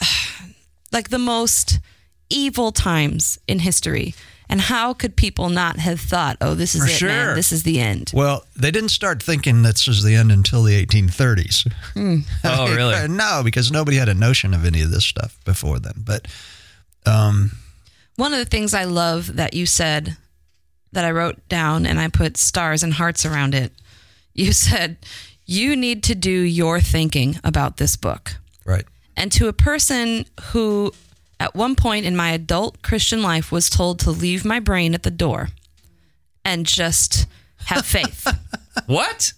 like 0.92 1.08
the 1.10 1.18
most 1.18 1.78
evil 2.28 2.72
times 2.72 3.38
in 3.48 3.58
history. 3.60 4.14
And 4.48 4.60
how 4.60 4.94
could 4.94 5.14
people 5.14 5.48
not 5.48 5.78
have 5.78 6.00
thought, 6.00 6.36
oh, 6.40 6.54
this 6.54 6.74
is 6.74 6.80
For 6.82 6.88
it, 6.88 6.92
sure. 6.92 7.08
man. 7.08 7.36
This 7.36 7.52
is 7.52 7.62
the 7.62 7.78
end. 7.78 8.10
Well, 8.12 8.44
they 8.56 8.72
didn't 8.72 8.88
start 8.88 9.22
thinking 9.22 9.62
this 9.62 9.86
was 9.86 10.02
the 10.02 10.16
end 10.16 10.32
until 10.32 10.64
the 10.64 10.84
1830s. 10.84 11.70
Oh, 12.44 12.74
really? 12.74 13.06
no, 13.08 13.42
because 13.44 13.70
nobody 13.70 13.96
had 13.96 14.08
a 14.08 14.14
notion 14.14 14.52
of 14.52 14.64
any 14.64 14.82
of 14.82 14.90
this 14.90 15.04
stuff 15.04 15.38
before 15.44 15.78
then. 15.78 15.94
But 16.04 16.26
um, 17.06 17.52
One 18.16 18.32
of 18.32 18.40
the 18.40 18.44
things 18.44 18.74
I 18.74 18.84
love 18.84 19.36
that 19.36 19.54
you 19.54 19.66
said 19.66 20.16
that 20.92 21.04
I 21.04 21.12
wrote 21.12 21.48
down 21.48 21.86
and 21.86 22.00
I 22.00 22.08
put 22.08 22.36
stars 22.36 22.82
and 22.82 22.92
hearts 22.92 23.24
around 23.24 23.54
it, 23.54 23.70
you 24.34 24.52
said, 24.52 24.96
you 25.46 25.76
need 25.76 26.02
to 26.04 26.16
do 26.16 26.30
your 26.30 26.80
thinking 26.80 27.38
about 27.44 27.76
this 27.76 27.94
book. 27.96 28.34
right. 28.64 28.84
And 29.16 29.30
to 29.32 29.48
a 29.48 29.52
person 29.52 30.24
who, 30.52 30.92
at 31.38 31.54
one 31.54 31.76
point 31.76 32.06
in 32.06 32.16
my 32.16 32.30
adult 32.30 32.82
Christian 32.82 33.22
life, 33.22 33.52
was 33.52 33.68
told 33.68 33.98
to 34.00 34.10
leave 34.10 34.44
my 34.44 34.60
brain 34.60 34.94
at 34.94 35.02
the 35.02 35.10
door 35.10 35.48
and 36.44 36.66
just 36.66 37.26
have 37.66 37.84
faith. 37.86 38.26
What? 38.86 39.32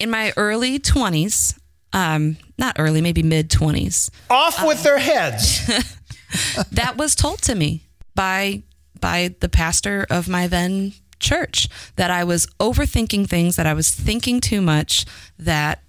in 0.00 0.10
my 0.10 0.32
early 0.36 0.78
20s, 0.78 1.58
um, 1.92 2.36
not 2.58 2.76
early, 2.78 3.00
maybe 3.00 3.22
mid 3.22 3.50
20s, 3.50 4.10
Off 4.30 4.64
with 4.66 4.82
their 4.82 4.98
heads. 4.98 5.66
that 6.72 6.96
was 6.96 7.14
told 7.14 7.40
to 7.42 7.54
me 7.54 7.82
by 8.14 8.62
by 9.00 9.34
the 9.40 9.48
pastor 9.48 10.06
of 10.10 10.28
my 10.28 10.46
then 10.46 10.92
church 11.20 11.68
that 11.96 12.10
I 12.10 12.24
was 12.24 12.46
overthinking 12.60 13.28
things, 13.28 13.56
that 13.56 13.66
I 13.66 13.74
was 13.74 13.90
thinking 13.90 14.40
too 14.40 14.60
much, 14.60 15.04
that 15.38 15.82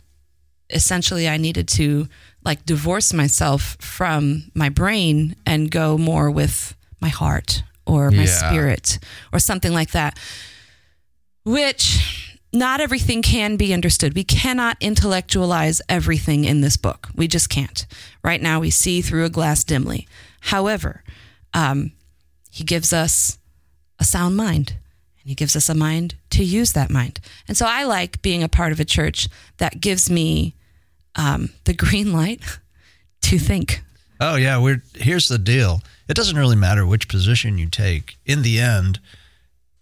essentially 0.70 1.28
I 1.28 1.38
needed 1.38 1.68
to 1.70 2.08
like 2.44 2.66
divorce 2.66 3.14
myself 3.14 3.78
from 3.80 4.52
my 4.54 4.70
brain 4.70 5.36
and 5.46 5.70
go 5.72 5.98
more 5.98 6.30
with 6.32 6.76
my 7.00 7.10
heart 7.10 7.64
or 7.86 8.12
my 8.12 8.24
Yeah. 8.24 8.50
spirit 8.50 9.00
or 9.34 9.40
something 9.40 9.74
like 9.74 9.92
that. 9.92 10.18
Which 11.44 12.38
not 12.52 12.80
everything 12.82 13.22
can 13.22 13.58
be 13.58 13.74
understood. 13.74 14.16
We 14.16 14.24
cannot 14.24 14.78
intellectualize 14.80 15.82
everything 15.90 16.46
in 16.46 16.62
this 16.62 16.78
book. 16.78 17.10
We 17.16 17.28
just 17.28 17.50
can't. 17.50 17.86
Right 18.24 18.42
now, 18.42 18.60
we 18.62 18.70
see 18.72 19.02
through 19.02 19.26
a 19.26 19.30
glass 19.30 19.64
dimly. 19.64 20.08
However, 20.42 21.04
um, 21.54 21.92
he 22.50 22.64
gives 22.64 22.94
us 22.94 23.38
a 24.00 24.04
sound 24.06 24.36
mind 24.38 24.72
and 25.22 25.30
he 25.30 25.36
gives 25.36 25.56
us 25.56 25.70
a 25.70 25.76
mind 25.76 26.16
to 26.32 26.44
use 26.44 26.72
that 26.74 26.90
mind. 26.90 27.20
And 27.48 27.56
so 27.58 27.66
I 27.68 27.84
like 27.84 28.22
being 28.22 28.42
a 28.42 28.50
part 28.50 28.72
of 28.72 28.80
a 28.80 28.86
church 28.86 29.28
that 29.58 29.82
gives 29.82 30.10
me 30.10 30.55
um, 31.16 31.50
the 31.66 31.74
green 31.74 32.12
light 32.12 32.42
to 33.22 33.40
think. 33.40 33.82
Oh 34.20 34.36
yeah, 34.36 34.60
we're 34.60 34.84
here's 34.96 35.28
the 35.28 35.38
deal. 35.38 35.82
It 36.08 36.16
doesn't 36.16 36.38
really 36.38 36.56
matter 36.56 36.86
which 36.86 37.10
position 37.10 37.58
you 37.58 37.68
take. 37.68 38.18
In 38.26 38.42
the 38.42 38.60
end, 38.60 39.00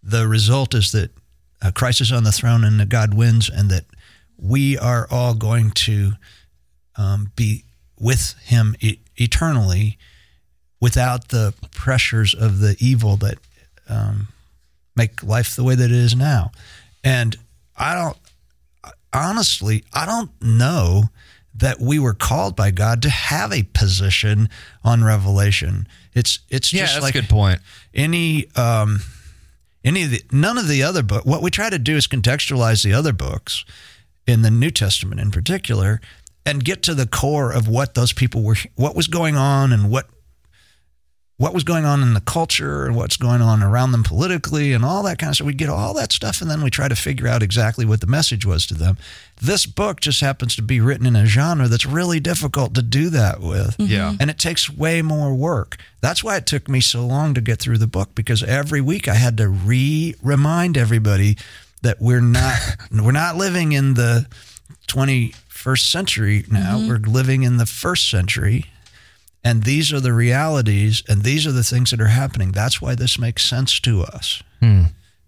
the 0.01 0.27
result 0.27 0.73
is 0.73 0.91
that 0.91 1.11
uh, 1.61 1.71
Christ 1.71 2.01
is 2.01 2.11
on 2.11 2.23
the 2.23 2.31
throne 2.31 2.63
and 2.63 2.79
that 2.79 2.89
God 2.89 3.13
wins, 3.13 3.49
and 3.49 3.69
that 3.69 3.85
we 4.37 4.77
are 4.77 5.07
all 5.11 5.33
going 5.33 5.71
to 5.71 6.13
um, 6.95 7.31
be 7.35 7.63
with 7.99 8.35
Him 8.43 8.75
e- 8.79 8.99
eternally, 9.17 9.97
without 10.79 11.29
the 11.29 11.53
pressures 11.71 12.33
of 12.33 12.59
the 12.59 12.75
evil 12.79 13.17
that 13.17 13.37
um, 13.87 14.29
make 14.95 15.23
life 15.23 15.55
the 15.55 15.63
way 15.63 15.75
that 15.75 15.85
it 15.85 15.91
is 15.91 16.15
now. 16.15 16.51
And 17.03 17.35
I 17.77 17.95
don't 17.95 18.17
honestly, 19.13 19.83
I 19.93 20.05
don't 20.05 20.31
know 20.41 21.03
that 21.55 21.79
we 21.79 21.99
were 21.99 22.13
called 22.13 22.55
by 22.55 22.71
God 22.71 23.01
to 23.03 23.09
have 23.09 23.51
a 23.51 23.63
position 23.63 24.49
on 24.83 25.03
revelation. 25.03 25.87
It's 26.13 26.39
it's 26.49 26.73
Yeah, 26.73 26.81
just 26.81 26.93
that's 26.95 27.03
like 27.03 27.15
a 27.15 27.21
good 27.21 27.29
point. 27.29 27.59
any 27.93 28.47
um 28.55 28.99
any 29.83 30.03
of 30.03 30.11
the 30.11 30.21
none 30.31 30.57
of 30.57 30.67
the 30.67 30.81
other 30.83 31.03
book 31.03 31.25
what 31.25 31.41
we 31.41 31.49
try 31.51 31.69
to 31.69 31.79
do 31.79 31.95
is 31.95 32.07
contextualize 32.07 32.83
the 32.83 32.93
other 32.93 33.13
books 33.13 33.65
in 34.25 34.41
the 34.41 34.51
New 34.51 34.71
Testament 34.71 35.19
in 35.21 35.29
particular 35.31 35.99
and 36.45 36.63
get 36.63 36.81
to 36.83 36.93
the 36.95 37.05
core 37.07 37.51
of 37.51 37.67
what 37.67 37.93
those 37.93 38.13
people 38.13 38.41
were 38.43 38.57
what 38.75 38.95
was 38.95 39.07
going 39.07 39.35
on 39.35 39.71
and 39.71 39.89
what 39.91 40.07
what 41.37 41.53
was 41.53 41.63
going 41.63 41.83
on 41.83 42.01
in 42.03 42.13
the 42.13 42.21
culture 42.21 42.85
and 42.85 42.95
what's 42.95 43.17
going 43.17 43.41
on 43.41 43.63
around 43.63 43.91
them 43.91 44.03
politically 44.03 44.71
and 44.71 44.85
all 44.85 45.01
that 45.03 45.17
kind 45.17 45.31
of 45.31 45.35
stuff. 45.35 45.47
We 45.47 45.53
get 45.53 45.69
all 45.69 45.93
that 45.95 46.11
stuff 46.11 46.41
and 46.41 46.49
then 46.49 46.61
we 46.61 46.69
try 46.69 46.87
to 46.87 46.95
figure 46.95 47.27
out 47.27 47.41
exactly 47.41 47.85
what 47.85 48.01
the 48.01 48.07
message 48.07 48.45
was 48.45 48.67
to 48.67 48.75
them. 48.75 48.97
This 49.41 49.65
book 49.65 49.99
just 49.99 50.21
happens 50.21 50.55
to 50.55 50.61
be 50.61 50.79
written 50.79 51.07
in 51.07 51.15
a 51.15 51.25
genre 51.25 51.67
that's 51.67 51.87
really 51.87 52.19
difficult 52.19 52.75
to 52.75 52.83
do 52.83 53.09
that 53.09 53.41
with. 53.41 53.77
Mm-hmm. 53.77 53.91
Yeah. 53.91 54.13
And 54.19 54.29
it 54.29 54.37
takes 54.37 54.69
way 54.69 55.01
more 55.01 55.33
work. 55.33 55.77
That's 56.01 56.23
why 56.23 56.37
it 56.37 56.45
took 56.45 56.69
me 56.69 56.81
so 56.81 57.05
long 57.05 57.33
to 57.33 57.41
get 57.41 57.59
through 57.59 57.79
the 57.79 57.87
book 57.87 58.13
because 58.13 58.43
every 58.43 58.81
week 58.81 59.07
I 59.07 59.15
had 59.15 59.37
to 59.37 59.49
re 59.49 60.15
remind 60.21 60.77
everybody 60.77 61.37
that 61.81 61.99
we're 61.99 62.21
not 62.21 62.59
we're 62.91 63.11
not 63.11 63.37
living 63.37 63.71
in 63.71 63.95
the 63.95 64.27
21st 64.87 65.89
century 65.91 66.45
now. 66.49 66.77
Mm-hmm. 66.77 66.87
We're 66.87 66.97
living 66.97 67.41
in 67.41 67.57
the 67.57 67.65
first 67.65 68.09
century. 68.09 68.65
And 69.43 69.63
these 69.63 69.91
are 69.91 69.99
the 69.99 70.13
realities 70.13 71.03
and 71.07 71.23
these 71.23 71.45
are 71.45 71.51
the 71.51 71.63
things 71.63 71.91
that 71.91 72.01
are 72.01 72.07
happening. 72.07 72.51
That's 72.51 72.81
why 72.81 72.95
this 72.95 73.19
makes 73.19 73.43
sense 73.43 73.79
to 73.81 74.03
us. 74.03 74.41
Hmm. 74.59 74.83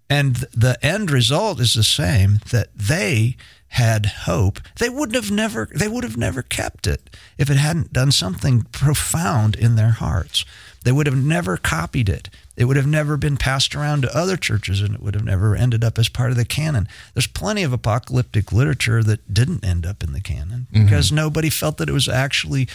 And 0.09 0.35
the 0.53 0.77
end 0.81 1.11
result 1.11 1.59
is 1.59 1.73
the 1.73 1.83
same 1.83 2.39
that 2.51 2.69
they 2.75 3.35
had 3.69 4.05
hope. 4.05 4.59
They 4.79 4.89
wouldn't 4.89 5.15
have 5.15 5.31
never 5.31 5.67
they 5.75 5.87
would 5.87 6.03
have 6.03 6.15
never 6.15 6.41
kept 6.41 6.87
it 6.87 7.09
if 7.37 7.49
it 7.49 7.57
hadn't 7.57 7.91
done 7.91 8.11
something 8.11 8.61
profound 8.71 9.55
in 9.55 9.75
their 9.75 9.89
hearts. 9.89 10.45
They 10.85 10.91
would 10.91 11.07
have 11.07 11.17
never 11.17 11.57
copied 11.57 12.07
it. 12.07 12.29
It 12.55 12.65
would 12.65 12.77
have 12.77 12.87
never 12.87 13.17
been 13.17 13.37
passed 13.37 13.75
around 13.75 14.03
to 14.03 14.17
other 14.17 14.37
churches 14.37 14.81
and 14.81 14.93
it 14.93 15.01
would 15.01 15.15
have 15.15 15.25
never 15.25 15.55
ended 15.55 15.83
up 15.83 15.97
as 15.97 16.07
part 16.07 16.29
of 16.31 16.37
the 16.37 16.45
canon. 16.45 16.87
There's 17.13 17.27
plenty 17.27 17.63
of 17.63 17.73
apocalyptic 17.73 18.51
literature 18.51 19.03
that 19.03 19.33
didn't 19.33 19.65
end 19.65 19.85
up 19.85 20.03
in 20.03 20.13
the 20.13 20.21
canon 20.21 20.67
mm-hmm. 20.71 20.85
because 20.85 21.11
nobody 21.11 21.49
felt 21.49 21.77
that 21.77 21.89
it 21.89 21.93
was 21.93 22.07
actually 22.07 22.69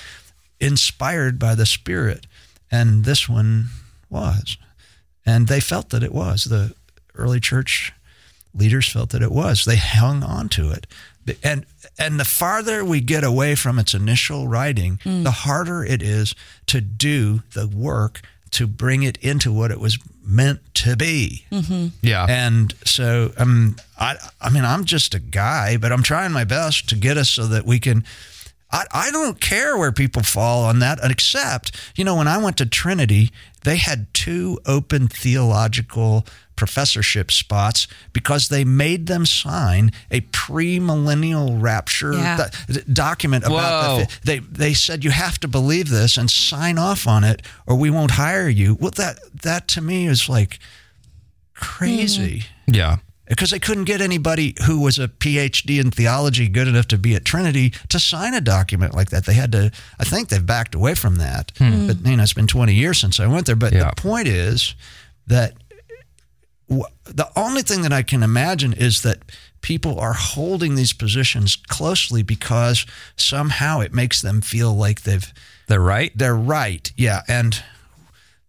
inspired 0.61 1.39
by 1.39 1.55
the 1.55 1.67
Spirit. 1.67 2.27
And 2.71 3.05
this 3.05 3.29
one 3.29 3.67
was. 4.09 4.57
And 5.27 5.49
they 5.49 5.61
felt 5.61 5.91
that 5.91 6.03
it 6.03 6.13
was. 6.13 6.45
The 6.45 6.75
early 7.15 7.41
church 7.41 7.93
leaders 8.55 8.89
felt 8.89 9.11
that 9.11 9.23
it 9.23 9.33
was. 9.33 9.65
They 9.65 9.77
hung 9.77 10.23
on 10.23 10.49
to 10.51 10.71
it. 10.71 10.87
And 11.43 11.67
and 11.99 12.19
the 12.19 12.25
farther 12.25 12.85
we 12.85 13.01
get 13.01 13.23
away 13.25 13.55
from 13.55 13.79
its 13.79 13.95
initial 13.95 14.49
writing, 14.49 14.99
the 15.05 15.31
harder 15.31 15.85
it 15.85 16.03
is 16.03 16.35
to 16.67 16.81
do 16.81 17.43
the 17.55 17.69
work 17.69 18.23
to 18.53 18.67
bring 18.67 19.03
it 19.05 19.17
into 19.19 19.53
what 19.53 19.71
it 19.71 19.79
was 19.79 19.99
meant 20.25 20.61
to 20.75 20.97
be. 20.97 21.45
Yeah. 22.03 22.27
And 22.29 22.75
so, 22.85 23.33
um, 23.37 23.77
I, 23.99 24.17
I 24.41 24.51
mean, 24.51 24.65
I'm 24.65 24.85
just 24.85 25.15
a 25.15 25.21
guy, 25.21 25.77
but 25.77 25.93
I'm 25.93 26.03
trying 26.03 26.33
my 26.33 26.45
best 26.45 26.89
to 26.89 26.97
get 26.97 27.17
us 27.17 27.29
so 27.31 27.47
that 27.47 27.65
we 27.65 27.79
can. 27.79 28.05
I, 28.73 28.85
I 28.93 29.11
don't 29.11 29.41
care 29.41 29.77
where 29.77 29.93
people 29.93 30.23
fall 30.23 30.65
on 30.65 30.79
that, 30.79 30.99
except, 31.03 31.77
you 31.97 32.05
know, 32.05 32.15
when 32.17 32.29
I 32.29 32.39
went 32.39 32.57
to 32.59 32.67
Trinity, 32.67 33.31
they 33.65 33.77
had 33.77 34.13
two 34.15 34.59
open 34.65 35.09
theological 35.09 36.25
professorship 36.57 37.31
spots 37.31 37.89
because 38.13 38.49
they 38.49 38.65
made 38.65 39.07
them 39.07 39.25
sign 39.25 39.91
a 40.11 40.21
premillennial 40.21 41.61
rapture 41.61 42.13
Yeah. 42.13 42.49
do- 42.69 42.81
document 42.93 43.45
about 43.45 43.57
Whoa. 43.83 43.99
the, 44.05 44.19
they 44.25 44.39
they 44.41 44.75
said 44.75 45.03
you 45.03 45.11
have 45.11 45.41
to 45.41 45.49
believe 45.49 45.89
this 45.89 46.19
and 46.19 46.31
sign 46.31 46.77
off 46.77 47.07
on 47.07 47.25
it 47.25 47.41
or 47.67 47.77
we 47.77 47.89
won't 47.89 48.11
hire 48.13 48.49
you. 48.49 48.77
Well 48.79 48.91
that 48.97 49.21
that 49.43 49.69
to 49.69 49.81
me 49.81 50.07
is 50.07 50.29
like 50.29 50.59
crazy 51.55 52.45
hmm. 52.67 52.75
yeah. 52.75 52.97
Because 53.31 53.51
they 53.51 53.59
couldn't 53.59 53.85
get 53.85 54.01
anybody 54.03 54.55
who 54.67 54.81
was 54.81 54.99
a 54.99 55.09
PhD 55.09 55.81
in 55.81 55.91
theology 55.91 56.49
good 56.49 56.69
enough 56.69 56.89
to 56.89 56.99
be 56.99 57.15
at 57.15 57.25
Trinity 57.25 57.71
to 57.89 57.99
sign 57.99 58.35
a 58.35 58.41
document 58.41 58.95
like 58.95 59.09
that. 59.11 59.25
They 59.25 59.35
had 59.35 59.53
to. 59.53 59.71
I 59.99 60.05
think 60.05 60.29
they've 60.29 60.45
backed 60.45 60.75
away 60.75 60.95
from 60.95 61.17
that. 61.17 61.53
Hmm. 61.57 61.71
Hmm. 61.73 61.87
But 61.87 62.07
you 62.07 62.17
know, 62.17 62.23
it's 62.23 62.35
been 62.35 62.47
20 62.47 62.75
years 62.75 62.99
since 63.01 63.19
I 63.21 63.27
went 63.27 63.47
there. 63.47 63.57
But 63.57 63.73
Yeah. 63.73 63.91
the 63.95 64.01
point 64.03 64.29
is 64.29 64.75
that 65.29 65.55
w- 66.69 66.85
the 67.05 67.29
only 67.37 67.63
thing 67.63 67.83
that 67.83 67.93
I 67.93 68.03
can 68.03 68.23
imagine 68.23 68.73
is 68.73 69.03
that 69.03 69.19
people 69.63 69.99
are 70.01 70.15
holding 70.15 70.75
these 70.75 70.93
positions 70.93 71.57
closely 71.57 72.23
because 72.23 72.87
somehow 73.17 73.81
it 73.81 73.93
makes 73.95 74.23
them 74.23 74.41
feel 74.41 74.75
like 74.75 75.03
they've 75.03 75.33
They're 75.69 75.81
right. 75.81 76.11
they're 76.17 76.37
right. 76.37 76.91
Yeah. 76.97 77.23
And 77.29 77.63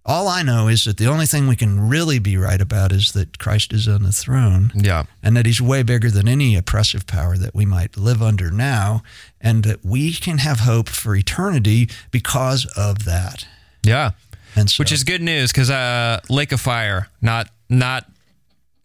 all 0.06 0.28
I 0.28 0.42
know 0.42 0.68
is 0.68 0.86
that 0.86 0.98
the 0.98 1.06
only 1.08 1.26
thing 1.28 1.48
we 1.48 1.56
can 1.56 1.88
really 1.88 2.18
be 2.20 2.36
right 2.38 2.60
about 2.60 2.92
is 2.92 3.12
that 3.12 3.38
Christ 3.38 3.72
is 3.74 3.88
on 3.88 4.04
the 4.04 4.12
throne 4.12 4.72
Yeah. 4.76 5.04
and 5.22 5.38
that 5.38 5.46
he's 5.46 5.62
way 5.62 5.84
bigger 5.84 6.10
than 6.10 6.28
any 6.28 6.56
oppressive 6.56 7.06
power 7.06 7.38
that 7.38 7.54
we 7.54 7.66
might 7.66 7.98
live 7.98 8.22
under 8.22 8.50
now, 8.50 9.04
and 9.40 9.64
that 9.64 9.86
we 9.86 10.14
can 10.14 10.40
have 10.40 10.62
hope 10.62 10.90
for 10.90 11.16
eternity 11.16 11.88
because 12.10 12.66
of 12.76 13.06
that. 13.06 13.46
Yeah. 13.84 14.12
And 14.56 14.70
so, 14.70 14.82
Which 14.82 14.92
is 14.92 15.04
good 15.04 15.22
news 15.22 15.52
because 15.52 15.70
uh, 15.70 16.20
Lake 16.30 16.52
of 16.52 16.60
Fire, 16.60 17.08
not 17.22 17.48
not. 17.70 18.06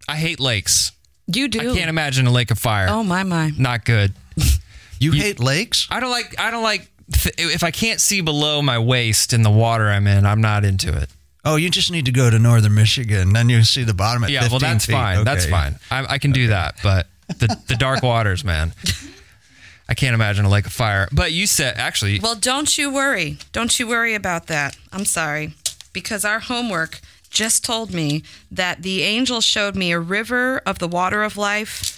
I 0.09 0.14
hate 0.17 0.39
lakes. 0.39 0.93
You 1.27 1.49
do. 1.49 1.59
I 1.73 1.75
can't 1.75 1.89
imagine 1.91 2.27
a 2.29 2.31
lake 2.31 2.53
of 2.53 2.59
fire. 2.61 2.87
Oh 2.89 3.03
my 3.03 3.25
my. 3.25 3.51
Not 3.59 3.85
good. 3.85 4.12
you 5.01 5.11
hate 5.11 5.41
lakes? 5.41 5.89
I 5.91 5.99
don't 5.99 6.11
like. 6.12 6.39
I 6.39 6.53
don't 6.53 6.62
like. 6.62 6.89
Th- 7.13 7.35
If 7.39 7.63
I 7.63 7.71
can't 7.71 8.01
see 8.01 8.21
below 8.21 8.63
my 8.63 8.79
waist 8.79 9.33
in 9.33 9.43
the 9.43 9.51
water 9.51 9.89
I'm 9.89 10.07
in, 10.07 10.25
I'm 10.27 10.41
not 10.41 10.65
into 10.65 10.97
it. 10.97 11.09
Oh, 11.45 11.57
you 11.57 11.71
just 11.71 11.91
need 11.93 12.07
to 12.07 12.13
go 12.13 12.29
to 12.29 12.39
northern 12.39 12.75
Michigan, 12.75 13.33
then 13.33 13.49
you 13.49 13.63
see 13.63 13.85
the 13.85 13.95
bottom 13.95 14.25
at 14.25 14.31
Yeah, 14.31 14.41
15 14.41 14.51
well, 14.53 14.59
that's 14.73 14.87
feet. 14.87 14.93
fine. 14.93 15.25
That's 15.25 15.47
fine. 15.47 15.77
I, 15.91 16.15
I 16.15 16.19
can 16.19 16.33
do 16.33 16.49
that. 16.49 16.75
But 16.83 17.07
the 17.29 17.57
the 17.69 17.77
dark 17.77 18.03
waters, 18.13 18.45
man. 18.45 18.73
I 19.89 19.95
can't 19.95 20.15
imagine 20.15 20.45
a 20.45 20.49
lake 20.49 20.67
of 20.67 20.73
fire. 20.73 21.07
But 21.13 21.31
you 21.33 21.47
said 21.47 21.77
actually, 21.77 22.19
Well, 22.19 22.35
don't 22.35 22.77
you 22.77 22.93
worry. 22.93 23.39
Don't 23.53 23.79
you 23.79 23.87
worry 23.87 24.15
about 24.15 24.49
that. 24.49 24.77
I'm 24.93 25.05
sorry. 25.05 25.55
Because 25.93 26.25
our 26.25 26.41
homework 26.41 27.01
just 27.31 27.65
told 27.65 27.93
me 27.95 28.23
that 28.51 28.83
the 28.83 29.03
angel 29.03 29.41
showed 29.41 29.77
me 29.77 29.93
a 29.93 30.01
river 30.01 30.59
of 30.67 30.79
the 30.81 30.89
water 30.89 31.23
of 31.23 31.37
life 31.37 31.95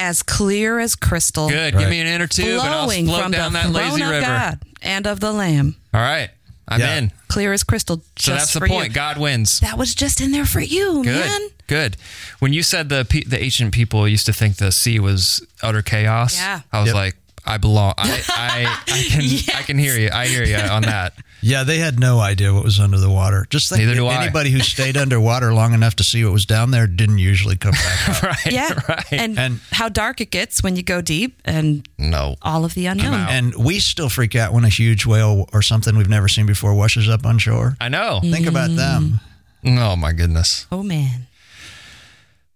as 0.00 0.22
clear 0.22 0.78
as 0.80 0.96
crystal. 0.96 1.48
good. 1.48 1.76
Give 1.76 1.88
me 1.88 2.00
an 2.00 2.06
inner 2.06 2.26
tube, 2.26 2.46
and 2.60 2.60
I'll 2.74 2.88
float 2.88 3.22
from 3.22 3.32
down 3.32 3.52
the 3.52 3.58
that 3.58 3.62
throne 3.70 3.72
lazy 3.74 4.02
river. 4.02 4.20
God 4.26 4.58
and 4.82 5.06
of 5.06 5.20
the 5.20 5.32
Lamb. 5.32 5.76
All 5.94 6.00
right, 6.00 6.30
I'm 6.66 6.80
Yeah. 6.80 6.96
in. 6.96 7.12
Clear 7.28 7.52
as 7.52 7.62
crystal. 7.62 7.96
So 7.98 8.02
just 8.16 8.38
that's 8.38 8.52
the 8.54 8.60
point. 8.66 8.88
You. 8.88 8.94
God 8.94 9.18
wins. 9.18 9.60
That 9.60 9.76
was 9.78 9.94
just 9.94 10.20
in 10.20 10.32
there 10.32 10.46
for 10.46 10.60
you, 10.60 11.04
Good. 11.04 11.26
man. 11.26 11.40
Good. 11.66 11.96
When 12.40 12.52
you 12.52 12.62
said 12.62 12.88
the 12.88 13.04
the 13.26 13.40
ancient 13.40 13.72
people 13.72 14.08
used 14.08 14.26
to 14.26 14.32
think 14.32 14.56
the 14.56 14.72
sea 14.72 14.98
was 14.98 15.44
utter 15.62 15.82
chaos, 15.82 16.36
Yeah. 16.36 16.60
I 16.72 16.78
was 16.80 16.86
Yep. 16.88 16.94
like, 16.94 17.16
I 17.44 17.58
belong. 17.58 17.94
I 17.98 18.22
I, 18.28 18.80
I 18.88 19.02
can 19.10 19.56
I 19.56 19.62
can 19.62 19.78
hear 19.78 19.96
you. 19.98 20.10
I 20.12 20.26
hear 20.26 20.44
you 20.44 20.56
on 20.56 20.82
that. 20.82 21.14
Yeah, 21.42 21.64
they 21.64 21.78
had 21.78 21.98
no 21.98 22.18
idea 22.20 22.52
what 22.52 22.64
was 22.64 22.78
under 22.78 22.98
the 22.98 23.08
water. 23.10 23.46
Just 23.50 23.68
think 23.70 23.80
Neither 23.80 23.94
do 23.94 24.06
I. 24.06 24.22
anybody 24.22 24.50
who 24.50 24.60
stayed 24.60 24.96
underwater 24.96 25.52
long 25.54 25.72
enough 25.74 25.96
to 25.96 26.04
see 26.04 26.22
what 26.24 26.32
was 26.32 26.44
down 26.46 26.70
there 26.70 26.86
didn't 26.86 27.18
usually 27.18 27.56
come 27.56 27.72
back 27.72 28.08
up. 28.10 28.22
Right. 28.22 28.46
Yeah. 28.52 28.78
Right. 28.88 29.12
And, 29.12 29.38
And- 29.38 29.60
how 29.72 29.88
dark 29.88 30.20
it 30.20 30.30
gets 30.30 30.62
when 30.62 30.76
you 30.76 30.82
go 30.82 31.00
deep 31.00 31.40
and 31.44 31.88
no. 31.98 32.36
all 32.42 32.64
of 32.64 32.74
the 32.74 32.86
unknown. 32.86 33.14
And 33.14 33.54
we 33.54 33.78
still 33.80 34.08
freak 34.08 34.36
out 34.36 34.52
when 34.52 34.64
a 34.64 34.68
huge 34.68 35.06
whale 35.06 35.46
or 35.52 35.62
something 35.62 35.96
we've 35.96 36.08
never 36.08 36.28
seen 36.28 36.46
before 36.46 36.74
washes 36.74 37.08
up 37.08 37.24
on 37.24 37.38
shore. 37.38 37.76
I 37.80 37.88
know. 37.88 38.20
Think 38.22 38.46
about 38.46 38.70
them. 38.70 39.20
Mm. 39.64 39.78
Oh 39.78 39.96
my 39.96 40.12
goodness. 40.12 40.66
Oh, 40.70 40.82
man. 40.82 41.26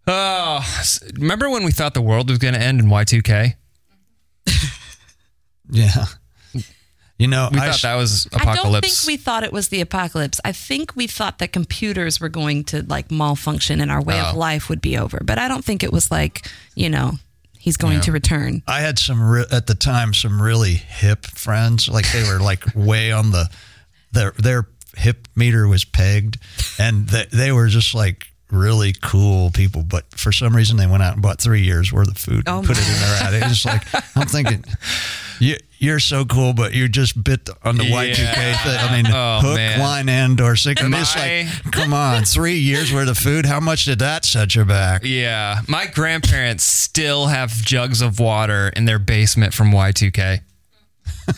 Oh, 0.07 0.59
s- 0.79 1.03
remember 1.15 1.49
when 1.49 1.65
we 1.65 1.73
thought 1.73 1.95
the 1.95 2.03
world 2.03 2.29
was 2.29 2.39
going 2.39 2.53
to 2.55 2.61
end 2.61 2.81
in 2.81 2.87
Y2K? 2.87 3.55
Yeah. 5.71 6.05
You 7.19 7.29
know, 7.29 7.49
We 7.53 7.59
I 7.59 7.67
thought 7.67 7.75
s- 7.75 7.83
that 7.83 7.95
was 7.95 8.29
I 8.35 8.57
don't 8.57 8.81
think 8.83 9.07
we 9.07 9.17
thought 9.17 9.45
it 9.45 9.53
was 9.53 9.69
the 9.69 9.81
apocalypse. 9.81 10.41
I 10.45 10.51
think 10.51 10.97
we 10.97 11.07
thought 11.07 11.39
that 11.39 11.53
computers 11.53 12.21
were 12.21 12.29
going 12.29 12.65
to 12.65 12.83
like 12.83 13.11
malfunction 13.13 13.81
and 13.81 13.91
our 13.91 14.03
way 14.03 14.19
of 14.19 14.35
Oh. 14.35 14.39
life 14.39 14.69
would 14.69 14.81
be 14.81 14.99
over. 14.99 15.21
But 15.25 15.39
I 15.39 15.47
don't 15.47 15.65
think 15.65 15.85
it 15.85 15.93
was 15.93 16.11
like, 16.11 16.51
you 16.75 16.91
know, 16.91 17.13
he's 17.57 17.77
going 17.77 18.01
to 18.01 18.11
return. 18.13 18.63
I 18.67 18.81
had 18.81 18.99
some 18.99 19.23
re- 19.23 19.47
at 19.53 19.69
the 19.69 19.77
time 19.77 20.13
some 20.13 20.43
really 20.43 20.75
hip 20.75 21.25
friends. 21.27 21.89
Like 21.89 22.11
they 22.13 22.25
were 22.29 22.41
like 22.41 22.65
way 22.75 23.13
on 23.13 23.31
the 23.31 23.49
their 24.11 24.33
their 24.33 24.67
hip 24.97 25.29
meter 25.37 25.69
was 25.69 25.85
pegged, 25.85 26.39
and 26.81 27.07
they, 27.09 27.27
they 27.33 27.53
were 27.53 27.69
just 27.69 27.95
like 27.95 28.27
really 28.51 28.93
cool 29.03 29.51
people. 29.53 29.83
But 29.83 30.05
for 30.19 30.33
some 30.33 30.55
reason, 30.55 30.77
they 30.79 30.87
went 30.89 31.03
out 31.05 31.13
and 31.15 31.23
bought 31.23 31.41
three 31.41 31.63
years 31.63 31.93
worth 31.93 32.09
of 32.09 32.19
food 32.19 32.47
and 32.47 32.49
Oh, 32.49 32.61
put 32.63 32.77
it 32.77 32.87
in 32.89 32.95
their 33.01 33.23
attic. 33.23 33.43
It's 33.45 33.63
just 33.63 33.67
like 33.67 34.17
I'm 34.17 34.27
thinking, 34.27 34.65
You, 35.41 35.57
you're 35.85 36.01
so 36.01 36.25
cool, 36.25 36.53
but 36.55 36.75
you're 36.75 36.89
just 36.89 37.23
bit 37.23 37.49
on 37.63 37.77
the 37.77 37.85
Y2K 37.85 38.63
thing. 38.63 38.79
I 38.79 38.97
mean, 39.03 39.07
Oh, 39.13 39.41
hook, 39.43 39.57
man. 39.57 39.79
line, 39.81 40.09
and 40.09 40.41
or 40.41 40.57
sinker. 40.57 40.89
My- 40.89 41.01
It's 41.01 41.15
like, 41.15 41.73
come 41.73 41.93
on, 41.95 42.25
three 42.25 42.59
years 42.59 42.93
worth 42.93 43.09
of 43.09 43.19
food. 43.19 43.47
How 43.47 43.61
much 43.61 43.85
did 43.85 43.99
that 44.01 44.25
set 44.25 44.55
you 44.55 44.65
back? 44.65 45.03
Yeah, 45.05 45.61
my 45.69 45.87
grandparents 45.87 46.65
still 46.65 47.27
have 47.27 47.51
jugs 47.53 48.01
of 48.03 48.19
water 48.19 48.71
in 48.75 48.85
their 48.87 48.99
basement 48.99 49.55
from 49.55 49.71
Y2K. 49.73 50.41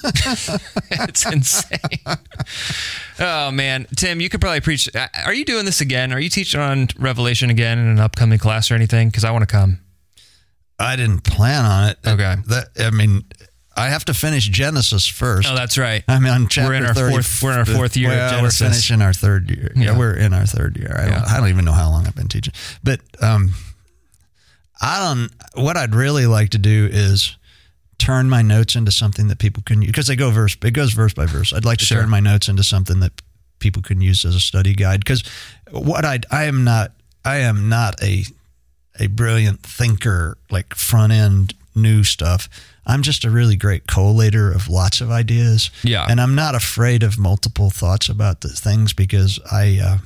it's 0.91 1.27
insane. 1.27 1.79
Oh 3.19 3.51
man, 3.51 3.87
Tim, 3.97 4.21
you 4.21 4.29
could 4.29 4.41
probably 4.41 4.61
preach. 4.61 4.89
Are 5.25 5.35
you 5.35 5.45
doing 5.45 5.65
this 5.65 5.81
again? 5.81 6.13
Are 6.13 6.21
you 6.21 6.29
teaching 6.29 6.61
on 6.61 6.89
Revelation 6.99 7.51
again 7.51 7.79
in 7.79 7.87
an 7.87 7.99
upcoming 7.99 8.39
class 8.39 8.71
or 8.71 8.75
anything? 8.75 9.09
Because 9.09 9.25
I 9.25 9.31
want 9.31 9.43
to 9.43 9.53
come. 9.53 9.81
I 10.79 10.95
didn't 10.97 11.21
plan 11.25 11.65
on 11.65 11.89
it. 11.89 11.99
Okay. 12.07 12.37
That 12.49 12.69
I 12.79 12.91
mean, 12.91 13.25
I 13.77 13.89
have 13.91 14.05
to 14.07 14.15
finish 14.15 14.49
Genesis 14.49 15.07
first. 15.07 15.49
Oh, 15.51 15.55
that's 15.55 15.77
right. 15.77 16.03
I'm 16.09 16.25
on 16.27 16.49
chapter 16.49 16.71
We're 16.71 16.77
in 16.77 16.87
our 16.87 16.95
30. 16.95 17.13
fourth- 17.13 17.43
we're 17.43 17.53
in 17.53 17.59
our 17.59 17.65
fourth 17.67 17.97
year 17.97 18.11
of 18.11 18.17
Well, 18.17 18.31
Genesis. 18.31 18.61
We're 18.61 18.67
finishing 18.69 19.03
our 19.03 19.13
third 19.13 19.51
year. 19.51 19.73
Yeah, 19.77 19.85
Yeah. 19.93 19.99
we're 19.99 20.15
in 20.15 20.33
our 20.33 20.47
third 20.47 20.77
year. 20.79 20.95
I 20.99 21.03
don't, 21.05 21.13
Yeah. 21.13 21.25
I 21.27 21.37
don't 21.39 21.49
even 21.51 21.65
know 21.67 21.73
how 21.73 21.91
long 21.91 22.07
I've 22.07 22.15
been 22.17 22.29
teaching. 22.29 22.55
But 22.83 23.01
um, 23.21 23.55
I 24.81 24.99
don't. 25.05 25.31
What 25.63 25.77
I'd 25.77 25.95
really 25.95 26.27
like 26.27 26.51
to 26.51 26.59
do 26.59 26.89
is 26.91 27.37
turn 27.99 28.29
my 28.29 28.43
notes 28.43 28.77
into 28.77 28.91
something 28.93 29.29
that 29.29 29.39
people 29.39 29.63
can 29.65 29.81
use 29.83 29.89
because 29.91 30.07
they 30.07 30.17
go 30.17 30.31
verse. 30.31 30.57
It 30.63 30.73
goes 30.73 30.93
verse 30.93 31.15
by 31.15 31.27
verse. 31.27 31.53
I'd 31.53 31.65
like 31.65 31.79
to 31.79 31.85
Sure. 31.85 32.01
turn 32.01 32.11
my 32.11 32.21
notes 32.21 32.49
into 32.49 32.63
something 32.63 33.01
that 33.01 33.13
people 33.59 33.81
can 33.83 34.01
use 34.03 34.25
as 34.25 34.35
a 34.35 34.41
study 34.41 34.75
guide. 34.75 35.01
Because 35.01 35.23
what 35.71 36.05
I 36.05 36.21
I 36.31 36.45
am 36.45 36.65
not 36.65 36.93
I 37.25 37.39
am 37.39 37.69
not 37.69 38.03
a 38.03 38.25
a 38.99 39.07
brilliant 39.09 39.63
thinker 39.63 40.37
like 40.51 40.75
front 40.75 41.13
end 41.13 41.55
new 41.75 42.05
stuff. 42.05 42.49
I'm 42.87 43.03
just 43.03 43.25
a 43.25 43.31
really 43.31 43.57
great 43.57 43.87
collator 43.87 44.55
of 44.55 44.69
lots 44.69 45.01
of 45.01 45.11
ideas. 45.11 45.71
Yeah. 45.83 46.07
And 46.09 46.21
I'm 46.21 46.35
not 46.37 46.55
afraid 46.55 47.03
of 47.03 47.19
multiple 47.19 47.71
thoughts 47.71 48.09
about 48.09 48.41
the 48.43 48.49
things 48.49 48.93
because 48.93 49.41
I 49.51 49.81
uh, 49.83 49.99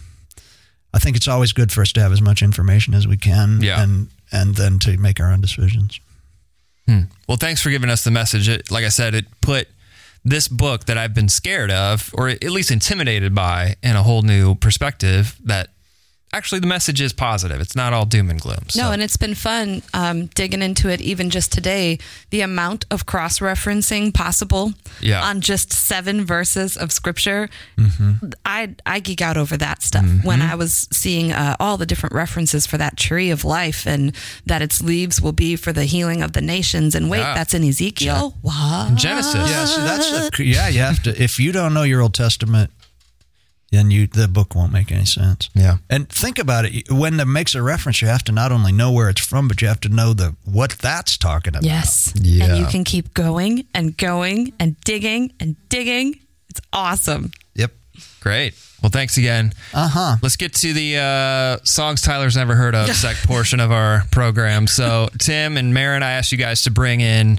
I 0.95 0.99
think 0.99 1.17
it's 1.17 1.29
always 1.29 1.53
good 1.53 1.71
for 1.73 1.83
us 1.83 1.93
to 1.93 2.01
have 2.01 2.13
as 2.13 2.23
much 2.23 2.43
information 2.43 2.95
as 2.95 3.07
we 3.07 3.17
can 3.17 3.61
Yeah. 3.61 3.83
and 3.83 4.09
and 4.33 4.55
then 4.57 4.79
to 4.81 4.97
make 4.97 5.21
our 5.21 5.31
own 5.33 5.41
decisions. 5.41 6.01
Well, 7.29 7.37
thanks 7.37 7.63
for 7.63 7.71
giving 7.71 7.89
us 7.91 8.03
the 8.03 8.11
message. 8.11 8.49
It, 8.49 8.69
like 8.69 8.85
I 8.85 8.89
said, 8.89 9.15
it 9.15 9.27
put 9.41 9.69
this 10.25 10.49
book 10.49 10.87
that 10.87 10.99
I've 10.99 11.15
been 11.15 11.29
scared 11.29 11.71
of, 11.71 12.11
or 12.15 12.29
at 12.29 12.43
least 12.43 12.73
intimidated 12.73 13.33
by, 13.33 13.77
in 13.81 13.95
a 13.95 14.03
whole 14.03 14.23
new 14.23 14.57
perspective. 14.57 15.37
That 15.45 15.69
actually 16.33 16.61
the 16.61 16.67
message 16.67 17.01
is 17.01 17.13
positive. 17.13 17.61
It's 17.61 17.75
not 17.77 17.93
all 17.93 18.07
doom 18.07 18.31
and 18.31 18.41
gloom. 18.41 18.69
So. 18.69 18.83
No, 18.83 18.93
and 18.93 19.03
it's 19.03 19.17
been 19.17 19.35
fun 19.35 19.83
um, 19.95 20.27
digging 20.27 20.63
into 20.63 20.89
it 20.89 21.01
even 21.01 21.31
just 21.31 21.53
today. 21.53 21.99
The 22.31 22.41
amount 22.43 22.87
of 22.91 23.07
cross 23.07 23.41
referencing 23.41 24.15
possible 24.15 24.73
Yeah. 25.01 25.23
on 25.23 25.41
just 25.41 25.73
seven 25.73 26.25
verses 26.25 26.77
of 26.77 26.93
scripture. 26.93 27.49
Mm-hmm. 27.77 28.29
I, 28.45 28.75
I 28.87 29.01
geek 29.01 29.21
out 29.21 29.37
over 29.37 29.57
that 29.57 29.83
stuff 29.83 30.07
when 30.23 30.41
I 30.43 30.55
was 30.55 30.87
seeing 30.93 31.33
uh, 31.33 31.57
all 31.59 31.77
the 31.77 31.87
different 31.87 32.15
references 32.15 32.67
for 32.67 32.79
that 32.79 32.97
tree 32.97 33.31
of 33.31 33.45
life 33.45 33.87
and 33.87 34.15
that 34.47 34.63
its 34.63 34.83
leaves 34.83 35.21
will 35.21 35.33
be 35.33 35.57
for 35.57 35.73
the 35.73 35.85
healing 35.85 36.23
of 36.23 36.33
the 36.33 36.41
nations. 36.41 36.95
And 36.95 37.11
wait, 37.11 37.19
Yeah. 37.21 37.35
that's 37.35 37.55
in 37.55 37.65
Ezekiel? 37.65 38.37
What? 38.43 38.95
Genesis. 38.95 39.35
Yeah, 39.51 39.65
so 39.65 39.81
that's 39.83 40.39
a, 40.39 40.45
yeah. 40.45 40.69
You 40.69 40.81
have 40.81 41.03
to 41.05 41.23
if 41.23 41.39
you 41.41 41.53
don't 41.53 41.75
know 41.75 41.83
your 41.83 42.01
Old 42.03 42.15
Testament, 42.15 42.71
then 43.71 43.91
you 43.91 44.07
the 44.07 44.27
book 44.29 44.55
won't 44.55 44.73
make 44.73 44.91
any 44.91 45.05
sense. 45.05 45.49
Yeah. 45.55 45.79
And 45.89 46.09
think 46.09 46.39
about 46.39 46.65
it. 46.65 46.91
When 46.91 47.19
it 47.21 47.27
makes 47.27 47.55
a 47.55 47.63
reference, 47.63 48.03
you 48.03 48.09
have 48.09 48.25
to 48.25 48.33
not 48.33 48.53
only 48.53 48.73
know 48.73 48.91
where 48.91 49.09
it's 49.09 49.25
from, 49.25 49.49
but 49.49 49.63
you 49.63 49.69
have 49.69 49.81
to 49.81 49.89
know 49.89 50.13
the 50.13 50.35
what 50.45 50.71
that's 50.73 51.17
talking 51.17 51.51
about. 51.51 51.65
Yes. 51.65 52.13
Yeah. 52.17 52.47
And 52.47 52.59
you 52.59 52.67
can 52.67 52.85
keep 52.85 53.15
going 53.15 53.67
and 53.75 53.97
going 53.97 54.53
and 54.59 54.81
digging 54.81 55.33
and 55.39 55.57
digging. 55.69 56.19
It's 56.49 56.61
awesome. 56.73 57.31
Yep. 57.55 57.73
Great. 58.21 58.55
Well, 58.83 58.91
thanks 58.91 59.19
again. 59.19 59.53
Uh 59.73 59.89
huh. 59.89 60.17
Let's 60.23 60.37
get 60.37 60.55
to 60.55 60.73
the 60.73 60.97
uh, 60.97 61.65
songs 61.65 62.03
Tyler's 62.03 62.37
never 62.37 62.55
heard 62.55 62.75
of 62.75 62.89
sec 62.97 63.17
portion 63.25 63.61
of 63.61 63.71
our 63.71 64.05
program. 64.11 64.67
So, 64.67 65.09
Tim 65.19 65.57
and 65.57 65.75
Marin, 65.75 66.03
I 66.03 66.13
asked 66.13 66.33
you 66.33 66.39
guys 66.39 66.63
to 66.63 66.71
bring 66.71 67.01
in 67.01 67.39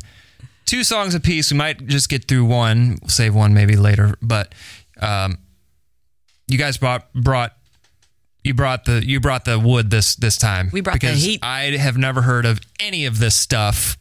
two 0.66 0.84
songs 0.84 1.16
apiece. 1.16 1.52
We 1.52 1.58
might 1.58 1.86
just 1.88 2.10
get 2.10 2.26
through 2.26 2.46
one, 2.46 2.98
we'll 3.02 3.10
save 3.10 3.34
one 3.36 3.54
maybe 3.54 3.76
later. 3.76 4.16
But 4.22 4.54
um, 5.02 5.40
you 6.52 6.58
guys 6.58 6.78
brought 6.78 7.12
brought 7.14 7.54
you 8.44 8.54
brought 8.54 8.86
the 8.86 9.06
you 9.06 9.20
brought 9.20 9.46
the 9.46 9.58
wood 9.58 9.90
this 9.90 10.16
this 10.16 10.38
time. 10.38 10.70
We 10.74 10.82
brought 10.82 11.00
the 11.00 11.08
because 11.08 11.24
heat. 11.24 11.40
I 11.44 11.78
have 11.78 11.98
never 11.98 12.22
heard 12.22 12.46
of 12.46 12.60
any 12.80 13.06
of 13.06 13.20
this 13.20 13.36
stuff, 13.36 13.98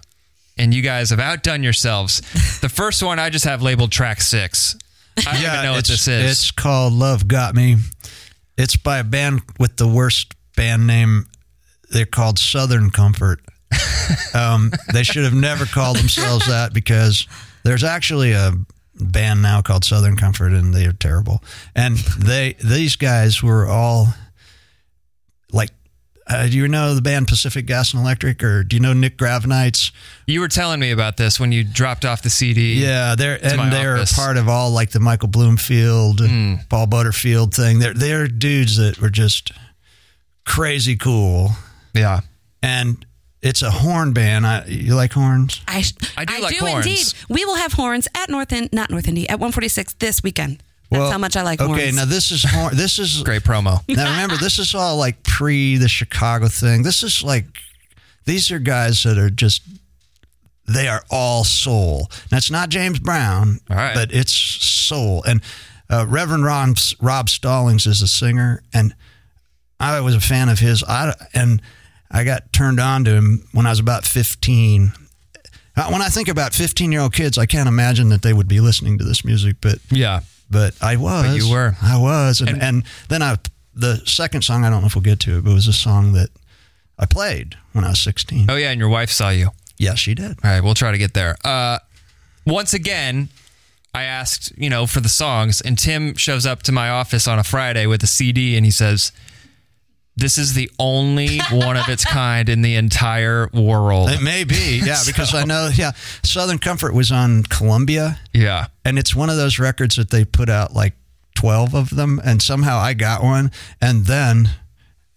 and 0.56 0.74
you 0.74 0.82
guys 0.82 1.10
have 1.10 1.20
outdone 1.20 1.62
yourselves. 1.62 2.20
the 2.60 2.68
first 2.68 3.02
one 3.02 3.18
I 3.18 3.30
just 3.30 3.44
have 3.44 3.62
labeled 3.62 3.92
track 3.92 4.20
six. 4.20 4.76
I 5.18 5.22
don't 5.22 5.36
even 5.36 5.62
know 5.62 5.70
what 5.72 5.80
it's, 5.80 5.88
this 5.88 6.08
is. 6.08 6.30
It's 6.30 6.50
called 6.50 6.92
Love 6.92 7.28
Got 7.28 7.54
Me. 7.54 7.76
It's 8.56 8.76
by 8.76 8.98
a 8.98 9.04
band 9.04 9.42
with 9.58 9.76
the 9.76 9.88
worst 9.88 10.34
band 10.56 10.86
name. 10.86 11.26
They're 11.90 12.06
called 12.06 12.38
Southern 12.38 12.90
Comfort. 12.90 13.40
um, 14.34 14.72
they 14.92 15.02
should 15.02 15.24
have 15.24 15.34
never 15.34 15.64
called 15.66 15.96
themselves 15.96 16.46
that 16.46 16.72
because 16.72 17.26
there's 17.64 17.84
actually 17.84 18.32
a 18.32 18.52
band 19.00 19.42
now 19.42 19.62
called 19.62 19.84
Southern 19.84 20.16
Comfort, 20.16 20.52
and 20.52 20.72
they 20.74 20.86
are 20.86 20.92
terrible. 20.92 21.42
And 21.74 21.96
they 21.96 22.54
these 22.64 22.96
guys 22.96 23.42
were 23.42 23.66
all 23.66 24.08
like. 25.52 25.70
Uh, 26.26 26.46
do 26.46 26.56
you 26.56 26.68
know 26.68 26.94
the 26.94 27.02
band 27.02 27.26
Pacific 27.26 27.66
Gas 27.66 27.92
and 27.92 28.00
Electric, 28.04 28.44
or 28.44 28.62
do 28.62 28.76
you 28.76 28.80
know 28.80 28.92
Nick 28.92 29.18
Gravenites? 29.18 29.90
You 30.28 30.38
were 30.38 30.46
telling 30.46 30.78
me 30.78 30.92
about 30.92 31.16
this 31.16 31.40
when 31.40 31.50
you 31.50 31.64
dropped 31.64 32.04
off 32.04 32.22
the 32.22 32.30
CD. 32.30 32.74
Yeah, 32.74 33.16
they're 33.16 33.44
and 33.44 33.72
they're 33.72 33.96
office. 33.96 34.12
part 34.16 34.36
of 34.36 34.48
all 34.48 34.70
like 34.70 34.90
the 34.90 35.00
Michael 35.00 35.26
Bloomfield, 35.26 36.20
and 36.20 36.60
Paul 36.68 36.86
Butterfield 36.86 37.52
thing. 37.52 37.80
They're 37.80 37.94
they're 37.94 38.28
dudes 38.28 38.76
that 38.76 39.00
were 39.00 39.10
just 39.10 39.50
crazy 40.46 40.94
cool, 40.96 41.50
Yeah. 41.94 42.20
and 42.62 43.04
it's 43.42 43.62
a 43.62 43.70
horn 43.70 44.12
band. 44.12 44.46
I, 44.46 44.64
you 44.66 44.94
like 44.94 45.12
horns? 45.12 45.62
I, 45.66 45.82
I 46.16 46.24
do 46.24 46.40
like 46.42 46.60
indeed. 46.60 46.68
horns. 46.68 47.14
We 47.28 47.44
will 47.44 47.56
have 47.56 47.72
horns 47.72 48.08
at 48.14 48.28
North 48.28 48.52
End, 48.52 48.70
not 48.72 48.90
North 48.90 49.08
Indy, 49.08 49.28
at 49.28 49.38
146 49.38 49.94
this 49.94 50.22
weekend. 50.22 50.62
That's 50.90 51.12
how 51.12 51.18
much 51.18 51.36
I 51.36 51.42
like 51.42 51.60
okay, 51.60 51.68
horns. 51.68 51.82
Okay, 51.82 51.92
now 51.92 52.04
this 52.04 52.32
is 52.32 52.44
horn. 52.44 52.76
This 52.76 52.98
is 52.98 53.22
Great 53.24 53.42
promo. 53.42 53.86
now 53.88 54.10
remember 54.10 54.36
this 54.36 54.58
is 54.58 54.74
all 54.74 54.96
like 54.96 55.22
pre 55.22 55.76
the 55.76 55.88
Chicago 55.88 56.48
thing. 56.48 56.82
This 56.82 57.02
is 57.02 57.22
like 57.22 57.46
these 58.24 58.50
are 58.50 58.58
guys 58.58 59.04
that 59.04 59.16
are 59.16 59.30
just 59.30 59.62
they 60.66 60.88
are 60.88 61.02
all 61.10 61.44
soul. 61.44 62.08
Now 62.30 62.38
it's 62.38 62.50
not 62.50 62.68
James 62.68 62.98
Brown, 62.98 63.60
All 63.70 63.76
right. 63.76 63.94
but 63.94 64.12
it's 64.12 64.32
soul. 64.32 65.22
And 65.26 65.42
uh, 65.88 66.06
Reverend 66.08 66.44
Rob, 66.44 66.76
Rob 67.00 67.28
Stallings 67.28 67.86
is 67.86 68.02
a 68.02 68.08
singer, 68.08 68.62
and 68.72 68.94
I 69.78 70.00
was 70.00 70.14
a 70.14 70.20
fan 70.20 70.48
of 70.48 70.58
his. 70.58 70.84
I 70.84 71.14
and 71.34 71.62
I 72.10 72.24
got 72.24 72.52
turned 72.52 72.80
on 72.80 73.04
to 73.04 73.12
him 73.14 73.46
when 73.52 73.66
I 73.66 73.70
was 73.70 73.78
about 73.80 74.04
fifteen. 74.04 74.92
Uh, 75.76 75.88
When 75.90 76.02
I 76.02 76.08
think 76.08 76.28
about 76.28 76.52
fifteen-year-old 76.54 77.12
kids, 77.14 77.38
I 77.38 77.46
can't 77.46 77.68
imagine 77.68 78.08
that 78.10 78.22
they 78.22 78.32
would 78.32 78.48
be 78.48 78.60
listening 78.60 78.98
to 78.98 79.04
this 79.04 79.24
music, 79.24 79.56
but 79.60 79.78
Yeah. 79.90 80.20
but 80.50 80.74
I 80.82 80.96
was. 80.96 81.36
you 81.36 81.48
were. 81.50 81.76
I 81.80 81.96
was, 81.96 82.40
and, 82.40 82.50
And- 82.50 82.62
and 82.62 82.82
then 83.08 83.22
I 83.22 83.36
the 83.74 84.02
second 84.04 84.42
song. 84.42 84.64
I 84.64 84.70
don't 84.70 84.80
know 84.80 84.88
if 84.88 84.94
we'll 84.96 85.02
get 85.02 85.20
to 85.20 85.38
it, 85.38 85.44
but 85.44 85.52
it 85.52 85.54
was 85.54 85.68
a 85.68 85.72
song 85.72 86.12
that 86.14 86.28
I 86.98 87.06
played 87.06 87.56
when 87.72 87.84
I 87.84 87.90
was 87.90 88.00
sixteen. 88.00 88.46
Oh 88.50 88.56
yeah, 88.56 88.70
and 88.70 88.80
your 88.80 88.88
wife 88.88 89.10
saw 89.10 89.30
you. 89.30 89.50
Yes, 89.78 89.98
she 90.00 90.14
did. 90.14 90.38
All 90.44 90.50
right, 90.50 90.60
we'll 90.62 90.74
try 90.74 90.90
to 90.90 90.98
get 90.98 91.14
there. 91.14 91.36
Uh, 91.44 91.78
once 92.44 92.74
again, 92.74 93.28
I 93.94 94.02
asked, 94.02 94.52
you 94.58 94.68
know, 94.68 94.86
for 94.86 95.00
the 95.00 95.08
songs, 95.08 95.60
and 95.60 95.78
Tim 95.78 96.14
shows 96.16 96.44
up 96.44 96.62
to 96.64 96.72
my 96.72 96.90
office 96.90 97.26
on 97.28 97.38
a 97.38 97.44
Friday 97.44 97.86
with 97.86 98.02
a 98.02 98.06
CD, 98.06 98.56
and 98.56 98.66
he 98.66 98.70
says, 98.72 99.12
"This 100.20 100.38
is 100.38 100.54
the 100.54 100.70
only 100.78 101.38
one 101.50 101.76
of 101.76 101.88
its 101.88 102.04
kind 102.04 102.48
in 102.48 102.62
the 102.62 102.76
entire 102.76 103.48
world." 103.52 104.10
It 104.10 104.22
may 104.22 104.44
be, 104.44 104.80
yeah, 104.84 105.00
because 105.06 105.34
I 105.34 105.44
know, 105.44 105.70
yeah, 105.74 105.92
Southern 106.22 106.58
Comfort 106.58 106.94
was 106.94 107.10
on 107.10 107.42
Columbia, 107.44 108.20
Yeah. 108.32 108.66
and 108.84 108.98
it's 108.98 109.14
one 109.14 109.30
of 109.30 109.36
those 109.36 109.58
records 109.58 109.96
that 109.96 110.10
they 110.10 110.24
put 110.24 110.48
out 110.48 110.72
like 110.74 110.94
twelve 111.34 111.74
of 111.74 111.90
them, 111.90 112.20
and 112.24 112.40
somehow 112.42 112.78
I 112.78 112.94
got 112.94 113.22
one, 113.22 113.50
and 113.80 114.06
then 114.06 114.50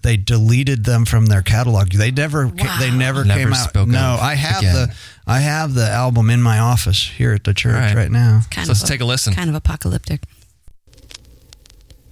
they 0.03 0.17
deleted 0.17 0.83
them 0.83 1.05
from 1.05 1.27
their 1.27 1.41
catalog. 1.41 1.89
They 1.93 2.11
never, 2.11 2.49
ca- 2.49 2.77
they 2.79 2.91
never, 2.91 3.23
Never 3.23 3.39
came 3.39 3.53
out. 3.53 3.87
No, 3.87 4.17
I 4.19 4.35
have 4.35 4.59
again. 4.59 4.73
the, 4.75 4.95
I 5.25 5.39
have 5.39 5.73
the 5.75 5.87
album 5.89 6.29
in 6.29 6.41
my 6.41 6.59
office 6.59 7.07
here 7.09 7.31
at 7.33 7.45
the 7.45 7.53
church 7.53 7.75
All 7.75 7.79
right. 7.79 7.95
right 7.95 8.11
now. 8.11 8.41
kind 8.51 8.67
So 8.67 8.71
let's 8.73 8.83
take 8.83 8.99
a 8.99 9.05
listen. 9.05 9.33
Kind 9.33 9.49
of 9.49 9.55
apocalyptic. 9.55 10.23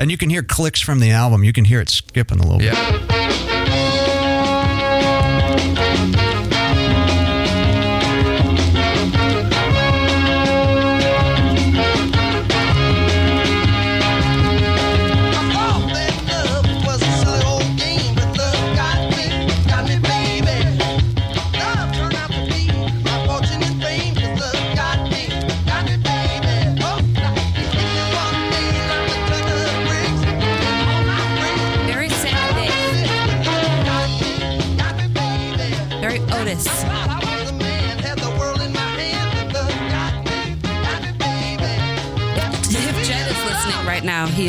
And 0.02 0.10
you 0.10 0.18
can 0.18 0.32
hear 0.32 0.42
clicks 0.42 0.82
from 0.82 1.00
the 1.00 1.12
album. 1.12 1.44
You 1.44 1.54
can 1.54 1.64
hear 1.64 1.80
it 1.80 1.88
skipping 1.88 2.40
a 2.40 2.42
little 2.42 2.58
bit. 2.58 3.21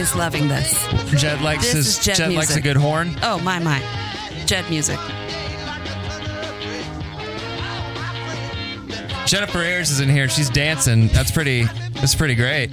Is 0.03 0.17
loving 0.17 0.49
this. 0.49 0.73
Jed 1.13 1.41
likes 1.43 1.63
This 1.63 1.73
his 1.75 1.87
is 1.99 2.05
Jed 2.05 2.17
Jed 2.17 2.33
likes 2.33 2.57
a 2.57 2.61
good 2.61 2.77
horn. 2.77 3.17
Oh 3.23 3.39
my 3.39 3.61
my, 3.61 3.81
Jed 4.47 4.69
music. 4.69 4.99
Jennifer 9.27 9.61
Ayers 9.61 9.93
is 9.93 10.01
in 10.01 10.09
here. 10.09 10.29
She's 10.29 10.51
dancing. 10.51 11.07
That's 11.09 11.31
pretty. 11.31 11.65
That's 11.95 12.17
pretty 12.17 12.35
great. 12.35 12.73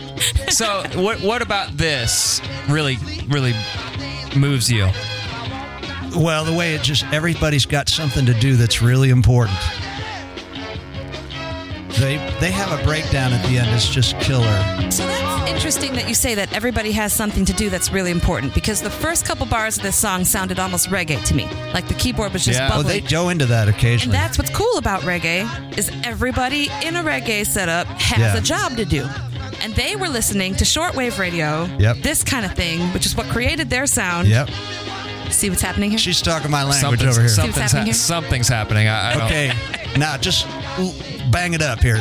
So, 0.50 0.84
what 0.96 1.22
what 1.22 1.44
about 1.44 1.78
this 1.78 2.42
really 2.68 2.98
really 3.28 3.54
moves 4.36 4.72
you? 4.72 4.90
Well, 6.16 6.44
the 6.44 6.56
way 6.58 6.74
it 6.74 6.82
just 6.82 7.06
everybody's 7.14 7.68
got 7.68 7.90
something 7.90 8.26
to 8.26 8.34
do 8.34 8.56
that's 8.56 8.82
really 8.82 9.12
important. 9.12 9.60
They 12.00 12.16
they 12.40 12.52
have 12.52 12.80
a 12.80 12.82
breakdown 12.84 13.34
at 13.34 13.46
the 13.48 13.58
end. 13.58 13.70
It's 13.72 13.88
just 13.90 14.18
killer. 14.20 14.46
So 14.90 15.06
that's 15.06 15.52
interesting 15.52 15.94
that 15.94 16.08
you 16.08 16.14
say 16.16 16.34
that 16.36 16.54
everybody 16.54 16.92
has 16.94 17.12
something 17.12 17.44
to 17.46 17.54
do 17.54 17.70
that's 17.70 17.92
really 17.92 18.12
important 18.12 18.54
because 18.54 18.82
the 18.82 18.90
first 18.90 19.26
couple 19.26 19.46
bars 19.46 19.76
of 19.78 19.84
this 19.84 19.98
song 19.98 20.24
sounded 20.24 20.60
almost 20.60 20.90
reggae 20.90 21.22
to 21.26 21.36
me. 21.36 21.50
Like 21.74 21.88
the 21.90 21.94
keyboard 21.96 22.32
was 22.32 22.46
just 22.46 22.58
Yeah. 22.58 22.70
Well, 22.70 22.84
bubbling. 22.84 23.04
they 23.04 23.10
go 23.10 23.30
into 23.30 23.46
that 23.48 23.68
occasionally. 23.68 24.16
and 24.18 24.24
that's 24.26 24.38
what's 24.38 24.50
cool 24.52 24.78
about 24.78 25.02
reggae 25.02 25.46
is 25.78 25.92
everybody 26.06 26.70
in 26.84 26.96
a 26.96 27.04
reggae 27.04 27.46
setup 27.46 27.86
has 27.88 28.20
Yeah. 28.20 28.38
a 28.38 28.42
job 28.42 28.78
to 28.78 28.86
do. 28.86 29.06
And 29.62 29.76
they 29.76 29.98
were 29.98 30.08
listening 30.08 30.56
to 30.56 30.64
shortwave 30.64 31.18
radio, 31.20 31.66
Yep. 31.80 31.98
this 31.98 32.24
kind 32.24 32.46
of 32.46 32.54
thing, 32.54 32.80
which 32.94 33.06
is 33.06 33.16
what 33.18 33.28
created 33.28 33.70
their 33.70 33.86
sound. 33.88 34.30
Yep. 34.30 34.50
See 35.32 35.50
what's 35.50 35.62
happening 35.62 35.92
here? 35.92 36.00
She's 36.00 36.22
talking 36.22 36.52
my 36.52 36.64
language 36.64 36.82
Something's, 36.82 37.18
over 37.18 37.22
here. 37.22 37.30
something's, 37.30 37.58
happening 37.58 37.82
ha- 37.82 37.86
here? 37.86 37.94
something's 37.94 38.48
happening. 38.48 38.88
I, 38.88 39.12
I 39.12 39.14
don't. 39.14 39.24
Okay, 39.24 39.52
now 39.98 40.18
just 40.18 40.48
bang 41.32 41.54
it 41.54 41.62
up 41.62 41.80
here. 41.80 41.98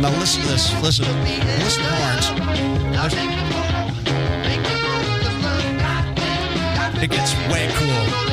Now 0.00 0.10
listen 0.18 0.42
to 0.42 0.48
this. 0.48 0.72
Listen. 0.82 1.04
Listen 1.24 1.82
to 1.82 1.88
the 1.88 1.94
horns. 1.96 3.22
It 7.02 7.10
gets 7.10 7.34
way 7.50 7.68
cool. 7.74 7.88
Cool. 7.88 8.32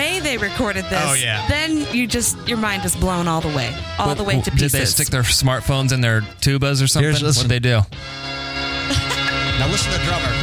Way 0.00 0.20
they 0.20 0.38
recorded 0.38 0.84
this, 0.86 1.02
Oh, 1.06 1.12
yeah. 1.14 1.46
then 1.48 1.86
you 1.94 2.06
just 2.06 2.36
your 2.48 2.58
mind 2.58 2.84
is 2.84 2.96
blown 2.96 3.28
all 3.28 3.40
the 3.40 3.48
way, 3.56 3.74
all 3.98 4.14
the 4.14 4.24
way 4.24 4.40
to 4.40 4.50
pieces. 4.50 4.72
Did 4.72 4.80
they 4.80 4.84
stick 4.86 5.08
their 5.08 5.22
smartphones 5.22 5.92
in 5.92 6.00
their 6.00 6.22
tubas 6.40 6.82
or 6.82 6.86
something? 6.86 7.02
Here's- 7.10 7.20
What 7.22 7.28
listen. 7.28 7.48
they 7.48 7.58
do? 7.58 7.80
Now 9.58 9.68
listen 9.68 9.92
to 9.92 9.98
the 9.98 10.04
drummer. 10.04 10.34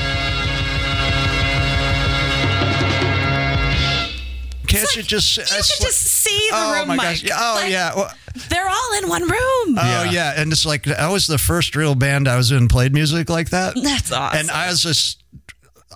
Can't 4.67 4.95
you 4.97 5.01
just? 5.03 5.37
you 5.37 5.43
can 5.45 5.57
just 5.63 6.01
see 6.01 6.47
the 6.51 6.55
oh 6.57 6.73
room, 6.79 6.89
my 6.89 6.95
Mike. 6.97 7.07
gosh! 7.07 7.23
Yeah, 7.23 7.37
Oh 7.39 7.55
Like, 7.61 7.71
yeah. 7.71 7.95
Well, 7.95 8.11
They're 8.49 8.67
all 8.69 8.93
in 9.01 9.07
one 9.09 9.23
room. 9.23 9.31
Oh 9.79 10.03
Yeah. 10.03 10.11
yeah. 10.11 10.33
and 10.41 10.51
it's 10.51 10.65
like 10.65 10.87
I 10.89 11.07
was 11.09 11.25
the 11.25 11.37
first 11.37 11.75
real 11.75 11.95
band 11.95 12.27
I 12.27 12.35
was 12.35 12.51
in 12.51 12.67
played 12.67 12.93
music 12.93 13.29
like 13.29 13.49
that. 13.51 13.75
That's 13.81 14.11
awesome. 14.11 14.39
And 14.41 14.51
I 14.51 14.67
was 14.69 14.83
just, 14.83 15.23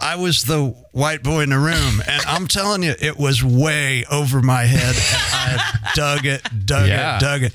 I 0.02 0.16
was 0.16 0.44
the 0.44 0.76
white 0.94 1.22
boy 1.24 1.42
in 1.42 1.50
the 1.52 1.60
room, 1.60 2.02
and 2.08 2.22
I'm 2.28 2.48
telling 2.48 2.82
you, 2.84 2.96
it 3.00 3.18
was 3.18 3.44
way 3.44 4.04
over 4.12 4.42
my 4.42 4.64
head. 4.64 4.96
And 4.96 5.62
I 5.62 5.92
dug 5.96 6.26
it, 6.26 6.42
dug 6.66 6.88
Yeah. 6.88 7.18
it, 7.18 7.22
dug 7.22 7.44
it, 7.44 7.54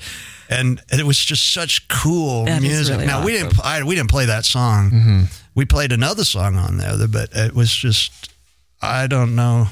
and 0.49 0.81
it 0.91 1.05
was 1.05 1.17
just 1.23 1.53
such 1.53 1.87
cool 1.89 2.45
That 2.45 2.63
is 2.63 2.69
music. 2.69 2.93
really 2.95 3.07
now 3.07 3.25
we 3.25 3.33
didn't, 3.33 3.59
I, 3.63 3.83
we 3.83 3.95
didn't 3.95 4.09
play 4.09 4.25
that 4.25 4.45
song. 4.45 4.91
Mm-hmm. 4.91 5.21
We 5.55 5.65
played 5.65 5.91
another 5.91 6.23
song 6.23 6.55
on 6.55 6.77
there, 6.77 6.95
but 7.07 7.29
it 7.33 7.53
was 7.53 7.69
just, 7.75 8.31
I 8.81 9.07
don't 9.07 9.35
know. 9.35 9.67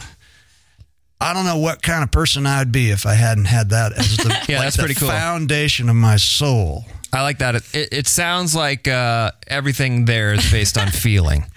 I 1.21 1.33
don't 1.33 1.45
know 1.45 1.57
what 1.59 1.81
kind 1.81 2.03
of 2.03 2.11
person 2.11 2.45
I'd 2.45 2.71
be 2.73 2.91
if 2.91 3.05
I 3.05 3.13
hadn't 3.13 3.45
had 3.45 3.69
that 3.69 3.93
as 3.93 4.17
the, 4.17 4.29
Yeah, 4.49 4.57
like 4.57 4.65
that's 4.65 4.75
the 4.75 4.81
pretty 4.83 4.95
cool. 4.95 5.07
foundation 5.07 5.87
of 5.89 5.95
my 5.95 6.17
soul. 6.17 6.83
I 7.13 7.21
like 7.21 7.37
that. 7.37 7.55
It, 7.55 7.63
it, 7.75 7.89
it 7.93 8.07
sounds 8.07 8.53
like 8.53 8.87
uh, 8.89 9.31
everything 9.47 10.03
there 10.05 10.33
is 10.33 10.51
based 10.51 10.77
on 10.77 10.89
feeling. 10.89 11.45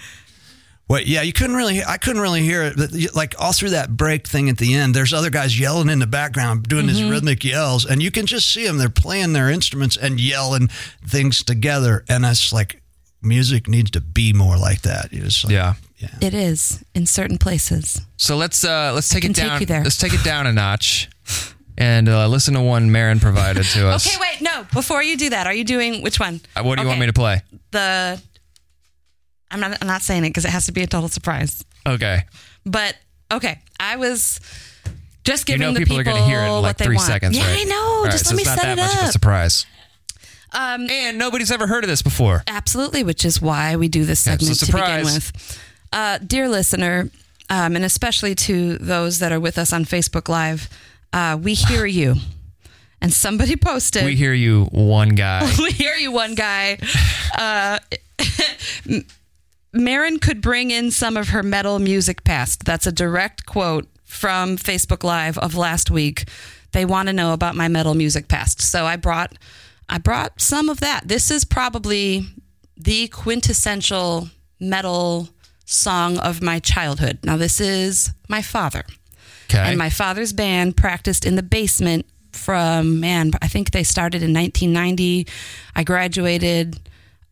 Well, 0.88 1.02
yeah, 1.02 1.20
you 1.22 1.34
couldn't 1.34 1.54
really. 1.56 1.82
I 1.84 1.98
couldn't 1.98 2.22
really 2.22 2.40
hear 2.42 2.62
it. 2.62 2.76
But 2.76 2.90
like 3.14 3.34
all 3.38 3.52
through 3.52 3.70
that 3.70 3.94
break 3.96 4.26
thing 4.26 4.48
at 4.48 4.56
the 4.56 4.74
end, 4.74 4.94
there's 4.94 5.12
other 5.12 5.28
guys 5.30 5.58
yelling 5.60 5.90
in 5.90 5.98
the 5.98 6.06
background, 6.06 6.62
doing 6.64 6.86
these 6.86 7.02
rhythmic 7.04 7.44
yells, 7.44 7.84
and 7.84 8.02
you 8.02 8.10
can 8.10 8.24
just 8.26 8.50
see 8.50 8.66
them. 8.66 8.78
They're 8.78 8.88
playing 8.88 9.34
their 9.34 9.50
instruments 9.50 9.96
and 9.98 10.18
yelling 10.18 10.68
things 11.06 11.42
together, 11.44 12.04
and 12.08 12.24
it's 12.24 12.52
like 12.54 12.82
music 13.20 13.68
needs 13.68 13.90
to 13.90 14.00
be 14.00 14.32
more 14.32 14.56
like 14.56 14.80
that. 14.82 15.12
You 15.12 15.20
just 15.24 15.44
like, 15.44 15.52
Yeah. 15.52 15.74
yeah. 15.98 16.08
it 16.22 16.32
is 16.32 16.82
in 16.94 17.04
certain 17.04 17.36
places. 17.36 18.00
So 18.16 18.36
let's 18.38 18.64
uh, 18.64 18.92
let's 18.94 19.10
take 19.10 19.22
can 19.22 19.32
it 19.32 19.34
take 19.34 19.46
down. 19.46 19.60
you 19.60 19.66
there. 19.66 19.82
Let's 19.84 19.98
take 19.98 20.14
it 20.14 20.24
down 20.24 20.46
a 20.46 20.52
notch, 20.54 21.10
and 21.76 22.08
uh, 22.08 22.28
listen 22.28 22.54
to 22.54 22.62
one 22.62 22.90
Marin 22.90 23.20
provided 23.20 23.64
to 23.64 23.88
us. 23.90 24.06
Okay, 24.06 24.16
wait, 24.18 24.40
no. 24.40 24.64
Before 24.72 25.02
you 25.02 25.18
do 25.18 25.28
that, 25.30 25.46
are 25.46 25.52
you 25.54 25.64
doing 25.64 26.00
which 26.02 26.18
one? 26.18 26.40
Uh, 26.56 26.62
What 26.62 26.76
do 26.76 26.82
you 26.82 26.88
want 26.88 27.00
me 27.00 27.06
to 27.06 27.12
play? 27.12 27.42
The. 27.72 28.22
I'm 29.50 29.60
not. 29.60 29.78
I'm 29.80 29.86
not 29.88 30.02
saying 30.02 30.24
it 30.24 30.30
because 30.30 30.44
it 30.44 30.50
has 30.50 30.66
to 30.66 30.72
be 30.72 30.82
a 30.82 30.86
total 30.86 31.08
surprise. 31.08 31.64
Okay. 31.86 32.22
But 32.66 32.96
okay, 33.32 33.60
I 33.80 33.96
was 33.96 34.40
just 35.24 35.48
You 35.48 35.54
giving 35.54 35.68
know 35.68 35.72
the 35.74 35.80
people, 35.80 35.96
people 35.96 36.00
are 36.00 36.04
going 36.14 36.22
to 36.22 36.28
hear 36.28 36.40
it 36.42 36.46
in 36.56 36.62
like 36.62 36.76
three 36.78 36.96
want. 36.96 37.06
seconds, 37.08 37.36
Yeah, 37.36 37.46
right? 37.50 37.60
I 37.60 37.64
know. 37.64 38.02
Right, 38.04 38.12
just 38.12 38.26
so 38.26 38.30
let 38.30 38.36
me 38.36 38.42
it's 38.42 38.48
not 38.50 38.58
set 38.58 38.64
that 38.76 38.78
it 38.78 38.80
much 38.82 38.94
of 38.94 39.00
a 39.02 39.04
up. 39.06 39.12
surprise. 39.12 39.66
Um, 40.52 40.88
And 40.90 41.18
nobody's 41.18 41.50
ever 41.50 41.66
heard 41.66 41.84
of 41.84 41.90
this 41.90 42.00
before. 42.02 42.42
Absolutely, 42.46 43.02
which 43.04 43.24
is 43.24 43.40
why 43.40 43.76
we 43.76 43.88
do 43.88 44.04
this 44.06 44.26
Yeah, 44.26 44.36
segment 44.38 44.58
to 44.60 44.66
begin 44.72 45.04
with. 45.04 45.60
Uh, 45.92 46.18
dear 46.18 46.48
listener, 46.48 47.10
um, 47.50 47.76
and 47.76 47.84
especially 47.84 48.34
to 48.34 48.78
those 48.78 49.18
that 49.18 49.30
are 49.32 49.40
with 49.40 49.58
us 49.58 49.72
on 49.74 49.84
Facebook 49.84 50.28
Live, 50.28 50.68
uh, 51.12 51.38
we 51.40 51.54
hear 51.54 51.84
you. 52.00 52.16
And 53.00 53.12
somebody 53.12 53.54
posted. 53.56 54.04
We 54.04 54.16
hear 54.16 54.32
you, 54.32 54.64
one 54.72 55.10
guy. 55.10 55.48
we 55.58 55.70
hear 55.70 55.94
you, 55.94 56.10
one 56.10 56.34
guy. 56.34 56.78
Uh, 57.36 57.78
Marin 59.72 60.18
could 60.18 60.40
bring 60.40 60.70
in 60.70 60.90
some 60.90 61.16
of 61.16 61.28
her 61.28 61.42
metal 61.42 61.78
music 61.78 62.24
past. 62.24 62.64
That's 62.64 62.86
a 62.86 62.92
direct 62.92 63.46
quote 63.46 63.86
from 64.04 64.56
Facebook 64.56 65.04
Live 65.04 65.36
of 65.38 65.54
last 65.54 65.90
week. 65.90 66.28
They 66.72 66.84
want 66.84 67.08
to 67.08 67.12
know 67.12 67.32
about 67.32 67.54
my 67.54 67.68
metal 67.68 67.94
music 67.94 68.28
past. 68.28 68.60
So 68.60 68.86
I 68.86 68.96
brought 68.96 69.36
I 69.88 69.98
brought 69.98 70.40
some 70.40 70.68
of 70.68 70.80
that. 70.80 71.08
This 71.08 71.30
is 71.30 71.44
probably 71.44 72.26
the 72.76 73.08
quintessential 73.08 74.28
metal 74.60 75.28
song 75.64 76.18
of 76.18 76.42
my 76.42 76.58
childhood. 76.58 77.18
Now 77.22 77.36
this 77.36 77.60
is 77.60 78.12
my 78.28 78.42
father. 78.42 78.84
Okay. 79.50 79.58
And 79.58 79.78
my 79.78 79.88
father's 79.88 80.32
band 80.32 80.76
practiced 80.76 81.24
in 81.24 81.36
the 81.36 81.42
basement 81.42 82.06
from, 82.32 83.00
man, 83.00 83.32
I 83.40 83.48
think 83.48 83.70
they 83.70 83.82
started 83.82 84.22
in 84.22 84.34
1990. 84.34 85.26
I 85.74 85.84
graduated 85.84 86.78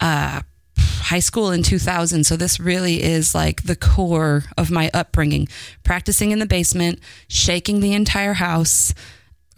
uh, 0.00 0.40
high 0.86 1.20
school 1.20 1.50
in 1.50 1.62
2000. 1.62 2.24
So 2.24 2.36
this 2.36 2.58
really 2.60 3.02
is 3.02 3.34
like 3.34 3.64
the 3.64 3.76
core 3.76 4.44
of 4.56 4.70
my 4.70 4.90
upbringing. 4.92 5.48
Practicing 5.84 6.30
in 6.30 6.38
the 6.38 6.46
basement, 6.46 7.00
shaking 7.28 7.80
the 7.80 7.92
entire 7.94 8.34
house. 8.34 8.94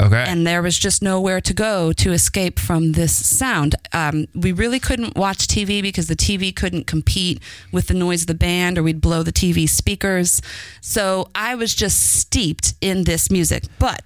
okay. 0.01 0.25
And 0.27 0.47
there 0.47 0.63
was 0.63 0.79
just 0.79 1.03
nowhere 1.03 1.41
to 1.41 1.55
go 1.55 1.93
to 1.95 2.13
escape 2.13 2.59
from 2.59 2.93
this 2.93 3.15
sound. 3.15 3.75
Um, 3.93 4.27
we 4.35 4.53
really 4.53 4.79
couldn't 4.79 5.17
watch 5.17 5.47
TV 5.47 5.83
because 5.83 6.07
the 6.07 6.17
TV 6.17 6.55
couldn't 6.55 6.87
compete 6.87 7.43
with 7.73 7.89
the 7.89 7.95
noise 7.95 8.23
of 8.23 8.27
the 8.29 8.35
band, 8.35 8.79
or 8.79 8.83
we'd 8.83 9.01
blow 9.01 9.23
the 9.23 9.33
TV 9.33 9.69
speakers. 9.69 10.41
So 10.81 11.29
I 11.35 11.55
was 11.55 11.75
just 11.75 11.99
steeped 12.19 12.75
in 12.81 13.05
this 13.05 13.31
music. 13.31 13.65
But 13.79 14.03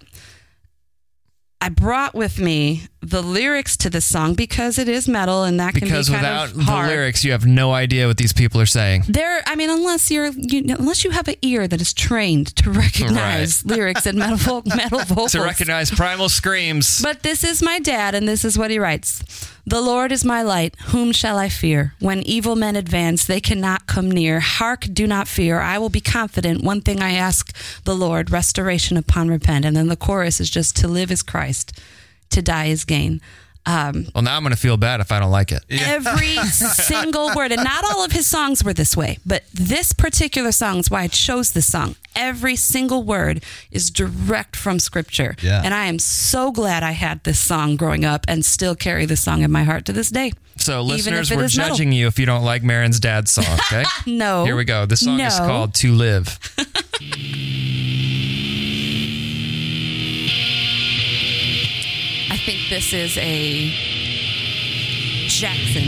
I 1.61 1.69
brought 1.69 2.15
with 2.15 2.41
me 2.41 2.89
the 3.03 3.21
lyrics 3.23 3.77
to 3.79 3.91
this 3.91 4.05
song 4.05 4.35
because 4.35 4.79
it 4.79 4.89
is 4.89 5.09
metal, 5.09 5.43
and 5.43 5.59
that 5.59 5.75
can 5.75 5.81
because 5.81 6.09
be 6.09 6.15
kind 6.15 6.27
of 6.27 6.33
hard. 6.33 6.49
Because 6.51 6.57
without 6.57 6.83
the 6.83 6.89
lyrics, 6.89 7.25
you 7.25 7.33
have 7.33 7.45
no 7.45 7.73
idea 7.73 8.07
what 8.07 8.17
these 8.17 8.33
people 8.33 8.61
are 8.61 8.67
saying. 8.67 9.05
There, 9.09 9.43
I 9.47 9.57
mean, 9.57 9.71
unless 9.71 10.11
you're, 10.11 10.29
you, 10.29 10.65
unless 10.79 11.05
you 11.05 11.11
have 11.11 11.27
an 11.27 11.35
ear 11.43 11.67
that 11.67 11.81
is 11.81 11.93
trained 11.93 12.55
to 12.57 12.71
recognize 12.71 13.65
lyrics 13.65 14.07
and 14.07 14.19
metal, 14.19 14.63
metal 14.67 15.01
vocals. 15.01 15.33
To 15.33 15.43
recognize 15.43 15.91
primal 15.91 16.29
screams. 16.29 17.03
But 17.03 17.23
this 17.23 17.43
is 17.43 17.61
my 17.63 17.81
dad, 17.81 18.15
and 18.15 18.29
this 18.29 18.45
is 18.45 18.57
what 18.57 18.71
he 18.71 18.79
writes 18.79 19.51
The 19.67 19.81
Lord 19.81 20.13
is 20.13 20.25
my 20.25 20.43
light. 20.43 20.77
Whom 20.87 21.11
shall 21.11 21.39
I 21.39 21.49
fear? 21.49 21.95
When 21.99 22.23
evil 22.23 22.55
men 22.55 22.77
advance, 22.77 23.25
they 23.25 23.41
cannot 23.41 23.87
come 23.89 24.11
near. 24.11 24.39
Hark, 24.39 24.87
do 24.93 25.09
not 25.09 25.27
fear. 25.27 25.61
I 25.61 25.79
will 25.79 25.91
be 25.91 26.01
confident. 26.01 26.63
One 26.63 26.81
thing 26.81 27.03
I 27.03 27.13
ask 27.15 27.55
the 27.85 27.97
Lord 27.97 28.31
restoration 28.31 28.97
upon 28.97 29.29
repent. 29.29 29.65
And 29.65 29.77
then 29.77 29.89
the 29.89 29.97
chorus 29.97 30.41
is 30.41 30.51
just 30.51 30.77
to 30.77 30.89
live 30.89 31.11
is 31.11 31.23
Christ, 31.23 31.81
to 32.33 32.43
die 32.43 32.67
is 32.67 32.85
gain. 32.85 33.21
Um, 33.65 34.07
well, 34.13 34.23
now 34.23 34.37
I'm 34.37 34.43
going 34.43 34.53
to 34.53 34.59
feel 34.59 34.77
bad 34.77 35.01
if 35.01 35.13
I 35.13 35.21
don't 35.21 35.31
like 35.31 35.53
it. 35.53 35.65
Every 35.71 36.37
single 36.49 37.31
word. 37.35 37.53
And 37.53 37.63
not 37.63 37.85
all 37.85 38.05
of 38.05 38.11
his 38.11 38.27
songs 38.27 38.65
were 38.65 38.73
this 38.73 38.97
way, 38.97 39.19
but 39.25 39.45
this 39.55 39.93
particular 39.93 40.51
song 40.51 40.79
is 40.79 40.91
why 40.91 41.03
I 41.03 41.07
chose 41.07 41.53
this 41.53 41.71
song. 41.71 41.95
Every 42.17 42.57
single 42.57 43.05
word 43.05 43.45
is 43.71 43.91
direct 43.91 44.57
from 44.57 44.81
scripture. 44.81 45.37
Yeah. 45.41 45.63
And 45.65 45.73
I 45.75 45.85
am 45.87 46.01
so 46.01 46.51
glad 46.51 46.83
I 46.83 46.91
had 46.91 47.23
this 47.23 47.39
song 47.39 47.77
growing 47.77 48.05
up 48.05 48.25
and 48.27 48.45
still 48.45 48.75
carry 48.75 49.07
this 49.07 49.21
song 49.21 49.43
in 49.43 49.53
my 49.53 49.63
heart 49.63 49.85
to 49.87 49.93
this 49.93 50.11
day. 50.11 50.33
So, 50.57 50.83
listeners, 50.83 51.31
we're 51.31 51.45
is 51.45 51.57
metal. 51.57 51.75
judging 51.75 51.93
you 51.93 52.09
if 52.09 52.19
you 52.19 52.27
don't 52.27 52.45
like 52.45 52.63
Marin's 52.63 53.01
dad's 53.01 53.31
song, 53.31 53.47
okay? 53.67 53.85
No. 54.07 54.45
Here 54.45 54.57
we 54.57 54.65
go. 54.65 54.87
This 54.87 55.01
song 55.01 55.19
is 55.21 55.39
called 55.39 55.75
To 55.75 55.93
Live. 55.93 56.39
this 62.73 62.95
is 62.95 63.19
a 63.19 63.69
Jackson, 65.29 65.85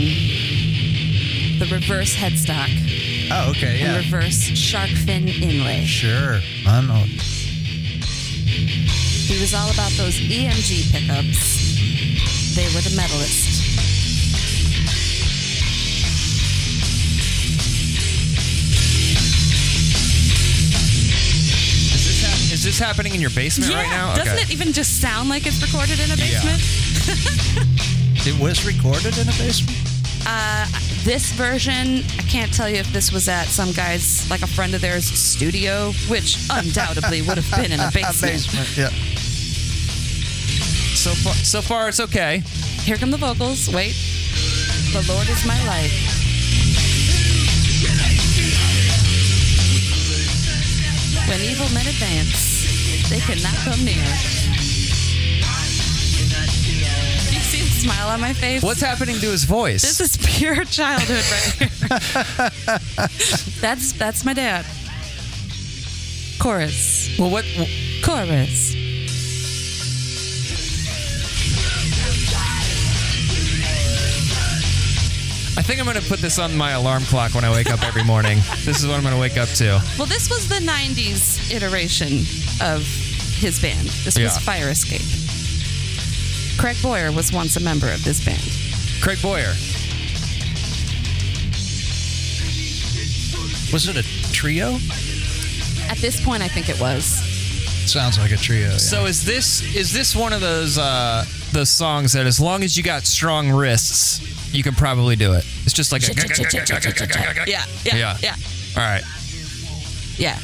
the 1.57 1.65
reverse 1.73 2.13
headstock 2.15 2.69
Oh, 3.31 3.49
okay, 3.49 3.81
and 3.81 3.93
yeah. 3.93 3.97
reverse 3.97 4.37
shark 4.55 4.91
fin 4.91 5.27
inlay. 5.27 5.83
Sure. 5.85 6.39
I 6.67 6.81
know. 6.81 7.03
He 9.25 9.41
was 9.41 9.55
all 9.55 9.71
about 9.71 9.93
those 9.97 10.13
EMG 10.29 10.91
pickups. 10.91 12.55
They 12.55 12.65
were 12.75 12.81
the 12.81 12.93
medalist. 12.95 13.94
Is 22.55 22.63
this 22.63 22.79
happening 22.79 23.13
in 23.13 23.19
your 23.19 23.31
basement 23.31 23.73
right 23.73 23.89
now? 23.89 24.15
Doesn't 24.15 24.37
it 24.39 24.49
even 24.49 24.71
just 24.71 25.01
sound 25.01 25.27
like 25.27 25.45
it's 25.45 25.61
recorded 25.61 25.99
in 25.99 26.09
a 26.09 26.15
basement? 26.15 26.61
It 28.27 28.39
was 28.41 28.65
recorded 28.65 29.15
in 29.19 29.27
a 29.27 29.31
basement? 29.33 29.77
Uh, 30.25 30.65
this 31.03 31.31
version, 31.33 31.99
I 32.17 32.23
can't 32.23 32.51
tell 32.51 32.67
you 32.67 32.77
if 32.77 32.91
this 32.91 33.11
was 33.11 33.27
at 33.29 33.45
some 33.45 33.71
guy's, 33.73 34.27
like 34.31 34.41
a 34.41 34.47
friend 34.47 34.73
of 34.73 34.81
theirs, 34.81 35.05
studio, 35.05 35.91
which 36.07 36.35
undoubtedly 36.49 37.21
would 37.21 37.37
have 37.37 37.51
been 37.61 37.71
in 37.71 37.79
a 37.79 37.91
basement. 37.93 38.47
yeah. 38.75 38.89
So 40.95 41.11
far, 41.11 41.33
so 41.35 41.61
far, 41.61 41.87
it's 41.89 41.99
okay. 41.99 42.41
Here 42.81 42.95
come 42.97 43.11
the 43.11 43.17
vocals. 43.17 43.69
Wait. 43.69 43.93
The 44.91 45.05
Lord 45.07 45.29
is 45.29 45.45
my 45.45 45.59
light. 45.67 45.91
When 51.27 51.41
evil 51.41 51.67
men 51.73 51.87
advance, 51.87 53.09
they 53.09 53.19
cannot 53.19 53.55
come 53.63 53.83
near. 53.83 53.95
Do 57.25 57.33
you 57.33 57.41
see 57.41 57.61
the 57.61 57.69
smile 57.81 58.09
on 58.09 58.21
my 58.21 58.31
face? 58.33 58.61
What's 58.61 58.81
happening 58.81 59.15
to 59.15 59.25
his 59.31 59.43
voice? 59.43 59.81
This 59.81 59.99
is 60.01 60.17
pure 60.17 60.63
childhood 60.65 61.23
right 61.31 61.53
here. 61.57 61.69
that's 63.61 63.93
that's 63.93 64.23
my 64.23 64.33
dad. 64.33 64.65
Chorus. 66.39 67.17
well, 67.17 67.31
what? 67.31 67.45
Chorus. 68.03 68.75
I 75.57 75.61
think 75.61 75.79
I'm 75.79 75.85
going 75.85 75.95
to 75.95 76.07
put 76.07 76.19
this 76.19 76.37
on 76.37 76.55
my 76.57 76.71
alarm 76.71 77.03
clock 77.03 77.33
when 77.33 77.45
I 77.45 77.51
wake 77.51 77.71
up 77.71 77.81
every 77.83 78.03
morning. 78.03 78.39
this 78.65 78.79
is 78.79 78.87
what 78.87 78.95
I'm 78.95 79.03
going 79.03 79.13
to 79.15 79.19
wake 79.19 79.37
up 79.37 79.47
to. 79.49 79.81
Well, 79.97 80.05
this 80.05 80.29
was 80.29 80.49
the 80.49 80.55
90s 80.55 81.49
iteration 81.53 82.19
of 82.61 82.81
his 83.39 83.61
band. 83.61 83.87
This 84.03 84.19
was 84.19 84.37
Fire 84.39 84.69
Escape. 84.69 85.01
Craig 86.59 86.75
Boyer 86.81 87.11
was 87.11 87.31
once 87.31 87.55
a 87.55 87.61
member 87.61 87.89
of 87.89 88.03
this 88.03 88.23
band. 88.23 88.41
Craig 89.01 89.21
Boyer. 89.21 89.53
Was 93.71 93.87
it 93.87 93.97
a 93.97 94.31
trio? 94.33 94.75
At 95.89 95.97
this 95.97 96.23
point, 96.23 96.43
I 96.43 96.47
think 96.47 96.69
it 96.69 96.79
was. 96.79 97.05
Sounds 97.89 98.17
like 98.17 98.31
a 98.31 98.37
trio. 98.37 98.71
yeah. 98.71 98.77
So 98.77 99.05
is 99.05 99.23
this 99.23 99.61
is 99.75 99.93
this 99.93 100.15
one 100.15 100.33
of 100.33 100.41
those 100.41 100.77
uh, 100.77 101.23
those 101.51 101.69
songs 101.69 102.13
that 102.13 102.25
as 102.25 102.39
long 102.41 102.63
as 102.63 102.77
you 102.77 102.83
got 102.83 103.05
strong 103.05 103.51
wrists, 103.51 104.19
you 104.55 104.63
can 104.63 104.73
probably 104.73 105.15
do 105.15 105.33
it? 105.33 105.45
It's 105.63 105.73
just 105.73 105.91
like 105.91 106.01
a 106.03 106.13
Yeah, 107.47 107.63
yeah, 107.83 107.95
Yeah. 107.95 108.17
yeah, 108.21 108.35
All 108.77 108.83
right. 108.83 109.03
yeah. 110.17 110.39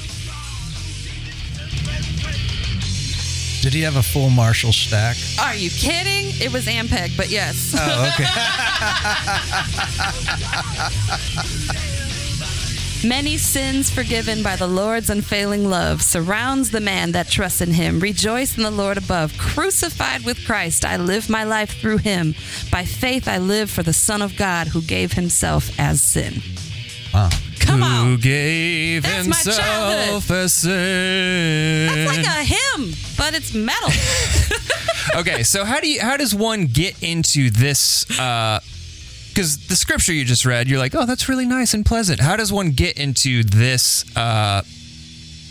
Did 3.62 3.74
he 3.74 3.82
have 3.82 3.96
a 3.96 4.02
full 4.04 4.30
Marshall 4.32 4.74
stack? 4.74 5.16
Are 5.40 5.54
you 5.56 5.70
kidding? 5.70 6.32
It 6.42 6.52
was 6.52 6.66
Ampeg, 6.66 7.16
but 7.16 7.30
yes. 7.30 7.76
Oh, 7.78 8.12
okay. 8.14 8.26
Many 13.04 13.38
sins 13.38 13.90
forgiven 13.90 14.44
by 14.44 14.56
the 14.56 14.68
Lord's 14.68 15.10
unfailing 15.10 15.68
love 15.68 16.04
surrounds 16.04 16.70
the 16.70 16.80
man 16.80 17.14
that 17.14 17.28
trusts 17.28 17.60
in 17.62 17.72
him. 17.72 18.00
Rejoice 18.00 18.56
in 18.58 18.64
the 18.64 18.70
Lord 18.70 18.98
above. 18.98 19.36
Crucified 19.40 20.24
with 20.24 20.46
Christ, 20.46 20.86
I 20.86 20.98
live 20.98 21.28
my 21.28 21.44
life 21.44 21.80
through 21.82 21.98
him. 21.98 22.36
By 22.72 22.86
faith, 22.86 23.28
I 23.28 23.40
live 23.40 23.72
for 23.72 23.82
the 23.82 23.92
Son 23.94 24.22
of 24.22 24.38
God 24.38 24.68
who 24.68 24.84
gave 24.84 25.14
himself 25.14 25.72
as 25.80 26.00
sin. 26.02 26.42
wow. 27.14 27.30
Come 27.60 27.82
Who 27.82 28.14
on. 28.14 28.18
gave 28.18 29.04
That's 29.04 29.28
my 29.28 29.36
himself 29.38 30.30
a 30.32 30.50
sin? 30.50 31.88
That's 31.88 32.18
like 32.18 32.26
a 32.26 32.44
hymn, 32.44 32.94
but 33.18 33.34
it's 33.36 33.54
metal. 33.54 33.92
okay, 35.20 35.44
so 35.44 35.64
how 35.64 35.80
do 35.80 35.88
you 35.88 36.02
how 36.02 36.18
does 36.18 36.34
one 36.36 36.66
get 36.66 37.02
into 37.04 37.50
this? 37.52 38.10
Uh, 38.20 38.60
Because 39.34 39.68
the 39.68 39.76
scripture 39.76 40.14
you 40.14 40.26
just 40.26 40.46
read, 40.46 40.68
you're 40.68 40.80
like, 40.80 40.94
oh, 40.94 41.06
that's 41.06 41.30
really 41.30 41.46
nice 41.46 41.74
and 41.74 41.86
pleasant. 41.86 42.20
How 42.20 42.36
does 42.36 42.52
one 42.52 42.72
get 42.72 42.98
into 42.98 43.44
this 43.44 44.04
uh, 44.18 44.62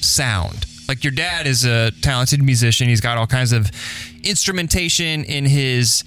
sound? 0.00 0.66
Like 0.88 1.04
your 1.04 1.12
dad 1.12 1.46
is 1.46 1.64
a 1.64 1.90
talented 2.02 2.42
musician. 2.42 2.88
He's 2.88 3.00
got 3.00 3.16
all 3.16 3.26
kinds 3.26 3.52
of 3.52 3.70
instrumentation 4.24 5.24
in 5.24 5.44
his 5.44 6.04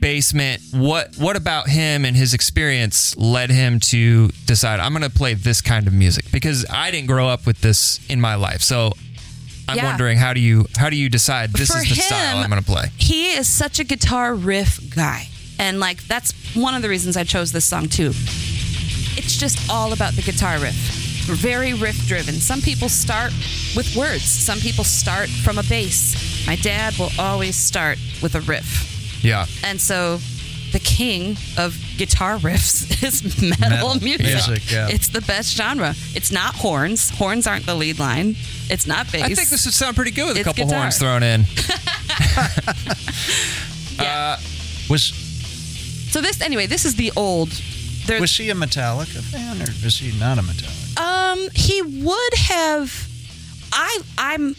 basement. 0.00 0.62
What 0.72 1.14
what 1.18 1.36
about 1.36 1.68
him 1.68 2.04
and 2.04 2.16
his 2.16 2.34
experience 2.34 3.16
led 3.16 3.50
him 3.50 3.80
to 3.80 4.28
decide 4.46 4.80
I'm 4.80 4.92
going 4.92 5.02
to 5.02 5.10
play 5.10 5.34
this 5.34 5.60
kind 5.60 5.86
of 5.86 5.92
music? 5.92 6.24
Because 6.32 6.64
I 6.70 6.90
didn't 6.90 7.06
grow 7.06 7.28
up 7.28 7.46
with 7.46 7.60
this 7.60 8.00
in 8.08 8.20
my 8.20 8.34
life, 8.34 8.60
so. 8.60 8.92
I'm 9.66 9.78
Yeah. 9.78 9.84
wondering 9.86 10.18
how 10.18 10.34
do 10.34 10.40
you 10.40 10.66
how 10.76 10.90
do 10.90 10.96
you 10.96 11.08
decide 11.08 11.50
this 11.54 11.70
For 11.70 11.78
is 11.78 11.88
the 11.88 11.94
style 11.94 12.36
I'm 12.36 12.50
going 12.50 12.60
to 12.62 12.66
play? 12.70 12.90
he 12.98 13.30
is 13.32 13.48
such 13.48 13.78
a 13.78 13.84
guitar 13.84 14.34
riff 14.34 14.78
guy. 14.94 15.28
And 15.58 15.80
like 15.80 16.02
that's 16.06 16.32
one 16.54 16.74
of 16.74 16.82
the 16.82 16.88
reasons 16.88 17.16
I 17.16 17.24
chose 17.24 17.52
this 17.52 17.64
song 17.64 17.88
too. 17.88 18.10
It's 19.16 19.36
just 19.36 19.70
all 19.70 19.92
about 19.92 20.14
the 20.14 20.22
guitar 20.22 20.58
riff. 20.58 20.74
Very 21.26 21.72
riff 21.72 21.96
driven. 22.06 22.34
Some 22.34 22.60
people 22.60 22.88
start 22.88 23.32
with 23.76 23.94
words. 23.96 24.24
Some 24.24 24.58
people 24.58 24.84
start 24.84 25.28
from 25.28 25.58
a 25.58 25.62
bass. 25.62 26.46
My 26.46 26.56
dad 26.56 26.94
will 26.98 27.10
always 27.18 27.56
start 27.56 27.98
with 28.22 28.34
a 28.34 28.40
riff. 28.42 29.22
Yeah. 29.24 29.46
And 29.64 29.80
so 29.80 30.18
the 30.72 30.80
king 30.80 31.36
of 31.56 31.78
guitar 31.96 32.36
riffs 32.38 33.02
is 33.02 33.22
metal, 33.40 33.70
Metal 33.70 33.94
music. 34.00 34.26
music, 34.26 34.70
yeah. 34.70 34.88
It's 34.90 35.08
the 35.08 35.22
best 35.22 35.56
genre. 35.56 35.94
It's 36.14 36.30
not 36.32 36.56
horns. 36.56 37.08
Horns 37.10 37.46
aren't 37.46 37.64
the 37.64 37.74
lead 37.76 37.98
line. 37.98 38.36
It's 38.68 38.86
not 38.86 39.10
bass. 39.10 39.22
I 39.22 39.28
think 39.34 39.48
this 39.48 39.64
would 39.64 39.74
sound 39.74 39.96
pretty 39.96 40.10
good 40.10 40.28
with 40.28 40.36
a 40.38 40.44
couple 40.44 40.64
guitar. 40.64 40.80
horns 40.80 40.98
thrown 40.98 41.22
in. 41.22 41.42
yeah. 43.98 44.36
Uh, 44.36 44.40
was 44.90 45.12
so 46.14 46.20
this 46.20 46.40
anyway, 46.40 46.66
this 46.66 46.84
is 46.84 46.94
the 46.94 47.10
old 47.16 47.48
there's 48.06 48.20
was 48.20 48.36
he 48.36 48.48
a 48.48 48.54
Metallica 48.54 49.20
fan 49.20 49.60
or 49.60 49.66
was 49.82 49.98
he 49.98 50.16
not 50.16 50.38
a 50.38 50.42
Metallica? 50.42 51.00
Um, 51.00 51.48
he 51.52 51.82
would 51.82 52.34
have. 52.34 53.08
I 53.72 54.00
I'm 54.16 54.54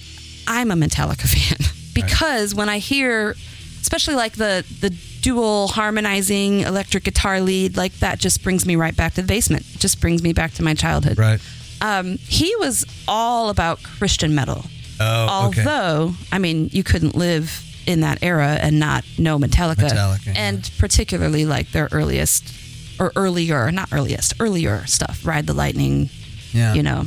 I'm 0.50 0.70
a 0.70 0.76
Metallica 0.76 1.28
fan 1.34 1.66
because 1.94 2.54
when 2.54 2.68
I 2.68 2.80
hear, 2.80 3.38
especially 3.80 4.16
like 4.16 4.34
the 4.34 4.66
the 4.82 4.90
dual 5.22 5.70
harmonizing 5.70 6.60
electric 6.60 7.06
guitar 7.06 7.40
lead, 7.40 7.78
like 7.78 7.94
that 8.00 8.20
just 8.20 8.44
brings 8.44 8.66
me 8.66 8.76
right 8.76 8.94
back 8.98 9.14
to 9.14 9.22
the 9.22 9.28
basement. 9.28 9.64
Just 9.78 10.02
brings 10.02 10.22
me 10.22 10.34
back 10.34 10.52
to 10.56 10.64
my 10.64 10.74
childhood. 10.74 11.18
Right. 11.18 11.40
Um, 11.80 12.18
he 12.18 12.54
was 12.58 12.86
all 13.08 13.48
about 13.48 13.82
Christian 13.82 14.36
metal. 14.36 14.66
Oh, 15.00 15.48
okay. 15.48 15.62
Although, 15.62 16.16
I 16.34 16.38
mean, 16.38 16.68
you 16.74 16.84
couldn't 16.84 17.16
live 17.16 17.62
in 17.88 18.02
that 18.02 18.20
era 18.22 18.58
and 18.62 18.80
not 18.80 19.04
know 19.18 19.38
Metallica. 19.40 19.90
Metallica, 19.90 20.28
yeah. 20.28 20.34
And 20.36 20.70
particularly 20.78 21.46
like 21.46 21.72
their 21.72 21.88
earliest 21.92 22.54
or 23.00 23.12
earlier, 23.16 23.72
not 23.72 23.90
earliest, 23.92 24.34
earlier 24.40 24.86
stuff. 24.86 25.26
Ride 25.26 25.48
the 25.48 25.54
Lightning, 25.54 26.10
Yeah. 26.54 26.74
you 26.74 26.84
know, 26.84 27.06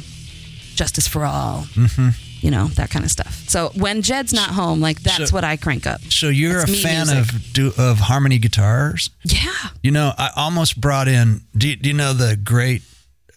Justice 0.74 1.08
for 1.08 1.24
All, 1.24 1.62
mm-hmm. 1.74 2.10
you 2.40 2.50
know, 2.50 2.66
that 2.68 2.90
kind 2.90 3.04
of 3.04 3.10
stuff. 3.10 3.44
So 3.48 3.70
when 3.74 4.02
Jed's 4.02 4.32
not 4.32 4.50
home, 4.50 4.80
like 4.80 5.00
that's 5.02 5.30
So- 5.30 5.34
what 5.34 5.44
I 5.44 5.56
crank 5.56 5.86
up. 5.86 6.00
So 6.10 6.28
you're 6.28 6.60
a 6.62 6.66
fan 6.66 7.06
music. 7.06 7.18
of 7.34 7.52
do, 7.52 7.72
of 7.78 7.98
harmony 7.98 8.38
guitars? 8.38 9.10
Yeah. 9.24 9.50
You 9.82 9.90
know, 9.90 10.12
I 10.16 10.30
almost 10.36 10.80
brought 10.80 11.08
in. 11.08 11.40
Do 11.56 11.74
do 11.74 11.88
you 11.88 11.94
know 11.96 12.12
the 12.12 12.36
great 12.36 12.82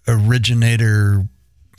originator 0.08 1.26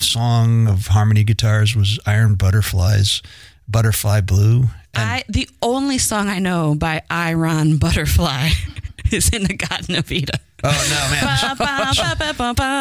song 0.00 0.66
of 0.66 0.88
harmony 0.88 1.22
guitars 1.24 1.76
was 1.76 1.98
Iron 2.06 2.34
Butterflies 2.34 3.22
Butterfly 3.68 4.20
Bleu. 4.22 4.64
I 4.94 5.24
the 5.28 5.48
only 5.60 5.98
song 5.98 6.28
I 6.28 6.38
know 6.38 6.74
by 6.74 7.02
Iron 7.10 7.78
Butterfly 7.78 8.50
is 9.12 9.30
In-A-Gadda-Da-Vida. 9.30 10.38
Oh 10.64 10.68
no, 10.68 11.10
man! 11.10 11.24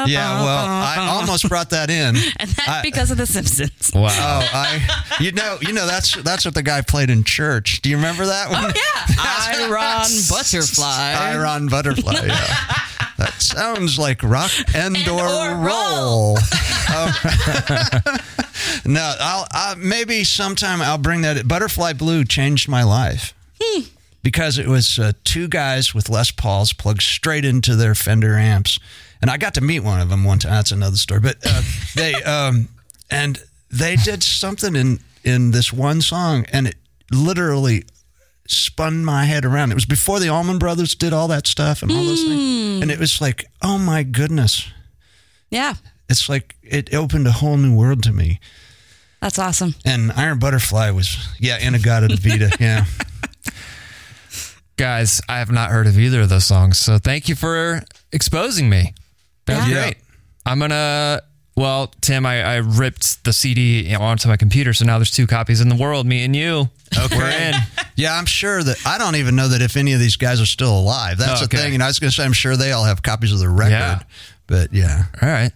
Yeah, 0.07 0.43
well, 0.43 0.65
I 0.67 1.07
almost 1.19 1.49
brought 1.49 1.71
that 1.71 1.89
in. 1.89 2.15
and 2.39 2.49
that's 2.49 2.67
I- 2.69 2.81
because 2.83 3.09
of 3.11 3.17
The 3.17 3.25
Simpsons. 3.25 3.91
Wow. 3.93 4.09
Oh, 4.09 4.49
I, 4.53 5.17
you 5.19 5.31
know, 5.31 5.57
you 5.61 5.73
know 5.73 5.87
that's 5.87 6.15
that's 6.21 6.45
what 6.45 6.53
the 6.53 6.61
guy 6.63 6.81
played 6.81 7.09
in 7.09 7.23
church. 7.23 7.81
Do 7.81 7.89
you 7.89 7.95
remember 7.95 8.25
that 8.27 8.49
one? 8.51 8.65
Oh, 8.65 8.71
Yeah, 8.75 9.15
Iron 9.19 9.69
Butterfly. 10.29 11.15
Iron 11.19 11.67
Butterfly. 11.67 12.25
Yeah. 12.27 12.55
That 13.17 13.39
sounds 13.39 13.99
like 13.99 14.23
rock 14.23 14.49
and, 14.73 14.97
or, 15.07 15.21
or 15.21 15.55
roll. 15.55 16.37
Um, 16.37 17.13
no, 18.85 19.15
I'll, 19.19 19.47
i 19.51 19.75
maybe 19.77 20.23
sometime 20.23 20.81
I'll 20.81 20.97
bring 20.97 21.21
that. 21.21 21.47
Butterfly 21.47 21.93
Bleu 21.93 22.23
changed 22.25 22.67
my 22.67 22.81
life 22.81 23.35
because 24.23 24.57
it 24.57 24.67
was 24.67 24.99
uh, 24.99 25.11
two 25.23 25.47
guys 25.47 25.93
with 25.93 26.09
Les 26.09 26.31
Pauls 26.31 26.73
plugged 26.73 27.01
straight 27.01 27.45
into 27.45 27.75
their 27.75 27.95
Fender 27.95 28.35
amps, 28.35 28.79
and 29.21 29.29
I 29.31 29.37
got 29.37 29.53
to 29.55 29.61
meet 29.61 29.79
one 29.81 29.99
of 30.01 30.09
them 30.09 30.23
one 30.23 30.39
time. 30.39 30.51
That's 30.51 30.71
another 30.71 30.97
story. 30.97 31.19
But 31.21 31.37
uh, 31.45 31.61
they 31.95 32.13
um, 32.23 32.69
and 33.09 33.39
they 33.69 33.95
did 33.95 34.23
something 34.23 34.75
in 34.75 34.99
in 35.23 35.51
this 35.51 35.71
one 35.73 36.01
song, 36.01 36.45
and 36.51 36.67
it 36.67 36.75
literally 37.11 37.83
spun 38.47 39.05
my 39.05 39.25
head 39.25 39.45
around. 39.45 39.71
It 39.71 39.75
was 39.75 39.85
before 39.85 40.19
the 40.19 40.29
Allman 40.29 40.59
Brothers 40.59 40.95
did 40.95 41.13
all 41.13 41.27
that 41.29 41.47
stuff 41.47 41.81
and 41.83 41.91
all 41.91 42.03
those 42.03 42.23
things, 42.23 42.81
and 42.81 42.91
it 42.91 42.99
was 42.99 43.21
like, 43.21 43.45
oh 43.61 43.77
my 43.77 44.03
goodness, 44.03 44.67
Yeah, 45.49 45.75
it's 46.09 46.27
like 46.27 46.55
it 46.61 46.93
opened 46.93 47.27
a 47.27 47.31
whole 47.31 47.57
new 47.57 47.73
world 47.75 48.03
to 48.03 48.11
me. 48.11 48.39
that's 49.21 49.39
awesome. 49.39 49.75
And 49.85 50.11
Iron 50.13 50.39
Butterfly 50.39 50.89
was 50.91 51.15
yeah, 51.39 51.59
In-A-Gadda-Da-Vida, 51.59 52.49
yeah. 52.59 52.85
Guys, 54.81 55.21
I 55.29 55.37
have 55.37 55.51
not 55.51 55.69
heard 55.69 55.85
of 55.85 55.99
either 55.99 56.21
of 56.21 56.29
those 56.29 56.45
songs. 56.45 56.79
So 56.79 56.97
thank 56.97 57.29
you 57.29 57.35
for 57.35 57.83
exposing 58.11 58.67
me. 58.67 58.95
That 59.45 59.59
was 59.59 59.67
Yeah. 59.67 59.83
great. 59.83 59.97
I'm 60.43 60.57
going 60.57 60.71
to, 60.71 61.21
well, 61.55 61.93
Tim, 62.01 62.25
I, 62.25 62.41
I 62.41 62.55
ripped 62.55 63.23
the 63.23 63.31
CD 63.31 63.93
onto 63.93 64.27
my 64.27 64.37
computer. 64.37 64.73
So 64.73 64.83
now 64.85 64.97
there's 64.97 65.11
two 65.11 65.27
copies 65.27 65.61
in 65.61 65.69
the 65.69 65.75
world, 65.75 66.07
me 66.07 66.23
and 66.25 66.35
you. 66.35 66.67
Okay. 66.97 67.15
We're 67.15 67.29
in. 67.29 67.53
Yeah, 67.95 68.17
I'm 68.17 68.25
sure 68.25 68.63
that 68.63 68.77
I 68.83 68.97
don't 68.97 69.17
even 69.17 69.35
know 69.35 69.49
that 69.49 69.61
if 69.61 69.77
any 69.77 69.93
of 69.93 69.99
these 69.99 70.15
guys 70.15 70.41
are 70.41 70.47
still 70.47 70.75
alive. 70.75 71.19
That's 71.19 71.43
Okay. 71.43 71.57
the 71.57 71.63
thing. 71.63 71.73
And 71.75 71.83
I 71.83 71.87
was 71.87 71.99
going 71.99 72.09
to 72.09 72.15
say, 72.15 72.25
I'm 72.25 72.33
sure 72.33 72.57
they 72.57 72.71
all 72.71 72.85
have 72.85 73.03
copies 73.03 73.31
of 73.31 73.37
the 73.37 73.49
record. 73.49 73.69
Yeah. 73.71 73.99
But 74.47 74.73
yeah. 74.73 75.03
All 75.21 75.29
right. 75.29 75.51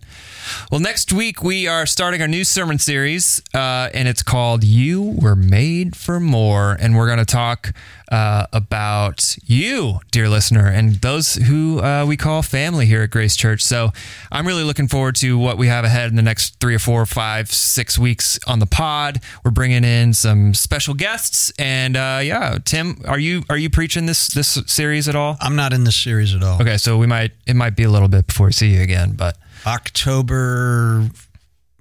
Well, 0.72 0.80
next 0.80 1.14
week 1.14 1.44
we 1.44 1.68
are 1.68 1.86
starting 1.86 2.22
our 2.22 2.28
new 2.28 2.44
sermon 2.44 2.80
series, 2.80 3.42
uh, 3.54 3.90
and 3.94 4.08
it's 4.08 4.24
called 4.24 4.64
"You 4.64 5.02
Were 5.02 5.36
Made 5.36 5.96
for 5.96 6.20
More," 6.20 6.78
and 6.80 6.96
we're 6.98 7.08
going 7.08 7.20
to 7.20 7.26
talk 7.26 7.74
uh, 8.12 8.46
about 8.54 9.36
you, 9.46 10.00
dear 10.12 10.30
listener, 10.30 10.68
and 10.68 10.96
those 10.96 11.36
who 11.36 11.80
uh, 11.82 12.06
we 12.08 12.18
call 12.18 12.42
family 12.42 12.86
here 12.86 13.04
at 13.04 13.10
Grace 13.10 13.36
Church. 13.36 13.64
So, 13.64 13.92
I'm 14.32 14.46
really 14.46 14.64
looking 14.64 14.88
forward 14.88 15.16
to 15.18 15.38
what 15.38 15.58
we 15.58 15.68
have 15.68 15.86
ahead 15.86 16.10
in 16.10 16.16
the 16.16 16.22
next 16.22 16.60
three 16.60 16.76
or 16.76 16.80
four, 16.80 17.06
five, 17.06 17.52
six 17.52 17.98
weeks 17.98 18.40
on 18.48 18.60
the 18.60 18.66
pod. 18.66 19.22
We're 19.44 19.52
bringing 19.52 19.84
in 19.84 20.14
some 20.14 20.54
special 20.54 20.94
guests, 20.94 21.52
and 21.58 21.96
uh, 21.98 22.20
yeah, 22.24 22.58
Tim, 22.64 23.02
are 23.08 23.20
you 23.20 23.44
are 23.50 23.58
you 23.58 23.70
preaching 23.70 24.06
this 24.06 24.28
this 24.28 24.60
series 24.68 25.08
at 25.08 25.16
all? 25.16 25.38
I'm 25.40 25.56
not 25.56 25.74
in 25.74 25.84
this 25.84 25.96
series 25.96 26.36
at 26.36 26.44
all. 26.44 26.62
Okay, 26.62 26.78
so 26.78 26.98
we 26.98 27.08
might 27.08 27.32
it 27.46 27.56
might 27.56 27.76
be 27.76 27.84
a 27.84 27.90
little 27.90 28.08
bit 28.08 28.28
before 28.28 28.48
we 28.48 28.52
see 28.52 28.76
you 28.76 28.82
again, 28.82 29.14
but. 29.16 29.38
October, 29.66 31.10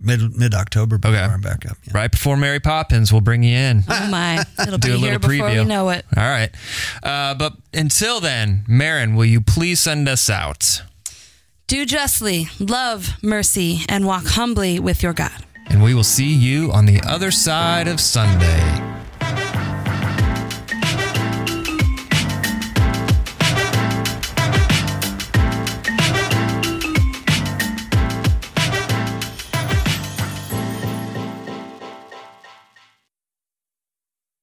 mid 0.00 0.36
mid 0.36 0.54
October 0.54 0.98
before 0.98 1.16
Okay. 1.16 1.24
I'm 1.24 1.40
back 1.40 1.66
up. 1.66 1.76
Yeah. 1.84 1.92
Right 1.94 2.10
before 2.10 2.36
Mary 2.36 2.60
Poppins, 2.60 3.12
we'll 3.12 3.20
bring 3.20 3.42
you 3.42 3.56
in. 3.56 3.84
Oh 3.88 4.08
my, 4.10 4.44
it'll 4.60 4.78
Do 4.78 4.88
be 4.88 4.94
a 4.94 4.96
here 4.96 5.12
little 5.14 5.28
before 5.28 5.48
preview. 5.48 5.58
we 5.62 5.64
know 5.64 5.90
it. 5.90 6.04
All 6.16 6.22
right. 6.22 6.50
Uh, 7.02 7.34
but 7.34 7.54
until 7.72 8.20
then, 8.20 8.64
Marin, 8.68 9.14
will 9.14 9.24
you 9.26 9.40
please 9.40 9.80
send 9.80 10.08
us 10.08 10.28
out? 10.30 10.82
Do 11.66 11.86
justly, 11.86 12.48
love 12.58 13.08
mercy, 13.22 13.80
and 13.88 14.06
walk 14.06 14.24
humbly 14.26 14.78
with 14.78 15.02
your 15.02 15.12
God. 15.14 15.44
And 15.68 15.82
we 15.82 15.94
will 15.94 16.04
see 16.04 16.30
you 16.32 16.70
on 16.72 16.84
the 16.84 17.00
other 17.06 17.30
side 17.30 17.88
of 17.88 17.98
Sunday. 18.00 18.60